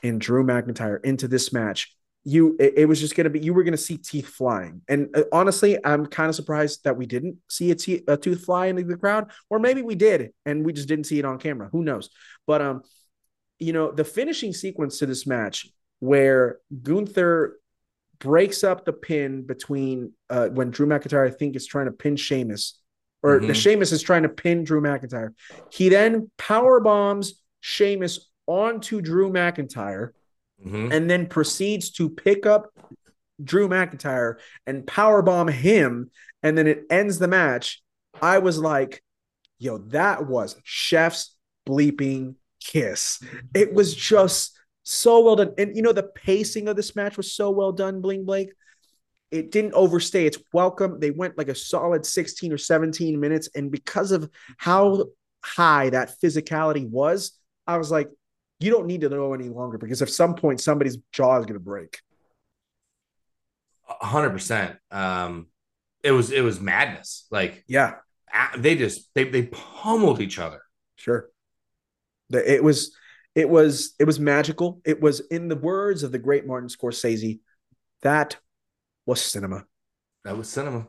in 0.03 0.19
Drew 0.19 0.43
McIntyre 0.43 1.03
into 1.03 1.27
this 1.27 1.51
match 1.51 1.95
you 2.23 2.55
it, 2.59 2.73
it 2.77 2.85
was 2.85 2.99
just 2.99 3.15
going 3.15 3.25
to 3.25 3.29
be 3.29 3.39
you 3.39 3.53
were 3.53 3.63
going 3.63 3.71
to 3.71 3.77
see 3.77 3.97
teeth 3.97 4.27
flying. 4.27 4.81
And 4.87 5.09
uh, 5.15 5.23
honestly 5.31 5.77
i'm 5.83 6.05
kind 6.05 6.29
of 6.29 6.35
surprised 6.35 6.83
that 6.83 6.97
we 6.97 7.05
didn't 7.05 7.37
see 7.49 7.71
a, 7.71 7.75
te- 7.75 8.03
a 8.07 8.17
tooth 8.17 8.45
fly 8.45 8.67
into 8.67 8.83
the 8.83 8.97
crowd 8.97 9.31
or 9.49 9.59
maybe 9.59 9.81
we 9.81 9.95
did 9.95 10.31
and 10.45 10.65
we 10.65 10.73
just 10.73 10.87
didn't 10.87 11.05
see 11.05 11.19
it 11.19 11.25
on 11.25 11.39
camera. 11.39 11.69
Who 11.71 11.83
knows? 11.83 12.09
But 12.45 12.61
um 12.61 12.83
you 13.59 13.73
know 13.73 13.91
the 13.91 14.03
finishing 14.03 14.53
sequence 14.53 14.99
to 14.99 15.05
this 15.05 15.25
match 15.27 15.67
where 15.99 16.57
gunther 16.81 17.59
breaks 18.17 18.63
up 18.63 18.85
the 18.85 18.93
pin 18.93 19.43
between 19.45 20.13
uh, 20.29 20.47
when 20.47 20.71
drew 20.71 20.87
mcintyre 20.87 21.27
i 21.27 21.31
think 21.31 21.55
is 21.55 21.67
trying 21.67 21.85
to 21.85 21.91
pin 21.91 22.15
Sheamus, 22.15 22.79
or 23.23 23.37
mm-hmm. 23.37 23.47
the 23.47 23.53
Sheamus 23.53 23.91
is 23.91 24.01
trying 24.01 24.23
to 24.23 24.29
pin 24.29 24.63
drew 24.63 24.81
mcintyre. 24.81 25.33
He 25.71 25.89
then 25.89 26.29
power 26.37 26.79
bombs 26.79 27.41
Sheamus 27.61 28.31
onto 28.47 29.01
drew 29.01 29.31
mcintyre 29.31 30.09
mm-hmm. 30.65 30.91
and 30.91 31.09
then 31.09 31.27
proceeds 31.27 31.91
to 31.91 32.09
pick 32.09 32.45
up 32.45 32.73
Drew 33.43 33.67
McIntyre 33.67 34.35
and 34.65 34.85
powerbomb 34.85 35.51
him, 35.51 36.11
and 36.43 36.57
then 36.57 36.67
it 36.67 36.83
ends 36.89 37.19
the 37.19 37.27
match. 37.27 37.81
I 38.21 38.39
was 38.39 38.59
like, 38.59 39.03
yo, 39.57 39.79
that 39.89 40.27
was 40.27 40.55
chef's 40.63 41.35
bleeping 41.67 42.35
kiss. 42.59 43.21
It 43.53 43.73
was 43.73 43.95
just 43.95 44.57
so 44.83 45.21
well 45.21 45.35
done. 45.35 45.53
And 45.57 45.75
you 45.75 45.81
know, 45.81 45.93
the 45.93 46.03
pacing 46.03 46.67
of 46.67 46.75
this 46.75 46.95
match 46.95 47.17
was 47.17 47.33
so 47.33 47.51
well 47.51 47.71
done, 47.71 48.01
Bling 48.01 48.25
Blake. 48.25 48.51
It 49.31 49.51
didn't 49.51 49.73
overstay 49.73 50.25
its 50.25 50.37
welcome. 50.51 50.99
They 50.99 51.11
went 51.11 51.37
like 51.37 51.47
a 51.47 51.55
solid 51.55 52.05
16 52.05 52.51
or 52.51 52.57
17 52.57 53.19
minutes. 53.19 53.49
And 53.55 53.71
because 53.71 54.11
of 54.11 54.29
how 54.57 55.05
high 55.43 55.89
that 55.89 56.13
physicality 56.21 56.87
was, 56.89 57.31
I 57.65 57.77
was 57.77 57.91
like, 57.91 58.09
you 58.61 58.71
don't 58.71 58.87
need 58.87 59.01
to 59.01 59.09
know 59.09 59.33
any 59.33 59.49
longer 59.49 59.77
because 59.77 60.01
at 60.01 60.09
some 60.09 60.35
point 60.35 60.61
somebody's 60.61 60.97
jaw 61.11 61.39
is 61.39 61.45
going 61.45 61.59
to 61.59 61.59
break. 61.59 61.99
hundred 63.85 64.27
um, 64.27 64.33
percent. 64.33 64.77
It 66.03 66.11
was 66.11 66.31
it 66.31 66.41
was 66.41 66.59
madness. 66.59 67.27
Like 67.31 67.63
yeah, 67.67 67.95
they 68.57 68.75
just 68.75 69.09
they 69.13 69.25
they 69.25 69.43
pummeled 69.43 70.21
each 70.21 70.39
other. 70.39 70.61
Sure. 70.95 71.29
It 72.29 72.63
was 72.63 72.95
it 73.35 73.49
was 73.49 73.93
it 73.99 74.05
was 74.05 74.19
magical. 74.19 74.81
It 74.85 75.01
was 75.01 75.19
in 75.19 75.47
the 75.47 75.55
words 75.55 76.03
of 76.03 76.11
the 76.11 76.19
great 76.19 76.45
Martin 76.45 76.69
Scorsese. 76.69 77.39
That 78.01 78.37
was 79.05 79.21
cinema. 79.21 79.65
That 80.23 80.37
was 80.37 80.49
cinema. 80.49 80.87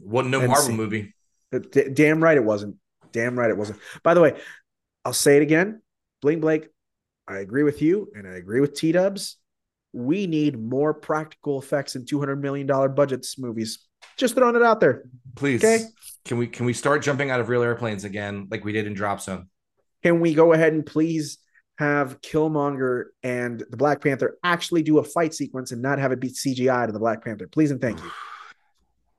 Wasn't 0.00 0.30
no 0.30 0.40
and 0.40 0.48
Marvel 0.48 0.66
see, 0.66 0.76
movie. 0.76 1.14
D- 1.52 1.88
damn 1.92 2.22
right 2.22 2.36
it 2.36 2.44
wasn't. 2.44 2.76
Damn 3.12 3.38
right 3.38 3.50
it 3.50 3.56
wasn't. 3.56 3.80
By 4.02 4.14
the 4.14 4.20
way, 4.20 4.38
I'll 5.04 5.12
say 5.12 5.36
it 5.36 5.42
again. 5.42 5.82
Bling 6.20 6.40
Blake, 6.40 6.68
I 7.28 7.38
agree 7.38 7.62
with 7.62 7.82
you, 7.82 8.10
and 8.14 8.26
I 8.26 8.36
agree 8.36 8.60
with 8.60 8.74
T 8.74 8.92
Dubs. 8.92 9.36
We 9.92 10.26
need 10.26 10.58
more 10.58 10.94
practical 10.94 11.60
effects 11.60 11.94
in 11.96 12.06
two 12.06 12.18
hundred 12.18 12.40
million 12.40 12.66
dollar 12.66 12.88
budgets 12.88 13.38
movies. 13.38 13.86
Just 14.16 14.34
throwing 14.34 14.56
it 14.56 14.62
out 14.62 14.80
there. 14.80 15.04
Please. 15.36 15.62
Okay. 15.62 15.84
Can 16.24 16.38
we 16.38 16.46
can 16.46 16.66
we 16.66 16.72
start 16.72 17.02
jumping 17.02 17.30
out 17.30 17.40
of 17.40 17.48
real 17.48 17.62
airplanes 17.62 18.04
again, 18.04 18.48
like 18.50 18.64
we 18.64 18.72
did 18.72 18.86
in 18.86 18.94
Drop 18.94 19.20
Zone? 19.20 19.48
Can 20.02 20.20
we 20.20 20.34
go 20.34 20.52
ahead 20.52 20.72
and 20.72 20.84
please 20.84 21.38
have 21.78 22.20
Killmonger 22.20 23.06
and 23.22 23.62
the 23.70 23.76
Black 23.76 24.02
Panther 24.02 24.38
actually 24.42 24.82
do 24.82 24.98
a 24.98 25.04
fight 25.04 25.34
sequence 25.34 25.70
and 25.72 25.80
not 25.80 25.98
have 25.98 26.12
it 26.12 26.20
be 26.20 26.28
CGI 26.28 26.86
to 26.86 26.92
the 26.92 26.98
Black 26.98 27.24
Panther? 27.24 27.46
Please 27.46 27.70
and 27.70 27.80
thank 27.80 27.98
you. 27.98 28.10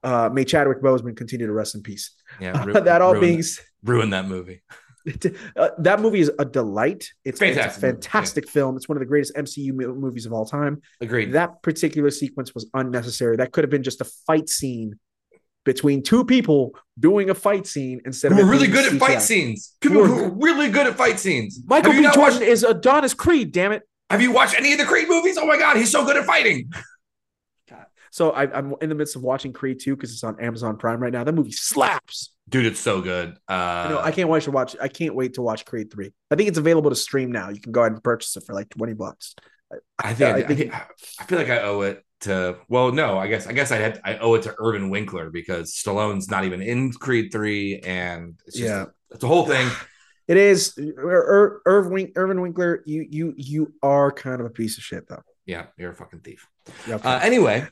Uh, 0.03 0.29
may 0.31 0.45
Chadwick 0.45 0.81
Boseman 0.81 1.15
continue 1.15 1.47
to 1.47 1.53
rest 1.53 1.75
in 1.75 1.81
peace. 1.83 2.11
Yeah, 2.39 2.63
ru- 2.65 2.73
that 2.73 3.01
all 3.01 3.19
being 3.19 3.43
ruin 3.83 4.11
that 4.11 4.27
movie. 4.27 4.61
uh, 5.55 5.69
that 5.79 5.99
movie 5.99 6.19
is 6.19 6.31
a 6.39 6.45
delight. 6.45 7.09
It's, 7.25 7.39
fantastic 7.39 7.67
it's 7.67 7.77
a 7.77 7.79
fantastic 7.79 8.45
yeah. 8.45 8.51
film. 8.51 8.77
It's 8.77 8.89
one 8.89 8.97
of 8.97 8.99
the 8.99 9.05
greatest 9.05 9.35
MCU 9.35 9.73
movies 9.73 10.25
of 10.25 10.33
all 10.33 10.45
time. 10.45 10.81
Agreed. 11.01 11.33
That 11.33 11.61
particular 11.63 12.11
sequence 12.11 12.53
was 12.53 12.69
unnecessary. 12.73 13.37
That 13.37 13.51
could 13.51 13.63
have 13.63 13.71
been 13.71 13.83
just 13.83 14.01
a 14.01 14.05
fight 14.27 14.49
scene 14.49 14.99
between 15.65 16.01
two 16.01 16.25
people 16.25 16.73
doing 16.99 17.29
a 17.29 17.35
fight 17.35 17.67
scene 17.67 18.01
instead 18.05 18.31
who 18.31 18.41
of 18.41 18.49
really 18.49 18.67
good 18.67 18.91
at 18.91 18.99
fight 18.99 19.21
scenes. 19.21 19.75
People 19.81 20.05
who 20.05 20.23
are 20.23 20.29
really 20.29 20.69
good 20.69 20.87
at 20.87 20.97
fight 20.97 21.19
scenes. 21.19 21.61
Michael 21.65 21.91
B. 21.91 22.01
Jordan 22.01 22.21
watched... 22.21 22.41
is 22.41 22.63
Adonis 22.63 23.13
Creed. 23.13 23.51
Damn 23.51 23.73
it! 23.73 23.83
Have 24.09 24.21
you 24.21 24.31
watched 24.31 24.55
any 24.55 24.71
of 24.73 24.79
the 24.79 24.85
Creed 24.85 25.07
movies? 25.07 25.37
Oh 25.37 25.45
my 25.45 25.57
god, 25.57 25.77
he's 25.77 25.91
so 25.91 26.03
good 26.05 26.17
at 26.17 26.25
fighting. 26.25 26.71
So 28.11 28.31
I, 28.31 28.57
am 28.57 28.75
in 28.81 28.89
the 28.89 28.95
midst 28.95 29.15
of 29.15 29.23
watching 29.23 29.53
Creed 29.53 29.79
2 29.79 29.95
because 29.95 30.11
it's 30.11 30.23
on 30.23 30.39
Amazon 30.39 30.77
Prime 30.77 30.99
right 30.99 31.13
now. 31.13 31.23
That 31.23 31.33
movie 31.33 31.51
slaps. 31.51 32.33
Dude, 32.47 32.65
it's 32.65 32.79
so 32.79 33.01
good. 33.01 33.37
Uh, 33.47 33.85
you 33.87 33.95
know, 33.95 34.01
I 34.01 34.11
can't 34.11 34.29
wait 34.29 34.43
to 34.43 34.51
watch. 34.51 34.75
I 34.81 34.87
can't 34.87 35.15
wait 35.15 35.35
to 35.35 35.41
watch 35.41 35.65
Creed 35.65 35.91
3. 35.91 36.11
I 36.31 36.35
think 36.35 36.49
it's 36.49 36.57
available 36.57 36.89
to 36.89 36.95
stream 36.95 37.31
now. 37.31 37.49
You 37.49 37.61
can 37.61 37.71
go 37.71 37.81
ahead 37.81 37.91
and 37.91 38.03
purchase 38.03 38.35
it 38.37 38.43
for 38.45 38.53
like 38.53 38.69
20 38.69 38.93
bucks. 38.93 39.35
I, 39.99 40.13
think, 40.13 40.35
I, 40.35 40.41
think, 40.43 40.73
I, 40.73 40.87
I 41.19 41.23
feel 41.25 41.37
like 41.37 41.49
I 41.49 41.59
owe 41.59 41.81
it 41.81 42.03
to. 42.21 42.57
Well, 42.69 42.91
no, 42.91 43.19
I 43.19 43.27
guess 43.27 43.45
I 43.45 43.53
guess 43.53 43.71
I 43.71 43.77
had 43.77 44.01
I 44.03 44.17
owe 44.17 44.33
it 44.33 44.41
to 44.43 44.55
Irvin 44.57 44.89
Winkler 44.89 45.29
because 45.29 45.73
Stallone's 45.73 46.29
not 46.29 46.43
even 46.43 46.61
in 46.61 46.91
Creed 46.91 47.31
3, 47.31 47.81
and 47.81 48.39
it's 48.47 48.57
just, 48.57 48.67
yeah, 48.67 48.85
it's 49.11 49.23
a 49.23 49.27
whole 49.27 49.45
thing. 49.45 49.69
It 50.27 50.37
is 50.37 50.77
Ir- 50.77 51.61
Irvin 51.65 52.11
Irvin 52.15 52.41
Winkler. 52.41 52.83
You 52.85 53.05
you 53.09 53.33
you 53.35 53.73
are 53.81 54.11
kind 54.11 54.39
of 54.39 54.45
a 54.45 54.51
piece 54.51 54.77
of 54.77 54.83
shit 54.83 55.07
though. 55.07 55.23
Yeah, 55.49 55.65
you're 55.77 55.89
a 55.89 55.95
fucking 55.95 56.19
thief. 56.19 56.47
Okay. 56.87 57.09
Uh, 57.09 57.17
anyway, 57.23 57.65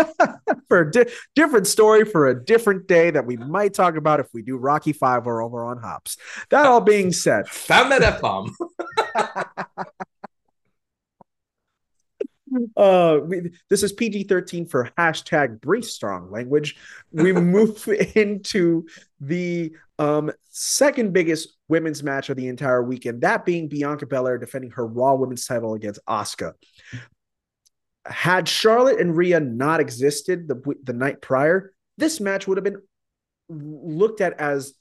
for 0.68 0.80
a 0.80 0.90
di- 0.90 1.10
different 1.34 1.66
story 1.66 2.06
for 2.06 2.28
a 2.28 2.44
different 2.44 2.88
day 2.88 3.10
that 3.10 3.26
we 3.26 3.36
might 3.36 3.74
talk 3.74 3.96
about 3.96 4.18
if 4.18 4.28
we 4.32 4.40
do 4.40 4.56
Rocky 4.56 4.94
Five 4.94 5.26
or 5.26 5.42
over 5.42 5.62
on 5.62 5.76
Hops. 5.76 6.16
That 6.48 6.64
all 6.64 6.80
being 6.80 7.12
said, 7.12 7.48
found 7.48 7.92
that 7.92 8.02
f 8.02 8.22
bomb. 8.22 8.56
uh, 12.76 13.18
we, 13.24 13.50
this 13.68 13.82
is 13.82 13.92
PG 13.92 14.24
13 14.24 14.66
for 14.66 14.90
hashtag 14.98 15.60
brief 15.60 15.84
strong 15.84 16.30
language. 16.30 16.76
We 17.12 17.32
move 17.32 17.88
into 18.14 18.86
the 19.20 19.72
um, 19.98 20.32
second 20.50 21.12
biggest 21.12 21.56
women's 21.68 22.02
match 22.02 22.28
of 22.28 22.36
the 22.36 22.48
entire 22.48 22.82
weekend, 22.82 23.22
that 23.22 23.44
being 23.44 23.68
Bianca 23.68 24.06
Belair 24.06 24.38
defending 24.38 24.70
her 24.72 24.86
Raw 24.86 25.14
Women's 25.14 25.46
title 25.46 25.74
against 25.74 26.00
Asuka. 26.06 26.52
Had 28.04 28.48
Charlotte 28.48 29.00
and 29.00 29.16
Rhea 29.16 29.38
not 29.38 29.80
existed 29.80 30.48
the, 30.48 30.74
the 30.82 30.92
night 30.92 31.22
prior, 31.22 31.72
this 31.98 32.20
match 32.20 32.48
would 32.48 32.56
have 32.56 32.64
been 32.64 32.82
looked 33.48 34.20
at 34.20 34.40
as 34.40 34.74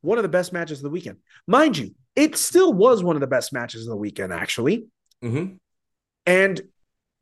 one 0.00 0.18
of 0.18 0.22
the 0.22 0.28
best 0.28 0.52
matches 0.52 0.78
of 0.78 0.84
the 0.84 0.90
weekend. 0.90 1.18
Mind 1.46 1.76
you, 1.76 1.94
it 2.16 2.36
still 2.36 2.72
was 2.72 3.02
one 3.02 3.16
of 3.16 3.20
the 3.20 3.26
best 3.26 3.52
matches 3.52 3.82
of 3.82 3.90
the 3.90 3.96
weekend, 3.96 4.32
actually. 4.32 4.86
Mm-hmm. 5.22 5.56
And 6.26 6.60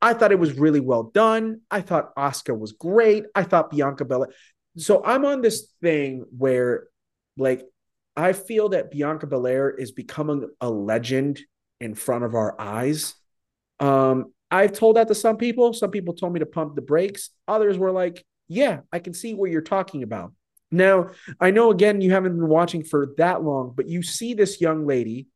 I 0.01 0.15
thought 0.15 0.33
it 0.33 0.39
was 0.39 0.59
really 0.59 0.81
well 0.81 1.05
done. 1.05 1.61
I 1.71 1.81
thought 1.81 2.15
Asuka 2.15 2.57
was 2.57 2.73
great. 2.73 3.25
I 3.35 3.43
thought 3.43 3.71
Bianca 3.71 4.05
Belair. 4.05 4.29
So 4.77 5.03
I'm 5.05 5.25
on 5.25 5.41
this 5.41 5.73
thing 5.83 6.25
where, 6.37 6.87
like, 7.37 7.65
I 8.17 8.33
feel 8.33 8.71
that 8.71 8.91
Bianca 8.91 9.27
Belair 9.27 9.71
is 9.71 9.93
becoming 9.93 10.49
a 10.61 10.71
legend 10.71 11.41
in 11.81 11.95
front 11.95 12.25
of 12.25 12.35
our 12.35 12.61
eyes. 12.61 13.15
Um, 13.81 14.33
I've 14.51 14.73
told 14.73 14.97
that 14.97 15.09
to 15.09 15.15
some 15.15 15.37
people. 15.37 15.73
Some 15.73 15.91
people 15.91 16.15
told 16.15 16.33
me 16.33 16.41
to 16.41 16.47
pump 16.47 16.75
the 16.75 16.83
brakes. 16.83 17.31
Others 17.47 17.79
were 17.79 17.93
like, 17.93 18.25
yeah, 18.49 18.81
I 18.93 18.99
can 18.99 19.15
see 19.15 19.35
what 19.35 19.51
you're 19.51 19.61
talking 19.61 20.03
about. 20.03 20.33
Now, 20.71 21.11
I 21.41 21.51
know 21.51 21.71
again 21.71 22.01
you 22.01 22.11
haven't 22.11 22.37
been 22.37 22.49
watching 22.49 22.85
for 22.85 23.15
that 23.19 23.43
long, 23.43 23.73
but 23.75 23.89
you 23.89 24.03
see 24.03 24.35
this 24.35 24.61
young 24.61 24.87
lady 24.87 25.29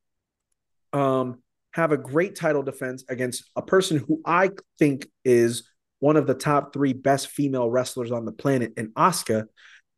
um 0.92 1.40
have 1.72 1.92
a 1.92 1.96
great 1.96 2.34
title 2.34 2.62
defense 2.62 3.04
against 3.08 3.44
a 3.56 3.62
person 3.62 3.98
who 3.98 4.20
I 4.24 4.50
think 4.78 5.08
is 5.24 5.68
one 6.00 6.16
of 6.16 6.26
the 6.26 6.34
top 6.34 6.72
3 6.72 6.92
best 6.92 7.28
female 7.28 7.70
wrestlers 7.70 8.10
on 8.10 8.24
the 8.24 8.32
planet 8.32 8.72
in 8.76 8.92
Asuka. 8.92 9.46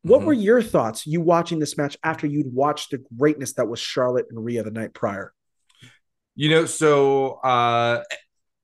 What 0.03 0.19
mm-hmm. 0.19 0.27
were 0.27 0.33
your 0.33 0.63
thoughts 0.63 1.07
you 1.07 1.21
watching 1.21 1.59
this 1.59 1.77
match 1.77 1.97
after 2.05 2.27
you'd 2.27 2.53
watched 2.53 2.91
the 2.91 3.03
greatness 3.19 3.55
that 3.55 3.69
was 3.69 3.81
Charlotte 3.81 4.27
and 4.31 4.45
Rhea 4.45 4.63
the 4.63 4.71
night 4.71 4.95
prior? 4.95 5.33
You 6.37 6.51
know, 6.51 6.67
so 6.67 7.35
uh 7.35 8.03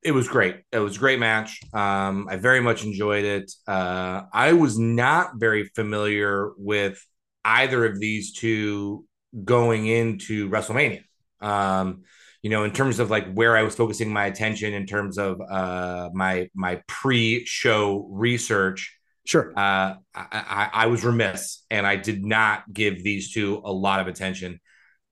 it 0.02 0.12
was 0.12 0.28
great. 0.28 0.56
It 0.72 0.78
was 0.78 0.96
a 0.96 0.98
great 0.98 1.18
match. 1.18 1.60
Um, 1.74 2.26
I 2.30 2.36
very 2.36 2.60
much 2.60 2.84
enjoyed 2.84 3.24
it. 3.24 3.52
Uh, 3.66 4.22
I 4.32 4.54
was 4.54 4.78
not 4.78 5.32
very 5.36 5.64
familiar 5.64 6.52
with 6.56 7.04
either 7.44 7.84
of 7.84 8.00
these 8.00 8.32
two 8.32 9.04
going 9.44 9.86
into 9.86 10.48
WrestleMania. 10.48 11.02
Um, 11.40 12.04
you 12.42 12.50
know, 12.50 12.64
in 12.64 12.72
terms 12.72 12.98
of 12.98 13.10
like 13.10 13.32
where 13.32 13.56
I 13.56 13.62
was 13.62 13.74
focusing 13.74 14.12
my 14.12 14.26
attention 14.26 14.72
in 14.74 14.86
terms 14.86 15.18
of 15.18 15.40
uh, 15.40 16.10
my 16.12 16.48
my 16.54 16.82
pre-show 16.86 18.08
research. 18.10 18.96
Sure. 19.26 19.52
Uh, 19.56 19.94
I, 20.14 20.26
I, 20.32 20.70
I 20.72 20.86
was 20.86 21.04
remiss, 21.04 21.62
and 21.70 21.86
I 21.86 21.96
did 21.96 22.24
not 22.24 22.64
give 22.72 23.04
these 23.04 23.32
two 23.32 23.60
a 23.64 23.72
lot 23.72 24.00
of 24.00 24.08
attention. 24.08 24.60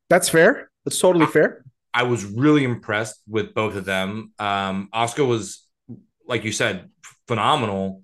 That's 0.08 0.28
fair. 0.28 0.70
That's 0.84 0.98
totally 0.98 1.26
I, 1.26 1.28
fair. 1.28 1.64
I 1.92 2.04
was 2.04 2.24
really 2.24 2.64
impressed 2.64 3.20
with 3.28 3.54
both 3.54 3.76
of 3.76 3.84
them. 3.84 4.32
Um, 4.38 4.88
Asuka 4.94 5.26
was, 5.26 5.66
like 6.26 6.44
you 6.44 6.52
said, 6.52 6.90
phenomenal. 7.26 8.02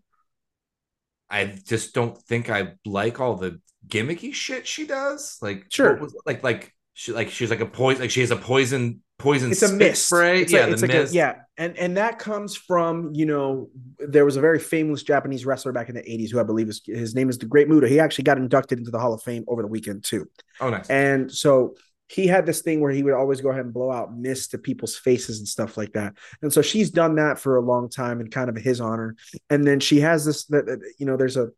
I 1.30 1.46
just 1.46 1.94
don't 1.94 2.16
think 2.16 2.50
I 2.50 2.74
like 2.84 3.20
all 3.20 3.36
the 3.36 3.60
gimmicky 3.88 4.32
shit 4.34 4.66
she 4.66 4.86
does. 4.86 5.38
Like, 5.40 5.66
sure, 5.70 5.96
was, 5.96 6.14
like, 6.26 6.44
like 6.44 6.74
she, 6.92 7.12
like 7.12 7.30
she's 7.30 7.50
like 7.50 7.60
a 7.60 7.66
poison, 7.66 8.02
like 8.02 8.10
she 8.10 8.20
has 8.20 8.30
a 8.30 8.36
poison, 8.36 9.00
poison. 9.18 9.50
It's 9.50 9.62
a 9.62 9.72
mist 9.72 10.06
spray. 10.06 10.42
It's 10.42 10.52
yeah, 10.52 10.66
a, 10.66 10.70
it's 10.70 10.82
like 10.82 10.92
a, 10.92 11.06
yeah, 11.10 11.36
and 11.56 11.76
and 11.76 11.96
that 11.96 12.18
comes 12.18 12.56
from 12.56 13.12
you 13.14 13.26
know 13.26 13.70
there 13.98 14.24
was 14.24 14.36
a 14.36 14.40
very 14.40 14.58
famous 14.58 15.02
Japanese 15.02 15.46
wrestler 15.46 15.72
back 15.72 15.88
in 15.88 15.94
the 15.94 16.02
'80s 16.02 16.30
who 16.30 16.40
I 16.40 16.42
believe 16.42 16.68
is 16.68 16.82
his 16.84 17.14
name 17.14 17.30
is 17.30 17.38
the 17.38 17.46
Great 17.46 17.68
Muta. 17.68 17.88
He 17.88 18.00
actually 18.00 18.24
got 18.24 18.38
inducted 18.38 18.78
into 18.78 18.90
the 18.90 18.98
Hall 18.98 19.12
of 19.12 19.22
Fame 19.22 19.44
over 19.48 19.62
the 19.62 19.68
weekend 19.68 20.04
too. 20.04 20.26
Oh, 20.60 20.70
nice. 20.70 20.88
And 20.90 21.30
so 21.30 21.74
he 22.08 22.26
had 22.26 22.44
this 22.44 22.60
thing 22.60 22.80
where 22.80 22.92
he 22.92 23.02
would 23.02 23.14
always 23.14 23.40
go 23.40 23.48
ahead 23.48 23.64
and 23.64 23.72
blow 23.72 23.90
out 23.90 24.14
mist 24.14 24.50
to 24.50 24.58
people's 24.58 24.94
faces 24.94 25.38
and 25.38 25.48
stuff 25.48 25.76
like 25.76 25.92
that. 25.94 26.14
And 26.42 26.52
so 26.52 26.60
she's 26.60 26.90
done 26.90 27.14
that 27.16 27.38
for 27.38 27.56
a 27.56 27.62
long 27.62 27.88
time 27.88 28.20
in 28.20 28.28
kind 28.28 28.50
of 28.50 28.56
his 28.56 28.80
honor. 28.80 29.16
And 29.48 29.66
then 29.66 29.80
she 29.80 30.00
has 30.00 30.24
this 30.24 30.44
that 30.46 30.80
you 30.98 31.06
know, 31.06 31.16
there's 31.16 31.36
a 31.36 31.48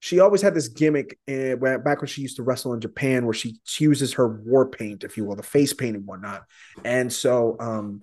she 0.00 0.18
always 0.18 0.42
had 0.42 0.54
this 0.54 0.68
gimmick 0.68 1.18
uh, 1.28 1.56
back 1.56 2.00
when 2.00 2.08
she 2.08 2.22
used 2.22 2.36
to 2.36 2.42
wrestle 2.42 2.72
in 2.72 2.80
Japan 2.80 3.24
where 3.26 3.34
she, 3.34 3.60
she 3.64 3.84
uses 3.84 4.14
her 4.14 4.26
war 4.26 4.66
paint, 4.68 5.04
if 5.04 5.16
you 5.16 5.24
will, 5.24 5.36
the 5.36 5.42
face 5.42 5.72
paint 5.72 5.94
and 5.94 6.06
whatnot. 6.06 6.44
And 6.84 7.12
so 7.12 7.56
um 7.60 8.02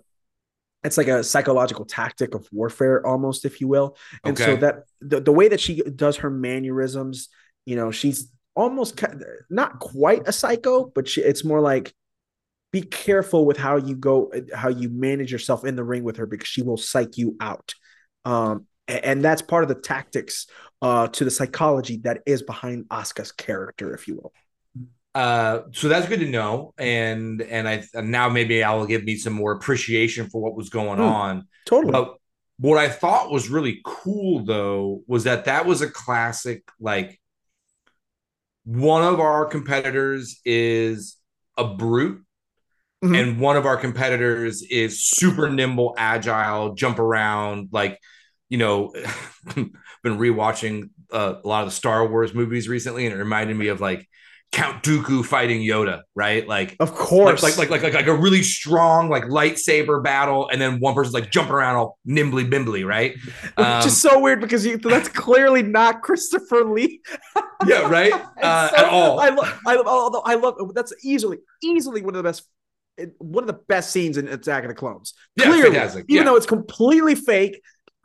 it's 0.83 0.97
like 0.97 1.07
a 1.07 1.23
psychological 1.23 1.85
tactic 1.85 2.33
of 2.35 2.47
warfare 2.51 3.05
almost, 3.05 3.45
if 3.45 3.59
you 3.59 3.67
will. 3.67 3.97
And 4.23 4.39
okay. 4.39 4.45
so 4.45 4.55
that 4.57 4.83
the, 5.01 5.19
the 5.19 5.31
way 5.31 5.49
that 5.49 5.59
she 5.59 5.81
does 5.81 6.17
her 6.17 6.29
mannerisms, 6.29 7.29
you 7.65 7.75
know, 7.75 7.91
she's 7.91 8.31
almost 8.55 9.03
not 9.49 9.79
quite 9.79 10.27
a 10.27 10.31
psycho, 10.31 10.85
but 10.85 11.07
she, 11.07 11.21
it's 11.21 11.43
more 11.43 11.59
like 11.59 11.93
be 12.71 12.81
careful 12.81 13.45
with 13.45 13.57
how 13.57 13.77
you 13.77 13.95
go, 13.95 14.31
how 14.53 14.69
you 14.69 14.89
manage 14.89 15.31
yourself 15.31 15.65
in 15.65 15.75
the 15.75 15.83
ring 15.83 16.03
with 16.03 16.17
her 16.17 16.25
because 16.25 16.47
she 16.47 16.61
will 16.61 16.77
psych 16.77 17.17
you 17.17 17.35
out. 17.41 17.73
Um, 18.23 18.65
and 18.87 19.23
that's 19.23 19.41
part 19.41 19.63
of 19.63 19.69
the 19.69 19.75
tactics 19.75 20.47
uh, 20.81 21.07
to 21.07 21.23
the 21.23 21.31
psychology 21.31 21.97
that 22.03 22.21
is 22.25 22.43
behind 22.43 22.87
Asuka's 22.89 23.31
character, 23.31 23.93
if 23.93 24.07
you 24.07 24.15
will. 24.15 24.33
Uh, 25.15 25.63
so 25.71 25.87
that's 25.87 26.07
good 26.07 26.19
to 26.19 26.29
know, 26.29 26.73
and 26.77 27.41
and 27.41 27.67
I 27.67 27.83
and 27.93 28.11
now 28.11 28.29
maybe 28.29 28.63
I 28.63 28.75
will 28.75 28.85
give 28.85 29.03
me 29.03 29.15
some 29.15 29.33
more 29.33 29.51
appreciation 29.51 30.29
for 30.29 30.39
what 30.41 30.55
was 30.55 30.69
going 30.69 30.99
mm, 30.99 31.11
on. 31.11 31.47
Totally. 31.65 31.91
But 31.91 32.17
what 32.59 32.77
I 32.77 32.89
thought 32.89 33.31
was 33.31 33.49
really 33.49 33.81
cool 33.83 34.45
though 34.45 35.01
was 35.07 35.23
that 35.23 35.45
that 35.45 35.65
was 35.65 35.81
a 35.81 35.89
classic 35.89 36.63
like 36.79 37.19
one 38.65 39.03
of 39.03 39.19
our 39.19 39.45
competitors 39.45 40.41
is 40.43 41.17
a 41.55 41.63
brute 41.65 42.23
mm-hmm. 43.03 43.15
and 43.15 43.39
one 43.39 43.57
of 43.57 43.65
our 43.65 43.77
competitors 43.77 44.61
is 44.63 45.03
super 45.03 45.49
nimble 45.49 45.95
agile 45.97 46.73
jump 46.73 46.99
around 46.99 47.69
like 47.71 47.99
you 48.49 48.57
know 48.57 48.93
been 49.55 50.17
rewatching 50.17 50.89
uh, 51.11 51.35
a 51.43 51.47
lot 51.47 51.63
of 51.63 51.67
the 51.67 51.75
star 51.75 52.07
wars 52.07 52.33
movies 52.33 52.67
recently 52.67 53.05
and 53.05 53.15
it 53.15 53.17
reminded 53.17 53.55
me 53.55 53.67
of 53.67 53.81
like 53.81 54.07
Count 54.53 54.81
Dooku 54.81 55.25
fighting 55.25 55.59
Yoda, 55.59 56.03
right? 56.15 56.47
Like, 56.47 56.77
of 56.79 56.93
course, 56.93 57.43
like 57.43 57.57
like 57.57 57.69
like 57.69 57.83
like, 57.83 57.93
like 57.93 58.07
a 58.07 58.15
really 58.15 58.43
strong 58.43 59.09
like 59.09 59.23
lightsaber 59.25 60.01
battle, 60.01 60.47
and 60.47 60.61
then 60.61 60.79
one 60.79 60.93
person's 60.95 61.13
like 61.13 61.29
jumping 61.29 61.53
around 61.53 61.75
all 61.75 61.99
nimbly 62.05 62.45
bimbly, 62.45 62.85
right? 62.85 63.15
Um, 63.57 63.77
Which 63.77 63.87
is 63.87 64.05
um, 64.05 64.11
so 64.11 64.19
weird 64.19 64.39
because 64.39 64.65
you, 64.65 64.77
that's 64.77 65.09
clearly 65.09 65.63
not 65.63 66.01
Christopher 66.01 66.63
Lee. 66.63 67.01
yeah, 67.65 67.89
right. 67.89 68.13
Uh, 68.41 68.69
so, 68.69 68.77
at 68.77 68.85
all. 68.85 69.19
I 69.19 69.29
love. 69.29 69.59
I 69.65 69.75
love. 69.75 69.87
Although 69.87 70.21
I 70.23 70.35
love. 70.35 70.55
That's 70.73 70.93
easily 71.03 71.39
easily 71.61 72.01
one 72.01 72.15
of 72.15 72.23
the 72.23 72.29
best. 72.29 72.43
One 73.17 73.43
of 73.43 73.47
the 73.47 73.59
best 73.67 73.91
scenes 73.91 74.17
in 74.17 74.27
Attack 74.27 74.63
of 74.63 74.69
the 74.69 74.75
Clones. 74.75 75.13
Yeah, 75.35 75.45
clearly, 75.45 75.75
even 75.75 76.05
yeah. 76.07 76.23
though 76.23 76.35
it's 76.35 76.45
completely 76.45 77.15
fake, 77.15 77.61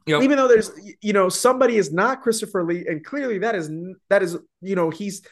Yep. 0.07 0.23
Even 0.23 0.37
though 0.37 0.49
there's, 0.49 0.71
you 1.01 1.13
know, 1.13 1.29
somebody 1.29 1.77
is 1.77 1.93
not 1.93 2.23
Christopher 2.23 2.65
Lee, 2.65 2.87
and 2.87 3.05
clearly 3.05 3.39
that 3.39 3.55
is 3.55 3.71
that 4.11 4.23
is, 4.23 4.37
you 4.61 4.75
know, 4.75 4.91
he's 4.91 5.23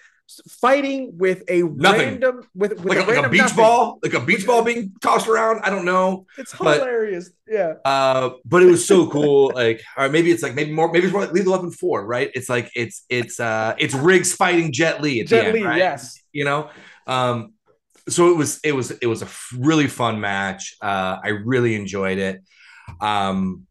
fighting 0.48 1.16
with 1.18 1.42
a 1.48 1.62
nothing. 1.62 2.00
random 2.00 2.42
with, 2.54 2.72
with 2.72 2.84
like 2.84 2.98
a, 2.98 3.02
a, 3.02 3.14
like 3.14 3.26
a 3.26 3.28
beach 3.28 3.40
nothing. 3.40 3.56
ball, 3.56 3.98
like 4.02 4.14
a 4.14 4.20
beach 4.20 4.46
ball 4.46 4.62
being 4.62 4.92
tossed 5.00 5.28
around. 5.28 5.60
I 5.62 5.70
don't 5.70 5.84
know. 5.84 6.26
It's 6.38 6.52
hilarious. 6.52 7.30
But, 7.46 7.54
yeah. 7.54 7.72
Uh, 7.84 8.30
but 8.44 8.62
it 8.62 8.66
was 8.66 8.86
so 8.86 9.08
cool. 9.08 9.52
like, 9.54 9.82
or 9.96 10.08
maybe 10.08 10.30
it's 10.30 10.42
like 10.42 10.54
maybe 10.54 10.72
more, 10.72 10.90
maybe 10.90 11.06
it's 11.06 11.12
more 11.12 11.22
like 11.22 11.32
Lethal 11.32 11.52
Weapon 11.52 11.70
Four, 11.70 12.06
right? 12.06 12.30
It's 12.34 12.48
like 12.48 12.70
it's 12.74 13.04
it's 13.08 13.40
uh 13.40 13.74
it's 13.78 13.94
Riggs 13.94 14.32
fighting 14.32 14.72
Jet 14.72 15.02
Li 15.02 15.20
at 15.20 15.26
Jet 15.26 15.40
the 15.40 15.46
end, 15.46 15.54
Li, 15.54 15.62
right? 15.64 15.78
yes. 15.78 16.20
You 16.32 16.44
know, 16.44 16.70
um, 17.06 17.54
so 18.08 18.30
it 18.30 18.36
was 18.36 18.60
it 18.62 18.72
was 18.72 18.90
it 18.90 19.06
was 19.06 19.22
a 19.22 19.28
really 19.58 19.88
fun 19.88 20.20
match. 20.20 20.76
Uh, 20.80 21.18
I 21.22 21.28
really 21.28 21.74
enjoyed 21.74 22.18
it. 22.18 22.42
Um, 23.00 23.66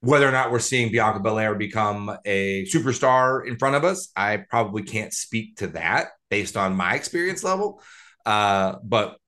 whether 0.00 0.26
or 0.26 0.32
not 0.32 0.50
we're 0.50 0.58
seeing 0.58 0.90
Bianca 0.90 1.20
Belair 1.20 1.54
become 1.54 2.16
a 2.24 2.64
superstar 2.64 3.46
in 3.46 3.58
front 3.58 3.76
of 3.76 3.84
us, 3.84 4.10
I 4.16 4.38
probably 4.48 4.82
can't 4.82 5.12
speak 5.12 5.56
to 5.56 5.68
that 5.68 6.08
based 6.30 6.56
on 6.56 6.74
my 6.74 6.94
experience 6.94 7.44
level. 7.44 7.82
Uh, 8.24 8.76
but 8.82 9.18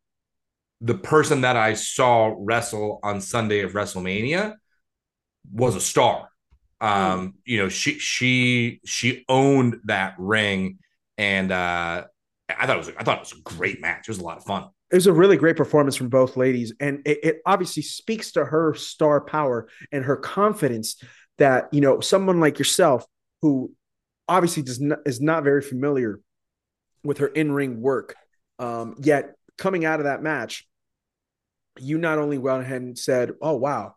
the 0.81 0.95
person 0.95 1.43
that 1.43 1.57
I 1.57 1.75
saw 1.75 2.35
wrestle 2.37 3.01
on 3.03 3.21
Sunday 3.21 3.61
of 3.61 3.73
WrestleMania 3.73 4.55
was 5.53 5.77
a 5.77 5.81
star. 5.81 6.29
Um, 6.81 7.35
you 7.45 7.59
know, 7.59 7.69
she 7.69 7.99
she 7.99 8.81
she 8.85 9.25
owned 9.29 9.77
that 9.85 10.15
ring, 10.19 10.79
and 11.17 11.53
uh, 11.53 12.05
I 12.49 12.67
thought 12.67 12.77
it 12.77 12.79
was 12.79 12.89
I 12.99 13.05
thought 13.05 13.19
it 13.19 13.21
was 13.21 13.33
a 13.33 13.43
great 13.43 13.81
match. 13.81 14.09
It 14.09 14.09
was 14.09 14.19
a 14.19 14.25
lot 14.25 14.39
of 14.39 14.45
fun 14.45 14.69
it 14.93 14.97
was 14.97 15.07
a 15.07 15.13
really 15.13 15.39
great 15.39 15.57
performance 15.57 15.97
from 15.97 16.11
both 16.11 16.37
ladies. 16.37 16.75
And 16.79 17.01
it, 17.07 17.25
it, 17.25 17.43
obviously 17.47 17.83
speaks 17.83 18.33
to 18.33 18.45
her 18.45 18.75
star 18.75 19.23
power 19.23 19.69
and 19.91 20.05
her 20.05 20.17
confidence 20.17 21.03
that 21.39 21.69
you 21.73 21.81
know 21.81 22.01
someone 22.01 22.41
like 22.41 22.59
yourself 22.59 23.07
who 23.41 23.73
obviously 24.29 24.63
does 24.63 24.81
not 24.81 24.99
is 25.07 25.21
not 25.21 25.45
very 25.45 25.63
familiar 25.63 26.21
with 27.03 27.19
her 27.19 27.27
in-ring 27.27 27.81
work 27.81 28.15
um, 28.59 28.95
yet 28.99 29.35
coming 29.57 29.85
out 29.85 29.99
of 29.99 30.05
that 30.05 30.23
match 30.23 30.69
you 31.81 31.99
not 31.99 32.19
only 32.19 32.39
went 32.39 32.63
ahead 32.63 32.83
and 32.83 32.99
said 32.99 33.33
oh 33.41 33.57
wow. 33.57 33.95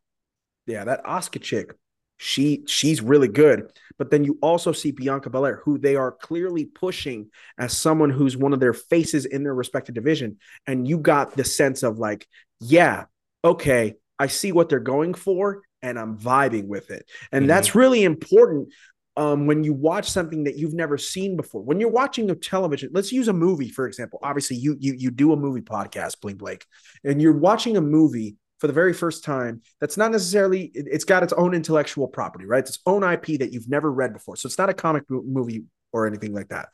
Yeah, 0.67 0.85
that 0.85 1.03
Asuka 1.05 1.41
chick, 1.41 1.75
she 2.17 2.63
she's 2.67 3.01
really 3.01 3.27
good. 3.27 3.71
But 3.97 4.11
then 4.11 4.23
you 4.23 4.37
also 4.41 4.71
see 4.71 4.91
Bianca 4.91 5.29
Belair, 5.29 5.61
who 5.63 5.77
they 5.77 5.95
are 5.95 6.11
clearly 6.11 6.65
pushing 6.65 7.29
as 7.57 7.75
someone 7.75 8.09
who's 8.09 8.35
one 8.35 8.53
of 8.53 8.59
their 8.59 8.73
faces 8.73 9.25
in 9.25 9.43
their 9.43 9.55
respective 9.55 9.95
division. 9.95 10.37
And 10.67 10.87
you 10.87 10.97
got 10.97 11.35
the 11.35 11.45
sense 11.45 11.81
of 11.81 11.97
like, 11.97 12.27
yeah, 12.59 13.05
okay, 13.43 13.95
I 14.19 14.27
see 14.27 14.51
what 14.51 14.69
they're 14.69 14.79
going 14.79 15.13
for, 15.13 15.61
and 15.81 15.97
I'm 15.97 16.17
vibing 16.17 16.67
with 16.67 16.91
it. 16.91 17.09
And 17.31 17.43
mm-hmm. 17.43 17.47
that's 17.47 17.75
really 17.75 18.03
important 18.03 18.73
um, 19.17 19.47
when 19.47 19.63
you 19.63 19.73
watch 19.73 20.09
something 20.09 20.43
that 20.43 20.57
you've 20.57 20.73
never 20.73 20.97
seen 20.97 21.37
before. 21.37 21.61
When 21.61 21.79
you're 21.79 21.89
watching 21.89 22.29
a 22.29 22.35
television, 22.35 22.89
let's 22.93 23.11
use 23.11 23.27
a 23.27 23.33
movie 23.33 23.69
for 23.69 23.87
example. 23.87 24.19
Obviously, 24.23 24.57
you 24.57 24.75
you 24.79 24.93
you 24.97 25.11
do 25.11 25.31
a 25.31 25.37
movie 25.37 25.61
podcast, 25.61 26.19
Bling 26.21 26.37
Blake, 26.37 26.65
and 27.03 27.21
you're 27.21 27.37
watching 27.37 27.77
a 27.77 27.81
movie 27.81 28.35
for 28.59 28.67
the 28.67 28.73
very 28.73 28.93
first 28.93 29.23
time 29.23 29.61
that's 29.81 29.97
not 29.97 30.11
necessarily 30.11 30.71
it's 30.73 31.03
got 31.03 31.23
its 31.23 31.33
own 31.33 31.53
intellectual 31.53 32.07
property 32.07 32.45
right? 32.45 32.59
It's 32.59 32.71
its 32.71 32.79
own 32.85 33.03
ip 33.03 33.25
that 33.25 33.51
you've 33.51 33.69
never 33.69 33.91
read 33.91 34.13
before. 34.13 34.35
So 34.35 34.47
it's 34.47 34.57
not 34.57 34.69
a 34.69 34.73
comic 34.73 35.03
movie 35.09 35.65
or 35.91 36.07
anything 36.07 36.33
like 36.33 36.49
that. 36.49 36.69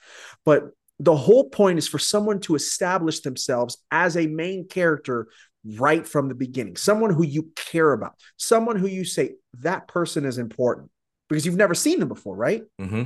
But 0.45 0.72
the 0.99 1.16
whole 1.16 1.49
point 1.49 1.80
is 1.80 1.88
for 1.88 1.99
someone 1.99 2.40
to 2.41 2.56
establish 2.56 3.22
themselves 3.22 3.78
as 3.90 4.18
a 4.18 4.28
main 4.28 4.68
character 4.68 5.28
right 5.66 6.08
from 6.08 6.28
the 6.28 6.36
beginning. 6.36 6.76
Someone 6.76 7.14
who 7.14 7.24
you 7.24 7.52
care 7.56 7.94
about. 7.94 8.14
Someone 8.38 8.78
who 8.78 8.88
you 8.88 9.03
say 9.03 9.34
that 9.60 9.88
person 9.88 10.26
is 10.26 10.38
important. 10.38 10.90
Because 11.28 11.45
you've 11.45 11.56
never 11.56 11.74
seen 11.74 11.99
them 11.99 12.10
before 12.10 12.36
right? 12.36 12.64
Mm-hmm. 12.80 13.03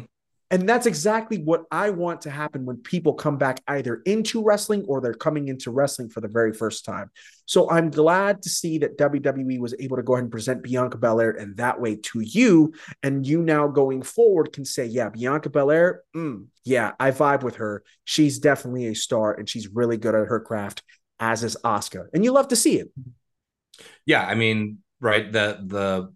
And 0.52 0.70
that's 0.70 0.86
exactly 0.86 1.40
what 1.40 1.64
I 1.72 1.90
want 1.90 2.22
to 2.22 2.30
happen 2.30 2.66
when 2.66 2.78
people 2.78 3.14
come 3.14 3.38
back 3.38 3.62
either 3.68 4.02
into 4.06 4.44
wrestling 4.44 4.86
or 4.88 5.02
they're 5.02 5.14
coming 5.14 5.48
into 5.48 5.72
wrestling 5.72 6.10
for 6.10 6.22
the 6.22 6.28
very 6.28 6.54
first 6.54 6.86
time. 6.86 7.10
So 7.46 7.70
I'm 7.70 7.90
glad 7.90 8.44
to 8.44 8.50
see 8.50 8.78
that 8.80 8.98
WWE 8.98 9.60
was 9.60 9.74
able 9.80 9.98
to 9.98 10.04
go 10.04 10.14
ahead 10.14 10.24
and 10.24 10.32
present 10.32 10.62
Bianca 10.62 10.98
Belair 10.98 11.32
in 11.32 11.56
that 11.56 11.82
way 11.82 11.96
to 11.96 12.20
you. 12.20 12.74
And 13.02 13.26
you 13.26 13.42
now 13.42 13.68
going 13.68 14.04
forward 14.04 14.54
can 14.54 14.66
say, 14.66 14.86
yeah, 14.86 15.10
Bianca 15.10 15.50
Belair, 15.50 16.04
mm, 16.16 16.46
yeah, 16.64 16.92
I 17.00 17.12
vibe 17.12 17.42
with 17.42 17.56
her. 17.56 17.84
She's 18.04 18.38
definitely 18.38 18.88
a 18.88 18.96
star 18.96 19.34
and 19.34 19.50
she's 19.50 19.68
really 19.68 19.98
good 19.98 20.14
at 20.14 20.28
her 20.28 20.40
craft, 20.40 20.84
as 21.20 21.44
is 21.44 21.58
Asuka. 21.64 22.08
And 22.14 22.24
you 22.24 22.32
love 22.32 22.50
to 22.50 22.56
see 22.56 22.80
it. 22.80 22.92
Yeah. 24.06 24.26
I 24.26 24.36
mean, 24.36 24.80
right. 25.00 25.32
The, 25.32 25.60
the, 25.64 26.14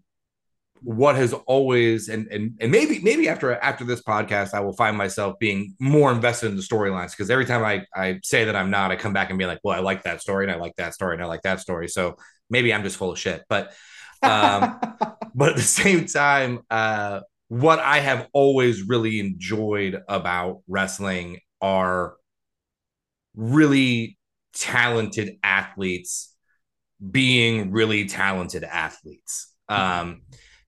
what 0.82 1.16
has 1.16 1.32
always 1.32 2.08
and 2.08 2.26
and 2.28 2.56
and 2.60 2.72
maybe 2.72 3.00
maybe 3.00 3.28
after 3.28 3.52
after 3.52 3.84
this 3.84 4.02
podcast 4.02 4.54
I 4.54 4.60
will 4.60 4.72
find 4.72 4.96
myself 4.96 5.38
being 5.38 5.74
more 5.78 6.10
invested 6.10 6.50
in 6.50 6.56
the 6.56 6.62
storylines. 6.62 7.10
Because 7.10 7.30
every 7.30 7.44
time 7.44 7.64
I 7.64 7.84
I 7.94 8.20
say 8.22 8.44
that 8.44 8.56
I'm 8.56 8.70
not 8.70 8.90
I 8.90 8.96
come 8.96 9.12
back 9.12 9.30
and 9.30 9.38
be 9.38 9.46
like 9.46 9.60
well 9.62 9.76
I 9.76 9.80
like 9.80 10.04
that 10.04 10.20
story 10.20 10.44
and 10.44 10.52
I 10.52 10.56
like 10.56 10.74
that 10.76 10.94
story 10.94 11.14
and 11.14 11.22
I 11.22 11.26
like 11.26 11.42
that 11.42 11.60
story. 11.60 11.88
So 11.88 12.16
maybe 12.48 12.72
I'm 12.72 12.82
just 12.82 12.96
full 12.96 13.12
of 13.12 13.18
shit. 13.18 13.42
But 13.48 13.72
um 14.22 14.80
but 15.34 15.50
at 15.50 15.56
the 15.56 15.62
same 15.62 16.06
time 16.06 16.60
uh 16.70 17.20
what 17.48 17.78
I 17.78 17.98
have 17.98 18.28
always 18.32 18.82
really 18.88 19.20
enjoyed 19.20 20.00
about 20.08 20.62
wrestling 20.66 21.40
are 21.60 22.14
really 23.34 24.16
talented 24.54 25.36
athletes 25.42 26.34
being 27.10 27.70
really 27.70 28.06
talented 28.06 28.64
athletes. 28.64 29.52
Um 29.68 30.22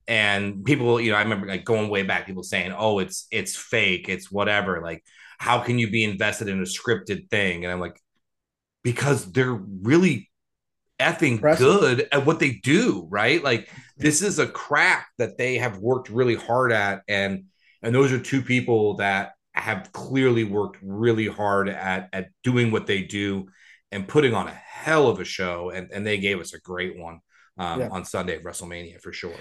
and 0.07 0.65
people 0.65 0.99
you 0.99 1.11
know 1.11 1.17
i 1.17 1.21
remember 1.21 1.47
like 1.47 1.65
going 1.65 1.89
way 1.89 2.03
back 2.03 2.25
people 2.25 2.43
saying 2.43 2.73
oh 2.77 2.99
it's 2.99 3.27
it's 3.31 3.55
fake 3.55 4.09
it's 4.09 4.31
whatever 4.31 4.81
like 4.81 5.03
how 5.43 5.59
can 5.59 5.77
you 5.77 5.89
be 5.89 6.05
invested 6.05 6.47
in 6.47 6.59
a 6.59 6.63
scripted 6.63 7.29
thing? 7.29 7.65
And 7.65 7.71
i'm 7.71 7.79
like 7.79 8.01
because 8.81 9.31
they're 9.31 9.53
really 9.53 10.29
effing 10.99 11.33
Impressive. 11.33 11.65
good 11.65 12.07
at 12.11 12.25
what 12.25 12.39
they 12.39 12.51
do 12.63 13.07
right? 13.09 13.43
Like 13.43 13.69
this 13.97 14.21
is 14.21 14.39
a 14.39 14.47
craft 14.47 15.07
that 15.17 15.37
they 15.37 15.57
have 15.57 15.79
worked 15.79 16.09
really 16.09 16.35
hard 16.35 16.71
at 16.71 17.01
and 17.07 17.45
and 17.81 17.93
those 17.93 18.13
are 18.13 18.19
two 18.19 18.41
people 18.41 18.95
that 18.95 19.33
have 19.53 19.91
clearly 19.91 20.43
worked 20.45 20.77
really 20.81 21.27
hard 21.27 21.67
at 21.67 22.09
at 22.13 22.27
doing 22.43 22.71
what 22.71 22.87
they 22.87 23.01
do 23.01 23.47
and 23.91 24.07
putting 24.07 24.33
on 24.33 24.47
a 24.47 24.51
hell 24.53 25.07
of 25.09 25.19
a 25.19 25.25
show 25.25 25.71
and 25.71 25.91
and 25.91 26.07
they 26.07 26.17
gave 26.17 26.39
us 26.39 26.53
a 26.53 26.59
great 26.61 26.97
one 26.97 27.19
um, 27.57 27.79
yeah. 27.79 27.89
on 27.89 28.05
Sunday 28.05 28.35
at 28.35 28.43
WrestleMania 28.43 28.99
for 28.99 29.13
sure. 29.13 29.35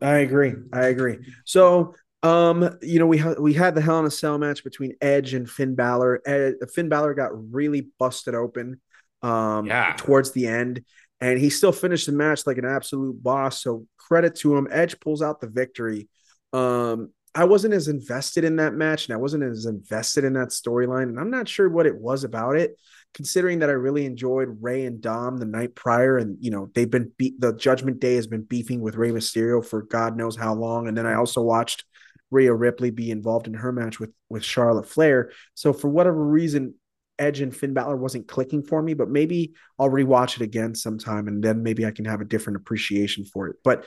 I 0.00 0.18
agree. 0.18 0.54
I 0.72 0.86
agree. 0.86 1.18
So, 1.44 1.94
um, 2.22 2.78
you 2.82 2.98
know, 2.98 3.06
we 3.06 3.18
ha- 3.18 3.34
we 3.38 3.54
had 3.54 3.74
the 3.74 3.80
Hell 3.80 4.00
in 4.00 4.06
a 4.06 4.10
Cell 4.10 4.38
match 4.38 4.64
between 4.64 4.94
Edge 5.00 5.34
and 5.34 5.48
Finn 5.48 5.74
Balor. 5.74 6.22
Ed- 6.26 6.54
Finn 6.72 6.88
Balor 6.88 7.14
got 7.14 7.30
really 7.52 7.88
busted 7.98 8.34
open, 8.34 8.80
um, 9.22 9.66
yeah. 9.66 9.94
towards 9.96 10.32
the 10.32 10.46
end, 10.46 10.84
and 11.20 11.38
he 11.38 11.50
still 11.50 11.72
finished 11.72 12.06
the 12.06 12.12
match 12.12 12.46
like 12.46 12.58
an 12.58 12.64
absolute 12.64 13.22
boss. 13.22 13.62
So 13.62 13.86
credit 13.96 14.36
to 14.36 14.56
him. 14.56 14.68
Edge 14.70 14.98
pulls 15.00 15.22
out 15.22 15.40
the 15.40 15.48
victory. 15.48 16.08
Um, 16.52 17.10
I 17.34 17.44
wasn't 17.44 17.74
as 17.74 17.88
invested 17.88 18.44
in 18.44 18.56
that 18.56 18.74
match, 18.74 19.06
and 19.06 19.14
I 19.14 19.18
wasn't 19.18 19.44
as 19.44 19.66
invested 19.66 20.24
in 20.24 20.32
that 20.34 20.48
storyline, 20.48 21.04
and 21.04 21.20
I'm 21.20 21.30
not 21.30 21.48
sure 21.48 21.68
what 21.68 21.86
it 21.86 21.96
was 21.96 22.24
about 22.24 22.56
it 22.56 22.76
considering 23.14 23.60
that 23.60 23.70
I 23.70 23.74
really 23.74 24.04
enjoyed 24.04 24.58
Rey 24.60 24.84
and 24.84 25.00
Dom 25.00 25.38
the 25.38 25.46
night 25.46 25.74
prior, 25.74 26.18
and 26.18 26.36
you 26.40 26.50
know 26.50 26.70
they've 26.74 26.90
been 26.90 27.12
beat. 27.16 27.40
The 27.40 27.52
Judgment 27.54 28.00
Day 28.00 28.14
has 28.16 28.26
been 28.26 28.42
beefing 28.42 28.80
with 28.80 28.96
Rey 28.96 29.10
Mysterio 29.10 29.64
for 29.64 29.82
God 29.82 30.16
knows 30.16 30.36
how 30.36 30.54
long, 30.54 30.88
and 30.88 30.96
then 30.96 31.06
I 31.06 31.14
also 31.14 31.42
watched 31.42 31.84
Rhea 32.30 32.52
Ripley 32.52 32.90
be 32.90 33.10
involved 33.10 33.46
in 33.46 33.54
her 33.54 33.72
match 33.72 33.98
with 34.00 34.12
with 34.28 34.44
Charlotte 34.44 34.88
Flair. 34.88 35.30
So 35.54 35.72
for 35.72 35.88
whatever 35.88 36.22
reason, 36.22 36.74
Edge 37.18 37.40
and 37.40 37.54
Finn 37.54 37.74
Balor 37.74 37.96
wasn't 37.96 38.28
clicking 38.28 38.62
for 38.62 38.82
me, 38.82 38.94
but 38.94 39.08
maybe 39.08 39.54
I'll 39.78 39.90
rewatch 39.90 40.36
it 40.36 40.42
again 40.42 40.74
sometime, 40.74 41.28
and 41.28 41.42
then 41.42 41.62
maybe 41.62 41.86
I 41.86 41.90
can 41.90 42.04
have 42.04 42.20
a 42.20 42.24
different 42.24 42.58
appreciation 42.58 43.24
for 43.24 43.48
it. 43.48 43.56
But 43.64 43.86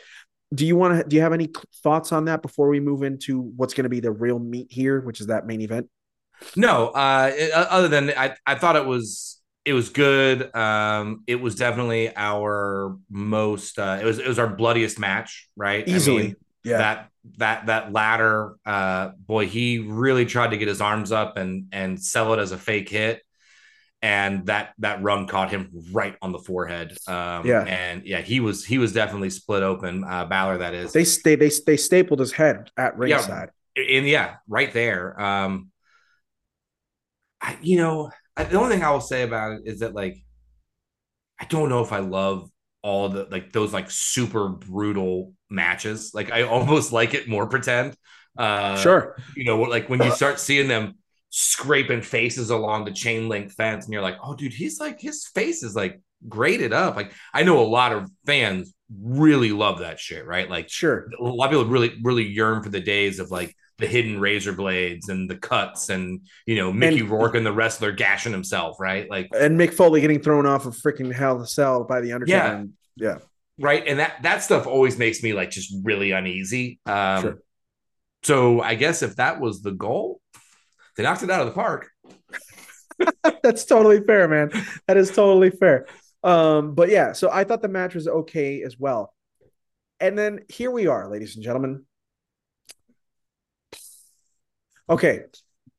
do 0.54 0.66
you 0.66 0.76
want 0.76 0.98
to? 0.98 1.08
Do 1.08 1.16
you 1.16 1.22
have 1.22 1.34
any 1.34 1.50
thoughts 1.84 2.12
on 2.12 2.26
that 2.26 2.42
before 2.42 2.70
we 2.70 2.80
move 2.80 3.04
into 3.04 3.42
what's 3.42 3.74
going 3.74 3.84
to 3.84 3.90
be 3.90 4.00
the 4.00 4.12
real 4.12 4.40
meat 4.40 4.68
here, 4.72 5.02
which 5.02 5.22
is 5.22 5.28
that 5.28 5.46
main 5.46 5.62
event? 5.62 5.88
No, 6.56 6.88
uh, 6.90 7.32
other 7.54 7.88
than 7.88 8.12
I, 8.12 8.36
I 8.46 8.56
thought 8.56 8.76
it 8.76 8.86
was 8.86 9.40
it 9.66 9.74
was 9.74 9.90
good. 9.90 10.54
Um, 10.56 11.24
it 11.28 11.36
was 11.36 11.56
definitely 11.56 12.12
our 12.16 12.98
most. 13.10 13.78
Uh, 13.78 14.00
it 14.02 14.06
was 14.06 14.20
it 14.20 14.28
was 14.28 14.40
our 14.40 14.48
bloodiest 14.48 15.00
match, 15.00 15.50
right? 15.56 15.88
Easily, 15.88 16.22
I 16.22 16.26
mean, 16.26 16.36
yeah. 16.64 16.78
That 16.78 17.10
that 17.38 17.66
that 17.68 17.94
ladder, 17.94 18.56
uh, 18.66 19.10
boy, 19.20 19.48
he 19.48 19.80
really 19.80 20.26
tried 20.26 20.52
to 20.52 20.58
get 20.58 20.68
his 20.68 20.82
arms 20.82 21.12
up 21.12 21.38
and 21.38 21.68
and 21.72 22.02
sell 22.02 22.34
it 22.34 22.40
as 22.40 22.52
a 22.52 22.58
fake 22.58 22.90
hit, 22.90 23.22
and 24.02 24.46
that 24.48 24.74
that 24.80 25.04
run 25.04 25.28
caught 25.28 25.52
him 25.52 25.70
right 25.92 26.16
on 26.22 26.32
the 26.32 26.40
forehead. 26.40 26.98
Um, 27.08 27.46
yeah, 27.46 27.64
and 27.64 28.06
yeah, 28.06 28.22
he 28.22 28.40
was 28.40 28.66
he 28.66 28.78
was 28.78 28.94
definitely 28.94 29.30
split 29.30 29.62
open. 29.62 30.04
Uh, 30.04 30.26
Balor, 30.26 30.60
that 30.60 30.74
is. 30.74 30.94
They 30.94 31.04
they 31.04 31.36
they 31.36 31.52
they 31.66 31.78
stapled 31.78 32.20
his 32.20 32.32
head 32.32 32.72
at 32.78 32.98
ringside. 32.98 33.52
Yeah, 33.76 33.98
and 33.98 34.08
yeah, 34.08 34.36
right 34.48 34.74
there. 34.74 35.20
Um, 35.22 35.72
I, 37.50 37.58
you 37.62 37.78
know, 37.78 38.12
I, 38.38 38.44
the 38.44 38.60
only 38.60 38.76
thing 38.76 38.84
I 38.84 38.92
will 38.92 39.02
say 39.02 39.24
about 39.24 39.54
it 39.54 39.62
is 39.66 39.80
that 39.80 39.96
like, 39.96 40.18
I 41.40 41.46
don't 41.46 41.70
know 41.70 41.82
if 41.82 41.92
I 41.92 42.00
love 42.00 42.50
all 42.82 43.10
the 43.10 43.28
like 43.30 43.52
those 43.52 43.74
like 43.74 43.90
super 43.90 44.50
brutal 44.50 45.34
matches. 45.50 46.12
Like 46.14 46.32
I 46.32 46.44
almost 46.56 46.92
like 46.92 47.14
it 47.14 47.28
more 47.28 47.48
pretend. 47.48 47.96
Uh, 48.38 48.78
sure. 48.78 49.18
You 49.36 49.46
know, 49.46 49.62
like 49.62 49.90
when 49.90 50.02
you 50.02 50.12
start 50.12 50.40
seeing 50.40 50.68
them 50.68 50.96
scraping 51.30 52.02
faces 52.02 52.52
along 52.52 52.86
the 52.86 52.92
chain 52.92 53.28
link 53.28 53.52
fence, 53.52 53.86
and 53.86 53.94
you're 53.94 54.04
like, 54.04 54.18
oh, 54.24 54.36
dude, 54.36 54.54
he's 54.54 54.80
like 54.80 55.02
his 55.02 55.26
face 55.28 55.64
is 55.64 55.76
like 55.76 56.00
graded 56.28 56.72
up. 56.72 56.96
Like 56.96 57.14
I 57.34 57.44
know 57.44 57.60
a 57.60 57.66
lot 57.68 57.94
of 57.94 58.10
fans 58.28 58.74
really 59.02 59.52
love 59.52 59.80
that 59.80 60.00
shit, 60.00 60.26
right? 60.26 60.50
Like, 60.50 60.70
sure, 60.70 61.10
a 61.20 61.24
lot 61.24 61.46
of 61.46 61.52
people 61.52 61.66
really, 61.66 61.98
really 62.04 62.28
yearn 62.28 62.62
for 62.62 62.70
the 62.70 62.80
days 62.80 63.20
of 63.20 63.32
like 63.32 63.56
the 63.80 63.88
hidden 63.88 64.20
razor 64.20 64.52
blades 64.52 65.10
and 65.10 65.30
the 65.30 65.36
cuts 65.36 65.90
and 65.90 66.22
you 66.46 66.56
know 66.56 66.72
Mickey 66.72 67.00
and, 67.00 67.10
Rourke 67.10 67.36
and 67.36 67.46
the 67.46 67.54
wrestler 67.54 67.92
gashing 67.92 68.32
himself, 68.32 68.78
right? 68.80 69.10
Like 69.10 69.30
and 69.34 69.60
Mick 69.60 69.74
Foley 69.74 70.02
getting 70.02 70.22
thrown 70.22 70.46
off 70.46 70.66
of 70.66 70.76
freaking 70.76 71.14
Hell 71.14 71.38
in 71.38 71.42
a 71.42 71.48
Cell 71.48 71.86
by 71.86 72.02
the 72.02 72.12
Undertaker. 72.12 72.38
Yeah, 72.38 72.58
and, 72.58 72.74
yeah, 72.96 73.18
right. 73.60 73.84
And 73.88 74.00
that 74.00 74.22
that 74.24 74.44
stuff 74.44 74.68
always 74.68 74.98
makes 74.98 75.24
me 75.24 75.34
like 75.34 75.50
just 75.50 75.74
really 75.84 76.12
uneasy. 76.12 76.80
Um, 76.86 77.22
sure. 77.22 77.40
So 78.24 78.62
I 78.62 78.76
guess 78.76 79.02
if 79.02 79.16
that 79.16 79.40
was 79.40 79.62
the 79.62 79.72
goal, 79.72 80.20
they 80.98 81.04
knocked 81.04 81.24
it 81.24 81.32
out 81.32 81.42
of 81.42 81.48
the 81.48 81.54
park. 81.54 81.90
That's 83.44 83.64
totally 83.64 84.02
fair, 84.02 84.28
man. 84.28 84.52
That 84.88 84.98
is 84.98 85.10
totally 85.10 85.52
fair. 85.52 85.88
Um, 86.22 86.76
but 86.76 86.90
yeah, 86.90 87.14
so 87.14 87.30
I 87.32 87.46
thought 87.46 87.62
the 87.62 87.70
match 87.70 87.96
was 87.96 88.08
okay 88.08 88.62
as 88.64 88.78
well. 88.78 89.14
And 90.02 90.18
then 90.18 90.42
here 90.50 90.72
we 90.72 90.88
are, 90.88 91.10
ladies 91.10 91.36
and 91.36 91.44
gentlemen. 91.44 91.86
Okay. 94.90 95.22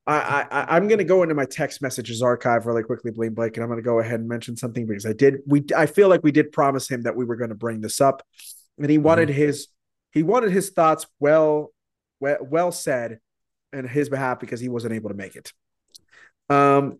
I, 0.07 0.47
I 0.49 0.75
I'm 0.75 0.87
gonna 0.87 1.03
go 1.03 1.21
into 1.21 1.35
my 1.35 1.45
text 1.45 1.81
messages 1.81 2.21
archive 2.21 2.65
really 2.65 2.83
quickly, 2.83 3.11
Bling 3.11 3.33
Blake, 3.33 3.55
and 3.55 3.63
I'm 3.63 3.69
gonna 3.69 3.83
go 3.83 3.99
ahead 3.99 4.19
and 4.19 4.27
mention 4.27 4.57
something 4.57 4.87
because 4.87 5.05
I 5.05 5.13
did 5.13 5.39
we 5.45 5.63
I 5.75 5.85
feel 5.85 6.09
like 6.09 6.23
we 6.23 6.31
did 6.31 6.51
promise 6.51 6.89
him 6.89 7.03
that 7.03 7.15
we 7.15 7.23
were 7.23 7.35
gonna 7.35 7.55
bring 7.55 7.81
this 7.81 8.01
up. 8.01 8.25
And 8.79 8.89
he 8.89 8.97
wanted 8.97 9.29
mm-hmm. 9.29 9.37
his 9.37 9.67
he 10.11 10.23
wanted 10.23 10.51
his 10.51 10.71
thoughts 10.71 11.05
well 11.19 11.71
well, 12.19 12.37
well 12.41 12.71
said 12.71 13.19
in 13.71 13.87
his 13.87 14.09
behalf 14.09 14.39
because 14.39 14.59
he 14.59 14.69
wasn't 14.69 14.93
able 14.93 15.09
to 15.09 15.15
make 15.15 15.35
it. 15.35 15.53
Um 16.49 16.99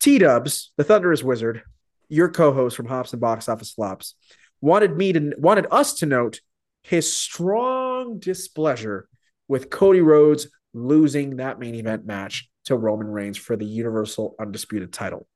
T 0.00 0.18
Dubs, 0.18 0.72
the 0.76 0.84
Thunderous 0.84 1.22
Wizard, 1.22 1.62
your 2.08 2.28
co-host 2.28 2.76
from 2.76 2.86
Hops 2.86 3.12
and 3.12 3.20
Box 3.20 3.48
Office 3.48 3.72
Flops, 3.72 4.14
wanted 4.60 4.94
me 4.94 5.14
to 5.14 5.34
wanted 5.38 5.66
us 5.70 5.94
to 5.94 6.06
note 6.06 6.40
his 6.82 7.10
strong 7.10 8.18
displeasure 8.18 9.08
with 9.48 9.70
Cody 9.70 10.00
Rhodes 10.00 10.48
losing 10.72 11.36
that 11.36 11.58
main 11.58 11.74
event 11.74 12.06
match 12.06 12.48
to 12.66 12.76
Roman 12.76 13.08
Reigns 13.08 13.36
for 13.36 13.56
the 13.56 13.64
Universal 13.64 14.34
Undisputed 14.40 14.92
title. 14.92 15.26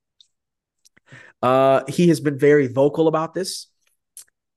Uh, 1.43 1.83
he 1.89 2.09
has 2.09 2.21
been 2.21 2.39
very 2.39 2.69
vocal 2.69 3.09
about 3.09 3.35
this. 3.35 3.69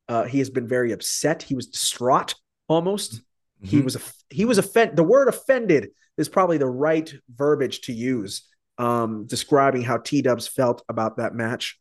Uh, 0.08 0.24
he 0.24 0.40
has 0.40 0.50
been 0.50 0.68
very 0.68 0.92
upset. 0.92 1.44
He 1.44 1.56
was 1.56 1.68
distraught 1.68 2.36
almost. 2.68 3.16
Mm-hmm. 3.16 3.68
He 3.68 3.82
was 3.82 3.98
he 4.30 4.46
was 4.46 4.58
offended. 4.58 4.96
The 4.96 5.04
word 5.04 5.28
offended 5.28 5.90
is 6.18 6.30
probably 6.30 6.58
the 6.58 6.70
right 6.70 7.14
verbiage 7.36 7.82
to 7.82 7.94
use 7.94 8.48
um, 8.78 9.26
describing 9.26 9.82
how 9.82 9.98
T 9.98 10.22
Dubs 10.22 10.48
felt 10.48 10.84
about 10.88 11.18
that 11.18 11.34
match. 11.34 11.80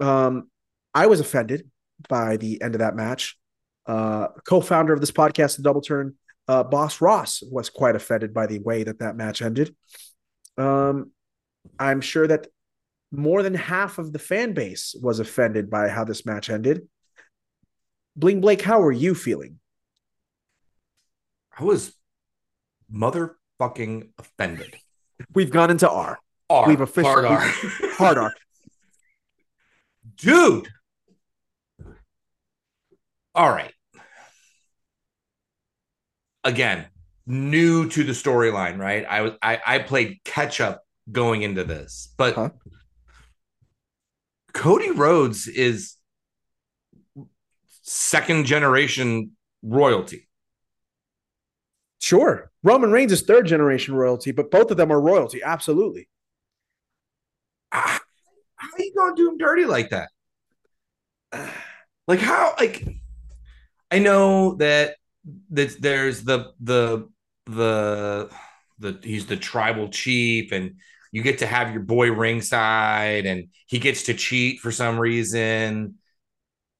Um, 0.00 0.50
I 0.94 1.06
was 1.06 1.20
offended 1.20 1.70
by 2.08 2.36
the 2.36 2.62
end 2.62 2.74
of 2.74 2.80
that 2.80 2.94
match. 2.94 3.38
Uh, 3.86 4.28
co-founder 4.46 4.92
of 4.92 5.00
this 5.00 5.10
podcast, 5.10 5.56
The 5.56 5.62
Double 5.62 5.80
Turn, 5.80 6.14
uh, 6.48 6.64
Boss 6.64 7.00
Ross, 7.00 7.42
was 7.42 7.70
quite 7.70 7.94
offended 7.94 8.32
by 8.34 8.46
the 8.46 8.58
way 8.58 8.82
that 8.84 8.98
that 9.00 9.16
match 9.16 9.42
ended. 9.42 9.74
Um, 10.56 11.12
I'm 11.78 12.00
sure 12.00 12.26
that 12.26 12.48
more 13.12 13.42
than 13.42 13.54
half 13.54 13.98
of 13.98 14.12
the 14.12 14.18
fan 14.18 14.52
base 14.52 14.94
was 15.00 15.20
offended 15.20 15.70
by 15.70 15.88
how 15.88 16.04
this 16.04 16.26
match 16.26 16.50
ended. 16.50 16.88
Bling 18.16 18.40
Blake, 18.40 18.62
how 18.62 18.82
are 18.82 18.92
you 18.92 19.14
feeling? 19.14 19.60
I 21.58 21.64
was 21.64 21.92
motherfucking 22.92 24.08
offended. 24.18 24.74
We've 25.34 25.50
gone 25.50 25.70
into 25.70 25.88
R. 25.88 26.18
R. 26.50 26.66
We've 26.66 26.80
officially 26.80 27.26
hard 27.26 27.26
R. 27.26 27.40
hard 27.92 28.18
R. 28.18 28.34
Dude. 30.16 30.68
All 33.34 33.50
right. 33.50 33.72
Again, 36.48 36.86
new 37.26 37.90
to 37.90 38.04
the 38.04 38.12
storyline, 38.12 38.78
right? 38.78 39.04
I 39.04 39.20
was 39.20 39.32
I, 39.42 39.60
I 39.66 39.78
played 39.80 40.20
catch 40.24 40.62
up 40.62 40.82
going 41.12 41.42
into 41.42 41.62
this, 41.62 42.14
but 42.16 42.34
huh? 42.34 42.50
Cody 44.54 44.90
Rhodes 44.90 45.46
is 45.46 45.96
second 47.82 48.46
generation 48.46 49.32
royalty. 49.62 50.26
Sure. 52.00 52.50
Roman 52.62 52.92
Reigns 52.92 53.12
is 53.12 53.20
third 53.20 53.46
generation 53.46 53.94
royalty, 53.94 54.32
but 54.32 54.50
both 54.50 54.70
of 54.70 54.78
them 54.78 54.90
are 54.90 55.00
royalty. 55.00 55.42
Absolutely. 55.42 56.08
Ah, 57.72 58.00
how 58.56 58.68
are 58.68 58.82
you 58.82 58.94
going 58.94 59.14
to 59.14 59.22
do 59.22 59.28
him 59.28 59.36
dirty 59.36 59.66
like 59.66 59.90
that? 59.90 60.08
Like 62.06 62.20
how? 62.20 62.54
Like 62.58 62.88
I 63.90 63.98
know 63.98 64.54
that 64.54 64.94
that 64.94 64.96
there's 65.24 66.22
the 66.22 66.52
the 66.60 67.08
the 67.46 68.30
the 68.78 68.98
he's 69.02 69.26
the 69.26 69.36
tribal 69.36 69.88
chief 69.88 70.52
and 70.52 70.76
you 71.12 71.22
get 71.22 71.38
to 71.38 71.46
have 71.46 71.72
your 71.72 71.82
boy 71.82 72.12
ringside 72.12 73.26
and 73.26 73.48
he 73.66 73.78
gets 73.78 74.04
to 74.04 74.14
cheat 74.14 74.60
for 74.60 74.70
some 74.70 74.98
reason. 74.98 75.96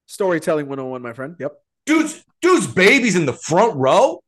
Storytelling 0.06 0.66
101, 0.66 1.02
my 1.02 1.12
friend. 1.12 1.36
Yep. 1.38 1.52
Dude's 1.86 2.24
dude's 2.42 2.66
baby's 2.66 3.16
in 3.16 3.26
the 3.26 3.32
front 3.32 3.74
row. 3.76 4.22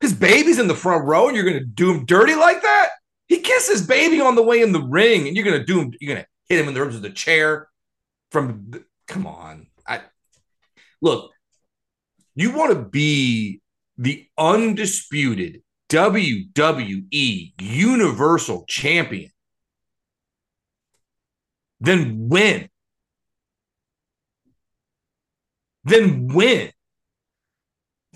His 0.00 0.14
baby's 0.14 0.58
in 0.58 0.66
the 0.66 0.74
front 0.74 1.04
row, 1.04 1.28
and 1.28 1.36
you're 1.36 1.44
gonna 1.44 1.60
do 1.60 1.92
him 1.92 2.06
dirty 2.06 2.34
like 2.34 2.62
that? 2.62 2.90
He 3.28 3.40
kissed 3.40 3.70
his 3.70 3.86
baby 3.86 4.20
on 4.20 4.34
the 4.34 4.42
way 4.42 4.62
in 4.62 4.72
the 4.72 4.82
ring, 4.82 5.28
and 5.28 5.36
you're 5.36 5.44
gonna 5.44 5.64
do 5.64 5.80
him, 5.80 5.92
you're 6.00 6.14
gonna 6.14 6.26
hit 6.48 6.58
him 6.58 6.68
in 6.68 6.74
the 6.74 6.80
ribs 6.80 6.94
with 6.94 7.04
a 7.04 7.10
chair 7.10 7.68
from 8.30 8.72
come 9.06 9.26
on. 9.26 9.66
I 9.86 10.00
look, 11.00 11.32
you 12.34 12.52
want 12.52 12.72
to 12.72 12.82
be 12.82 13.60
the 13.98 14.26
undisputed 14.38 15.62
WWE 15.90 17.52
Universal 17.60 18.64
Champion, 18.68 19.30
then 21.80 22.28
win. 22.28 22.68
Then 25.84 26.28
win. 26.28 26.70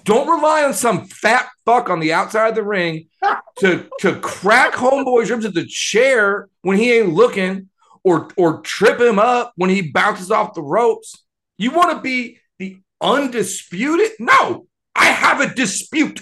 Don't 0.04 0.28
rely 0.28 0.64
on 0.64 0.74
some 0.74 1.06
fat 1.06 1.48
fuck 1.64 1.88
on 1.88 1.98
the 1.98 2.12
outside 2.12 2.48
of 2.48 2.54
the 2.54 2.62
ring 2.62 3.08
to, 3.58 3.88
to 4.00 4.20
crack 4.20 4.74
homeboy's 4.74 5.30
ribs 5.30 5.46
at 5.46 5.54
the 5.54 5.66
chair 5.66 6.48
when 6.62 6.76
he 6.76 6.92
ain't 6.92 7.14
looking 7.14 7.70
or, 8.04 8.28
or 8.36 8.60
trip 8.60 9.00
him 9.00 9.18
up 9.18 9.52
when 9.56 9.70
he 9.70 9.90
bounces 9.90 10.30
off 10.30 10.54
the 10.54 10.62
ropes. 10.62 11.24
You 11.56 11.70
want 11.70 11.92
to 11.92 12.00
be 12.02 12.38
the 12.58 12.80
undisputed? 13.00 14.12
No, 14.18 14.66
I 14.94 15.06
have 15.06 15.40
a 15.40 15.54
dispute. 15.54 16.20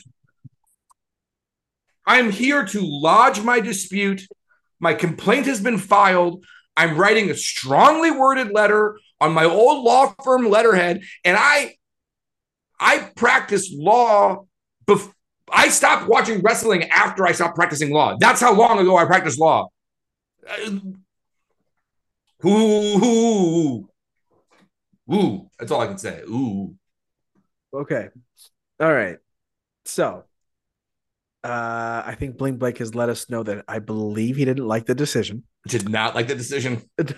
I'm 2.07 2.31
here 2.31 2.65
to 2.67 2.81
lodge 2.83 3.43
my 3.43 3.61
dispute. 3.61 4.23
My 4.81 4.95
complaint 4.95 5.47
has 5.47 5.61
been 5.61 5.79
filed. 5.79 6.45
I'm 6.77 6.97
writing 6.97 7.31
a 7.31 7.35
strongly 7.35 8.11
worded 8.11 8.53
letter 8.53 8.99
on 9.21 9.33
my 9.33 9.45
old 9.45 9.85
law 9.85 10.15
firm 10.25 10.49
letterhead, 10.49 11.03
and 11.25 11.37
I 11.39 11.77
I 12.81 13.11
practiced 13.15 13.73
law. 13.73 14.47
Bef- 14.87 15.13
I 15.51 15.69
stopped 15.69 16.09
watching 16.09 16.41
wrestling 16.41 16.85
after 16.85 17.27
I 17.27 17.33
stopped 17.33 17.55
practicing 17.55 17.93
law. 17.93 18.17
That's 18.19 18.41
how 18.41 18.55
long 18.55 18.79
ago 18.79 18.97
I 18.97 19.05
practiced 19.05 19.39
law. 19.39 19.69
Uh, 20.49 20.71
ooh. 25.13 25.49
That's 25.59 25.71
all 25.71 25.81
I 25.81 25.87
can 25.87 25.99
say. 25.99 26.21
Ooh. 26.29 26.75
Okay. 27.75 28.09
All 28.81 28.93
right. 28.93 29.19
So 29.85 30.25
uh, 31.45 32.03
I 32.07 32.15
think 32.19 32.39
Bling 32.39 32.57
Blake 32.57 32.79
has 32.79 32.95
let 32.95 33.09
us 33.09 33.29
know 33.29 33.43
that 33.43 33.65
I 33.67 33.81
believe 33.81 34.37
he 34.37 34.45
didn't 34.45 34.67
like 34.67 34.87
the 34.87 34.95
decision. 34.95 35.45
Did 35.67 35.89
not 35.89 36.15
like 36.15 36.29
the 36.29 36.35
decision. 36.35 36.83
it 36.99 37.17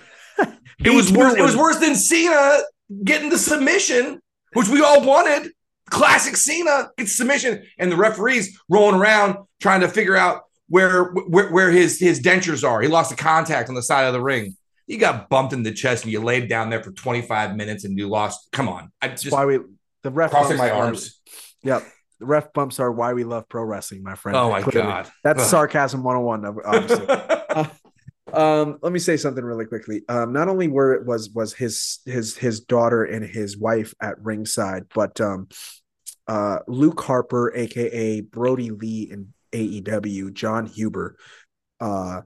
was 0.85 1.13
worse. 1.13 1.35
It 1.35 1.43
was 1.43 1.57
worse 1.57 1.79
than 1.79 1.95
Cena 1.95 2.59
getting 3.05 3.31
the 3.31 3.39
submission, 3.39 4.21
which 4.55 4.69
we 4.69 4.83
all 4.83 5.05
wanted. 5.05 5.53
Classic 5.91 6.37
Cena 6.37 6.91
gets 6.97 7.13
submission, 7.13 7.65
and 7.79 7.93
the 7.93 7.97
referees 7.97 8.59
rolling 8.71 8.99
around 8.99 9.37
trying 9.61 9.81
to 9.81 9.89
figure 9.89 10.17
out 10.17 10.43
where 10.69 11.05
where, 11.13 11.51
where 11.51 11.71
his 11.71 11.99
his 11.99 12.21
dentures 12.21 12.67
are. 12.67 12.81
He 12.81 12.89
lost 12.89 13.11
the 13.11 13.17
contact 13.17 13.69
on 13.69 13.75
the 13.75 13.83
side 13.83 14.05
of 14.05 14.15
the 14.15 14.23
ring. 14.23 14.57
You 14.87 14.99
got 14.99 15.29
bumped 15.29 15.53
in 15.53 15.63
the 15.63 15.73
chest, 15.73 16.05
and 16.05 16.13
you 16.13 16.21
laid 16.21 16.49
down 16.49 16.71
there 16.71 16.83
for 16.83 16.93
25 16.93 17.57
minutes, 17.57 17.85
and 17.85 17.97
you 17.99 18.09
lost. 18.09 18.49
Come 18.53 18.69
on, 18.69 18.91
I 19.01 19.09
just 19.09 19.25
That's 19.25 19.33
why 19.33 19.47
we 19.47 19.59
the 20.03 20.11
ref 20.11 20.31
crossing 20.31 20.59
my 20.59 20.71
arms. 20.71 21.21
Yep 21.63 21.85
the 22.21 22.27
ref 22.27 22.53
bumps 22.53 22.81
are 22.81 22.93
why 22.93 23.13
we 23.13 23.25
love 23.25 23.49
pro 23.49 23.63
wrestling, 23.63 24.03
my 24.03 24.15
friend. 24.15 24.37
Oh 24.37 24.51
my 24.51 24.63
Clearly. 24.63 24.89
god, 24.89 25.11
that's 25.23 25.43
Ugh. 25.43 25.49
sarcasm 25.49 26.03
101, 26.03 26.65
obviously. 26.65 27.07
uh, 27.51 27.67
um, 28.33 28.79
let 28.83 28.93
me 28.93 28.99
say 28.99 29.17
something 29.17 29.45
really 29.45 29.67
quickly. 29.67 30.03
Um, 30.09 30.33
not 30.33 30.49
only 30.49 30.69
were 30.69 30.95
it 30.95 31.07
was 31.07 31.31
was 31.31 31.53
his 31.53 32.01
his 32.07 32.37
his 32.37 32.61
daughter 32.61 33.05
and 33.05 33.25
his 33.25 33.59
wife 33.59 33.95
at 34.01 34.21
ringside, 34.23 34.85
but 34.95 35.21
um, 35.21 35.49
uh, 36.27 36.59
Luke 36.67 37.01
Harper, 37.01 37.53
aka 37.55 38.21
Brodie 38.21 38.71
Lee 38.71 39.09
in 39.11 39.33
AEW, 39.53 40.33
Jon 40.33 40.67
Huber, 40.67 41.17
uh, 41.81 42.23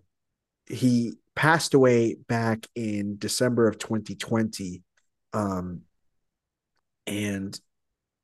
he 0.66 1.14
passed 1.38 1.72
away 1.72 2.16
back 2.26 2.66
in 2.74 3.16
December 3.16 3.68
of 3.68 3.78
2020. 3.78 4.82
Um, 5.32 5.82
and 7.06 7.58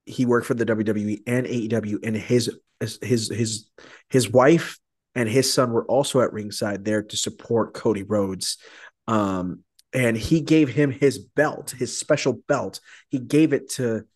he 0.04 0.26
worked 0.26 0.48
for 0.48 0.54
the 0.54 0.66
WWE 0.66 1.22
and 1.24 1.46
AEW, 1.46 2.04
and 2.04 2.16
his 2.16 2.50
his 2.80 3.30
his 3.30 3.70
his 4.10 4.28
wife 4.28 4.80
and 5.14 5.28
his 5.28 5.50
son 5.50 5.70
were 5.70 5.84
also 5.84 6.22
at 6.22 6.32
ringside 6.32 6.84
there 6.84 7.04
to 7.04 7.16
support 7.16 7.72
Cody 7.72 8.02
Rhodes. 8.02 8.58
Um, 9.06 9.60
and 9.92 10.16
he 10.16 10.40
gave 10.40 10.68
him 10.68 10.90
his 10.90 11.18
belt, 11.18 11.70
his 11.70 11.96
special 11.96 12.40
belt. 12.48 12.80
He 13.10 13.20
gave 13.20 13.52
it 13.52 13.70
to 13.74 14.06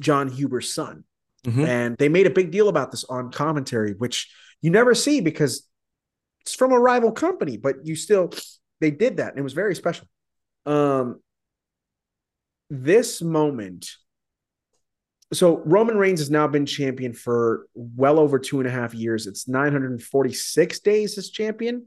Jon 0.00 0.30
Huber's 0.30 0.72
son. 0.72 1.04
Mm-hmm. 1.44 1.64
And 1.66 1.96
they 1.98 2.08
made 2.08 2.26
a 2.26 2.30
big 2.30 2.52
deal 2.52 2.70
about 2.70 2.90
this 2.90 3.04
on 3.04 3.30
commentary, 3.32 3.92
which 3.92 4.32
you 4.62 4.70
never 4.70 4.94
see 4.94 5.20
because 5.20 5.68
it's 6.46 6.54
from 6.54 6.72
a 6.72 6.78
rival 6.78 7.10
company, 7.10 7.56
but 7.56 7.84
you 7.84 7.96
still 7.96 8.32
they 8.80 8.92
did 8.92 9.16
that 9.16 9.30
and 9.30 9.38
it 9.38 9.42
was 9.42 9.52
very 9.52 9.74
special. 9.74 10.06
Um 10.64 11.20
this 12.70 13.20
moment 13.20 13.88
so 15.32 15.58
Roman 15.64 15.98
Reigns 15.98 16.20
has 16.20 16.30
now 16.30 16.46
been 16.46 16.66
champion 16.66 17.12
for 17.12 17.66
well 17.74 18.20
over 18.20 18.38
two 18.38 18.60
and 18.60 18.68
a 18.68 18.70
half 18.70 18.94
years. 18.94 19.26
It's 19.26 19.48
946 19.48 20.78
days 20.80 21.18
as 21.18 21.30
champion, 21.30 21.86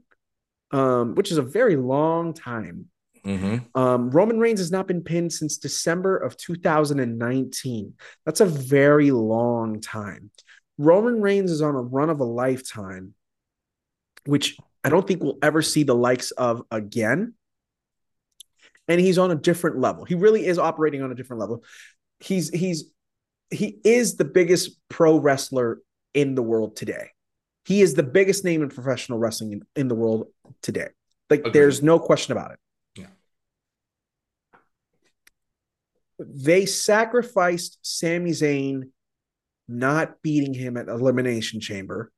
um, 0.72 1.14
which 1.14 1.30
is 1.30 1.38
a 1.38 1.42
very 1.42 1.76
long 1.76 2.34
time. 2.34 2.90
Mm-hmm. 3.24 3.78
Um, 3.78 4.10
Roman 4.10 4.38
Reigns 4.38 4.60
has 4.60 4.70
not 4.70 4.86
been 4.86 5.02
pinned 5.02 5.32
since 5.32 5.56
December 5.56 6.18
of 6.18 6.36
2019. 6.36 7.94
That's 8.26 8.40
a 8.40 8.46
very 8.46 9.10
long 9.10 9.80
time. 9.80 10.30
Roman 10.78 11.20
Reigns 11.20 11.50
is 11.50 11.62
on 11.62 11.74
a 11.74 11.80
run 11.80 12.10
of 12.10 12.20
a 12.20 12.24
lifetime, 12.24 13.14
which 14.26 14.56
I 14.84 14.88
don't 14.88 15.06
think 15.06 15.22
we'll 15.22 15.38
ever 15.42 15.62
see 15.62 15.82
the 15.82 15.94
likes 15.94 16.30
of 16.32 16.62
again. 16.70 17.34
And 18.88 19.00
he's 19.00 19.18
on 19.18 19.30
a 19.30 19.36
different 19.36 19.78
level. 19.78 20.04
He 20.04 20.14
really 20.14 20.46
is 20.46 20.58
operating 20.58 21.02
on 21.02 21.12
a 21.12 21.14
different 21.14 21.40
level. 21.40 21.64
He's 22.18 22.50
he's 22.50 22.90
he 23.50 23.78
is 23.84 24.16
the 24.16 24.24
biggest 24.24 24.78
pro 24.88 25.18
wrestler 25.18 25.80
in 26.14 26.34
the 26.34 26.42
world 26.42 26.76
today. 26.76 27.10
He 27.64 27.82
is 27.82 27.94
the 27.94 28.02
biggest 28.02 28.44
name 28.44 28.62
in 28.62 28.68
professional 28.68 29.18
wrestling 29.18 29.52
in, 29.52 29.62
in 29.76 29.88
the 29.88 29.94
world 29.94 30.28
today. 30.62 30.88
Like 31.28 31.40
Agreed. 31.40 31.52
there's 31.54 31.82
no 31.82 31.98
question 31.98 32.32
about 32.32 32.52
it. 32.52 32.58
Yeah. 32.96 33.06
They 36.18 36.66
sacrificed 36.66 37.78
Sami 37.82 38.30
Zayn 38.30 38.90
not 39.68 40.20
beating 40.22 40.54
him 40.54 40.76
at 40.76 40.88
Elimination 40.88 41.60
Chamber 41.60 42.10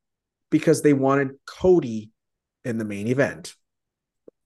because 0.53 0.83
they 0.83 0.93
wanted 0.93 1.31
Cody 1.47 2.11
in 2.65 2.79
the 2.79 2.85
main 2.85 3.09
event. 3.09 3.55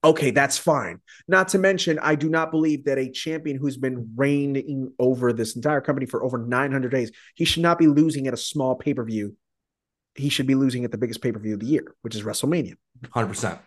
Okay, 0.03 0.31
that's 0.31 0.57
fine. 0.57 1.01
Not 1.27 1.49
to 1.49 1.59
mention, 1.59 1.99
I 1.99 2.15
do 2.15 2.29
not 2.29 2.51
believe 2.51 2.85
that 2.85 2.97
a 2.97 3.11
champion 3.11 3.57
who's 3.57 3.77
been 3.77 4.13
reigning 4.15 4.93
over 4.99 5.33
this 5.33 5.55
entire 5.55 5.81
company 5.81 6.05
for 6.05 6.23
over 6.23 6.37
900 6.37 6.89
days, 6.89 7.11
he 7.35 7.45
should 7.45 7.63
not 7.63 7.77
be 7.77 7.87
losing 7.87 8.27
at 8.27 8.33
a 8.33 8.37
small 8.37 8.75
pay 8.75 8.93
per 8.93 9.03
view. 9.03 9.35
He 10.15 10.29
should 10.29 10.47
be 10.47 10.55
losing 10.55 10.85
at 10.85 10.91
the 10.91 10.97
biggest 10.97 11.21
pay 11.21 11.31
per 11.31 11.39
view 11.39 11.55
of 11.55 11.59
the 11.59 11.65
year, 11.65 11.93
which 12.01 12.15
is 12.15 12.23
WrestleMania. 12.23 12.75
100%. 13.03 13.59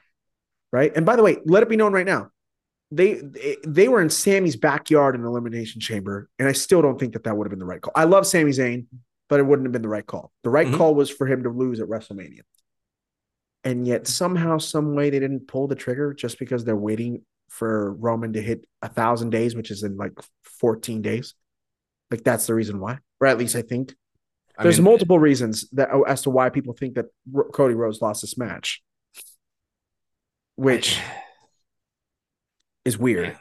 Right. 0.73 0.93
And 0.97 1.05
by 1.05 1.17
the 1.17 1.23
way, 1.23 1.39
let 1.45 1.63
it 1.63 1.69
be 1.69 1.77
known 1.77 1.93
right 1.93 2.07
now, 2.07 2.31
they 2.91 3.15
they, 3.15 3.57
they 3.67 3.89
were 3.89 4.01
in 4.01 4.11
Sami's 4.11 4.57
backyard 4.57 5.15
in 5.15 5.23
the 5.23 5.29
Elimination 5.29 5.81
Chamber, 5.81 6.29
and 6.39 6.49
I 6.49 6.53
still 6.53 6.83
don't 6.83 6.99
think 6.99 7.13
that 7.13 7.25
that 7.25 7.37
would 7.37 7.47
have 7.47 7.51
been 7.51 7.59
the 7.59 7.67
right 7.67 7.81
call. 7.81 7.93
I 7.95 8.05
love 8.05 8.27
Sami 8.27 8.51
Zayn, 8.51 8.87
but 9.31 9.41
it 9.41 9.45
wouldn't 9.45 9.65
have 9.67 9.73
been 9.73 9.81
the 9.83 9.89
right 9.89 10.05
call. 10.07 10.33
The 10.43 10.51
right 10.51 10.67
Mhm. 10.67 10.77
call 10.77 10.95
was 10.95 11.09
for 11.09 11.27
him 11.27 11.45
to 11.45 11.51
lose 11.51 11.81
at 11.81 11.89
WrestleMania. 11.89 12.41
And 13.65 13.87
yet 13.87 14.07
somehow, 14.07 14.59
some 14.59 14.95
way, 14.95 15.09
they 15.11 15.21
didn't 15.21 15.47
pull 15.49 15.69
the 15.69 15.75
trigger 15.77 16.13
just 16.13 16.39
because 16.39 16.65
they're 16.65 16.77
waiting 16.77 17.25
for 17.49 17.93
Roman 17.95 18.33
to 18.35 18.43
hit 18.43 18.67
a 18.83 18.89
thousand 18.89 19.31
days, 19.31 19.55
which 19.55 19.71
is 19.71 19.83
in 19.83 19.97
like 19.97 20.13
14 20.43 21.01
days. 21.03 21.35
Like 22.11 22.25
that's 22.25 22.47
the 22.47 22.55
reason 22.55 22.81
why, 22.81 22.99
or 23.21 23.27
at 23.29 23.39
least 23.39 23.55
I 23.57 23.63
think. 23.63 23.95
I 24.59 24.65
There's 24.65 24.79
mean, 24.79 24.85
multiple 24.85 25.19
reasons 25.19 25.69
that 25.71 25.91
oh, 25.93 26.03
as 26.03 26.23
to 26.23 26.31
why 26.31 26.51
people 26.51 26.75
think 26.75 26.95
that 26.95 27.07
Cody 27.53 27.75
Rhodes 27.75 28.03
lost 28.03 28.21
this 28.23 28.37
match, 28.37 28.83
which 30.57 30.99
is 32.85 32.99
weird. 32.99 33.39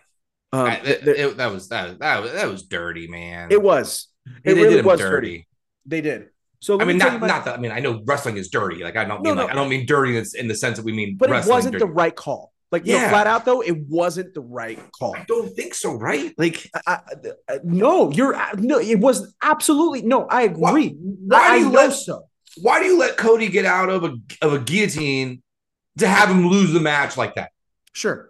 Um, 0.52 0.66
I- 0.68 0.80
th- 0.80 1.02
th- 1.04 1.18
it- 1.18 1.38
that 1.38 1.52
was 1.52 1.70
that, 1.70 2.00
that 2.00 2.22
was 2.22 2.32
that 2.34 2.48
was 2.48 2.64
dirty, 2.64 3.08
man. 3.08 3.52
it 3.52 3.62
was. 3.62 4.08
They 4.44 4.52
It 4.52 4.56
really 4.56 4.82
was 4.82 5.00
dirty. 5.00 5.28
dirty. 5.28 5.48
They 5.90 6.02
did. 6.02 6.30
So 6.62 6.80
I 6.80 6.86
mean, 6.86 6.98
not 6.98 7.20
not 7.22 7.46
that. 7.46 7.58
I 7.58 7.62
mean, 7.62 7.72
I 7.72 7.80
know 7.80 8.02
wrestling 8.06 8.38
is 8.38 8.50
dirty. 8.50 8.84
Like 8.84 8.96
I 8.98 9.06
don't 9.06 9.24
No, 9.24 9.32
mean 9.32 9.38
like 9.38 9.48
no. 9.48 9.52
I 9.54 9.56
don't 9.56 9.70
mean 9.70 9.86
dirty 9.86 10.18
in, 10.18 10.26
in 10.38 10.48
the 10.48 10.56
sense 10.56 10.78
that 10.78 10.84
we 10.86 10.92
mean. 10.92 11.16
but 11.18 11.30
it 11.30 11.46
wasn't 11.48 11.74
dirty. 11.74 11.86
the 11.86 11.92
right 11.92 12.16
call. 12.16 12.52
Like, 12.72 12.86
no, 12.86 12.94
Yeah. 12.94 13.10
flat 13.10 13.26
out 13.26 13.46
though, 13.46 13.62
it 13.62 13.76
wasn't 13.88 14.34
the 14.36 14.42
right 14.42 14.80
call. 14.92 15.16
I 15.16 15.24
don't 15.28 15.50
think 15.56 15.74
so, 15.74 15.96
right? 15.96 16.34
Like, 16.38 16.70
I, 16.86 17.00
I- 17.50 17.60
no, 17.64 18.12
you're 18.12 18.38
no. 18.58 18.78
It 18.80 19.00
was 19.00 19.34
absolutely 19.42 20.04
no. 20.04 20.28
I 20.28 20.44
agree. 20.44 20.90
why 21.00 21.40
I, 21.40 21.58
do 21.58 21.64
you 21.66 21.70
know 21.72 21.80
let- 21.88 21.94
so. 21.94 22.28
why 22.62 22.80
do 22.80 22.86
you 22.86 23.00
let 23.00 23.18
Cody 23.18 23.48
get 23.50 23.66
out 23.66 23.90
of 23.90 24.04
a 24.04 24.12
of 24.44 24.54
a 24.54 24.60
guillotine 24.60 25.42
to 25.98 26.08
have 26.08 26.30
him 26.30 26.48
lose 26.48 26.72
the 26.74 26.80
match 26.82 27.18
like 27.18 27.36
that? 27.36 27.50
Sure. 27.94 28.30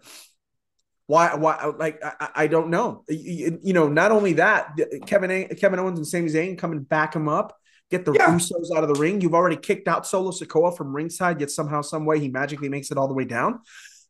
Why? 1.09 1.33
Why? 1.33 1.73
Like, 1.75 2.03
I, 2.05 2.29
I- 2.35 2.47
don't 2.47 2.69
know. 2.69 3.03
You, 3.09 3.57
you 3.63 3.73
know, 3.73 3.87
not 3.87 4.11
only 4.11 4.33
that, 4.33 4.77
Kevin 5.07 5.31
A- 5.31 5.47
Kevin 5.55 5.79
Owens 5.79 5.97
and 5.97 6.07
Sami 6.07 6.29
Zayn 6.29 6.55
coming 6.55 6.83
back 6.83 7.15
him 7.15 7.27
up, 7.27 7.57
get 7.89 8.05
the 8.05 8.13
Yeah. 8.13 8.27
Usos 8.29 8.69
out 8.77 8.83
of 8.83 8.93
the 8.93 8.99
ring. 9.01 9.19
You've 9.19 9.33
already 9.33 9.55
kicked 9.57 9.87
out 9.87 10.05
Solo 10.05 10.29
Sikoa 10.29 10.77
from 10.77 10.95
ringside, 10.95 11.39
yet 11.39 11.49
somehow, 11.49 11.81
some 11.81 12.05
way, 12.05 12.19
he 12.19 12.29
magically 12.29 12.69
makes 12.69 12.91
it 12.91 12.97
all 12.99 13.07
the 13.07 13.15
way 13.15 13.25
down. 13.25 13.61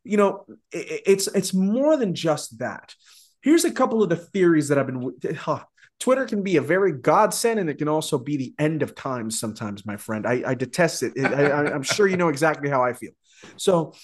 You 0.04 0.18
know, 0.18 0.44
it, 0.72 1.00
it's 1.06 1.26
it's 1.28 1.54
more 1.54 1.96
than 1.96 2.14
just 2.14 2.58
that. 2.58 2.94
Here's 3.40 3.64
a 3.64 3.72
couple 3.72 4.02
of 4.02 4.10
the 4.10 4.16
theories 4.16 4.68
that 4.68 4.76
I've 4.76 4.86
been. 4.86 5.10
Huh. 5.36 5.64
Twitter 6.00 6.26
can 6.26 6.42
be 6.42 6.58
a 6.58 6.62
very 6.62 6.92
godsend, 6.92 7.58
and 7.60 7.70
it 7.70 7.78
can 7.78 7.88
also 7.88 8.18
be 8.18 8.36
the 8.36 8.54
end 8.58 8.82
of 8.82 8.94
times 8.94 9.40
sometimes, 9.40 9.86
my 9.86 9.96
friend. 9.96 10.26
I, 10.26 10.42
I 10.46 10.54
detest 10.54 11.02
it. 11.02 11.14
I, 11.18 11.44
I, 11.44 11.74
I'm 11.74 11.82
sure 11.82 12.06
you 12.06 12.18
know 12.18 12.28
exactly 12.28 12.68
how 12.68 12.82
I 12.84 12.92
feel. 12.92 13.12
So 13.56 13.94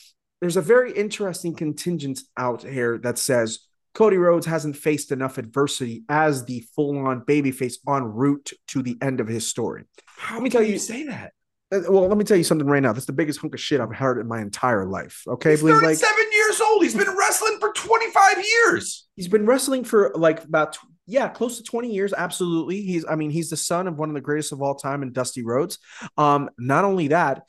there's 0.40 0.56
a 0.56 0.62
very 0.62 0.92
interesting 0.92 1.54
contingent 1.54 2.20
out 2.36 2.62
here 2.62 2.98
that 2.98 3.18
says 3.18 3.60
Cody 3.94 4.16
Rhodes 4.18 4.46
hasn't 4.46 4.76
faced 4.76 5.10
enough 5.12 5.38
adversity 5.38 6.04
as 6.08 6.44
the 6.44 6.60
full-on 6.74 7.22
babyface 7.22 7.76
en 7.88 8.04
route 8.04 8.52
to 8.68 8.82
the 8.82 8.96
end 9.00 9.20
of 9.20 9.28
his 9.28 9.46
story. 9.46 9.84
How 10.18 10.34
Let 10.36 10.42
me 10.44 10.50
tell 10.50 10.62
can 10.62 10.70
you- 10.72 10.78
say 10.78 11.04
that. 11.04 11.32
Uh, 11.72 11.80
Well, 11.88 12.06
let 12.06 12.16
me 12.18 12.24
tell 12.24 12.36
you 12.36 12.44
something 12.44 12.66
right 12.66 12.82
now. 12.82 12.92
That's 12.92 13.06
the 13.06 13.12
biggest 13.12 13.40
hunk 13.40 13.54
of 13.54 13.60
shit 13.60 13.80
I've 13.80 13.92
heard 13.94 14.18
in 14.20 14.28
my 14.28 14.40
entire 14.40 14.86
life. 14.86 15.22
Okay, 15.26 15.52
He's 15.52 15.62
Blake. 15.62 15.80
37 15.80 16.24
years 16.32 16.60
old. 16.60 16.82
He's 16.82 16.94
been 16.94 17.16
wrestling 17.16 17.56
for 17.58 17.72
25 17.72 18.44
years. 18.44 19.08
He's 19.16 19.26
been 19.28 19.46
wrestling 19.46 19.82
for 19.84 20.12
like 20.14 20.44
about 20.44 20.76
yeah, 21.08 21.28
close 21.28 21.56
to 21.58 21.62
20 21.62 21.92
years. 21.92 22.12
Absolutely. 22.12 22.82
He's 22.82 23.04
I 23.04 23.14
mean, 23.16 23.30
he's 23.30 23.48
the 23.50 23.56
son 23.56 23.86
of 23.88 23.96
one 23.98 24.10
of 24.10 24.14
the 24.14 24.20
greatest 24.20 24.52
of 24.52 24.60
all 24.62 24.74
time 24.74 25.02
in 25.02 25.12
Dusty 25.12 25.42
Rhodes. 25.44 25.78
Um, 26.16 26.50
not 26.58 26.84
only 26.84 27.08
that, 27.08 27.42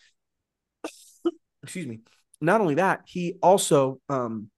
excuse 1.64 1.88
me, 1.88 1.99
not 2.41 2.61
only 2.61 2.76
that, 2.76 3.01
he 3.05 3.38
also 3.41 3.99
um 4.09 4.49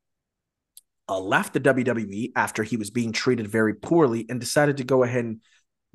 uh, 1.08 1.20
left 1.20 1.54
the 1.54 1.60
WWE 1.60 2.32
after 2.36 2.64
he 2.64 2.78
was 2.78 2.92
being 2.92 3.12
treated 3.12 3.48
very 3.48 3.74
poorly 3.74 4.26
and 4.30 4.40
decided 4.40 4.78
to 4.78 4.84
go 4.84 5.04
ahead 5.04 5.26
and 5.26 5.42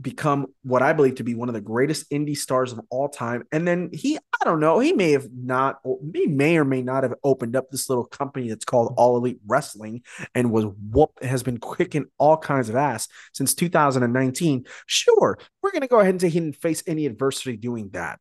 become 0.01 0.47
what 0.65 0.83
I 0.83 0.93
believe 0.93 1.17
to 1.17 1.25
be 1.25 1.37
one 1.37 1.49
of 1.49 1.55
the 1.55 1.61
greatest 1.61 2.11
indie 2.11 2.37
stars 2.37 2.73
of 2.73 2.81
all 2.91 3.09
time. 3.09 3.45
And 3.53 3.67
then 3.67 3.91
he, 3.93 4.17
I 4.17 4.45
don't 4.45 4.59
know, 4.59 4.81
he 4.81 4.93
may 4.93 5.13
have 5.13 5.29
not, 5.33 5.79
he 6.13 6.27
may 6.27 6.59
or 6.59 6.65
may 6.65 6.83
not 6.83 7.05
have 7.05 7.15
opened 7.23 7.55
up 7.55 7.71
this 7.71 7.89
little 7.89 8.05
company 8.05 8.49
that's 8.49 8.65
called 8.65 8.95
All 8.97 9.17
Elite 9.17 9.39
Wrestling 9.47 10.03
and 10.35 10.51
was 10.51 10.65
whoop 10.91 11.13
has 11.23 11.45
been 11.45 11.61
kicking 11.61 12.07
all 12.19 12.37
kinds 12.37 12.69
of 12.69 12.75
ass 12.75 13.07
since 13.33 13.55
2019. 13.55 14.65
Sure, 14.87 15.39
we're 15.63 15.73
gonna 15.73 15.87
go 15.87 16.01
ahead 16.01 16.11
and 16.11 16.21
say 16.21 16.29
he 16.29 16.41
didn't 16.41 16.57
face 16.57 16.83
any 16.89 17.07
adversity 17.07 17.57
doing 17.57 17.91
that. 17.91 18.19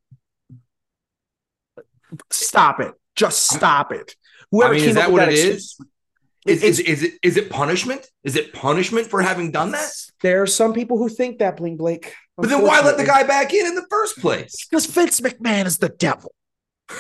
Stop 2.30 2.80
it. 2.80 2.94
Just 3.16 3.50
stop 3.50 3.92
it. 3.92 4.16
Whoever 4.52 4.74
I 4.74 4.78
mean, 4.78 4.90
is 4.90 4.96
that 4.96 5.12
what 5.12 5.20
that 5.20 5.30
it 5.30 5.34
excuse- 5.34 5.78
is? 5.80 5.86
Is, 6.46 6.62
is, 6.62 6.80
is 6.82 7.04
it 7.04 7.14
is 7.24 7.38
it 7.38 7.50
punishment? 7.50 8.06
Is 8.26 8.36
it 8.36 8.52
punishment 8.52 9.08
for 9.08 9.22
having 9.22 9.52
done 9.52 9.72
that? 9.72 9.90
There 10.22 10.42
are 10.42 10.48
some 10.48 10.74
people 10.74 10.98
who 10.98 11.08
think 11.08 11.40
that, 11.40 11.56
Bling 11.56 11.78
Blake. 11.78 12.14
But 12.38 12.50
then 12.50 12.64
why 12.64 12.82
let 12.82 12.98
the 12.98 13.06
guy 13.06 13.24
back 13.24 13.54
in 13.54 13.66
in 13.66 13.76
the 13.76 13.86
first 13.90 14.18
place? 14.20 14.66
Because 14.70 14.86
Vince 14.88 15.22
McMahon 15.22 15.66
is 15.68 15.78
the 15.78 15.88
devil. 15.88 16.34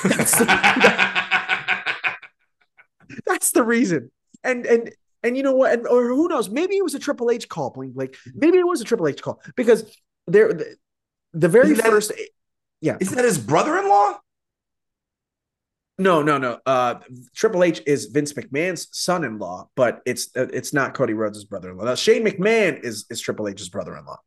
That's 0.06 0.38
the, 0.40 0.46
that's 3.26 3.52
the 3.52 3.64
reason. 3.64 4.12
And 4.46 4.66
and 4.66 4.92
and 5.24 5.36
you 5.38 5.44
know 5.44 5.54
what? 5.54 5.74
And, 5.74 5.88
or 5.88 6.08
who 6.08 6.28
knows? 6.30 6.50
Maybe 6.50 6.76
it 6.78 6.84
was 6.84 6.96
a 6.96 7.00
Triple 7.00 7.30
H 7.32 7.48
call, 7.50 7.70
Bling 7.72 7.92
Blake. 7.92 8.16
Maybe 8.34 8.58
it 8.60 8.68
was 8.68 8.80
a 8.82 8.86
Triple 8.86 9.08
H 9.10 9.22
call 9.22 9.42
because 9.56 9.84
there 10.28 10.54
the, 10.54 10.76
the 11.34 11.48
very 11.50 11.72
Isn't 11.72 11.84
that- 11.84 11.92
first. 11.92 12.12
Isn't 12.82 13.16
that 13.16 13.24
his 13.26 13.38
brother-in-law? 13.40 14.20
No, 16.00 16.24
no, 16.24 16.38
no. 16.40 16.60
Uh, 16.66 16.96
Triple 17.36 17.64
H 17.64 17.82
is 17.86 18.06
Vince 18.08 18.34
McMahon's 18.34 18.88
son-in-law, 18.92 19.70
but 19.76 20.02
it's 20.06 20.30
uh, 20.36 20.48
it's 20.52 20.74
not 20.74 20.94
Cody 20.96 21.14
Rhodes' 21.14 21.44
brother-in-law. 21.46 21.84
Now, 21.86 21.96
Shane 21.96 22.26
McMahon 22.26 22.84
is 22.84 23.06
is 23.12 23.22
Triple 23.22 23.48
H's 23.48 23.70
brother-in-law. 23.70 24.18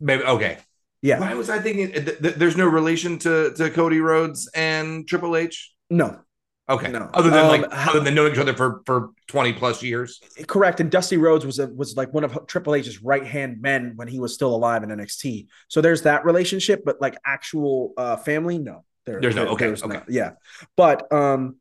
Maybe 0.00 0.22
okay. 0.24 0.58
Yeah, 1.00 1.20
Why 1.20 1.34
was 1.34 1.50
I 1.50 1.58
thinking 1.58 1.92
th- 1.92 2.18
th- 2.20 2.34
there's 2.36 2.56
no 2.56 2.66
relation 2.66 3.18
to 3.20 3.52
to 3.54 3.70
Cody 3.70 4.00
Rhodes 4.00 4.50
and 4.54 5.06
Triple 5.08 5.36
H? 5.36 5.72
no, 5.90 6.18
Okay. 6.66 6.90
No. 6.90 7.10
Other 7.12 7.28
than 7.28 7.40
Um, 7.44 7.48
like 7.48 7.72
how- 7.72 7.90
other 7.90 8.00
than 8.00 8.14
knowing 8.14 8.32
each 8.32 8.38
other 8.38 8.54
for 8.54 8.80
for 8.86 9.10
20 9.28 9.52
plus 9.54 9.82
years. 9.82 10.20
correct. 10.46 10.80
And 10.80 10.90
Dusty 10.90 11.16
Rhodes 11.18 11.44
was 11.44 11.58
a, 11.58 11.66
was 11.66 11.94
like 11.96 12.12
one 12.14 12.24
of 12.24 12.46
Triple 12.46 12.74
H's 12.74 13.02
right 13.02 13.24
hand 13.26 13.60
men 13.60 13.92
when 13.96 14.08
he 14.08 14.18
was 14.18 14.32
still 14.34 14.54
alive 14.54 14.82
in 14.82 14.88
NXT. 14.90 15.46
So 15.68 15.80
there's 15.82 16.02
that 16.02 16.24
relationship, 16.24 16.82
but 16.84 17.00
like 17.02 17.16
actual 17.26 17.92
uh, 17.98 18.16
family, 18.16 18.58
no. 18.58 18.84
There- 19.06 19.20
There's 19.20 19.34
no- 19.34 19.44
there- 19.44 19.52
okay, 19.52 19.66
there's 19.66 19.82
okay. 19.82 19.94
not. 19.94 20.10
yeah. 20.10 20.32
But 20.76 21.12
um, 21.12 21.56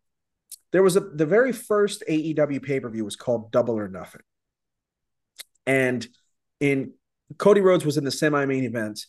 there 0.72 0.84
was 0.84 0.96
a 0.96 1.02
the 1.02 1.26
very 1.26 1.52
first 1.52 2.04
AEW 2.10 2.62
pay 2.64 2.80
per 2.80 2.90
view 2.90 3.06
was 3.06 3.16
called 3.16 3.52
Double 3.52 3.78
or 3.78 3.88
Nothing, 3.88 4.22
and 5.66 6.08
in 6.60 6.94
Cody 7.38 7.62
Rhodes 7.62 7.86
was 7.86 7.98
in 7.98 8.04
the 8.04 8.12
semi 8.12 8.46
main 8.46 8.64
event, 8.64 9.06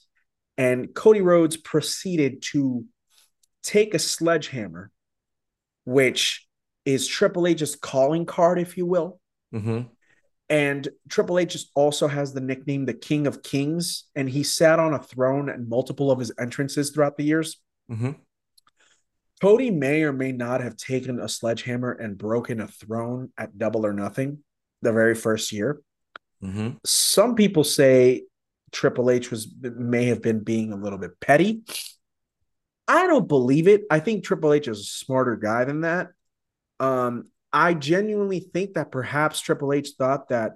and 0.58 0.94
Cody 0.94 1.20
Rhodes 1.20 1.56
proceeded 1.56 2.42
to 2.52 2.84
take 3.62 3.94
a 3.94 3.98
sledgehammer, 3.98 4.90
which 5.84 6.46
is 6.84 7.06
Triple 7.06 7.46
H's 7.46 7.76
calling 7.76 8.26
card, 8.26 8.58
if 8.58 8.76
you 8.76 8.84
will. 8.86 9.20
Mm-hmm. 9.54 9.88
And 10.50 10.88
Triple 11.08 11.38
H 11.38 11.52
just 11.52 11.70
also 11.74 12.06
has 12.06 12.34
the 12.34 12.40
nickname 12.42 12.84
the 12.84 12.92
King 12.92 13.26
of 13.26 13.42
Kings, 13.42 14.04
and 14.14 14.28
he 14.28 14.42
sat 14.42 14.78
on 14.78 14.92
a 14.92 15.02
throne 15.02 15.48
at 15.48 15.66
multiple 15.66 16.10
of 16.10 16.18
his 16.18 16.30
entrances 16.38 16.90
throughout 16.90 17.16
the 17.16 17.24
years. 17.24 17.58
Mm-hmm. 17.90 18.12
Cody 19.40 19.70
may 19.70 20.02
or 20.02 20.12
may 20.12 20.32
not 20.32 20.62
have 20.62 20.76
taken 20.76 21.20
a 21.20 21.28
sledgehammer 21.28 21.92
and 21.92 22.16
broken 22.16 22.60
a 22.60 22.68
throne 22.68 23.30
at 23.36 23.58
Double 23.58 23.84
or 23.84 23.92
Nothing 23.92 24.38
the 24.82 24.92
very 24.92 25.14
first 25.14 25.52
year. 25.52 25.82
Mm-hmm. 26.42 26.76
Some 26.84 27.34
people 27.34 27.64
say 27.64 28.24
Triple 28.72 29.10
H 29.10 29.30
was 29.30 29.52
may 29.60 30.06
have 30.06 30.22
been 30.22 30.40
being 30.40 30.72
a 30.72 30.76
little 30.76 30.98
bit 30.98 31.18
petty. 31.20 31.62
I 32.86 33.06
don't 33.06 33.28
believe 33.28 33.66
it. 33.66 33.82
I 33.90 34.00
think 34.00 34.24
Triple 34.24 34.52
H 34.52 34.68
is 34.68 34.80
a 34.80 34.84
smarter 34.84 35.36
guy 35.36 35.64
than 35.64 35.82
that. 35.82 36.08
Um, 36.80 37.30
I 37.52 37.74
genuinely 37.74 38.40
think 38.40 38.74
that 38.74 38.92
perhaps 38.92 39.40
Triple 39.40 39.72
H 39.72 39.92
thought 39.96 40.28
that 40.28 40.54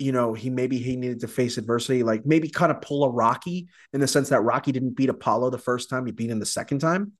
you 0.00 0.12
know, 0.12 0.32
he 0.32 0.50
maybe 0.50 0.78
he 0.78 0.96
needed 0.96 1.20
to 1.20 1.28
face 1.28 1.58
adversity, 1.58 2.02
like 2.02 2.24
maybe 2.24 2.48
kind 2.48 2.72
of 2.72 2.80
pull 2.80 3.04
a 3.04 3.10
Rocky 3.10 3.68
in 3.92 4.00
the 4.00 4.08
sense 4.08 4.30
that 4.30 4.40
Rocky 4.40 4.72
didn't 4.72 4.96
beat 4.96 5.08
Apollo 5.10 5.50
the 5.50 5.58
first 5.58 5.90
time, 5.90 6.06
he 6.06 6.12
beat 6.12 6.30
him 6.30 6.38
the 6.38 6.46
second 6.46 6.78
time. 6.80 7.12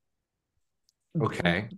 Okay. 1.21 1.69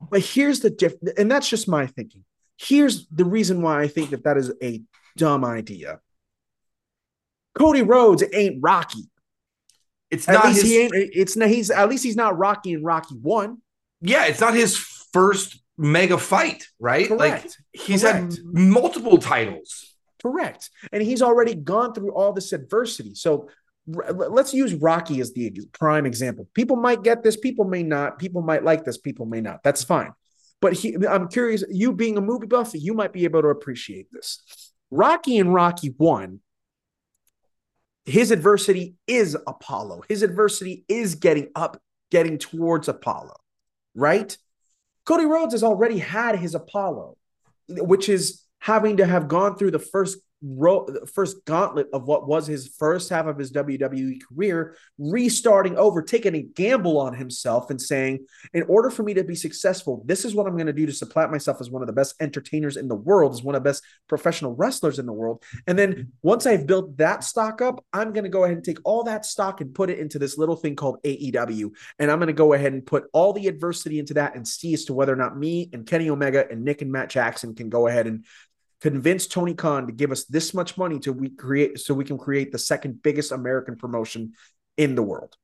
But 0.00 0.20
here's 0.20 0.60
the 0.60 0.70
difference, 0.70 1.14
and 1.18 1.30
that's 1.30 1.48
just 1.48 1.68
my 1.68 1.86
thinking. 1.86 2.24
Here's 2.56 3.06
the 3.08 3.24
reason 3.24 3.62
why 3.62 3.80
I 3.82 3.88
think 3.88 4.10
that 4.10 4.24
that 4.24 4.36
is 4.36 4.52
a 4.62 4.82
dumb 5.16 5.44
idea. 5.44 6.00
Cody 7.56 7.82
Rhodes 7.82 8.22
ain't 8.32 8.58
Rocky. 8.60 9.08
It's 10.10 10.28
At 10.28 10.32
not 10.34 10.44
least 10.46 10.62
his, 10.62 10.70
he 10.70 10.78
ain't. 10.78 10.92
It's 10.94 11.36
not. 11.36 11.48
He's 11.48 11.70
at 11.70 11.88
least 11.88 12.04
he's 12.04 12.16
not 12.16 12.38
Rocky 12.38 12.72
in 12.72 12.82
Rocky 12.82 13.14
One. 13.16 13.58
yeah, 14.00 14.26
it's 14.26 14.40
not 14.40 14.54
his 14.54 14.76
first 14.76 15.60
mega 15.76 16.18
fight, 16.18 16.66
right? 16.78 17.10
Like 17.10 17.46
he's 17.72 18.02
Correct. 18.02 18.34
had 18.34 18.38
multiple 18.44 19.18
titles. 19.18 19.94
Correct. 20.22 20.70
And 20.92 21.02
he's 21.02 21.22
already 21.22 21.54
gone 21.54 21.94
through 21.94 22.12
all 22.12 22.32
this 22.32 22.52
adversity. 22.52 23.14
So 23.14 23.48
let's 23.86 24.52
use 24.52 24.74
Rocky 24.74 25.20
as 25.20 25.32
the 25.32 25.52
prime 25.72 26.06
example. 26.06 26.48
People 26.54 26.76
might 26.76 27.02
get 27.02 27.22
this, 27.22 27.36
people 27.36 27.64
may 27.64 27.82
not. 27.82 28.18
People 28.18 28.42
might 28.42 28.64
like 28.64 28.84
this, 28.84 28.98
people 28.98 29.26
may 29.26 29.40
not. 29.40 29.62
That's 29.62 29.84
fine. 29.84 30.12
But 30.60 30.72
he, 30.72 30.96
I'm 31.08 31.28
curious, 31.28 31.64
you 31.70 31.92
being 31.92 32.16
a 32.16 32.20
movie 32.20 32.46
buff, 32.46 32.72
you 32.74 32.94
might 32.94 33.12
be 33.12 33.24
able 33.24 33.42
to 33.42 33.48
appreciate 33.48 34.08
this. 34.12 34.42
Rocky 34.90 35.38
and 35.38 35.54
Rocky 35.54 35.94
1, 35.96 36.40
his 38.06 38.30
adversity 38.30 38.94
is 39.06 39.36
Apollo. 39.46 40.02
His 40.08 40.22
adversity 40.22 40.84
is 40.88 41.14
getting 41.14 41.50
up, 41.54 41.80
getting 42.10 42.38
towards 42.38 42.88
Apollo, 42.88 43.36
right? 43.94 44.36
Cody 45.04 45.26
Rhodes 45.26 45.54
has 45.54 45.62
already 45.62 45.98
had 45.98 46.38
his 46.38 46.54
Apollo, 46.54 47.16
which 47.68 48.08
is 48.08 48.42
having 48.68 48.98
to 48.98 49.06
have 49.06 49.28
gone 49.28 49.56
through 49.56 49.70
the 49.70 49.78
first 49.78 50.18
ro- 50.42 50.86
the 50.86 51.06
first 51.06 51.44
gauntlet 51.44 51.88
of 51.92 52.06
what 52.06 52.28
was 52.28 52.46
his 52.46 52.68
first 52.78 53.10
half 53.10 53.26
of 53.26 53.38
his 53.38 53.52
WWE 53.52 54.20
career, 54.22 54.76
restarting 54.98 55.76
over, 55.76 56.02
taking 56.02 56.34
a 56.34 56.42
gamble 56.42 56.98
on 56.98 57.14
himself 57.14 57.70
and 57.70 57.80
saying, 57.80 58.26
in 58.52 58.62
order 58.64 58.90
for 58.90 59.02
me 59.02 59.14
to 59.14 59.24
be 59.24 59.34
successful, 59.34 60.02
this 60.06 60.24
is 60.24 60.34
what 60.34 60.46
I'm 60.46 60.54
going 60.54 60.66
to 60.66 60.72
do 60.72 60.86
to 60.86 60.92
supplant 60.92 61.32
myself 61.32 61.60
as 61.60 61.70
one 61.70 61.82
of 61.82 61.86
the 61.86 61.92
best 61.92 62.14
entertainers 62.20 62.76
in 62.76 62.88
the 62.88 62.94
world, 62.94 63.32
as 63.32 63.42
one 63.42 63.54
of 63.54 63.62
the 63.62 63.68
best 63.68 63.82
professional 64.08 64.54
wrestlers 64.54 64.98
in 64.98 65.06
the 65.06 65.12
world. 65.12 65.42
And 65.66 65.78
then 65.78 66.12
once 66.22 66.46
I've 66.46 66.66
built 66.66 66.96
that 66.98 67.24
stock 67.24 67.62
up, 67.62 67.84
I'm 67.92 68.12
going 68.12 68.24
to 68.24 68.30
go 68.30 68.44
ahead 68.44 68.56
and 68.56 68.64
take 68.64 68.78
all 68.84 69.04
that 69.04 69.26
stock 69.26 69.60
and 69.60 69.74
put 69.74 69.90
it 69.90 69.98
into 69.98 70.18
this 70.18 70.38
little 70.38 70.56
thing 70.56 70.76
called 70.76 71.02
AEW. 71.02 71.70
And 71.98 72.10
I'm 72.10 72.18
going 72.18 72.28
to 72.28 72.32
go 72.32 72.52
ahead 72.52 72.72
and 72.72 72.84
put 72.84 73.04
all 73.12 73.32
the 73.32 73.48
adversity 73.48 73.98
into 73.98 74.14
that 74.14 74.36
and 74.36 74.46
see 74.46 74.74
as 74.74 74.84
to 74.86 74.94
whether 74.94 75.12
or 75.12 75.16
not 75.16 75.38
me 75.38 75.70
and 75.72 75.86
Kenny 75.86 76.10
Omega 76.10 76.46
and 76.50 76.64
Nick 76.64 76.82
and 76.82 76.92
Matt 76.92 77.10
Jackson 77.10 77.54
can 77.54 77.68
go 77.68 77.86
ahead 77.86 78.06
and 78.06 78.24
convince 78.80 79.26
Tony 79.26 79.54
Khan 79.54 79.86
to 79.86 79.92
give 79.92 80.12
us 80.12 80.24
this 80.24 80.54
much 80.54 80.78
money 80.78 80.98
to 81.00 81.12
we 81.12 81.30
create 81.30 81.80
so 81.80 81.94
we 81.94 82.04
can 82.04 82.18
create 82.18 82.52
the 82.52 82.58
second 82.58 83.02
biggest 83.02 83.32
American 83.32 83.76
promotion 83.76 84.32
in 84.76 84.94
the 84.94 85.02
world. 85.02 85.36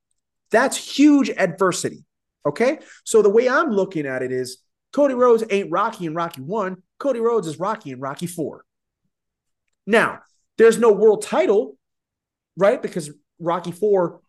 That's 0.51 0.77
huge 0.77 1.31
adversity. 1.31 2.05
Okay. 2.47 2.79
So 3.05 3.23
the 3.23 3.31
way 3.31 3.49
I'm 3.49 3.71
looking 3.71 4.07
at 4.07 4.23
it 4.23 4.31
is 4.31 4.59
Cody 4.93 5.15
Rhodes 5.15 5.43
ain't 5.51 5.71
Rocky 5.71 6.07
in 6.07 6.15
Rocky 6.15 6.43
one. 6.43 6.83
Cody 6.99 7.21
Rhodes 7.21 7.49
is 7.49 7.59
Rocky 7.59 7.91
in 7.91 8.01
Rocky 8.01 8.27
four. 8.27 8.65
Now, 9.87 10.21
there's 10.57 10.79
no 10.79 10.93
world 10.93 11.23
title, 11.23 11.77
right? 12.57 12.81
Because 12.81 13.11
Rocky 13.41 13.73
four, 13.73 14.21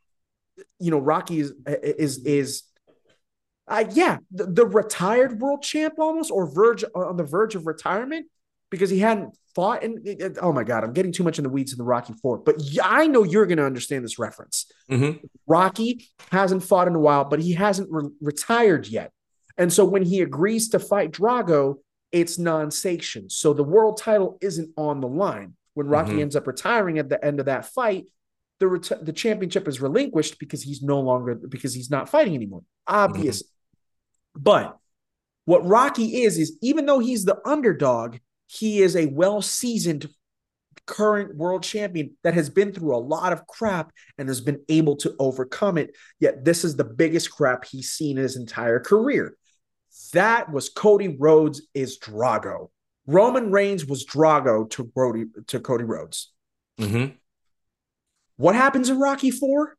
you 0.79 0.89
know, 0.89 0.97
Rocky 0.97 1.41
is 1.41 1.53
is 1.67 2.25
is 2.25 2.63
uh, 3.67 3.85
yeah, 3.91 4.17
the, 4.31 4.45
the 4.45 4.65
retired 4.65 5.39
world 5.39 5.61
champ 5.61 5.95
almost 5.99 6.31
or 6.31 6.49
verge 6.49 6.83
on 6.95 7.17
the 7.17 7.23
verge 7.23 7.55
of 7.55 7.67
retirement 7.67 8.27
because 8.69 8.89
he 8.89 8.99
hadn't 8.99 9.35
fought. 9.55 9.83
And 9.83 10.37
oh 10.41 10.51
my 10.51 10.63
god, 10.63 10.83
I'm 10.83 10.93
getting 10.93 11.11
too 11.11 11.23
much 11.23 11.37
in 11.39 11.43
the 11.43 11.49
weeds 11.49 11.71
in 11.71 11.77
the 11.77 11.83
Rocky 11.83 12.13
Four, 12.21 12.37
but 12.39 12.61
I 12.83 13.07
know 13.07 13.23
you're 13.23 13.45
going 13.45 13.57
to 13.57 13.65
understand 13.65 14.03
this 14.03 14.19
reference. 14.19 14.65
Mhm. 14.89 15.21
Rocky 15.47 16.07
hasn't 16.31 16.63
fought 16.63 16.87
in 16.87 16.95
a 16.95 16.99
while, 16.99 17.25
but 17.25 17.39
he 17.39 17.53
hasn't 17.53 17.89
re- 17.91 18.09
retired 18.21 18.87
yet. 18.87 19.11
And 19.57 19.71
so 19.71 19.85
when 19.85 20.03
he 20.03 20.21
agrees 20.21 20.69
to 20.69 20.79
fight 20.79 21.11
Drago, 21.11 21.75
it's 22.11 22.37
non-sanctioned. 22.37 23.31
So 23.31 23.53
the 23.53 23.63
world 23.63 23.97
title 23.97 24.37
isn't 24.41 24.71
on 24.77 25.01
the 25.01 25.07
line. 25.07 25.55
When 25.73 25.87
Rocky 25.87 26.13
Mhm. 26.13 26.21
ends 26.21 26.35
up 26.35 26.47
retiring 26.47 26.99
at 26.99 27.09
the 27.09 27.23
end 27.23 27.39
of 27.39 27.45
that 27.47 27.65
fight, 27.65 28.05
the 28.59 28.67
ret- 28.67 29.05
the 29.05 29.11
championship 29.13 29.67
is 29.67 29.81
relinquished 29.81 30.39
because 30.39 30.63
he's 30.63 30.81
no 30.81 30.99
longer 31.01 31.35
because 31.35 31.73
he's 31.73 31.89
not 31.89 32.07
fighting 32.09 32.35
anymore. 32.35 32.63
Obvious. 32.87 33.43
But 34.33 34.77
what 35.45 35.65
Rocky 35.65 36.23
is 36.23 36.37
is 36.37 36.57
even 36.61 36.85
though 36.85 36.99
he's 36.99 37.25
the 37.25 37.37
underdog, 37.45 38.17
he 38.47 38.81
is 38.81 38.95
a 38.95 39.07
well-seasoned 39.07 40.09
current 40.85 41.35
world 41.35 41.63
champion 41.63 42.15
that 42.23 42.33
has 42.33 42.49
been 42.49 42.71
through 42.71 42.95
a 42.95 42.97
lot 42.97 43.33
of 43.33 43.47
crap 43.47 43.91
and 44.17 44.27
has 44.27 44.41
been 44.41 44.61
able 44.69 44.95
to 44.97 45.15
overcome 45.19 45.77
it. 45.77 45.95
Yet 46.19 46.45
this 46.45 46.63
is 46.63 46.75
the 46.75 46.83
biggest 46.83 47.31
crap 47.31 47.65
he's 47.65 47.91
seen 47.91 48.17
in 48.17 48.23
his 48.23 48.35
entire 48.35 48.79
career. 48.79 49.35
That 50.13 50.51
was 50.51 50.69
Cody 50.69 51.15
Rhodes 51.19 51.67
is 51.73 51.97
Drago. 51.99 52.69
Roman 53.07 53.51
Reigns 53.51 53.85
was 53.85 54.05
Drago 54.05 54.69
to 54.71 54.83
Brody 54.83 55.25
to 55.47 55.59
Cody 55.59 55.83
Rhodes. 55.83 56.33
Mhm. 56.79 57.17
What 58.37 58.55
happens 58.55 58.89
in 58.89 58.99
Rocky 58.99 59.31
4? 59.31 59.77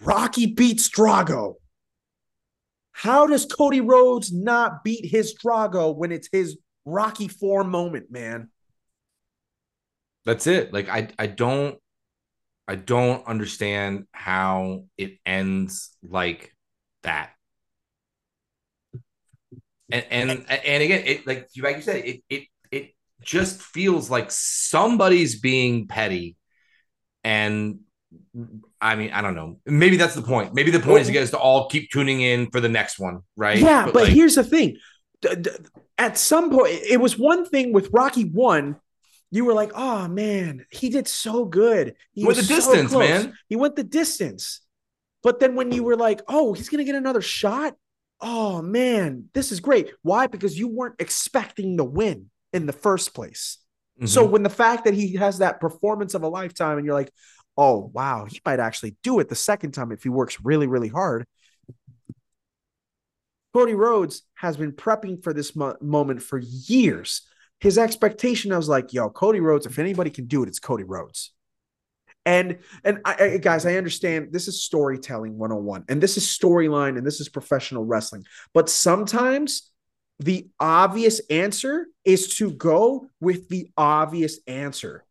Rocky 0.00 0.46
beats 0.46 0.88
Drago. 0.88 1.54
How 2.92 3.26
does 3.26 3.46
Cody 3.46 3.80
Rhodes 3.80 4.32
not 4.32 4.84
beat 4.84 5.06
his 5.06 5.34
Drago 5.34 5.94
when 5.94 6.12
it's 6.12 6.28
his 6.30 6.58
Rocky 6.90 7.28
4 7.28 7.64
moment, 7.64 8.10
man? 8.10 8.50
That's 10.24 10.46
it. 10.46 10.72
Like 10.72 10.88
I 10.88 11.08
I 11.18 11.26
don't 11.26 11.78
I 12.68 12.76
don't 12.76 13.26
understand 13.26 14.06
how 14.12 14.84
it 14.96 15.18
ends 15.24 15.96
like 16.02 16.54
that. 17.02 17.30
And 19.90 20.04
and 20.10 20.30
and 20.30 20.82
again, 20.82 21.02
it 21.04 21.26
like 21.26 21.48
you 21.54 21.62
like 21.62 21.76
you 21.76 21.82
said, 21.82 22.04
it 22.04 22.22
it 22.28 22.44
it 22.70 22.94
just 23.22 23.60
feels 23.60 24.10
like 24.10 24.30
somebody's 24.30 25.40
being 25.40 25.88
petty. 25.88 26.36
And 27.24 27.80
I 28.80 28.94
mean, 28.96 29.10
I 29.12 29.20
don't 29.20 29.34
know. 29.34 29.58
Maybe 29.66 29.96
that's 29.96 30.14
the 30.14 30.22
point. 30.22 30.54
Maybe 30.54 30.70
the 30.70 30.80
point 30.80 31.02
is 31.02 31.06
to 31.08 31.12
get 31.12 31.22
us 31.22 31.30
to 31.30 31.38
all 31.38 31.68
keep 31.68 31.90
tuning 31.90 32.20
in 32.20 32.50
for 32.50 32.60
the 32.60 32.68
next 32.68 32.98
one, 32.98 33.20
right? 33.36 33.58
Yeah, 33.58 33.86
but, 33.86 33.94
like, 33.94 34.08
here's 34.08 34.36
the 34.36 34.44
thing. 34.44 34.78
At 35.98 36.18
some 36.18 36.50
point, 36.50 36.72
it 36.88 37.00
was 37.00 37.18
one 37.18 37.44
thing 37.44 37.72
with 37.72 37.90
Rocky 37.92 38.24
1. 38.24 38.76
You 39.32 39.44
were 39.44 39.54
like, 39.54 39.72
oh 39.74 40.08
man, 40.08 40.66
he 40.70 40.88
did 40.88 41.06
so 41.06 41.44
good. 41.44 41.94
He 42.12 42.24
Went 42.24 42.38
the 42.38 42.44
so 42.44 42.54
distance, 42.54 42.90
close. 42.90 43.08
man. 43.08 43.34
He 43.48 43.56
went 43.56 43.76
the 43.76 43.84
distance. 43.84 44.60
But 45.22 45.38
then 45.38 45.54
when 45.54 45.70
you 45.70 45.84
were 45.84 45.96
like, 45.96 46.22
oh, 46.26 46.52
he's 46.52 46.68
gonna 46.68 46.84
get 46.84 46.94
another 46.94 47.20
shot. 47.20 47.74
Oh 48.20 48.60
man, 48.60 49.28
this 49.32 49.52
is 49.52 49.60
great. 49.60 49.92
Why? 50.02 50.26
Because 50.26 50.58
you 50.58 50.68
weren't 50.68 50.96
expecting 50.98 51.76
the 51.76 51.84
win 51.84 52.30
in 52.52 52.66
the 52.66 52.72
first 52.72 53.14
place. 53.14 53.58
So 54.06 54.26
mhm. 54.26 54.30
when 54.30 54.42
the 54.42 54.50
fact 54.50 54.84
that 54.86 54.94
he 54.94 55.14
has 55.16 55.38
that 55.38 55.60
performance 55.60 56.14
of 56.14 56.22
a 56.22 56.28
lifetime, 56.28 56.78
and 56.78 56.86
you're 56.86 56.94
like, 56.94 57.12
oh 57.56 57.90
wow, 57.92 58.24
he 58.24 58.40
might 58.46 58.58
actually 58.58 58.96
do 59.02 59.20
it 59.20 59.28
the 59.28 59.34
second 59.34 59.72
time 59.72 59.92
if 59.92 60.02
he 60.02 60.08
works 60.08 60.38
really, 60.42 60.66
really 60.66 60.88
hard. 60.88 61.26
Cody 63.52 63.74
Rhodes 63.74 64.22
has 64.34 64.56
been 64.56 64.72
prepping 64.72 65.22
for 65.22 65.32
this 65.32 65.56
mo- 65.56 65.76
moment 65.80 66.22
for 66.22 66.38
years. 66.38 67.22
His 67.58 67.78
expectation, 67.78 68.52
I 68.52 68.56
was 68.56 68.68
like, 68.68 68.92
yo, 68.92 69.10
Cody 69.10 69.40
Rhodes, 69.40 69.66
if 69.66 69.78
anybody 69.78 70.10
can 70.10 70.26
do 70.26 70.42
it, 70.42 70.48
it's 70.48 70.60
Cody 70.60 70.84
Rhodes. 70.84 71.32
And 72.26 72.58
and 72.84 73.00
I, 73.04 73.16
I- 73.34 73.36
guys, 73.38 73.66
I 73.66 73.74
understand 73.74 74.28
this 74.30 74.46
is 74.46 74.62
storytelling 74.62 75.38
101, 75.38 75.84
and 75.88 76.02
this 76.02 76.16
is 76.16 76.26
storyline, 76.26 76.96
and 76.96 77.06
this 77.06 77.20
is 77.20 77.28
professional 77.28 77.84
wrestling. 77.84 78.24
But 78.54 78.68
sometimes 78.68 79.70
the 80.18 80.48
obvious 80.60 81.20
answer 81.30 81.86
is 82.04 82.36
to 82.36 82.50
go 82.52 83.08
with 83.20 83.48
the 83.48 83.70
obvious 83.76 84.38
answer. 84.46 85.04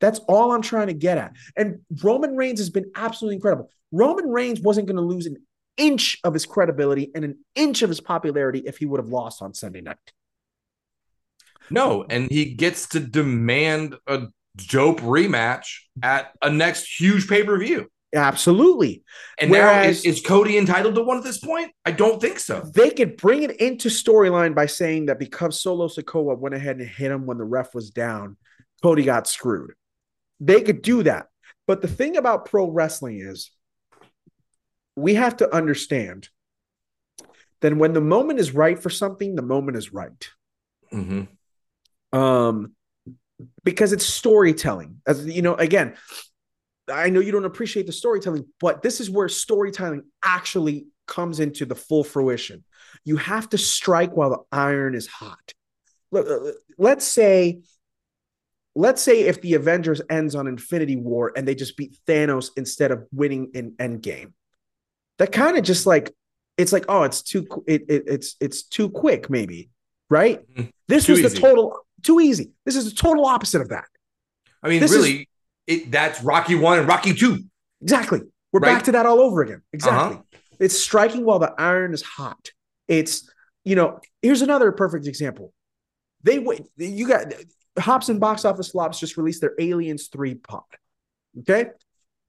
That's 0.00 0.18
all 0.28 0.52
I'm 0.52 0.62
trying 0.62 0.88
to 0.88 0.94
get 0.94 1.16
at. 1.16 1.32
And 1.56 1.80
Roman 2.02 2.36
Reigns 2.36 2.58
has 2.58 2.68
been 2.68 2.90
absolutely 2.94 3.36
incredible. 3.36 3.70
Roman 3.90 4.28
Reigns 4.28 4.60
wasn't 4.60 4.86
going 4.86 4.96
to 4.96 5.02
lose 5.02 5.24
an 5.26 5.38
inch 5.76 6.18
of 6.24 6.34
his 6.34 6.46
credibility 6.46 7.10
and 7.14 7.24
an 7.24 7.38
inch 7.54 7.82
of 7.82 7.88
his 7.88 8.00
popularity 8.00 8.60
if 8.60 8.78
he 8.78 8.86
would 8.86 9.00
have 9.00 9.08
lost 9.08 9.42
on 9.42 9.54
Sunday 9.54 9.80
night. 9.80 9.96
No, 11.70 12.04
and 12.08 12.30
he 12.30 12.54
gets 12.54 12.88
to 12.88 13.00
demand 13.00 13.96
a 14.06 14.26
dope 14.56 15.00
rematch 15.00 15.78
at 16.02 16.32
a 16.42 16.50
next 16.50 17.00
huge 17.00 17.28
pay 17.28 17.42
per 17.42 17.58
view. 17.58 17.88
Absolutely. 18.14 19.02
And 19.38 19.50
now 19.50 19.82
is, 19.82 20.04
is 20.04 20.20
Cody 20.20 20.56
entitled 20.56 20.94
to 20.94 21.02
one 21.02 21.18
at 21.18 21.24
this 21.24 21.38
point? 21.38 21.72
I 21.84 21.90
don't 21.90 22.20
think 22.20 22.38
so. 22.38 22.62
They 22.72 22.90
could 22.90 23.16
bring 23.16 23.42
it 23.42 23.60
into 23.60 23.88
storyline 23.88 24.54
by 24.54 24.66
saying 24.66 25.06
that 25.06 25.18
because 25.18 25.60
Solo 25.60 25.88
Sikoa 25.88 26.38
went 26.38 26.54
ahead 26.54 26.78
and 26.78 26.88
hit 26.88 27.10
him 27.10 27.26
when 27.26 27.38
the 27.38 27.44
ref 27.44 27.74
was 27.74 27.90
down, 27.90 28.36
Cody 28.82 29.02
got 29.02 29.26
screwed. 29.26 29.72
They 30.38 30.60
could 30.60 30.82
do 30.82 31.02
that. 31.02 31.26
But 31.66 31.82
the 31.82 31.88
thing 31.88 32.16
about 32.16 32.44
pro 32.44 32.70
wrestling 32.70 33.20
is 33.20 33.50
we 34.96 35.14
have 35.14 35.36
to 35.38 35.54
understand 35.54 36.28
that 37.60 37.76
when 37.76 37.92
the 37.92 38.00
moment 38.00 38.38
is 38.38 38.52
right 38.52 38.78
for 38.78 38.90
something, 38.90 39.34
the 39.34 39.42
moment 39.42 39.76
is 39.76 39.92
right. 39.92 40.28
hmm 40.90 41.22
Um, 42.12 42.74
because 43.64 43.92
it's 43.92 44.06
storytelling. 44.06 45.00
As 45.06 45.26
you 45.26 45.42
know, 45.42 45.54
again, 45.54 45.94
I 46.88 47.10
know 47.10 47.20
you 47.20 47.32
don't 47.32 47.44
appreciate 47.44 47.86
the 47.86 47.92
storytelling, 47.92 48.46
but 48.60 48.82
this 48.82 49.00
is 49.00 49.10
where 49.10 49.28
storytelling 49.28 50.04
actually 50.22 50.86
comes 51.06 51.40
into 51.40 51.64
the 51.64 51.74
full 51.74 52.04
fruition. 52.04 52.64
You 53.04 53.16
have 53.16 53.48
to 53.50 53.58
strike 53.58 54.16
while 54.16 54.30
the 54.30 54.38
iron 54.52 54.94
is 54.94 55.06
hot. 55.06 55.52
Uh, 56.14 56.52
let's 56.78 57.04
say 57.04 57.60
let's 58.76 59.02
say 59.02 59.22
if 59.22 59.40
the 59.40 59.54
Avengers 59.54 60.00
ends 60.10 60.34
on 60.34 60.46
Infinity 60.46 60.96
War 60.96 61.32
and 61.36 61.46
they 61.46 61.54
just 61.54 61.76
beat 61.76 61.96
Thanos 62.06 62.50
instead 62.56 62.90
of 62.90 63.06
winning 63.12 63.50
in 63.54 63.72
Endgame. 63.72 64.32
That 65.18 65.32
kind 65.32 65.56
of 65.56 65.64
just 65.64 65.86
like 65.86 66.12
it's 66.56 66.72
like 66.72 66.84
oh 66.88 67.02
it's 67.02 67.22
too 67.22 67.46
it, 67.66 67.84
it 67.88 68.04
it's 68.06 68.36
it's 68.40 68.62
too 68.62 68.88
quick 68.90 69.30
maybe 69.30 69.70
right? 70.10 70.46
Mm-hmm. 70.48 70.68
this 70.88 71.06
too 71.06 71.12
was 71.12 71.20
easy. 71.20 71.34
the 71.34 71.40
total 71.40 71.78
too 72.02 72.20
easy. 72.20 72.52
This 72.64 72.76
is 72.76 72.90
the 72.90 72.96
total 72.96 73.26
opposite 73.26 73.60
of 73.62 73.70
that. 73.70 73.86
I 74.62 74.68
mean 74.68 74.80
this 74.80 74.92
really 74.92 75.28
is, 75.66 75.80
it 75.82 75.90
that's 75.90 76.22
rocky 76.22 76.54
one 76.54 76.78
and 76.78 76.88
rocky 76.88 77.14
two. 77.14 77.44
Exactly. 77.82 78.20
We're 78.52 78.60
right? 78.60 78.74
back 78.74 78.84
to 78.84 78.92
that 78.92 79.06
all 79.06 79.20
over 79.20 79.42
again. 79.42 79.62
Exactly. 79.72 80.16
Uh-huh. 80.16 80.38
it's 80.60 80.78
striking 80.78 81.24
while 81.24 81.38
the 81.38 81.52
iron 81.58 81.92
is 81.92 82.02
hot. 82.02 82.50
It's 82.88 83.28
you 83.64 83.76
know 83.76 84.00
here's 84.22 84.42
another 84.42 84.72
perfect 84.72 85.06
example. 85.06 85.52
They 86.22 86.38
wait 86.38 86.62
you 86.76 87.08
got 87.08 87.32
hops 87.78 88.08
and 88.08 88.20
box 88.20 88.44
office 88.44 88.70
flops 88.70 89.00
just 89.00 89.16
released 89.16 89.40
their 89.40 89.54
aliens 89.58 90.06
3 90.06 90.36
pod 90.36 90.62
okay 91.40 91.70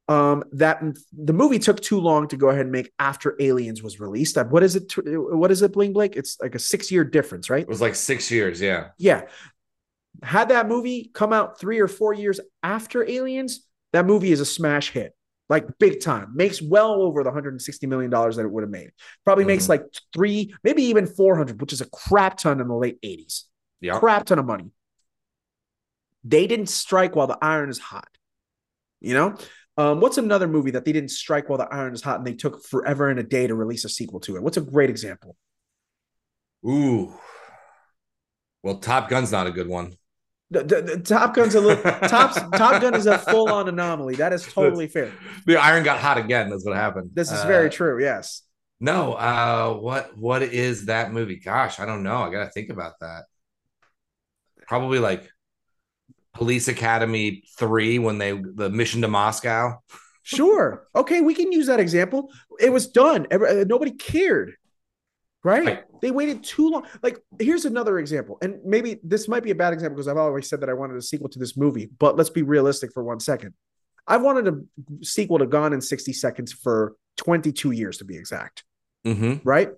um 0.08 0.44
that 0.52 0.82
the 1.14 1.34
movie 1.34 1.58
took 1.58 1.82
too 1.82 2.00
long 2.00 2.28
to 2.28 2.38
go 2.38 2.50
ahead 2.50 2.62
and 2.62 2.72
make 2.72 2.92
after 3.00 3.36
aliens 3.40 3.82
was 3.82 4.00
released. 4.00 4.38
What 4.38 4.64
is 4.64 4.76
it 4.76 4.94
what 4.98 5.52
is 5.52 5.62
it 5.62 5.74
bling 5.74 5.94
blake? 5.94 6.16
It's 6.16 6.38
like 6.42 6.56
a 6.56 6.60
six 6.60 6.92
year 6.92 7.04
difference 7.04 7.50
right? 7.50 7.64
It 7.64 7.68
was 7.68 7.82
like 7.82 7.96
six 7.96 8.30
years 8.30 8.62
yeah. 8.62 8.90
Yeah. 8.98 9.24
Had 10.24 10.50
that 10.50 10.68
movie 10.68 11.10
come 11.14 11.34
out 11.34 11.60
three 11.60 11.80
or 11.80 11.88
four 11.88 12.14
years 12.14 12.40
after 12.62 13.08
aliens 13.10 13.66
that 13.94 14.06
movie 14.06 14.32
is 14.32 14.40
a 14.40 14.46
smash 14.46 14.92
hit. 14.92 15.14
Like 15.48 15.78
big 15.80 16.02
time. 16.02 16.32
Makes 16.36 16.62
well 16.62 17.02
over 17.02 17.24
the 17.24 17.30
160 17.30 17.88
million 17.88 18.12
dollars 18.12 18.36
that 18.36 18.46
it 18.46 18.52
would 18.52 18.64
have 18.64 18.72
made. 18.72 18.92
Probably 19.24 19.44
mm-hmm. 19.44 19.50
makes 19.50 19.70
like 19.70 19.84
three 20.14 20.54
maybe 20.64 20.84
even 20.84 21.08
400 21.08 21.60
which 21.60 21.74
is 21.74 21.82
a 21.82 21.90
crap 21.90 22.38
ton 22.38 22.62
in 22.62 22.68
the 22.68 22.76
late 22.76 23.02
80s 23.02 23.44
yeah. 23.82 24.00
Crap 24.00 24.26
ton 24.26 24.40
of 24.40 24.46
money. 24.46 24.72
They 26.24 26.48
didn't 26.48 26.70
strike 26.70 27.16
while 27.16 27.28
the 27.28 27.38
iron 27.42 27.70
is 27.70 27.80
hot. 27.80 28.08
You 29.02 29.14
know 29.14 29.38
um, 29.78 30.00
what's 30.00 30.18
another 30.18 30.48
movie 30.48 30.72
that 30.72 30.86
they 30.86 30.94
didn't 30.94 31.12
strike 31.12 31.50
while 31.50 31.58
the 31.58 31.68
iron 31.74 31.94
is 31.94 32.02
hot 32.02 32.18
and 32.18 32.28
they 32.28 32.34
took 32.34 32.64
forever 32.64 33.10
and 33.10 33.20
a 33.20 33.24
day 33.24 33.48
to 33.48 33.56
release 33.56 33.84
a 33.84 33.90
sequel 33.90 34.20
to 34.22 34.38
it? 34.38 34.44
What's 34.44 34.58
a 34.58 34.62
great 34.62 34.90
example? 34.90 35.36
Ooh. 36.66 37.14
Well, 38.64 38.78
Top 38.78 39.10
Gun's 39.10 39.32
not 39.32 39.48
a 39.48 39.52
good 39.52 39.68
one. 39.68 39.96
The, 40.50 40.64
the, 40.64 40.82
the 40.82 41.00
Top 41.00 41.36
Gun's 41.36 41.56
a 41.56 41.62
little 41.62 41.82
Top 42.08 42.34
Top 42.54 42.82
Gun 42.82 42.96
is 42.96 43.06
a 43.06 43.18
full 43.18 43.50
on 43.52 43.68
anomaly. 43.68 44.16
That 44.16 44.32
is 44.32 44.46
totally 44.46 44.88
fair. 44.88 45.12
The 45.46 45.58
iron 45.58 45.84
got 45.84 46.00
hot 46.00 46.18
again. 46.18 46.50
That's 46.50 46.66
what 46.66 46.76
happened. 46.76 47.12
This 47.14 47.32
is 47.32 47.42
uh, 47.42 47.48
very 47.48 47.70
true. 47.70 48.02
Yes. 48.02 48.44
No. 48.80 49.14
Uh, 49.14 49.74
what 49.74 50.18
what 50.18 50.42
is 50.44 50.86
that 50.86 51.12
movie? 51.12 51.38
Gosh, 51.38 51.80
I 51.80 51.86
don't 51.86 52.04
know. 52.04 52.18
I 52.18 52.32
gotta 52.32 52.50
think 52.50 52.70
about 52.70 52.94
that. 53.02 53.26
Probably 54.68 55.00
like 55.00 55.30
Police 56.36 56.68
Academy 56.68 57.44
3 57.58 58.00
when 58.00 58.18
they 58.18 58.34
the 58.34 58.70
mission 58.70 59.02
to 59.02 59.08
Moscow. 59.08 59.82
Sure. 60.24 60.88
Okay, 60.96 61.22
we 61.22 61.34
can 61.34 61.52
use 61.52 61.68
that 61.68 61.80
example. 61.80 62.32
It 62.60 62.72
was 62.72 62.88
done. 62.88 63.28
Uh, 63.32 63.64
nobody 63.68 63.92
cared. 63.92 64.56
Right? 65.44 65.66
right? 65.66 65.84
They 66.02 66.10
waited 66.10 66.44
too 66.44 66.72
long. 66.72 66.88
Like, 67.04 67.20
here's 67.40 67.66
another 67.66 68.00
example. 68.00 68.40
And 68.42 68.60
maybe 68.66 69.00
this 69.04 69.28
might 69.28 69.44
be 69.44 69.52
a 69.52 69.56
bad 69.56 69.74
example 69.74 69.96
because 69.96 70.08
I've 70.08 70.18
always 70.18 70.50
said 70.50 70.62
that 70.62 70.70
I 70.70 70.74
wanted 70.74 70.98
a 70.98 71.02
sequel 71.02 71.30
to 71.30 71.40
this 71.40 71.56
movie, 71.56 71.90
but 72.00 72.18
let's 72.18 72.32
be 72.32 72.42
realistic 72.42 72.92
for 72.92 73.04
one 73.04 73.20
second. 73.20 73.54
I've 74.08 74.24
wanted 74.24 74.48
a 74.48 75.06
sequel 75.06 75.38
to 75.40 75.46
Gone 75.46 75.74
in 75.74 75.82
60 75.82 76.14
Seconds 76.14 76.52
for 76.52 76.96
22 77.18 77.72
years 77.72 78.00
to 78.00 78.06
be 78.06 78.18
exact. 78.18 78.64
Mm-hmm. 79.06 79.48
Right? 79.48 79.70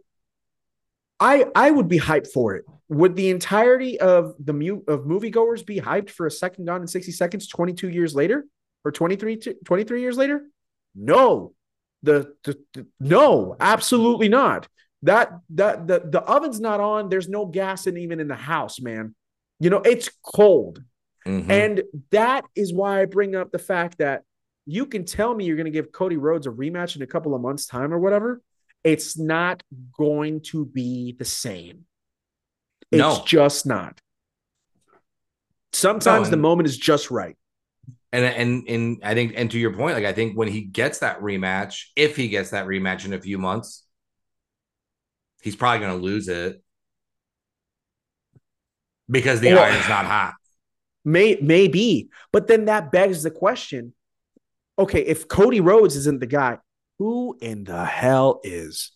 I 1.19 1.45
I 1.55 1.71
would 1.71 1.87
be 1.87 1.99
hyped 1.99 2.31
for 2.31 2.55
it. 2.55 2.65
Would 2.89 3.15
the 3.15 3.29
entirety 3.29 3.99
of 3.99 4.35
the 4.39 4.53
mu- 4.53 4.83
of 4.87 5.01
moviegoers 5.01 5.65
be 5.65 5.79
hyped 5.79 6.09
for 6.09 6.25
a 6.25 6.31
second 6.31 6.65
Gone 6.65 6.81
in 6.81 6.87
60 6.87 7.11
seconds 7.11 7.47
22 7.47 7.89
years 7.89 8.15
later 8.15 8.45
or 8.85 8.91
23 8.91 9.37
23 9.65 10.01
years 10.01 10.17
later? 10.17 10.43
No. 10.95 11.53
The, 12.03 12.33
the, 12.43 12.57
the 12.73 12.87
no, 12.99 13.55
absolutely 13.59 14.29
not. 14.29 14.67
That 15.03 15.31
that 15.51 15.87
the 15.87 16.01
the 16.05 16.21
oven's 16.21 16.59
not 16.59 16.79
on. 16.79 17.09
There's 17.09 17.29
no 17.29 17.45
gas 17.45 17.87
in 17.87 17.97
even 17.97 18.19
in 18.19 18.27
the 18.27 18.35
house, 18.35 18.79
man. 18.79 19.13
You 19.59 19.69
know, 19.69 19.81
it's 19.81 20.09
cold. 20.23 20.81
Mm-hmm. 21.25 21.51
And 21.51 21.83
that 22.11 22.45
is 22.55 22.73
why 22.73 23.01
I 23.01 23.05
bring 23.05 23.35
up 23.35 23.51
the 23.51 23.59
fact 23.59 23.97
that 23.97 24.23
you 24.65 24.85
can 24.85 25.05
tell 25.05 25.33
me 25.33 25.45
you're 25.45 25.55
going 25.55 25.65
to 25.65 25.71
give 25.71 25.91
Cody 25.91 26.17
Rhodes 26.17 26.47
a 26.47 26.51
rematch 26.51 26.95
in 26.95 27.01
a 27.01 27.07
couple 27.07 27.35
of 27.35 27.41
months' 27.41 27.65
time 27.65 27.93
or 27.93 27.99
whatever 27.99 28.41
it's 28.87 29.17
not 29.17 29.63
going 29.97 30.39
to 30.39 30.65
be 30.65 31.13
the 31.19 31.25
same. 31.25 31.85
It's 32.91 32.99
no. 32.99 33.23
just 33.25 33.65
not. 33.65 33.99
Sometimes 35.73 36.27
no, 36.27 36.31
the 36.31 36.37
moment 36.37 36.67
is 36.67 36.77
just 36.77 37.11
right. 37.11 37.35
And 38.13 38.23
and 38.25 38.69
and 38.69 39.01
I 39.03 39.13
think 39.13 39.33
and 39.35 39.51
to 39.51 39.59
your 39.59 39.73
point, 39.73 39.95
like 39.95 40.05
I 40.05 40.13
think 40.13 40.37
when 40.37 40.47
he 40.47 40.61
gets 40.61 40.99
that 40.99 41.19
rematch, 41.19 41.85
if 41.95 42.15
he 42.15 42.29
gets 42.29 42.51
that 42.51 42.65
rematch 42.65 43.05
in 43.05 43.13
a 43.13 43.19
few 43.19 43.37
months, 43.37 43.83
he's 45.41 45.55
probably 45.55 45.85
going 45.85 45.97
to 45.99 46.03
lose 46.03 46.29
it 46.29 46.61
because 49.09 49.41
the 49.41 49.53
well, 49.53 49.63
iron's 49.63 49.89
not 49.89 50.05
hot. 50.05 50.35
May 51.03 51.37
maybe, 51.41 52.09
but 52.31 52.47
then 52.47 52.65
that 52.65 52.91
begs 52.91 53.23
the 53.23 53.31
question: 53.31 53.93
Okay, 54.79 55.01
if 55.01 55.27
Cody 55.27 55.59
Rhodes 55.59 55.95
isn't 55.95 56.19
the 56.19 56.27
guy, 56.27 56.59
who 56.99 57.37
in 57.41 57.65
the 57.65 57.85
hell 57.85 58.39
is? 58.43 58.91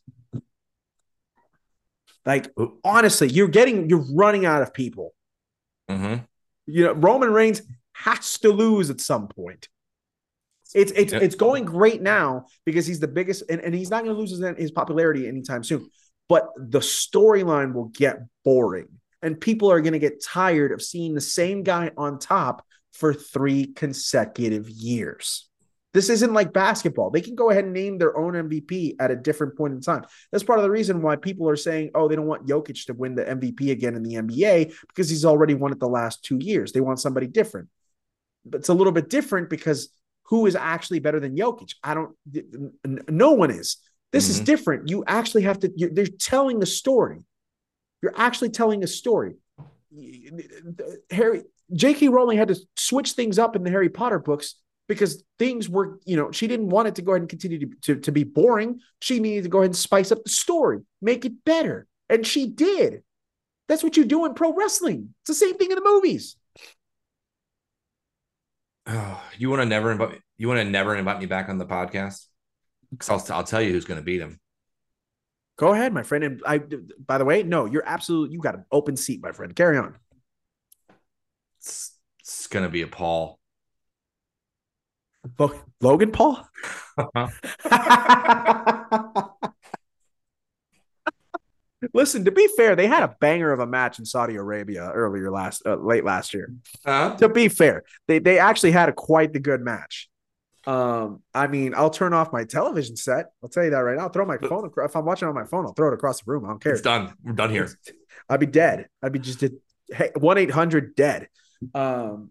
Like, 2.25 2.51
honestly, 2.83 3.27
you're 3.27 3.47
getting, 3.47 3.89
you're 3.89 4.05
running 4.13 4.45
out 4.45 4.61
of 4.61 4.73
people. 4.73 5.13
Mm-hmm. 5.89 6.23
You 6.67 6.85
know, 6.85 6.93
Roman 6.93 7.31
Reigns 7.31 7.61
has 7.93 8.37
to 8.39 8.49
lose 8.49 8.89
at 8.89 9.01
some 9.01 9.27
point. 9.27 9.67
It's 10.73 10.91
it's 10.93 11.11
yep. 11.11 11.21
it's 11.21 11.35
going 11.35 11.65
great 11.65 12.01
now 12.01 12.45
because 12.65 12.87
he's 12.87 13.01
the 13.01 13.07
biggest, 13.07 13.43
and, 13.49 13.59
and 13.59 13.75
he's 13.75 13.89
not 13.89 14.03
going 14.03 14.15
to 14.15 14.19
lose 14.19 14.31
his, 14.31 14.57
his 14.57 14.71
popularity 14.71 15.27
anytime 15.27 15.63
soon. 15.63 15.89
But 16.29 16.47
the 16.55 16.79
storyline 16.79 17.73
will 17.73 17.89
get 17.89 18.19
boring, 18.45 18.87
and 19.21 19.39
people 19.39 19.69
are 19.69 19.81
going 19.81 19.93
to 19.93 19.99
get 19.99 20.23
tired 20.23 20.71
of 20.71 20.81
seeing 20.81 21.13
the 21.13 21.19
same 21.19 21.63
guy 21.63 21.91
on 21.97 22.19
top 22.19 22.65
for 22.93 23.13
three 23.13 23.67
consecutive 23.67 24.69
years. 24.69 25.49
This 25.93 26.09
isn't 26.09 26.33
like 26.33 26.53
basketball. 26.53 27.09
They 27.09 27.21
can 27.21 27.35
go 27.35 27.49
ahead 27.49 27.65
and 27.65 27.73
name 27.73 27.97
their 27.97 28.17
own 28.17 28.33
MVP 28.33 28.95
at 28.99 29.11
a 29.11 29.15
different 29.15 29.57
point 29.57 29.73
in 29.73 29.81
time. 29.81 30.05
That's 30.31 30.43
part 30.43 30.59
of 30.59 30.63
the 30.63 30.71
reason 30.71 31.01
why 31.01 31.17
people 31.17 31.49
are 31.49 31.57
saying, 31.57 31.91
oh, 31.95 32.07
they 32.07 32.15
don't 32.15 32.27
want 32.27 32.47
Jokic 32.47 32.85
to 32.85 32.93
win 32.93 33.15
the 33.15 33.25
MVP 33.25 33.71
again 33.71 33.95
in 33.95 34.03
the 34.03 34.15
NBA 34.15 34.73
because 34.87 35.09
he's 35.09 35.25
already 35.25 35.53
won 35.53 35.73
it 35.73 35.79
the 35.79 35.87
last 35.87 36.23
two 36.23 36.37
years. 36.39 36.71
They 36.71 36.79
want 36.79 36.99
somebody 36.99 37.27
different. 37.27 37.67
But 38.45 38.59
it's 38.59 38.69
a 38.69 38.73
little 38.73 38.93
bit 38.93 39.09
different 39.09 39.49
because 39.49 39.89
who 40.23 40.45
is 40.45 40.55
actually 40.55 40.99
better 40.99 41.19
than 41.19 41.35
Jokic? 41.35 41.75
I 41.83 41.93
don't, 41.93 42.15
no 43.09 43.31
one 43.33 43.51
is. 43.51 43.77
This 44.13 44.25
mm-hmm. 44.25 44.31
is 44.31 44.39
different. 44.39 44.89
You 44.89 45.03
actually 45.07 45.43
have 45.43 45.59
to, 45.59 45.71
they're 45.91 46.05
telling 46.05 46.63
a 46.63 46.65
story. 46.65 47.19
You're 48.01 48.17
actually 48.17 48.49
telling 48.49 48.83
a 48.83 48.87
story. 48.87 49.35
Harry, 51.11 51.43
J.K. 51.73 52.07
Rowling 52.07 52.37
had 52.37 52.47
to 52.47 52.59
switch 52.77 53.11
things 53.11 53.37
up 53.37 53.57
in 53.57 53.63
the 53.63 53.69
Harry 53.69 53.89
Potter 53.89 54.19
books 54.19 54.55
because 54.91 55.23
things 55.39 55.69
were, 55.69 56.01
you 56.03 56.17
know, 56.17 56.33
she 56.33 56.47
didn't 56.47 56.67
want 56.67 56.85
it 56.85 56.95
to 56.95 57.01
go 57.01 57.13
ahead 57.13 57.21
and 57.21 57.29
continue 57.29 57.59
to, 57.59 57.75
to, 57.81 57.95
to 58.01 58.11
be 58.11 58.25
boring. 58.25 58.81
She 58.99 59.21
needed 59.21 59.43
to 59.43 59.49
go 59.49 59.59
ahead 59.59 59.69
and 59.69 59.75
spice 59.77 60.11
up 60.11 60.21
the 60.21 60.29
story, 60.29 60.81
make 61.01 61.23
it 61.23 61.45
better. 61.45 61.87
And 62.09 62.27
she 62.27 62.47
did. 62.47 63.01
That's 63.69 63.83
what 63.83 63.95
you 63.95 64.03
do 64.03 64.25
in 64.25 64.33
pro 64.33 64.53
wrestling. 64.53 65.15
It's 65.21 65.29
the 65.29 65.45
same 65.45 65.55
thing 65.55 65.71
in 65.71 65.75
the 65.75 65.81
movies. 65.81 66.35
Oh, 68.85 69.23
you 69.37 69.49
want 69.49 69.61
to 69.61 69.65
never 69.65 69.93
invite 69.93 70.19
you 70.37 70.49
want 70.49 70.59
to 70.59 70.65
never 70.65 70.93
invite 70.93 71.21
me 71.21 71.25
back 71.25 71.47
on 71.47 71.57
the 71.57 71.65
podcast? 71.65 72.25
Because 72.89 73.09
I'll, 73.09 73.37
I'll 73.37 73.45
tell 73.45 73.61
you 73.61 73.71
who's 73.71 73.85
going 73.85 73.99
to 73.99 74.03
beat 74.03 74.19
him. 74.19 74.41
Go 75.57 75.71
ahead, 75.71 75.93
my 75.93 76.03
friend. 76.03 76.25
And 76.25 76.41
I, 76.45 76.59
by 77.05 77.17
the 77.17 77.23
way, 77.23 77.43
no, 77.43 77.65
you're 77.65 77.85
absolutely 77.85 78.33
you 78.33 78.41
got 78.41 78.55
an 78.55 78.65
open 78.73 78.97
seat, 78.97 79.21
my 79.23 79.31
friend. 79.31 79.55
Carry 79.55 79.77
on. 79.77 79.95
It's, 81.59 81.95
it's 82.19 82.47
going 82.47 82.65
to 82.65 82.69
be 82.69 82.81
a 82.81 82.87
Paul. 82.87 83.39
Logan 85.81 86.11
Paul? 86.11 86.47
Listen, 91.93 92.25
to 92.25 92.31
be 92.31 92.47
fair, 92.55 92.75
they 92.75 92.85
had 92.87 93.01
a 93.03 93.15
banger 93.19 93.51
of 93.51 93.59
a 93.59 93.65
match 93.65 93.97
in 93.97 94.05
Saudi 94.05 94.35
Arabia 94.35 94.91
earlier 94.93 95.31
last 95.31 95.63
uh, 95.65 95.75
late 95.75 96.05
last 96.05 96.33
year. 96.33 96.53
Uh-huh. 96.85 97.15
To 97.17 97.27
be 97.27 97.47
fair, 97.47 97.83
they 98.07 98.19
they 98.19 98.37
actually 98.37 98.71
had 98.71 98.87
a 98.89 98.93
quite 98.93 99.33
the 99.33 99.39
good 99.39 99.61
match. 99.61 100.07
Um, 100.67 101.23
I 101.33 101.47
mean, 101.47 101.73
I'll 101.75 101.89
turn 101.89 102.13
off 102.13 102.31
my 102.31 102.43
television 102.43 102.95
set. 102.95 103.27
I'll 103.41 103.49
tell 103.49 103.63
you 103.63 103.71
that 103.71 103.79
right 103.79 103.97
now. 103.97 104.03
I'll 104.03 104.09
throw 104.09 104.25
my 104.25 104.37
phone 104.37 104.65
across. 104.65 104.91
If 104.91 104.95
I'm 104.95 105.05
watching 105.05 105.27
on 105.27 105.33
my 105.33 105.45
phone, 105.45 105.65
I'll 105.65 105.73
throw 105.73 105.87
it 105.87 105.95
across 105.95 106.21
the 106.21 106.31
room. 106.31 106.45
I 106.45 106.49
don't 106.49 106.61
care. 106.61 106.73
It's 106.73 106.81
done. 106.81 107.13
We're 107.23 107.33
done 107.33 107.49
here. 107.49 107.67
I'd 108.29 108.39
be 108.39 108.45
dead. 108.45 108.87
I'd 109.01 109.11
be 109.11 109.19
just 109.19 109.43
one 110.15 110.37
eight 110.37 110.51
hundred 110.51 110.95
dead. 110.95 111.29
Um, 111.73 112.29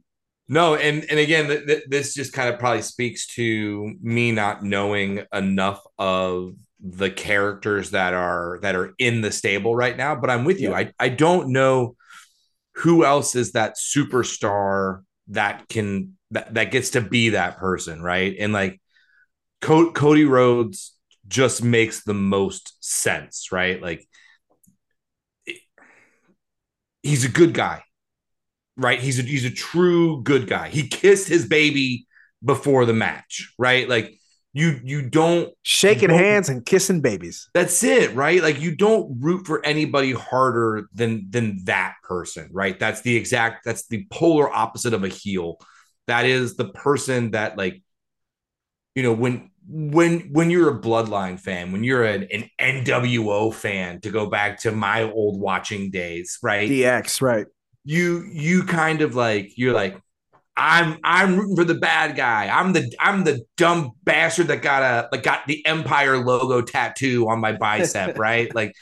no, 0.50 0.74
and 0.74 1.06
and 1.08 1.20
again, 1.20 1.46
th- 1.46 1.64
th- 1.64 1.84
this 1.86 2.12
just 2.12 2.32
kind 2.32 2.52
of 2.52 2.58
probably 2.58 2.82
speaks 2.82 3.28
to 3.36 3.94
me 4.02 4.32
not 4.32 4.64
knowing 4.64 5.24
enough 5.32 5.80
of 5.96 6.54
the 6.80 7.08
characters 7.08 7.90
that 7.90 8.14
are 8.14 8.58
that 8.62 8.74
are 8.74 8.92
in 8.98 9.20
the 9.20 9.30
stable 9.30 9.76
right 9.76 9.96
now. 9.96 10.16
But 10.16 10.28
I'm 10.28 10.44
with 10.44 10.60
you. 10.60 10.74
I 10.74 10.92
I 10.98 11.08
don't 11.08 11.52
know 11.52 11.94
who 12.74 13.04
else 13.04 13.36
is 13.36 13.52
that 13.52 13.76
superstar 13.76 15.02
that 15.28 15.68
can 15.68 16.16
that 16.32 16.52
that 16.54 16.72
gets 16.72 16.90
to 16.90 17.00
be 17.00 17.28
that 17.30 17.58
person, 17.58 18.02
right? 18.02 18.34
And 18.36 18.52
like 18.52 18.80
Co- 19.60 19.92
Cody 19.92 20.24
Rhodes 20.24 20.96
just 21.28 21.62
makes 21.62 22.02
the 22.02 22.14
most 22.14 22.74
sense, 22.80 23.52
right? 23.52 23.80
Like 23.80 24.04
he's 27.04 27.24
a 27.24 27.28
good 27.28 27.54
guy, 27.54 27.84
right? 28.80 28.98
He's 28.98 29.18
a 29.18 29.22
he's 29.22 29.44
a 29.44 29.50
true 29.50 30.22
good 30.22 30.46
guy. 30.46 30.68
He 30.68 30.88
kissed 30.88 31.28
his 31.28 31.46
baby 31.46 32.06
before 32.44 32.86
the 32.86 32.94
match, 32.94 33.52
right? 33.58 33.88
Like 33.88 34.18
you 34.52 34.80
you 34.82 35.08
don't 35.08 35.52
shaking 35.62 36.08
don't, 36.08 36.18
hands 36.18 36.48
and 36.48 36.64
kissing 36.64 37.00
babies. 37.00 37.48
That's 37.54 37.82
it, 37.84 38.14
right? 38.14 38.42
Like 38.42 38.60
you 38.60 38.74
don't 38.74 39.20
root 39.20 39.46
for 39.46 39.64
anybody 39.64 40.12
harder 40.12 40.88
than 40.94 41.26
than 41.30 41.64
that 41.66 41.94
person, 42.02 42.48
right? 42.52 42.78
That's 42.78 43.02
the 43.02 43.16
exact 43.16 43.64
that's 43.64 43.86
the 43.86 44.06
polar 44.10 44.52
opposite 44.52 44.94
of 44.94 45.04
a 45.04 45.08
heel. 45.08 45.58
That 46.06 46.24
is 46.24 46.56
the 46.56 46.70
person 46.70 47.32
that 47.32 47.56
like 47.56 47.82
you 48.94 49.02
know 49.02 49.12
when 49.12 49.50
when 49.68 50.20
when 50.32 50.50
you're 50.50 50.76
a 50.76 50.80
bloodline 50.80 51.38
fan 51.38 51.70
when 51.70 51.84
you're 51.84 52.02
an, 52.02 52.26
an 52.32 52.50
nwo 52.58 53.54
fan 53.54 54.00
to 54.00 54.10
go 54.10 54.28
back 54.28 54.58
to 54.58 54.72
my 54.72 55.02
old 55.02 55.40
watching 55.40 55.92
days 55.92 56.38
right 56.42 56.68
dx 56.68 57.22
right 57.22 57.46
you 57.90 58.24
you 58.32 58.62
kind 58.62 59.02
of 59.02 59.16
like 59.16 59.52
you're 59.56 59.72
like 59.72 60.00
i'm 60.56 60.98
i'm 61.02 61.36
rooting 61.36 61.56
for 61.56 61.64
the 61.64 61.74
bad 61.74 62.14
guy 62.14 62.48
i'm 62.48 62.72
the 62.72 62.88
i'm 63.00 63.24
the 63.24 63.44
dumb 63.56 63.90
bastard 64.04 64.46
that 64.46 64.62
got 64.62 64.82
a 64.82 65.08
like 65.10 65.24
got 65.24 65.44
the 65.48 65.66
empire 65.66 66.16
logo 66.18 66.62
tattoo 66.62 67.28
on 67.28 67.40
my 67.40 67.52
bicep 67.52 68.16
right 68.18 68.54
like 68.54 68.74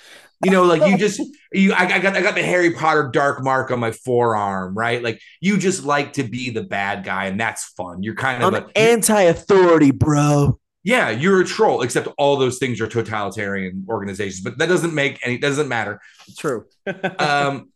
you 0.44 0.52
know, 0.52 0.62
like 0.62 0.89
you 0.89 0.97
just 0.97 1.20
you 1.52 1.72
I, 1.72 1.85
I, 1.85 1.98
got 1.98 2.16
I 2.16 2.22
got 2.22 2.36
the 2.36 2.44
Harry 2.44 2.72
Potter 2.72 3.10
dark 3.12 3.43
mark 3.43 3.72
on 3.72 3.80
my 3.80 3.90
forearm, 3.90 4.72
right? 4.72 5.02
Like 5.02 5.20
you 5.40 5.59
just 5.59 5.85
like 5.85 6.12
to 6.12 6.22
be 6.22 6.51
the 6.51 6.62
bad 6.62 7.02
guy, 7.02 7.26
and 7.26 7.40
that's 7.40 7.64
fun. 7.76 8.05
You're 8.05 8.14
kind 8.14 8.43
of 8.43 8.55
I'm 8.55 8.62
a, 8.62 8.68
anti-authority, 8.78 9.90
bro. 9.90 10.60
Yeah, 10.85 11.10
you're 11.10 11.40
a 11.40 11.44
troll, 11.44 11.82
except 11.82 12.06
all 12.18 12.36
those 12.36 12.59
things 12.59 12.80
are 12.80 12.86
totalitarian 12.86 13.85
organizations, 13.89 14.43
but 14.43 14.59
that 14.59 14.68
doesn't 14.68 14.94
make 14.94 15.18
any 15.26 15.39
doesn't 15.39 15.66
matter. 15.66 16.01
True. 16.39 16.66
um 17.18 17.70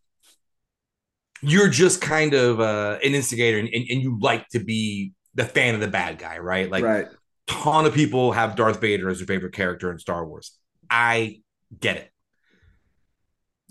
you're 1.43 1.69
just 1.69 2.01
kind 2.01 2.33
of 2.33 2.59
uh, 2.59 2.99
an 3.03 3.13
instigator 3.13 3.59
and, 3.59 3.67
and, 3.67 3.85
and 3.89 4.01
you 4.01 4.17
like 4.19 4.47
to 4.49 4.59
be 4.59 5.13
the 5.35 5.45
fan 5.45 5.75
of 5.75 5.81
the 5.81 5.87
bad 5.87 6.17
guy, 6.17 6.37
right? 6.37 6.69
Like 6.69 6.83
right. 6.83 7.07
ton 7.47 7.85
of 7.85 7.93
people 7.93 8.31
have 8.31 8.55
Darth 8.55 8.79
Vader 8.81 9.09
as 9.09 9.19
their 9.19 9.27
favorite 9.27 9.53
character 9.53 9.91
in 9.91 9.99
Star 9.99 10.25
Wars. 10.25 10.57
I 10.89 11.41
get 11.79 11.97
it 11.97 12.09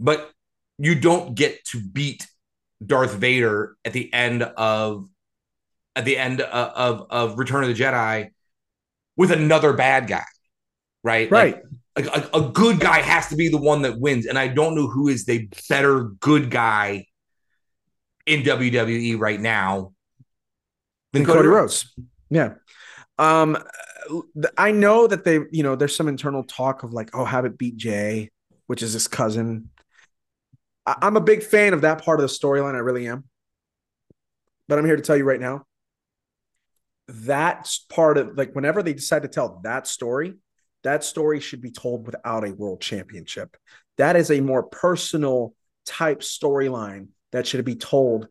but 0.03 0.31
you 0.79 0.95
don't 0.95 1.35
get 1.35 1.65
to 1.67 1.81
beat 1.81 2.27
Darth 2.85 3.15
Vader 3.15 3.77
at 3.85 3.93
the 3.93 4.13
end 4.13 4.43
of 4.43 5.09
at 5.95 6.05
the 6.05 6.19
end 6.19 6.41
of 6.41 7.01
of, 7.01 7.07
of 7.11 7.39
Return 7.39 7.63
of 7.63 7.69
the 7.69 7.83
Jedi 7.83 8.31
with 9.17 9.31
another 9.31 9.73
bad 9.73 10.09
guy, 10.09 10.25
right? 11.03 11.31
Right. 11.31 11.57
Like, 11.95 12.07
a, 12.07 12.31
a, 12.33 12.41
good 12.49 12.81
guy 12.81 13.03
has 13.03 13.29
to 13.29 13.37
be 13.37 13.51
the 13.51 13.59
one 13.59 13.83
that 13.83 14.01
wins, 14.01 14.25
and 14.25 14.39
I 14.39 14.49
don't 14.49 14.75
know 14.75 14.87
who 14.87 15.09
is 15.09 15.27
the 15.27 15.47
better 15.69 16.05
good 16.21 16.51
guy 16.51 17.05
in 18.27 18.43
WWE 18.43 19.19
right 19.19 19.41
now 19.41 19.93
than 21.13 21.25
Cody, 21.25 21.39
Cody 21.39 21.49
Rhodes. 21.49 21.93
Yeah. 22.31 22.55
Um, 23.19 23.59
I 24.57 24.73
know 24.73 25.07
that 25.07 25.25
they, 25.25 25.41
you 25.51 25.63
know, 25.63 25.77
there's 25.77 25.95
some 25.95 26.09
internal 26.09 26.45
talk 26.45 26.83
of 26.83 26.93
like, 26.93 27.11
oh, 27.15 27.25
have 27.25 27.45
it 27.45 27.59
beat 27.59 27.77
Jey, 27.77 28.31
which 28.67 28.83
is 28.83 28.93
his 28.93 29.09
cousin. 29.09 29.71
I'm 30.87 31.17
a 31.17 31.21
big 31.21 31.43
fan 31.43 31.75
of 31.75 31.83
that 31.83 32.05
part 32.05 32.21
of 32.21 32.29
the 32.29 32.35
storyline. 32.35 32.75
I 32.75 32.79
really 32.79 33.07
am. 33.07 33.25
But 34.69 34.79
I'm 34.79 34.85
here 34.85 34.97
to 34.97 35.03
tell 35.03 35.17
you 35.17 35.25
right 35.25 35.41
now 35.41 35.67
that's 37.09 37.79
part 37.79 38.19
of 38.19 38.37
like 38.37 38.55
whenever 38.55 38.83
they 38.83 38.95
decide 38.95 39.23
to 39.23 39.29
tell 39.29 39.61
that 39.65 39.87
story, 39.87 40.35
that 40.83 41.05
story 41.05 41.41
should 41.41 41.61
be 41.61 41.71
told 41.71 42.07
without 42.07 42.47
a 42.47 42.53
world 42.53 42.81
championship. 42.81 43.57
That 43.99 44.17
is 44.17 44.31
a 44.31 44.41
more 44.41 44.63
personal 44.63 45.55
type 45.85 46.21
storyline 46.21 47.09
that 47.33 47.47
should 47.47 47.65
be 47.65 47.77
told 47.77 48.29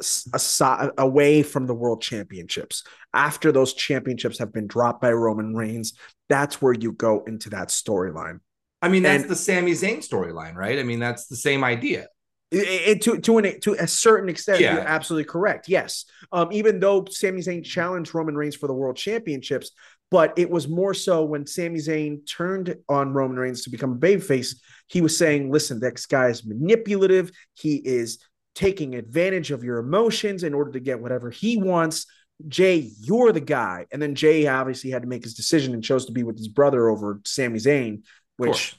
aside, 0.00 0.90
away 0.98 1.42
from 1.42 1.66
the 1.66 1.74
world 1.74 2.00
championships. 2.02 2.84
After 3.12 3.52
those 3.52 3.74
championships 3.74 4.38
have 4.38 4.52
been 4.52 4.66
dropped 4.66 5.00
by 5.00 5.12
Roman 5.12 5.54
Reigns, 5.54 5.94
that's 6.28 6.62
where 6.62 6.72
you 6.72 6.92
go 6.92 7.24
into 7.26 7.50
that 7.50 7.68
storyline. 7.68 8.40
I 8.82 8.88
mean, 8.88 9.02
that's 9.02 9.22
and, 9.22 9.30
the 9.30 9.36
Sami 9.36 9.72
Zayn 9.72 9.98
storyline, 9.98 10.54
right? 10.54 10.78
I 10.78 10.82
mean, 10.82 11.00
that's 11.00 11.26
the 11.26 11.36
same 11.36 11.64
idea. 11.64 12.08
It, 12.50 12.66
it, 12.66 13.02
to 13.02 13.20
to 13.20 13.38
an 13.38 13.60
to 13.60 13.74
a 13.74 13.86
certain 13.86 14.28
extent, 14.28 14.60
yeah. 14.60 14.74
you're 14.74 14.82
absolutely 14.82 15.30
correct. 15.30 15.68
Yes, 15.68 16.06
um, 16.32 16.50
even 16.50 16.80
though 16.80 17.04
Sami 17.08 17.40
Zayn 17.42 17.64
challenged 17.64 18.12
Roman 18.14 18.34
Reigns 18.34 18.56
for 18.56 18.66
the 18.66 18.74
World 18.74 18.96
Championships, 18.96 19.70
but 20.10 20.32
it 20.36 20.50
was 20.50 20.68
more 20.68 20.94
so 20.94 21.24
when 21.24 21.46
Sami 21.46 21.78
Zayn 21.78 22.20
turned 22.28 22.76
on 22.88 23.12
Roman 23.12 23.38
Reigns 23.38 23.62
to 23.64 23.70
become 23.70 23.92
a 23.92 23.98
babyface. 23.98 24.56
He 24.88 25.00
was 25.00 25.16
saying, 25.16 25.50
"Listen, 25.50 25.80
this 25.80 26.06
guy 26.06 26.28
is 26.28 26.44
manipulative. 26.44 27.30
He 27.54 27.76
is 27.76 28.18
taking 28.54 28.96
advantage 28.96 29.50
of 29.50 29.62
your 29.62 29.78
emotions 29.78 30.42
in 30.42 30.54
order 30.54 30.72
to 30.72 30.80
get 30.80 31.00
whatever 31.00 31.30
he 31.30 31.56
wants." 31.56 32.06
Jey, 32.48 32.90
you're 32.98 33.32
the 33.32 33.40
guy. 33.40 33.86
And 33.92 34.00
then 34.00 34.14
Jey 34.14 34.46
obviously 34.46 34.90
had 34.90 35.02
to 35.02 35.08
make 35.08 35.24
his 35.24 35.34
decision 35.34 35.74
and 35.74 35.84
chose 35.84 36.06
to 36.06 36.12
be 36.12 36.22
with 36.22 36.38
his 36.38 36.48
brother 36.48 36.88
over 36.88 37.20
Sami 37.26 37.58
Zayn 37.58 38.02
which 38.40 38.74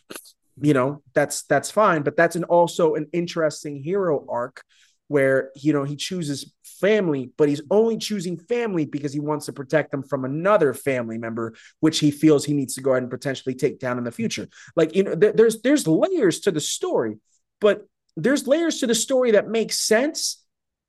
you 0.60 0.74
know 0.74 1.04
that's 1.14 1.44
that's 1.44 1.70
fine 1.70 2.02
but 2.02 2.18
that's 2.18 2.36
an 2.36 2.44
also 2.46 2.96
an 2.96 3.08
interesting 3.14 3.82
hero 3.82 4.26
arc 4.28 4.64
where 5.08 5.52
you 5.56 5.72
know 5.72 5.84
he 5.84 5.96
chooses 5.96 6.52
family 6.82 7.32
but 7.38 7.48
he's 7.48 7.62
only 7.72 7.98
choosing 7.98 8.38
family 8.38 8.86
because 8.86 9.14
he 9.14 9.20
wants 9.20 9.46
to 9.46 9.54
protect 9.54 9.92
them 9.92 10.04
from 10.04 10.26
another 10.26 10.74
family 10.74 11.18
member 11.18 11.54
which 11.80 12.00
he 12.00 12.12
feels 12.12 12.44
he 12.44 12.54
needs 12.54 12.74
to 12.74 12.82
go 12.82 12.92
ahead 12.92 13.04
and 13.04 13.12
potentially 13.12 13.56
take 13.56 13.80
down 13.80 13.98
in 13.98 14.04
the 14.04 14.12
future 14.12 14.48
like 14.76 14.96
you 14.96 15.04
know 15.04 15.16
th- 15.16 15.36
there's 15.36 15.62
there's 15.62 15.88
layers 15.88 16.42
to 16.42 16.52
the 16.52 16.60
story 16.60 17.18
but 17.60 17.88
there's 18.18 18.48
layers 18.48 18.80
to 18.80 18.88
the 18.88 18.96
story 18.96 19.32
that 19.32 19.48
make 19.48 19.72
sense 19.72 20.44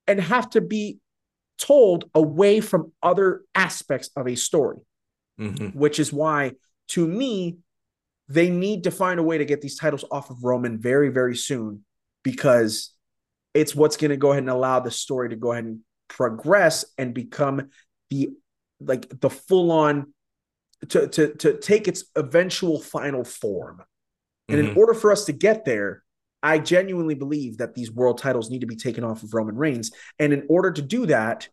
and 0.06 0.20
have 0.20 0.50
to 0.50 0.60
be 0.60 0.98
told 1.58 2.10
away 2.14 2.60
from 2.60 2.90
other 3.02 3.42
aspects 3.54 4.10
of 4.16 4.26
a 4.26 4.34
story 4.34 4.78
mm-hmm. 5.38 5.78
which 5.78 6.00
is 6.00 6.12
why 6.12 6.52
to 6.88 7.06
me 7.06 7.58
they 8.28 8.48
need 8.48 8.84
to 8.84 8.90
find 8.90 9.20
a 9.20 9.22
way 9.22 9.38
to 9.38 9.44
get 9.44 9.60
these 9.60 9.76
titles 9.76 10.04
off 10.10 10.30
of 10.30 10.42
Roman 10.42 10.78
very, 10.78 11.10
very 11.10 11.36
soon 11.36 11.84
because 12.22 12.94
it's 13.54 13.74
what's 13.74 13.96
going 13.96 14.10
to 14.10 14.16
go 14.16 14.30
ahead 14.30 14.42
and 14.42 14.50
allow 14.50 14.80
the 14.80 14.90
story 14.90 15.30
to 15.30 15.36
go 15.36 15.52
ahead 15.52 15.64
and 15.64 15.80
progress 16.08 16.84
and 16.98 17.14
become 17.14 17.70
the 18.10 18.30
like 18.80 19.20
the 19.20 19.30
full 19.30 19.70
on 19.70 20.12
to 20.88 21.06
to 21.08 21.34
to 21.34 21.58
take 21.58 21.88
its 21.88 22.04
eventual 22.16 22.80
final 22.80 23.24
form. 23.24 23.82
And 24.48 24.58
mm-hmm. 24.58 24.70
in 24.70 24.76
order 24.76 24.94
for 24.94 25.12
us 25.12 25.26
to 25.26 25.32
get 25.32 25.64
there, 25.64 26.02
I 26.42 26.58
genuinely 26.58 27.14
believe 27.14 27.58
that 27.58 27.74
these 27.74 27.90
world 27.90 28.18
titles 28.18 28.50
need 28.50 28.62
to 28.62 28.66
be 28.66 28.76
taken 28.76 29.04
off 29.04 29.22
of 29.22 29.32
Roman 29.32 29.56
Reigns. 29.56 29.92
And 30.18 30.32
in 30.32 30.44
order 30.48 30.72
to 30.72 30.82
do 30.82 31.06
that, 31.06 31.48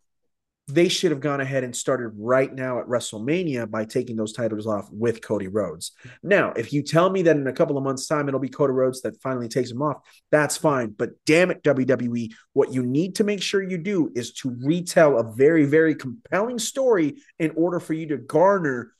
they 0.69 0.87
should 0.87 1.11
have 1.11 1.19
gone 1.19 1.41
ahead 1.41 1.63
and 1.63 1.75
started 1.75 2.11
right 2.17 2.53
now 2.53 2.79
at 2.79 2.87
WrestleMania 2.87 3.69
by 3.69 3.85
taking 3.85 4.15
those 4.15 4.33
titles 4.33 4.67
off 4.67 4.87
with 4.91 5.21
Cody 5.21 5.47
Rhodes. 5.47 5.91
Now, 6.23 6.51
if 6.51 6.71
you 6.71 6.83
tell 6.83 7.09
me 7.09 7.21
that 7.23 7.35
in 7.35 7.47
a 7.47 7.53
couple 7.53 7.77
of 7.77 7.83
months' 7.83 8.07
time 8.07 8.27
it'll 8.27 8.39
be 8.39 8.49
Cody 8.49 8.73
Rhodes 8.73 9.01
that 9.01 9.21
finally 9.21 9.47
takes 9.47 9.69
them 9.69 9.81
off, 9.81 9.97
that's 10.31 10.57
fine. 10.57 10.89
But 10.97 11.11
damn 11.25 11.51
it, 11.51 11.63
WWE, 11.63 12.31
what 12.53 12.73
you 12.73 12.83
need 12.83 13.15
to 13.15 13.23
make 13.23 13.41
sure 13.41 13.61
you 13.61 13.77
do 13.77 14.11
is 14.15 14.33
to 14.33 14.55
retell 14.63 15.17
a 15.17 15.23
very, 15.23 15.65
very 15.65 15.95
compelling 15.95 16.59
story 16.59 17.17
in 17.39 17.51
order 17.55 17.79
for 17.79 17.93
you 17.93 18.07
to 18.07 18.17
garner 18.17 18.93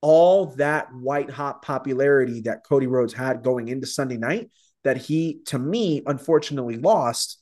all 0.00 0.46
that 0.56 0.94
white 0.94 1.30
hot 1.30 1.62
popularity 1.62 2.42
that 2.42 2.64
Cody 2.64 2.86
Rhodes 2.86 3.12
had 3.12 3.42
going 3.42 3.68
into 3.68 3.86
Sunday 3.86 4.16
night 4.16 4.50
that 4.84 4.96
he, 4.96 5.40
to 5.46 5.58
me, 5.58 6.02
unfortunately 6.06 6.76
lost 6.76 7.38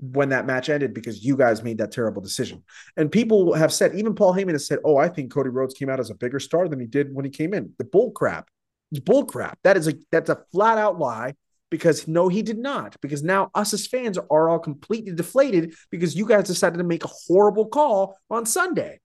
when 0.00 0.28
that 0.28 0.46
match 0.46 0.68
ended 0.68 0.94
because 0.94 1.24
you 1.24 1.36
guys 1.36 1.62
made 1.62 1.78
that 1.78 1.92
terrible 1.92 2.22
decision. 2.22 2.62
And 2.96 3.10
people 3.10 3.54
have 3.54 3.72
said, 3.72 3.94
even 3.94 4.14
Paul 4.14 4.34
Heyman 4.34 4.52
has 4.52 4.66
said, 4.66 4.78
"Oh, 4.84 4.96
I 4.96 5.08
think 5.08 5.32
Cody 5.32 5.50
Rhodes 5.50 5.74
came 5.74 5.90
out 5.90 6.00
as 6.00 6.10
a 6.10 6.14
bigger 6.14 6.40
star 6.40 6.68
than 6.68 6.80
he 6.80 6.86
did 6.86 7.12
when 7.14 7.24
he 7.24 7.30
came 7.30 7.52
in." 7.54 7.72
The 7.78 7.84
bull 7.84 8.12
crap. 8.12 8.48
It's 8.90 9.00
bull 9.00 9.24
crap. 9.24 9.58
That 9.64 9.76
is 9.76 9.88
a 9.88 9.94
that's 10.10 10.30
a 10.30 10.42
flat 10.52 10.78
out 10.78 10.98
lie. 10.98 11.34
Because 11.70 12.08
no, 12.08 12.28
he 12.28 12.40
did 12.40 12.56
not. 12.56 12.96
Because 13.02 13.22
now 13.22 13.50
us 13.54 13.74
as 13.74 13.86
fans 13.86 14.16
are 14.16 14.48
all 14.48 14.58
completely 14.58 15.12
deflated 15.12 15.74
because 15.90 16.16
you 16.16 16.24
guys 16.24 16.44
decided 16.44 16.78
to 16.78 16.84
make 16.84 17.04
a 17.04 17.10
horrible 17.26 17.66
call 17.66 18.16
on 18.30 18.46
Sunday. 18.46 19.00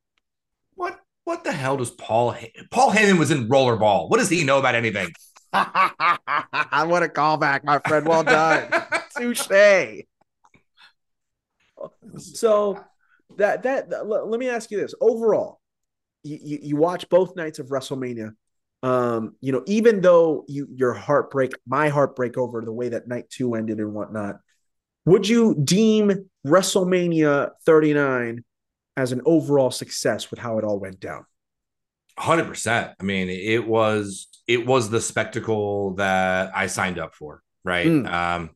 What 0.75 0.97
what 1.25 1.43
the 1.43 1.51
hell 1.51 1.75
does 1.75 1.91
Paul 1.91 2.31
Hey- 2.31 2.53
Paul 2.71 2.91
Heyman 2.91 3.19
was 3.19 3.31
in 3.31 3.49
rollerball? 3.49 4.09
What 4.09 4.19
does 4.19 4.29
he 4.29 4.45
know 4.45 4.59
about 4.59 4.75
anything? 4.75 5.09
I 5.53 6.85
want 6.87 7.03
a 7.03 7.09
call 7.09 7.37
back, 7.37 7.65
my 7.65 7.79
friend. 7.79 8.07
Well 8.07 8.23
done. 8.23 8.71
Touche. 9.17 10.03
So 12.17 12.83
that 13.37 13.63
that 13.63 14.07
let 14.07 14.39
me 14.39 14.49
ask 14.49 14.71
you 14.71 14.79
this. 14.79 14.93
Overall 14.99 15.59
you, 16.23 16.59
you 16.61 16.75
watch 16.75 17.07
both 17.09 17.35
nights 17.35 17.59
of 17.59 17.67
wrestlemania. 17.67 18.33
Um 18.81 19.35
you 19.41 19.51
know 19.51 19.63
even 19.65 20.01
though 20.01 20.45
you 20.47 20.67
your 20.73 20.93
heartbreak 20.93 21.53
my 21.65 21.89
heartbreak 21.89 22.37
over 22.37 22.61
the 22.61 22.71
way 22.71 22.89
that 22.89 23.07
night 23.07 23.29
two 23.29 23.55
ended 23.55 23.79
and 23.79 23.93
whatnot 23.93 24.39
would 25.05 25.27
you 25.27 25.55
deem 25.55 26.29
wrestlemania 26.45 27.51
39 27.65 28.43
as 28.95 29.11
an 29.11 29.21
overall 29.25 29.71
success 29.71 30.29
with 30.29 30.39
how 30.39 30.57
it 30.59 30.63
all 30.63 30.79
went 30.79 30.99
down? 30.99 31.25
100% 32.19 32.93
i 32.99 33.03
mean 33.03 33.27
it 33.29 33.65
was 33.65 34.27
it 34.47 34.67
was 34.67 34.89
the 34.91 35.01
spectacle 35.01 35.95
that 35.95 36.51
i 36.55 36.67
signed 36.67 36.99
up 36.99 37.15
for 37.15 37.41
right? 37.63 37.87
Mm. 37.87 38.11
um 38.11 38.49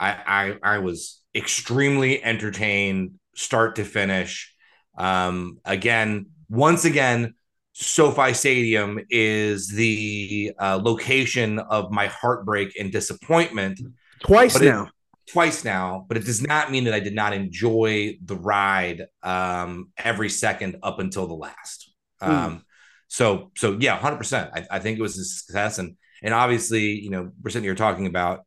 I, 0.00 0.56
I 0.64 0.74
I 0.74 0.78
was 0.78 1.20
extremely 1.34 2.22
entertained 2.22 3.18
start 3.34 3.76
to 3.76 3.84
finish. 3.84 4.54
Um, 4.96 5.58
again, 5.64 6.26
once 6.48 6.84
again, 6.84 7.34
SoFi 7.72 8.34
Stadium 8.34 9.00
is 9.10 9.68
the 9.68 10.52
uh, 10.58 10.80
location 10.82 11.58
of 11.58 11.90
my 11.90 12.06
heartbreak 12.06 12.74
and 12.78 12.92
disappointment. 12.92 13.80
Twice 14.20 14.60
now. 14.60 14.84
It, 14.84 14.90
twice 15.32 15.64
now, 15.64 16.04
but 16.06 16.16
it 16.16 16.24
does 16.24 16.40
not 16.40 16.70
mean 16.70 16.84
that 16.84 16.94
I 16.94 17.00
did 17.00 17.14
not 17.14 17.32
enjoy 17.32 18.18
the 18.24 18.36
ride 18.36 19.06
um, 19.22 19.90
every 19.98 20.28
second 20.30 20.76
up 20.82 21.00
until 21.00 21.26
the 21.26 21.34
last. 21.34 21.90
Mm. 22.22 22.28
Um, 22.28 22.64
so, 23.08 23.50
so 23.56 23.76
yeah, 23.80 23.96
hundred 23.96 24.18
percent. 24.18 24.50
I, 24.54 24.66
I 24.70 24.78
think 24.78 24.98
it 24.98 25.02
was 25.02 25.18
a 25.18 25.24
success, 25.24 25.78
and 25.78 25.96
and 26.22 26.32
obviously, 26.32 26.92
you 27.00 27.10
know, 27.10 27.32
we're 27.42 27.50
sitting 27.50 27.64
here 27.64 27.74
talking 27.74 28.06
about 28.06 28.44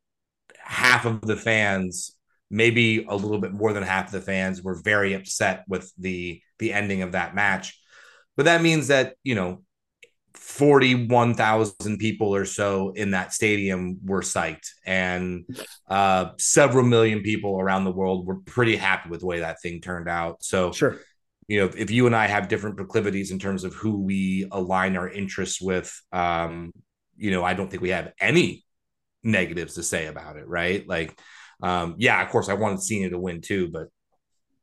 half 0.57 1.05
of 1.05 1.22
the 1.22 1.35
fans 1.35 2.16
maybe 2.49 3.06
a 3.07 3.15
little 3.15 3.40
bit 3.40 3.53
more 3.53 3.74
than 3.74 3.84
half 3.84 4.07
of 4.07 4.11
the 4.11 4.22
fans 4.22 4.61
were 4.61 4.76
very 4.76 5.14
upset 5.14 5.64
with 5.68 5.91
the 5.98 6.41
the 6.60 6.74
ending 6.74 7.02
of 7.02 7.11
that 7.11 7.36
match. 7.36 7.80
But 8.36 8.45
that 8.45 8.61
means 8.61 8.88
that 8.88 9.15
you 9.24 9.36
know 9.36 9.64
41,000 10.34 11.98
people 11.98 12.34
or 12.34 12.45
so 12.45 12.91
in 12.91 13.11
that 13.11 13.34
stadium 13.34 13.98
were 14.06 14.22
psyched. 14.22 14.69
And 14.86 15.45
uh, 15.90 16.32
several 16.38 16.86
million 16.86 17.22
people 17.22 17.60
around 17.60 17.84
the 17.84 17.91
world 17.91 18.26
were 18.26 18.40
pretty 18.41 18.76
happy 18.76 19.10
with 19.10 19.22
the 19.22 19.26
way 19.26 19.40
that 19.40 19.61
thing 19.61 19.82
turned 19.82 20.07
out. 20.07 20.44
So 20.44 20.72
sure. 20.72 20.99
you 21.48 21.60
know 21.60 21.72
if 21.76 21.91
you 21.91 22.06
and 22.06 22.15
I 22.15 22.28
have 22.28 22.48
different 22.48 22.78
proclivities 22.78 23.32
in 23.32 23.40
terms 23.40 23.64
of 23.64 23.74
who 23.74 24.02
we 24.02 24.48
align 24.52 24.95
our 24.95 25.10
interests 25.10 25.61
with 25.61 25.94
um 26.11 26.72
you 27.18 27.32
know 27.32 27.44
I 27.44 27.53
don't 27.53 27.69
think 27.69 27.82
we 27.82 27.90
have 27.90 28.14
any 28.19 28.64
negatives 29.24 29.76
to 29.76 29.84
say 29.84 30.07
about 30.07 30.38
it, 30.38 30.48
right? 30.48 30.88
Like, 30.88 31.19
um, 31.62 31.96
yeah, 31.98 32.22
of 32.24 32.30
course, 32.30 32.50
I 32.50 32.54
wanted 32.54 32.82
Cena 32.84 33.10
to 33.10 33.20
win 33.20 33.42
too, 33.42 33.70
but 33.70 33.88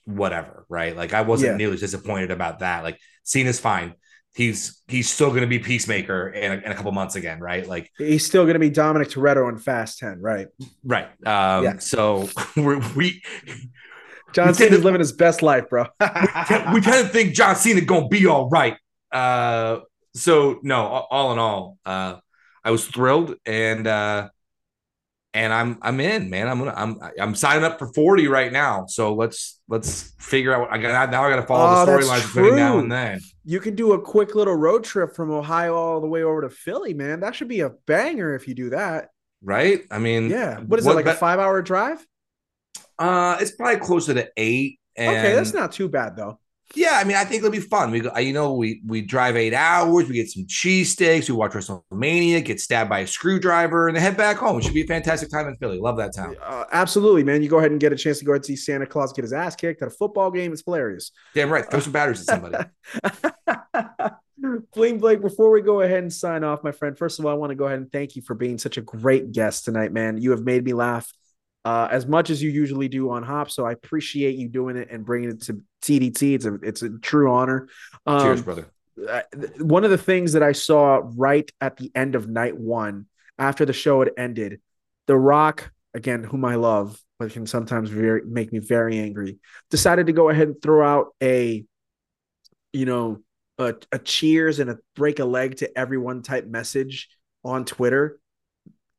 whatever, 0.05 0.67
right? 0.69 0.97
Like, 0.97 1.15
I 1.15 1.23
wasn't 1.23 1.53
yeah. 1.53 1.57
nearly 1.57 1.77
disappointed 1.77 2.31
about 2.31 2.61
that. 2.61 2.85
Like, 2.85 2.99
Cena's 3.25 3.61
fine. 3.61 3.95
He's 4.35 4.83
he's 4.89 5.09
still 5.09 5.29
going 5.29 5.43
to 5.43 5.47
be 5.47 5.61
Peacemaker 5.61 6.29
in 6.29 6.51
a, 6.51 6.55
in 6.57 6.73
a 6.73 6.75
couple 6.75 6.91
months 6.91 7.15
again, 7.15 7.39
right? 7.39 7.65
Like 7.65 7.89
he's 7.97 8.27
still 8.27 8.43
going 8.43 8.55
to 8.55 8.59
be 8.59 8.69
Dominic 8.69 9.09
Toretto 9.09 9.49
in 9.49 9.59
Fast 9.59 10.01
Ten, 10.01 10.21
right? 10.21 10.49
Right. 10.83 11.07
Um, 11.25 11.65
yeah. 11.65 11.79
So 11.79 12.29
we're, 12.57 12.81
we 12.97 13.23
John 14.33 14.53
Cena's 14.53 14.83
living 14.83 14.99
his 14.99 15.13
best 15.13 15.41
life, 15.41 15.71
bro. 15.71 15.87
we, 16.01 16.07
tend, 16.47 16.75
we 16.75 16.81
tend 16.81 17.07
to 17.07 17.13
think 17.13 17.35
John 17.35 17.55
Cena 17.55 17.81
gonna 17.83 18.09
be 18.09 18.27
all 18.27 18.49
right. 18.49 18.77
Uh, 19.13 19.79
so 20.15 20.59
no, 20.65 20.85
all 20.85 21.33
in 21.33 21.39
all, 21.39 21.79
uh, 21.87 22.17
I 22.65 22.73
was 22.73 22.87
thrilled, 22.87 23.37
and 23.47 23.87
uh, 23.87 24.31
and 25.35 25.53
I'm 25.53 25.79
I'm 25.83 25.99
in, 25.99 26.31
man. 26.31 26.49
I'm 26.49 26.59
gonna 26.61 26.75
I'm 26.75 26.99
I'm 27.21 27.35
signing 27.35 27.65
up 27.65 27.79
for 27.79 27.93
40 27.93 28.29
right 28.29 28.53
now. 28.53 28.87
So 28.87 29.15
let's 29.15 29.61
let's 29.69 30.15
figure 30.19 30.55
out. 30.55 30.61
What, 30.61 30.73
I 30.73 30.79
got 30.79 31.11
now. 31.11 31.25
I 31.25 31.31
got 31.31 31.37
to 31.37 31.47
follow 31.47 31.83
oh, 31.83 31.85
the 31.85 31.93
storylines 31.93 32.33
between 32.33 32.57
now 32.57 32.79
and 32.79 32.91
then. 32.91 33.21
You 33.45 33.59
can 33.59 33.75
do 33.75 33.93
a 33.93 34.01
quick 34.01 34.37
little 34.37 34.55
road 34.55 34.85
trip 34.85 35.15
from 35.15 35.33
Ohio 35.33 35.75
all 35.75 36.01
the 36.01 36.07
way 36.07 36.23
over 36.23 36.43
to 36.43 36.51
Philly, 36.51 36.95
man. 36.95 37.21
That 37.21 37.35
should 37.35 37.49
be 37.49 37.61
a 37.61 37.71
banger 37.87 38.35
if 38.37 38.47
you 38.47 38.55
do 38.55 38.71
that. 38.71 39.09
Right? 39.43 39.83
I 39.91 39.99
mean, 39.99 40.31
yeah. 40.31 40.61
What 40.61 40.79
is 40.79 40.87
what, 40.87 40.93
it 40.93 40.97
like 40.97 41.07
a 41.07 41.15
five 41.15 41.41
hour 41.41 41.61
drive? 41.63 42.07
Uh, 42.97 43.37
it's 43.41 43.51
probably 43.51 43.81
closer 43.81 44.15
to 44.15 44.31
eight. 44.37 44.79
okay, 44.97 45.35
that's 45.35 45.53
not 45.53 45.73
too 45.73 45.89
bad 45.89 46.17
though. 46.17 46.39
Yeah, 46.75 46.93
I 46.95 47.05
mean, 47.05 47.17
I 47.17 47.25
think 47.25 47.39
it'll 47.39 47.51
be 47.51 47.61
fun. 47.61 47.91
We, 47.91 48.01
go, 48.01 48.17
you 48.19 48.33
know, 48.33 48.55
we 48.55 48.81
we 48.87 49.03
drive 49.03 49.37
eight 49.37 49.55
hours, 49.55 50.09
we 50.09 50.15
get 50.15 50.31
some 50.31 50.45
cheesesteaks, 50.45 51.29
we 51.29 51.35
watch 51.35 51.53
WrestleMania, 51.53 52.45
get 52.45 52.59
stabbed 52.61 52.91
by 52.91 53.01
a 53.01 53.07
screwdriver, 53.07 53.87
and 53.87 53.97
then 53.97 54.03
head 54.03 54.17
back 54.17 54.39
home. 54.39 54.59
It 54.59 54.65
should 54.65 54.75
be 54.75 54.83
a 54.83 54.87
fantastic 54.87 55.31
time 55.31 55.47
in 55.47 55.57
Philly. 55.57 55.79
Love 55.79 55.97
that 55.99 56.15
town. 56.15 56.37
Uh, 56.43 56.65
absolutely, 56.73 57.23
man. 57.23 57.43
You 57.43 57.49
go 57.49 57.59
ahead 57.59 57.71
and 57.71 57.81
get 57.81 57.93
a 57.93 57.97
chance 57.97 58.19
to 58.19 58.25
go 58.25 58.33
and 58.33 58.45
see 58.45 58.57
Santa 58.57 58.87
Claus 58.87 59.13
get 59.13 59.23
his 59.23 59.33
ass 59.33 59.55
kicked 59.55 59.83
at 59.83 59.89
a 59.89 59.91
football 59.91 60.31
game. 60.31 60.53
It's 60.53 60.63
hilarious. 60.65 61.13
Damn 61.35 61.51
right. 61.51 61.69
Throw 61.71 61.81
some 61.81 61.93
batteries 61.93 62.29
at 62.29 62.43
somebody. 62.43 62.65
Bling 64.75 64.99
Blake, 64.99 65.21
before 65.21 65.51
we 65.51 65.63
go 65.63 65.81
ahead 65.81 66.03
and 66.03 66.13
sign 66.13 66.45
off, 66.45 66.65
my 66.65 66.73
friend, 66.73 66.99
first 66.99 67.19
of 67.19 67.25
all, 67.25 67.33
I 67.33 67.35
want 67.35 67.51
to 67.51 67.57
go 67.57 67.67
ahead 67.67 67.79
and 67.79 67.91
thank 67.91 68.17
you 68.17 68.23
for 68.23 68.35
being 68.35 68.59
such 68.59 68.77
a 68.77 68.83
great 68.83 69.33
guest 69.33 69.65
tonight, 69.65 69.93
man. 69.93 70.19
You 70.19 70.33
have 70.33 70.43
made 70.43 70.65
me 70.65 70.73
laugh 70.73 71.11
uh, 71.65 71.89
as 71.91 72.07
much 72.07 72.31
as 72.31 72.43
you 72.43 72.51
usually 72.51 72.89
do 72.89 73.11
on 73.11 73.23
Hop. 73.23 73.51
So 73.51 73.65
I 73.65 73.73
appreciate 73.73 74.37
you 74.37 74.49
doing 74.49 74.77
it 74.77 74.89
and 74.91 75.05
bringing 75.05 75.31
it 75.31 75.43
to 75.43 75.61
TDT. 75.83 76.35
It's 76.35 76.45
a 76.45 76.55
it's 76.55 76.83
a 76.83 76.91
true 76.99 77.33
honor. 77.33 77.69
Um, 78.07 78.21
Cheers, 78.21 78.43
brother. 78.43 78.67
one 79.59 79.85
of 79.85 79.91
the 79.91 79.99
things 79.99 80.33
that 80.33 80.43
I 80.43 80.53
saw 80.53 81.01
right 81.17 81.51
at 81.61 81.77
the 81.77 81.91
end 81.95 82.15
of 82.15 82.29
night 82.29 82.57
one, 82.57 83.07
after 83.39 83.65
the 83.65 83.73
show 83.73 84.01
had 84.01 84.13
ended, 84.17 84.61
The 85.07 85.17
Rock, 85.17 85.73
again, 85.95 86.23
whom 86.23 86.45
I 86.45 86.57
love, 86.57 87.01
but 87.19 87.33
can 87.33 87.47
sometimes 87.47 87.89
very 87.89 88.23
make 88.27 88.53
me 88.53 88.59
very 88.59 88.99
angry, 88.99 89.39
decided 89.71 90.07
to 90.07 90.13
go 90.13 90.29
ahead 90.29 90.49
and 90.49 90.61
throw 90.61 90.87
out 90.87 91.15
a, 91.23 91.65
you 92.73 92.85
know, 92.85 93.21
a, 93.59 93.75
a 93.93 93.99
cheers 93.99 94.59
and 94.59 94.71
a 94.71 94.79
break 94.97 95.19
a 95.19 95.25
leg 95.25 95.57
to 95.59 95.79
everyone 95.79 96.23
type 96.23 96.47
message 96.47 97.09
on 97.45 97.65
Twitter. 97.65 98.19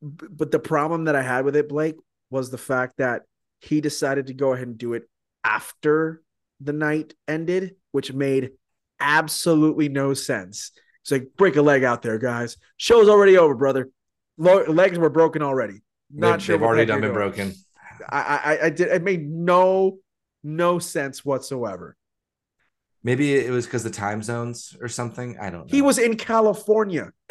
But 0.02 0.50
the 0.50 0.58
problem 0.58 1.04
that 1.04 1.16
I 1.16 1.22
had 1.22 1.44
with 1.44 1.56
it, 1.56 1.68
Blake, 1.68 1.96
was 2.30 2.50
the 2.50 2.58
fact 2.58 2.94
that 2.98 3.22
he 3.60 3.80
decided 3.80 4.26
to 4.28 4.34
go 4.34 4.52
ahead 4.52 4.68
and 4.68 4.78
do 4.78 4.94
it 4.94 5.08
after 5.44 6.22
the 6.60 6.72
night 6.72 7.14
ended, 7.28 7.76
which 7.92 8.12
made 8.12 8.50
absolutely 9.00 9.88
no 9.88 10.14
sense. 10.14 10.72
It's 11.02 11.12
like 11.12 11.28
break 11.36 11.56
a 11.56 11.62
leg 11.62 11.84
out 11.84 12.02
there, 12.02 12.18
guys. 12.18 12.56
Show's 12.76 13.08
already 13.08 13.38
over, 13.38 13.54
brother. 13.54 13.90
legs 14.38 14.98
were 14.98 15.10
broken 15.10 15.42
already. 15.42 15.82
Not 16.12 16.38
they, 16.38 16.44
sure 16.44 16.58
they've 16.58 16.66
already 16.66 16.86
done 16.86 17.00
been 17.00 17.12
broken. 17.12 17.54
I, 18.08 18.18
I, 18.20 18.66
I 18.66 18.70
did. 18.70 18.88
It 18.88 19.02
made 19.02 19.28
no 19.28 19.98
no 20.42 20.78
sense 20.78 21.24
whatsoever. 21.24 21.96
Maybe 23.02 23.34
it 23.34 23.50
was 23.50 23.66
because 23.66 23.84
the 23.84 23.90
time 23.90 24.22
zones 24.22 24.76
or 24.80 24.88
something. 24.88 25.38
I 25.40 25.50
don't 25.50 25.60
know. 25.60 25.66
He 25.70 25.82
was 25.82 25.98
in 25.98 26.16
California. 26.16 27.12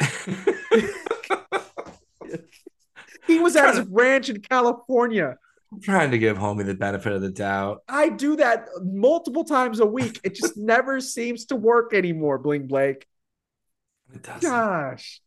He 3.26 3.38
was 3.38 3.56
at 3.56 3.74
his 3.74 3.84
to, 3.84 3.90
ranch 3.90 4.28
in 4.28 4.40
California. 4.40 5.36
I'm 5.72 5.80
trying 5.80 6.10
to 6.12 6.18
give 6.18 6.38
homie 6.38 6.64
the 6.64 6.74
benefit 6.74 7.12
of 7.12 7.22
the 7.22 7.30
doubt. 7.30 7.82
I 7.88 8.08
do 8.08 8.36
that 8.36 8.68
multiple 8.82 9.44
times 9.44 9.80
a 9.80 9.86
week. 9.86 10.20
It 10.22 10.34
just 10.34 10.56
never 10.56 11.00
seems 11.00 11.46
to 11.46 11.56
work 11.56 11.92
anymore, 11.92 12.38
Bling 12.38 12.66
Blake. 12.66 13.06
It 14.14 14.22
does. 14.22 14.42
Gosh. 14.42 15.20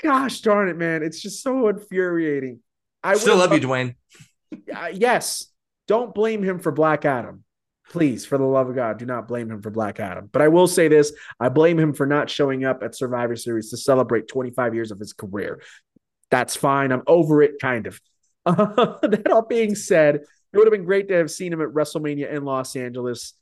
Gosh 0.00 0.40
darn 0.40 0.68
it, 0.68 0.76
man. 0.76 1.02
It's 1.02 1.20
just 1.20 1.42
so 1.42 1.68
infuriating. 1.68 2.60
I 3.02 3.14
still 3.16 3.36
love 3.36 3.52
you, 3.52 3.60
Dwayne. 3.60 3.96
Uh, 4.74 4.90
yes. 4.92 5.46
Don't 5.88 6.14
blame 6.14 6.42
him 6.42 6.58
for 6.58 6.70
Black 6.70 7.04
Adam. 7.04 7.44
Please, 7.90 8.24
for 8.24 8.38
the 8.38 8.44
love 8.44 8.70
of 8.70 8.74
God, 8.74 8.98
do 8.98 9.04
not 9.04 9.28
blame 9.28 9.50
him 9.50 9.60
for 9.60 9.70
Black 9.70 10.00
Adam. 10.00 10.28
But 10.32 10.40
I 10.40 10.48
will 10.48 10.66
say 10.66 10.88
this 10.88 11.12
I 11.38 11.48
blame 11.50 11.78
him 11.78 11.92
for 11.92 12.06
not 12.06 12.30
showing 12.30 12.64
up 12.64 12.82
at 12.82 12.94
Survivor 12.94 13.36
Series 13.36 13.70
to 13.70 13.76
celebrate 13.76 14.28
25 14.28 14.74
years 14.74 14.90
of 14.90 14.98
his 14.98 15.12
career. 15.12 15.60
That's 16.32 16.56
fine. 16.56 16.92
I'm 16.92 17.02
over 17.06 17.42
it, 17.42 17.60
kind 17.60 17.86
of. 17.86 18.00
That 18.44 19.30
all 19.30 19.42
being 19.42 19.76
said, 19.76 20.16
it 20.16 20.56
would 20.56 20.66
have 20.66 20.72
been 20.72 20.86
great 20.86 21.08
to 21.08 21.14
have 21.14 21.30
seen 21.30 21.52
him 21.52 21.60
at 21.60 21.68
WrestleMania 21.68 22.32
in 22.32 22.44
Los 22.44 22.74
Angeles. 22.74 23.34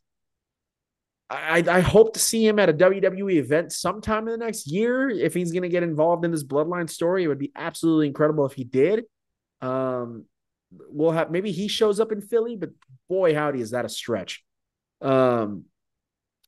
I, 1.31 1.63
I 1.67 1.81
hope 1.81 2.15
to 2.15 2.19
see 2.21 2.45
him 2.45 2.59
at 2.59 2.69
a 2.69 2.73
WWE 2.73 3.37
event 3.37 3.73
sometime 3.73 4.27
in 4.27 4.33
the 4.33 4.45
next 4.45 4.67
year. 4.67 5.09
If 5.09 5.33
he's 5.33 5.53
going 5.53 5.63
to 5.63 5.69
get 5.69 5.85
involved 5.85 6.25
in 6.25 6.33
this 6.33 6.43
bloodline 6.43 6.91
story, 6.91 7.23
it 7.23 7.29
would 7.29 7.39
be 7.39 7.53
absolutely 7.55 8.09
incredible 8.09 8.45
if 8.45 8.55
he 8.55 8.65
did. 8.65 9.05
Um, 9.63 10.25
we'll 10.73 11.13
have 11.13 11.31
maybe 11.31 11.53
he 11.53 11.69
shows 11.69 12.01
up 12.01 12.11
in 12.11 12.21
Philly, 12.21 12.57
but 12.57 12.71
boy, 13.09 13.37
howdy, 13.37 13.61
is 13.61 13.71
that 13.71 13.85
a 13.85 13.89
stretch. 13.89 14.43
Um, 15.01 15.67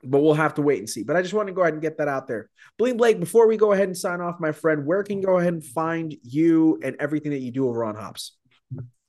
but 0.05 0.21
we'll 0.21 0.35
have 0.35 0.55
to 0.55 0.63
wait 0.63 0.79
and 0.79 0.89
see. 0.89 1.03
But 1.03 1.17
I 1.17 1.23
just 1.23 1.35
want 1.35 1.49
to 1.49 1.55
go 1.55 1.63
ahead 1.63 1.75
and 1.75 1.83
get 1.83 1.99
that 1.99 2.09
out 2.09 2.27
there. 2.27 2.51
Bling 2.79 2.97
Blake, 2.97 3.21
before 3.21 3.47
we 3.47 3.57
go 3.57 3.73
ahead 3.73 3.89
and 3.89 3.97
sign 3.97 4.21
off, 4.21 4.41
my 4.41 4.53
friend, 4.53 4.87
where 4.87 5.03
can 5.03 5.19
you 5.19 5.27
go 5.27 5.39
ahead 5.39 5.53
and 5.53 5.65
find 5.65 6.15
you 6.23 6.81
and 6.83 6.97
everything 6.99 7.31
that 7.33 7.41
you 7.41 7.51
do 7.51 7.69
over 7.69 7.85
on 7.85 7.95
Hops? 7.95 8.37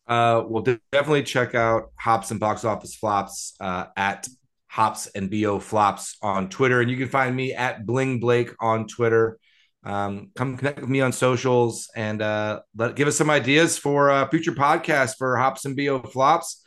Uh, 0.07 0.43
well, 0.47 0.63
definitely 0.91 1.23
check 1.23 1.55
out 1.55 1.91
Hops 1.95 2.31
and 2.31 2.39
Box 2.39 2.65
Office 2.65 2.95
Flops 2.95 3.55
uh, 3.59 3.85
at 3.95 4.27
Hops 4.67 5.07
and 5.07 5.31
Bo 5.31 5.59
Flops 5.59 6.17
on 6.21 6.49
Twitter, 6.49 6.81
and 6.81 6.91
you 6.91 6.97
can 6.97 7.07
find 7.07 7.35
me 7.35 7.53
at 7.53 7.85
Bling 7.85 8.19
Blake 8.19 8.51
on 8.59 8.87
Twitter. 8.87 9.39
Um, 9.85 10.31
come 10.35 10.57
connect 10.57 10.79
with 10.79 10.89
me 10.89 11.01
on 11.01 11.11
socials 11.11 11.89
and 11.95 12.21
uh, 12.21 12.61
let 12.75 12.95
give 12.95 13.07
us 13.07 13.17
some 13.17 13.29
ideas 13.29 13.77
for 13.77 14.09
uh, 14.09 14.27
future 14.29 14.53
podcasts 14.53 15.15
for 15.17 15.35
Hops 15.35 15.65
and 15.65 15.75
Bo 15.75 15.99
Flops 15.99 16.62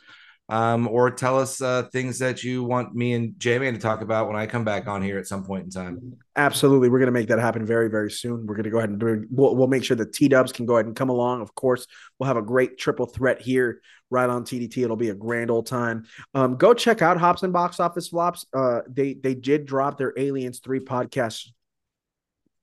um, 0.49 0.87
or 0.87 1.11
tell 1.11 1.39
us 1.39 1.61
uh, 1.61 1.83
things 1.91 2.19
that 2.19 2.43
you 2.43 2.63
want 2.63 2.95
me 2.95 3.13
and 3.13 3.37
J 3.37 3.59
Man 3.59 3.73
to 3.73 3.79
talk 3.79 4.01
about 4.01 4.27
when 4.27 4.37
I 4.37 4.45
come 4.45 4.63
back 4.63 4.87
on 4.87 5.01
here 5.01 5.17
at 5.17 5.27
some 5.27 5.43
point 5.43 5.65
in 5.65 5.69
time. 5.69 6.17
Absolutely, 6.35 6.89
we're 6.89 6.99
going 6.99 7.07
to 7.07 7.19
make 7.19 7.27
that 7.27 7.39
happen 7.39 7.65
very, 7.65 7.89
very 7.89 8.09
soon. 8.09 8.45
We're 8.45 8.55
going 8.55 8.63
to 8.63 8.69
go 8.69 8.77
ahead 8.77 8.89
and 8.89 8.99
do. 8.99 9.25
We'll, 9.29 9.55
we'll 9.55 9.67
make 9.67 9.83
sure 9.83 9.97
the 9.97 10.05
T 10.05 10.29
Dubs 10.29 10.53
can 10.53 10.65
go 10.65 10.75
ahead 10.75 10.85
and 10.85 10.95
come 10.95 11.09
along. 11.09 11.41
Of 11.41 11.53
course, 11.53 11.85
we'll 12.17 12.27
have 12.27 12.37
a 12.37 12.41
great 12.41 12.77
triple 12.77 13.07
threat 13.07 13.41
here 13.41 13.81
right 14.09 14.29
on 14.29 14.45
TDT. 14.45 14.83
It'll 14.83 14.95
be 14.95 15.09
a 15.09 15.15
grand 15.15 15.51
old 15.51 15.67
time. 15.67 16.05
Um, 16.33 16.55
go 16.55 16.73
check 16.73 17.01
out 17.01 17.17
Hops 17.17 17.43
and 17.43 17.51
Box 17.51 17.79
Office 17.81 18.07
Flops. 18.07 18.45
Uh, 18.53 18.81
they 18.87 19.13
they 19.13 19.35
did 19.35 19.65
drop 19.65 19.97
their 19.97 20.13
Aliens 20.17 20.59
three 20.59 20.79
podcast 20.79 21.49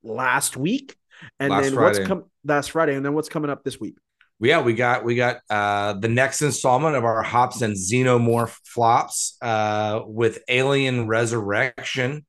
last 0.03 0.57
week, 0.57 0.97
and 1.39 1.51
Last 1.51 1.63
then 1.65 1.75
Friday. 1.75 1.99
what's 1.99 2.09
come 2.09 2.25
last 2.45 2.71
Friday, 2.71 2.95
and 2.95 3.05
then 3.05 3.13
what's 3.13 3.29
coming 3.29 3.51
up 3.51 3.63
this 3.63 3.79
week. 3.79 3.97
Yeah, 4.41 4.61
we 4.61 4.75
got 4.75 5.05
we 5.05 5.15
got 5.15 5.39
uh 5.49 5.95
the 5.95 6.09
next 6.09 6.43
installment 6.43 6.97
of 6.97 7.05
our 7.05 7.23
Hops 7.23 7.63
and 7.63 7.75
Xenomorph 7.75 8.57
flops 8.65 9.37
uh 9.43 10.01
with 10.05 10.41
Alien 10.49 11.07
Resurrection, 11.09 12.27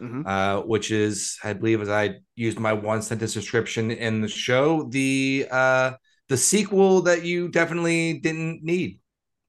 Mhm. 0.00 0.26
uh, 0.26 0.62
which 0.62 0.90
is 0.92 1.36
I 1.42 1.52
believe 1.54 1.82
as 1.82 1.88
I 1.88 2.20
used 2.36 2.58
my 2.58 2.72
one 2.72 3.02
sentence 3.02 3.34
description 3.34 3.90
in 3.90 4.20
the 4.20 4.28
show, 4.28 4.84
the 4.88 5.46
uh 5.50 5.92
the 6.28 6.36
sequel 6.36 7.02
that 7.02 7.24
you 7.24 7.48
definitely 7.48 8.20
didn't 8.20 8.62
need. 8.62 9.00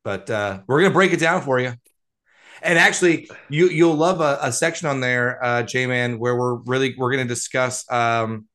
But 0.04 0.30
uh 0.30 0.62
we're 0.68 0.82
gonna 0.82 0.94
break 0.94 1.14
it 1.14 1.20
down 1.20 1.42
for 1.44 1.60
you. 1.60 1.74
And 2.62 2.78
actually, 2.78 3.30
you 3.50 3.70
you'll 3.70 3.96
love 3.96 4.20
a, 4.20 4.38
a 4.42 4.52
section 4.52 4.90
on 4.90 5.00
there, 5.00 5.42
uh, 5.42 5.64
J 5.64 5.86
Man, 5.88 6.20
where 6.20 6.36
we're 6.36 6.56
really 6.56 6.94
we're 6.98 7.12
gonna 7.12 7.24
discuss 7.26 7.90
um 7.90 8.49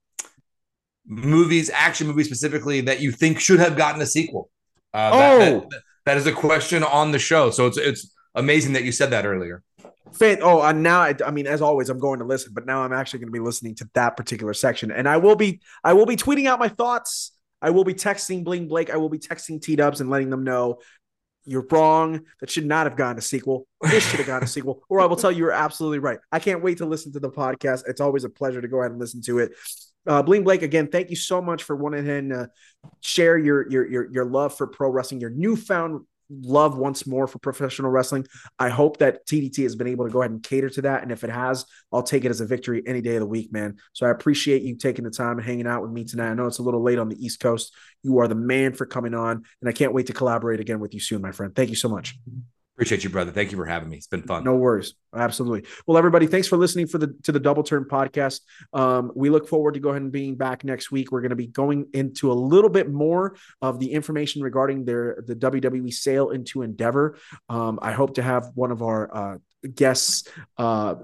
movies, 1.06 1.70
action 1.70 2.06
movies 2.06 2.26
specifically 2.26 2.80
that 2.82 3.00
you 3.00 3.12
think 3.12 3.38
should 3.40 3.58
have 3.60 3.76
gotten 3.76 4.00
a 4.00 4.06
sequel. 4.06 4.50
Uh, 4.92 5.10
that- 5.10 5.52
Oh. 5.54 5.60
that- 5.70 5.82
that 6.06 6.16
is 6.18 6.26
a 6.26 6.32
question 6.32 6.82
on 6.82 7.12
the 7.12 7.18
show. 7.18 7.50
So 7.50 7.66
it's 7.66 7.78
it's 7.78 8.12
amazing 8.34 8.74
that 8.74 8.84
you 8.84 8.92
said 8.92 9.10
that 9.10 9.24
earlier. 9.24 9.62
Fan- 10.12 10.40
oh, 10.42 10.60
and 10.62 10.82
now 10.82 11.00
I, 11.00 11.14
I 11.24 11.30
mean, 11.30 11.46
as 11.46 11.62
always, 11.62 11.88
I'm 11.88 11.98
going 11.98 12.18
to 12.18 12.24
listen, 12.26 12.52
but 12.54 12.66
now 12.66 12.82
I'm 12.82 12.92
actually 12.92 13.20
going 13.20 13.28
to 13.28 13.32
be 13.32 13.40
listening 13.40 13.74
to 13.76 13.88
that 13.94 14.16
particular 14.16 14.52
section, 14.54 14.90
and 14.90 15.08
I 15.08 15.16
will 15.16 15.34
be, 15.34 15.60
I 15.82 15.94
will 15.94 16.04
be 16.06 16.14
tweeting 16.16 16.46
out 16.46 16.58
my 16.58 16.68
thoughts. 16.68 17.32
I 17.62 17.70
will 17.70 17.84
be 17.84 17.94
texting 17.94 18.44
Bling 18.44 18.68
Blake. 18.68 18.90
I 18.90 18.96
will 18.98 19.08
be 19.08 19.18
texting 19.18 19.62
T 19.62 19.76
Dubs 19.76 20.02
and 20.02 20.10
letting 20.10 20.28
them 20.28 20.44
know 20.44 20.80
you're 21.46 21.66
wrong. 21.70 22.20
That 22.40 22.50
should 22.50 22.66
not 22.66 22.86
have 22.86 22.96
gotten 22.96 23.16
a 23.18 23.22
sequel. 23.22 23.66
This 23.80 24.04
should 24.06 24.18
have 24.18 24.26
gotten 24.26 24.44
a 24.44 24.46
sequel. 24.56 24.82
Or 24.90 25.00
I 25.00 25.06
will 25.06 25.16
tell 25.16 25.32
you 25.32 25.38
you're 25.38 25.52
absolutely 25.52 26.00
right. 26.00 26.18
I 26.30 26.38
can't 26.38 26.62
wait 26.62 26.78
to 26.78 26.86
listen 26.86 27.12
to 27.14 27.20
the 27.20 27.30
podcast. 27.30 27.84
It's 27.88 28.00
always 28.02 28.24
a 28.24 28.28
pleasure 28.28 28.60
to 28.60 28.68
go 28.68 28.80
ahead 28.80 28.90
and 28.90 29.00
listen 29.00 29.22
to 29.22 29.38
it. 29.38 29.52
Uh, 30.06 30.22
Bling 30.22 30.44
Blake, 30.44 30.62
again, 30.62 30.88
thank 30.88 31.10
you 31.10 31.16
so 31.16 31.40
much 31.40 31.62
for 31.62 31.76
wanting 31.76 32.28
to 32.30 32.50
share 33.00 33.38
your 33.38 33.70
your 33.70 33.90
your 33.90 34.12
your 34.12 34.24
love 34.24 34.56
for 34.56 34.66
pro 34.66 34.90
wrestling, 34.90 35.20
your 35.20 35.30
newfound 35.30 36.04
love 36.30 36.76
once 36.78 37.06
more 37.06 37.26
for 37.26 37.38
professional 37.38 37.90
wrestling. 37.90 38.26
I 38.58 38.68
hope 38.68 38.98
that 38.98 39.26
TDT 39.26 39.62
has 39.62 39.76
been 39.76 39.86
able 39.86 40.06
to 40.06 40.10
go 40.10 40.22
ahead 40.22 40.30
and 40.30 40.42
cater 40.42 40.70
to 40.70 40.82
that. 40.82 41.02
And 41.02 41.12
if 41.12 41.24
it 41.24 41.30
has, 41.30 41.64
I'll 41.92 42.02
take 42.02 42.24
it 42.24 42.30
as 42.30 42.40
a 42.40 42.46
victory 42.46 42.82
any 42.86 43.00
day 43.00 43.16
of 43.16 43.20
the 43.20 43.26
week, 43.26 43.52
man. 43.52 43.76
So 43.92 44.06
I 44.06 44.10
appreciate 44.10 44.62
you 44.62 44.76
taking 44.76 45.04
the 45.04 45.10
time 45.10 45.38
and 45.38 45.46
hanging 45.46 45.66
out 45.66 45.82
with 45.82 45.90
me 45.90 46.04
tonight. 46.04 46.30
I 46.30 46.34
know 46.34 46.46
it's 46.46 46.58
a 46.58 46.62
little 46.62 46.82
late 46.82 46.98
on 46.98 47.08
the 47.08 47.24
East 47.24 47.40
Coast. 47.40 47.74
You 48.02 48.18
are 48.18 48.28
the 48.28 48.34
man 48.34 48.72
for 48.72 48.86
coming 48.86 49.14
on, 49.14 49.44
and 49.60 49.68
I 49.68 49.72
can't 49.72 49.92
wait 49.92 50.06
to 50.06 50.12
collaborate 50.12 50.60
again 50.60 50.80
with 50.80 50.94
you 50.94 51.00
soon, 51.00 51.22
my 51.22 51.32
friend. 51.32 51.54
Thank 51.54 51.70
you 51.70 51.76
so 51.76 51.88
much. 51.88 52.16
Appreciate 52.76 53.04
you, 53.04 53.10
brother. 53.10 53.30
Thank 53.30 53.52
you 53.52 53.56
for 53.56 53.66
having 53.66 53.88
me. 53.88 53.96
It's 53.96 54.08
been 54.08 54.22
fun. 54.22 54.42
No 54.42 54.56
worries. 54.56 54.94
Absolutely. 55.14 55.68
Well, 55.86 55.96
everybody, 55.96 56.26
thanks 56.26 56.48
for 56.48 56.56
listening 56.56 56.88
for 56.88 56.98
the 56.98 57.14
to 57.22 57.30
the 57.30 57.38
Double 57.38 57.62
Turn 57.62 57.84
podcast. 57.84 58.40
Um, 58.72 59.12
we 59.14 59.30
look 59.30 59.46
forward 59.48 59.74
to 59.74 59.80
go 59.80 59.90
ahead 59.90 60.02
and 60.02 60.10
being 60.10 60.34
back 60.34 60.64
next 60.64 60.90
week. 60.90 61.12
We're 61.12 61.20
going 61.20 61.30
to 61.30 61.36
be 61.36 61.46
going 61.46 61.86
into 61.94 62.32
a 62.32 62.34
little 62.34 62.70
bit 62.70 62.90
more 62.90 63.36
of 63.62 63.78
the 63.78 63.92
information 63.92 64.42
regarding 64.42 64.84
their 64.84 65.22
the 65.24 65.36
WWE 65.36 65.92
sale 65.94 66.30
into 66.30 66.62
Endeavor. 66.62 67.16
Um, 67.48 67.78
I 67.80 67.92
hope 67.92 68.16
to 68.16 68.22
have 68.22 68.50
one 68.56 68.72
of 68.72 68.82
our 68.82 69.16
uh, 69.16 69.38
guests 69.72 70.28
uh, 70.58 70.96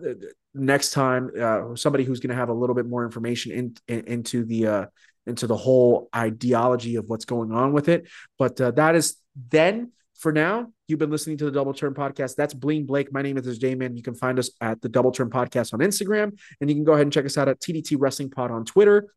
next 0.55 0.91
time, 0.91 1.31
uh, 1.41 1.77
somebody 1.77 2.03
who's 2.03 2.19
going 2.19 2.31
to 2.31 2.37
have 2.37 2.49
a 2.49 2.55
little 2.55 2.75
bit 2.75 2.87
more 2.87 3.05
information 3.05 3.53
in, 3.53 3.77
in 3.87 4.05
into 4.07 4.45
the 4.45 4.67
uh, 4.67 4.87
into 5.25 5.47
the 5.47 5.57
whole 5.57 6.09
ideology 6.15 6.97
of 6.97 7.09
what's 7.09 7.27
going 7.27 7.53
on 7.53 7.73
with 7.73 7.89
it. 7.89 8.09
But 8.39 8.61
uh, 8.61 8.73
that 8.73 8.97
is 8.97 9.17
then. 9.51 9.93
For 10.21 10.33
now, 10.33 10.71
you've 10.87 10.99
been 10.99 11.11
listening 11.11 11.39
to 11.39 11.47
the 11.47 11.51
Double 11.51 11.73
Turn 11.73 11.95
Podcast. 11.95 12.37
That's 12.37 12.53
Bling 12.53 12.85
Blake. 12.85 13.11
My 13.11 13.23
name 13.23 13.39
is 13.39 13.59
J-Man. 13.59 13.97
You 13.97 14.03
can 14.03 14.15
find 14.15 14.39
us 14.39 14.51
at 14.61 14.83
the 14.83 14.89
Double 14.91 15.13
Turn 15.13 15.31
Podcast 15.31 15.73
on 15.73 15.81
Instagram, 15.81 16.39
and 16.61 16.69
you 16.69 16.77
can 16.77 16.85
go 16.85 16.93
ahead 16.93 17.07
and 17.07 17.13
check 17.13 17.25
us 17.25 17.39
out 17.39 17.49
at 17.49 17.59
TDT 17.59 17.97
Wrestling 17.99 18.29
Pod 18.29 18.51
on 18.51 18.67
Twitter. 18.67 19.15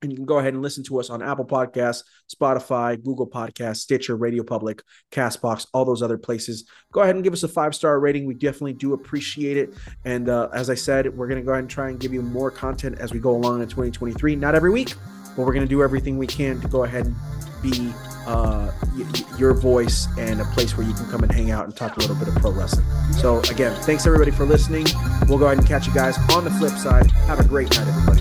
And 0.00 0.10
you 0.10 0.16
can 0.16 0.24
go 0.24 0.38
ahead 0.38 0.54
and 0.54 0.62
listen 0.62 0.82
to 0.84 1.00
us 1.00 1.10
on 1.10 1.22
Apple 1.22 1.44
Podcasts, 1.44 2.02
Spotify, 2.34 3.02
Google 3.02 3.28
Podcasts, 3.28 3.78
Stitcher, 3.78 4.16
Radio 4.16 4.42
Public, 4.42 4.80
Castbox, 5.12 5.66
all 5.74 5.84
those 5.84 6.02
other 6.02 6.16
places. 6.16 6.64
Go 6.92 7.02
ahead 7.02 7.16
and 7.16 7.24
give 7.24 7.34
us 7.34 7.42
a 7.42 7.48
five 7.48 7.74
star 7.74 8.00
rating. 8.00 8.24
We 8.24 8.32
definitely 8.32 8.74
do 8.74 8.94
appreciate 8.94 9.58
it. 9.58 9.74
And 10.06 10.30
uh, 10.30 10.48
as 10.54 10.70
I 10.70 10.76
said, 10.76 11.14
we're 11.14 11.28
going 11.28 11.40
to 11.40 11.44
go 11.44 11.52
ahead 11.52 11.64
and 11.64 11.70
try 11.70 11.90
and 11.90 12.00
give 12.00 12.14
you 12.14 12.22
more 12.22 12.50
content 12.50 13.00
as 13.00 13.12
we 13.12 13.18
go 13.18 13.32
along 13.32 13.60
in 13.60 13.68
2023. 13.68 14.36
Not 14.36 14.54
every 14.54 14.70
week, 14.70 14.94
but 15.38 15.46
we're 15.46 15.52
going 15.52 15.64
to 15.64 15.70
do 15.70 15.84
everything 15.84 16.18
we 16.18 16.26
can 16.26 16.60
to 16.60 16.66
go 16.66 16.82
ahead 16.82 17.06
and 17.06 17.14
be 17.62 17.92
uh, 18.26 18.72
y- 18.96 19.06
your 19.38 19.54
voice 19.54 20.08
and 20.18 20.40
a 20.40 20.44
place 20.46 20.76
where 20.76 20.84
you 20.84 20.92
can 20.92 21.08
come 21.08 21.22
and 21.22 21.30
hang 21.30 21.52
out 21.52 21.64
and 21.64 21.76
talk 21.76 21.96
a 21.96 22.00
little 22.00 22.16
bit 22.16 22.26
of 22.26 22.34
pro 22.34 22.50
wrestling. 22.50 22.84
So, 23.12 23.38
again, 23.50 23.72
thanks 23.82 24.04
everybody 24.04 24.32
for 24.32 24.44
listening. 24.44 24.86
We'll 25.28 25.38
go 25.38 25.46
ahead 25.46 25.58
and 25.58 25.66
catch 25.66 25.86
you 25.86 25.94
guys 25.94 26.18
on 26.32 26.42
the 26.42 26.50
flip 26.50 26.72
side. 26.72 27.08
Have 27.28 27.38
a 27.38 27.44
great 27.44 27.70
night, 27.70 27.86
everybody. 27.86 28.20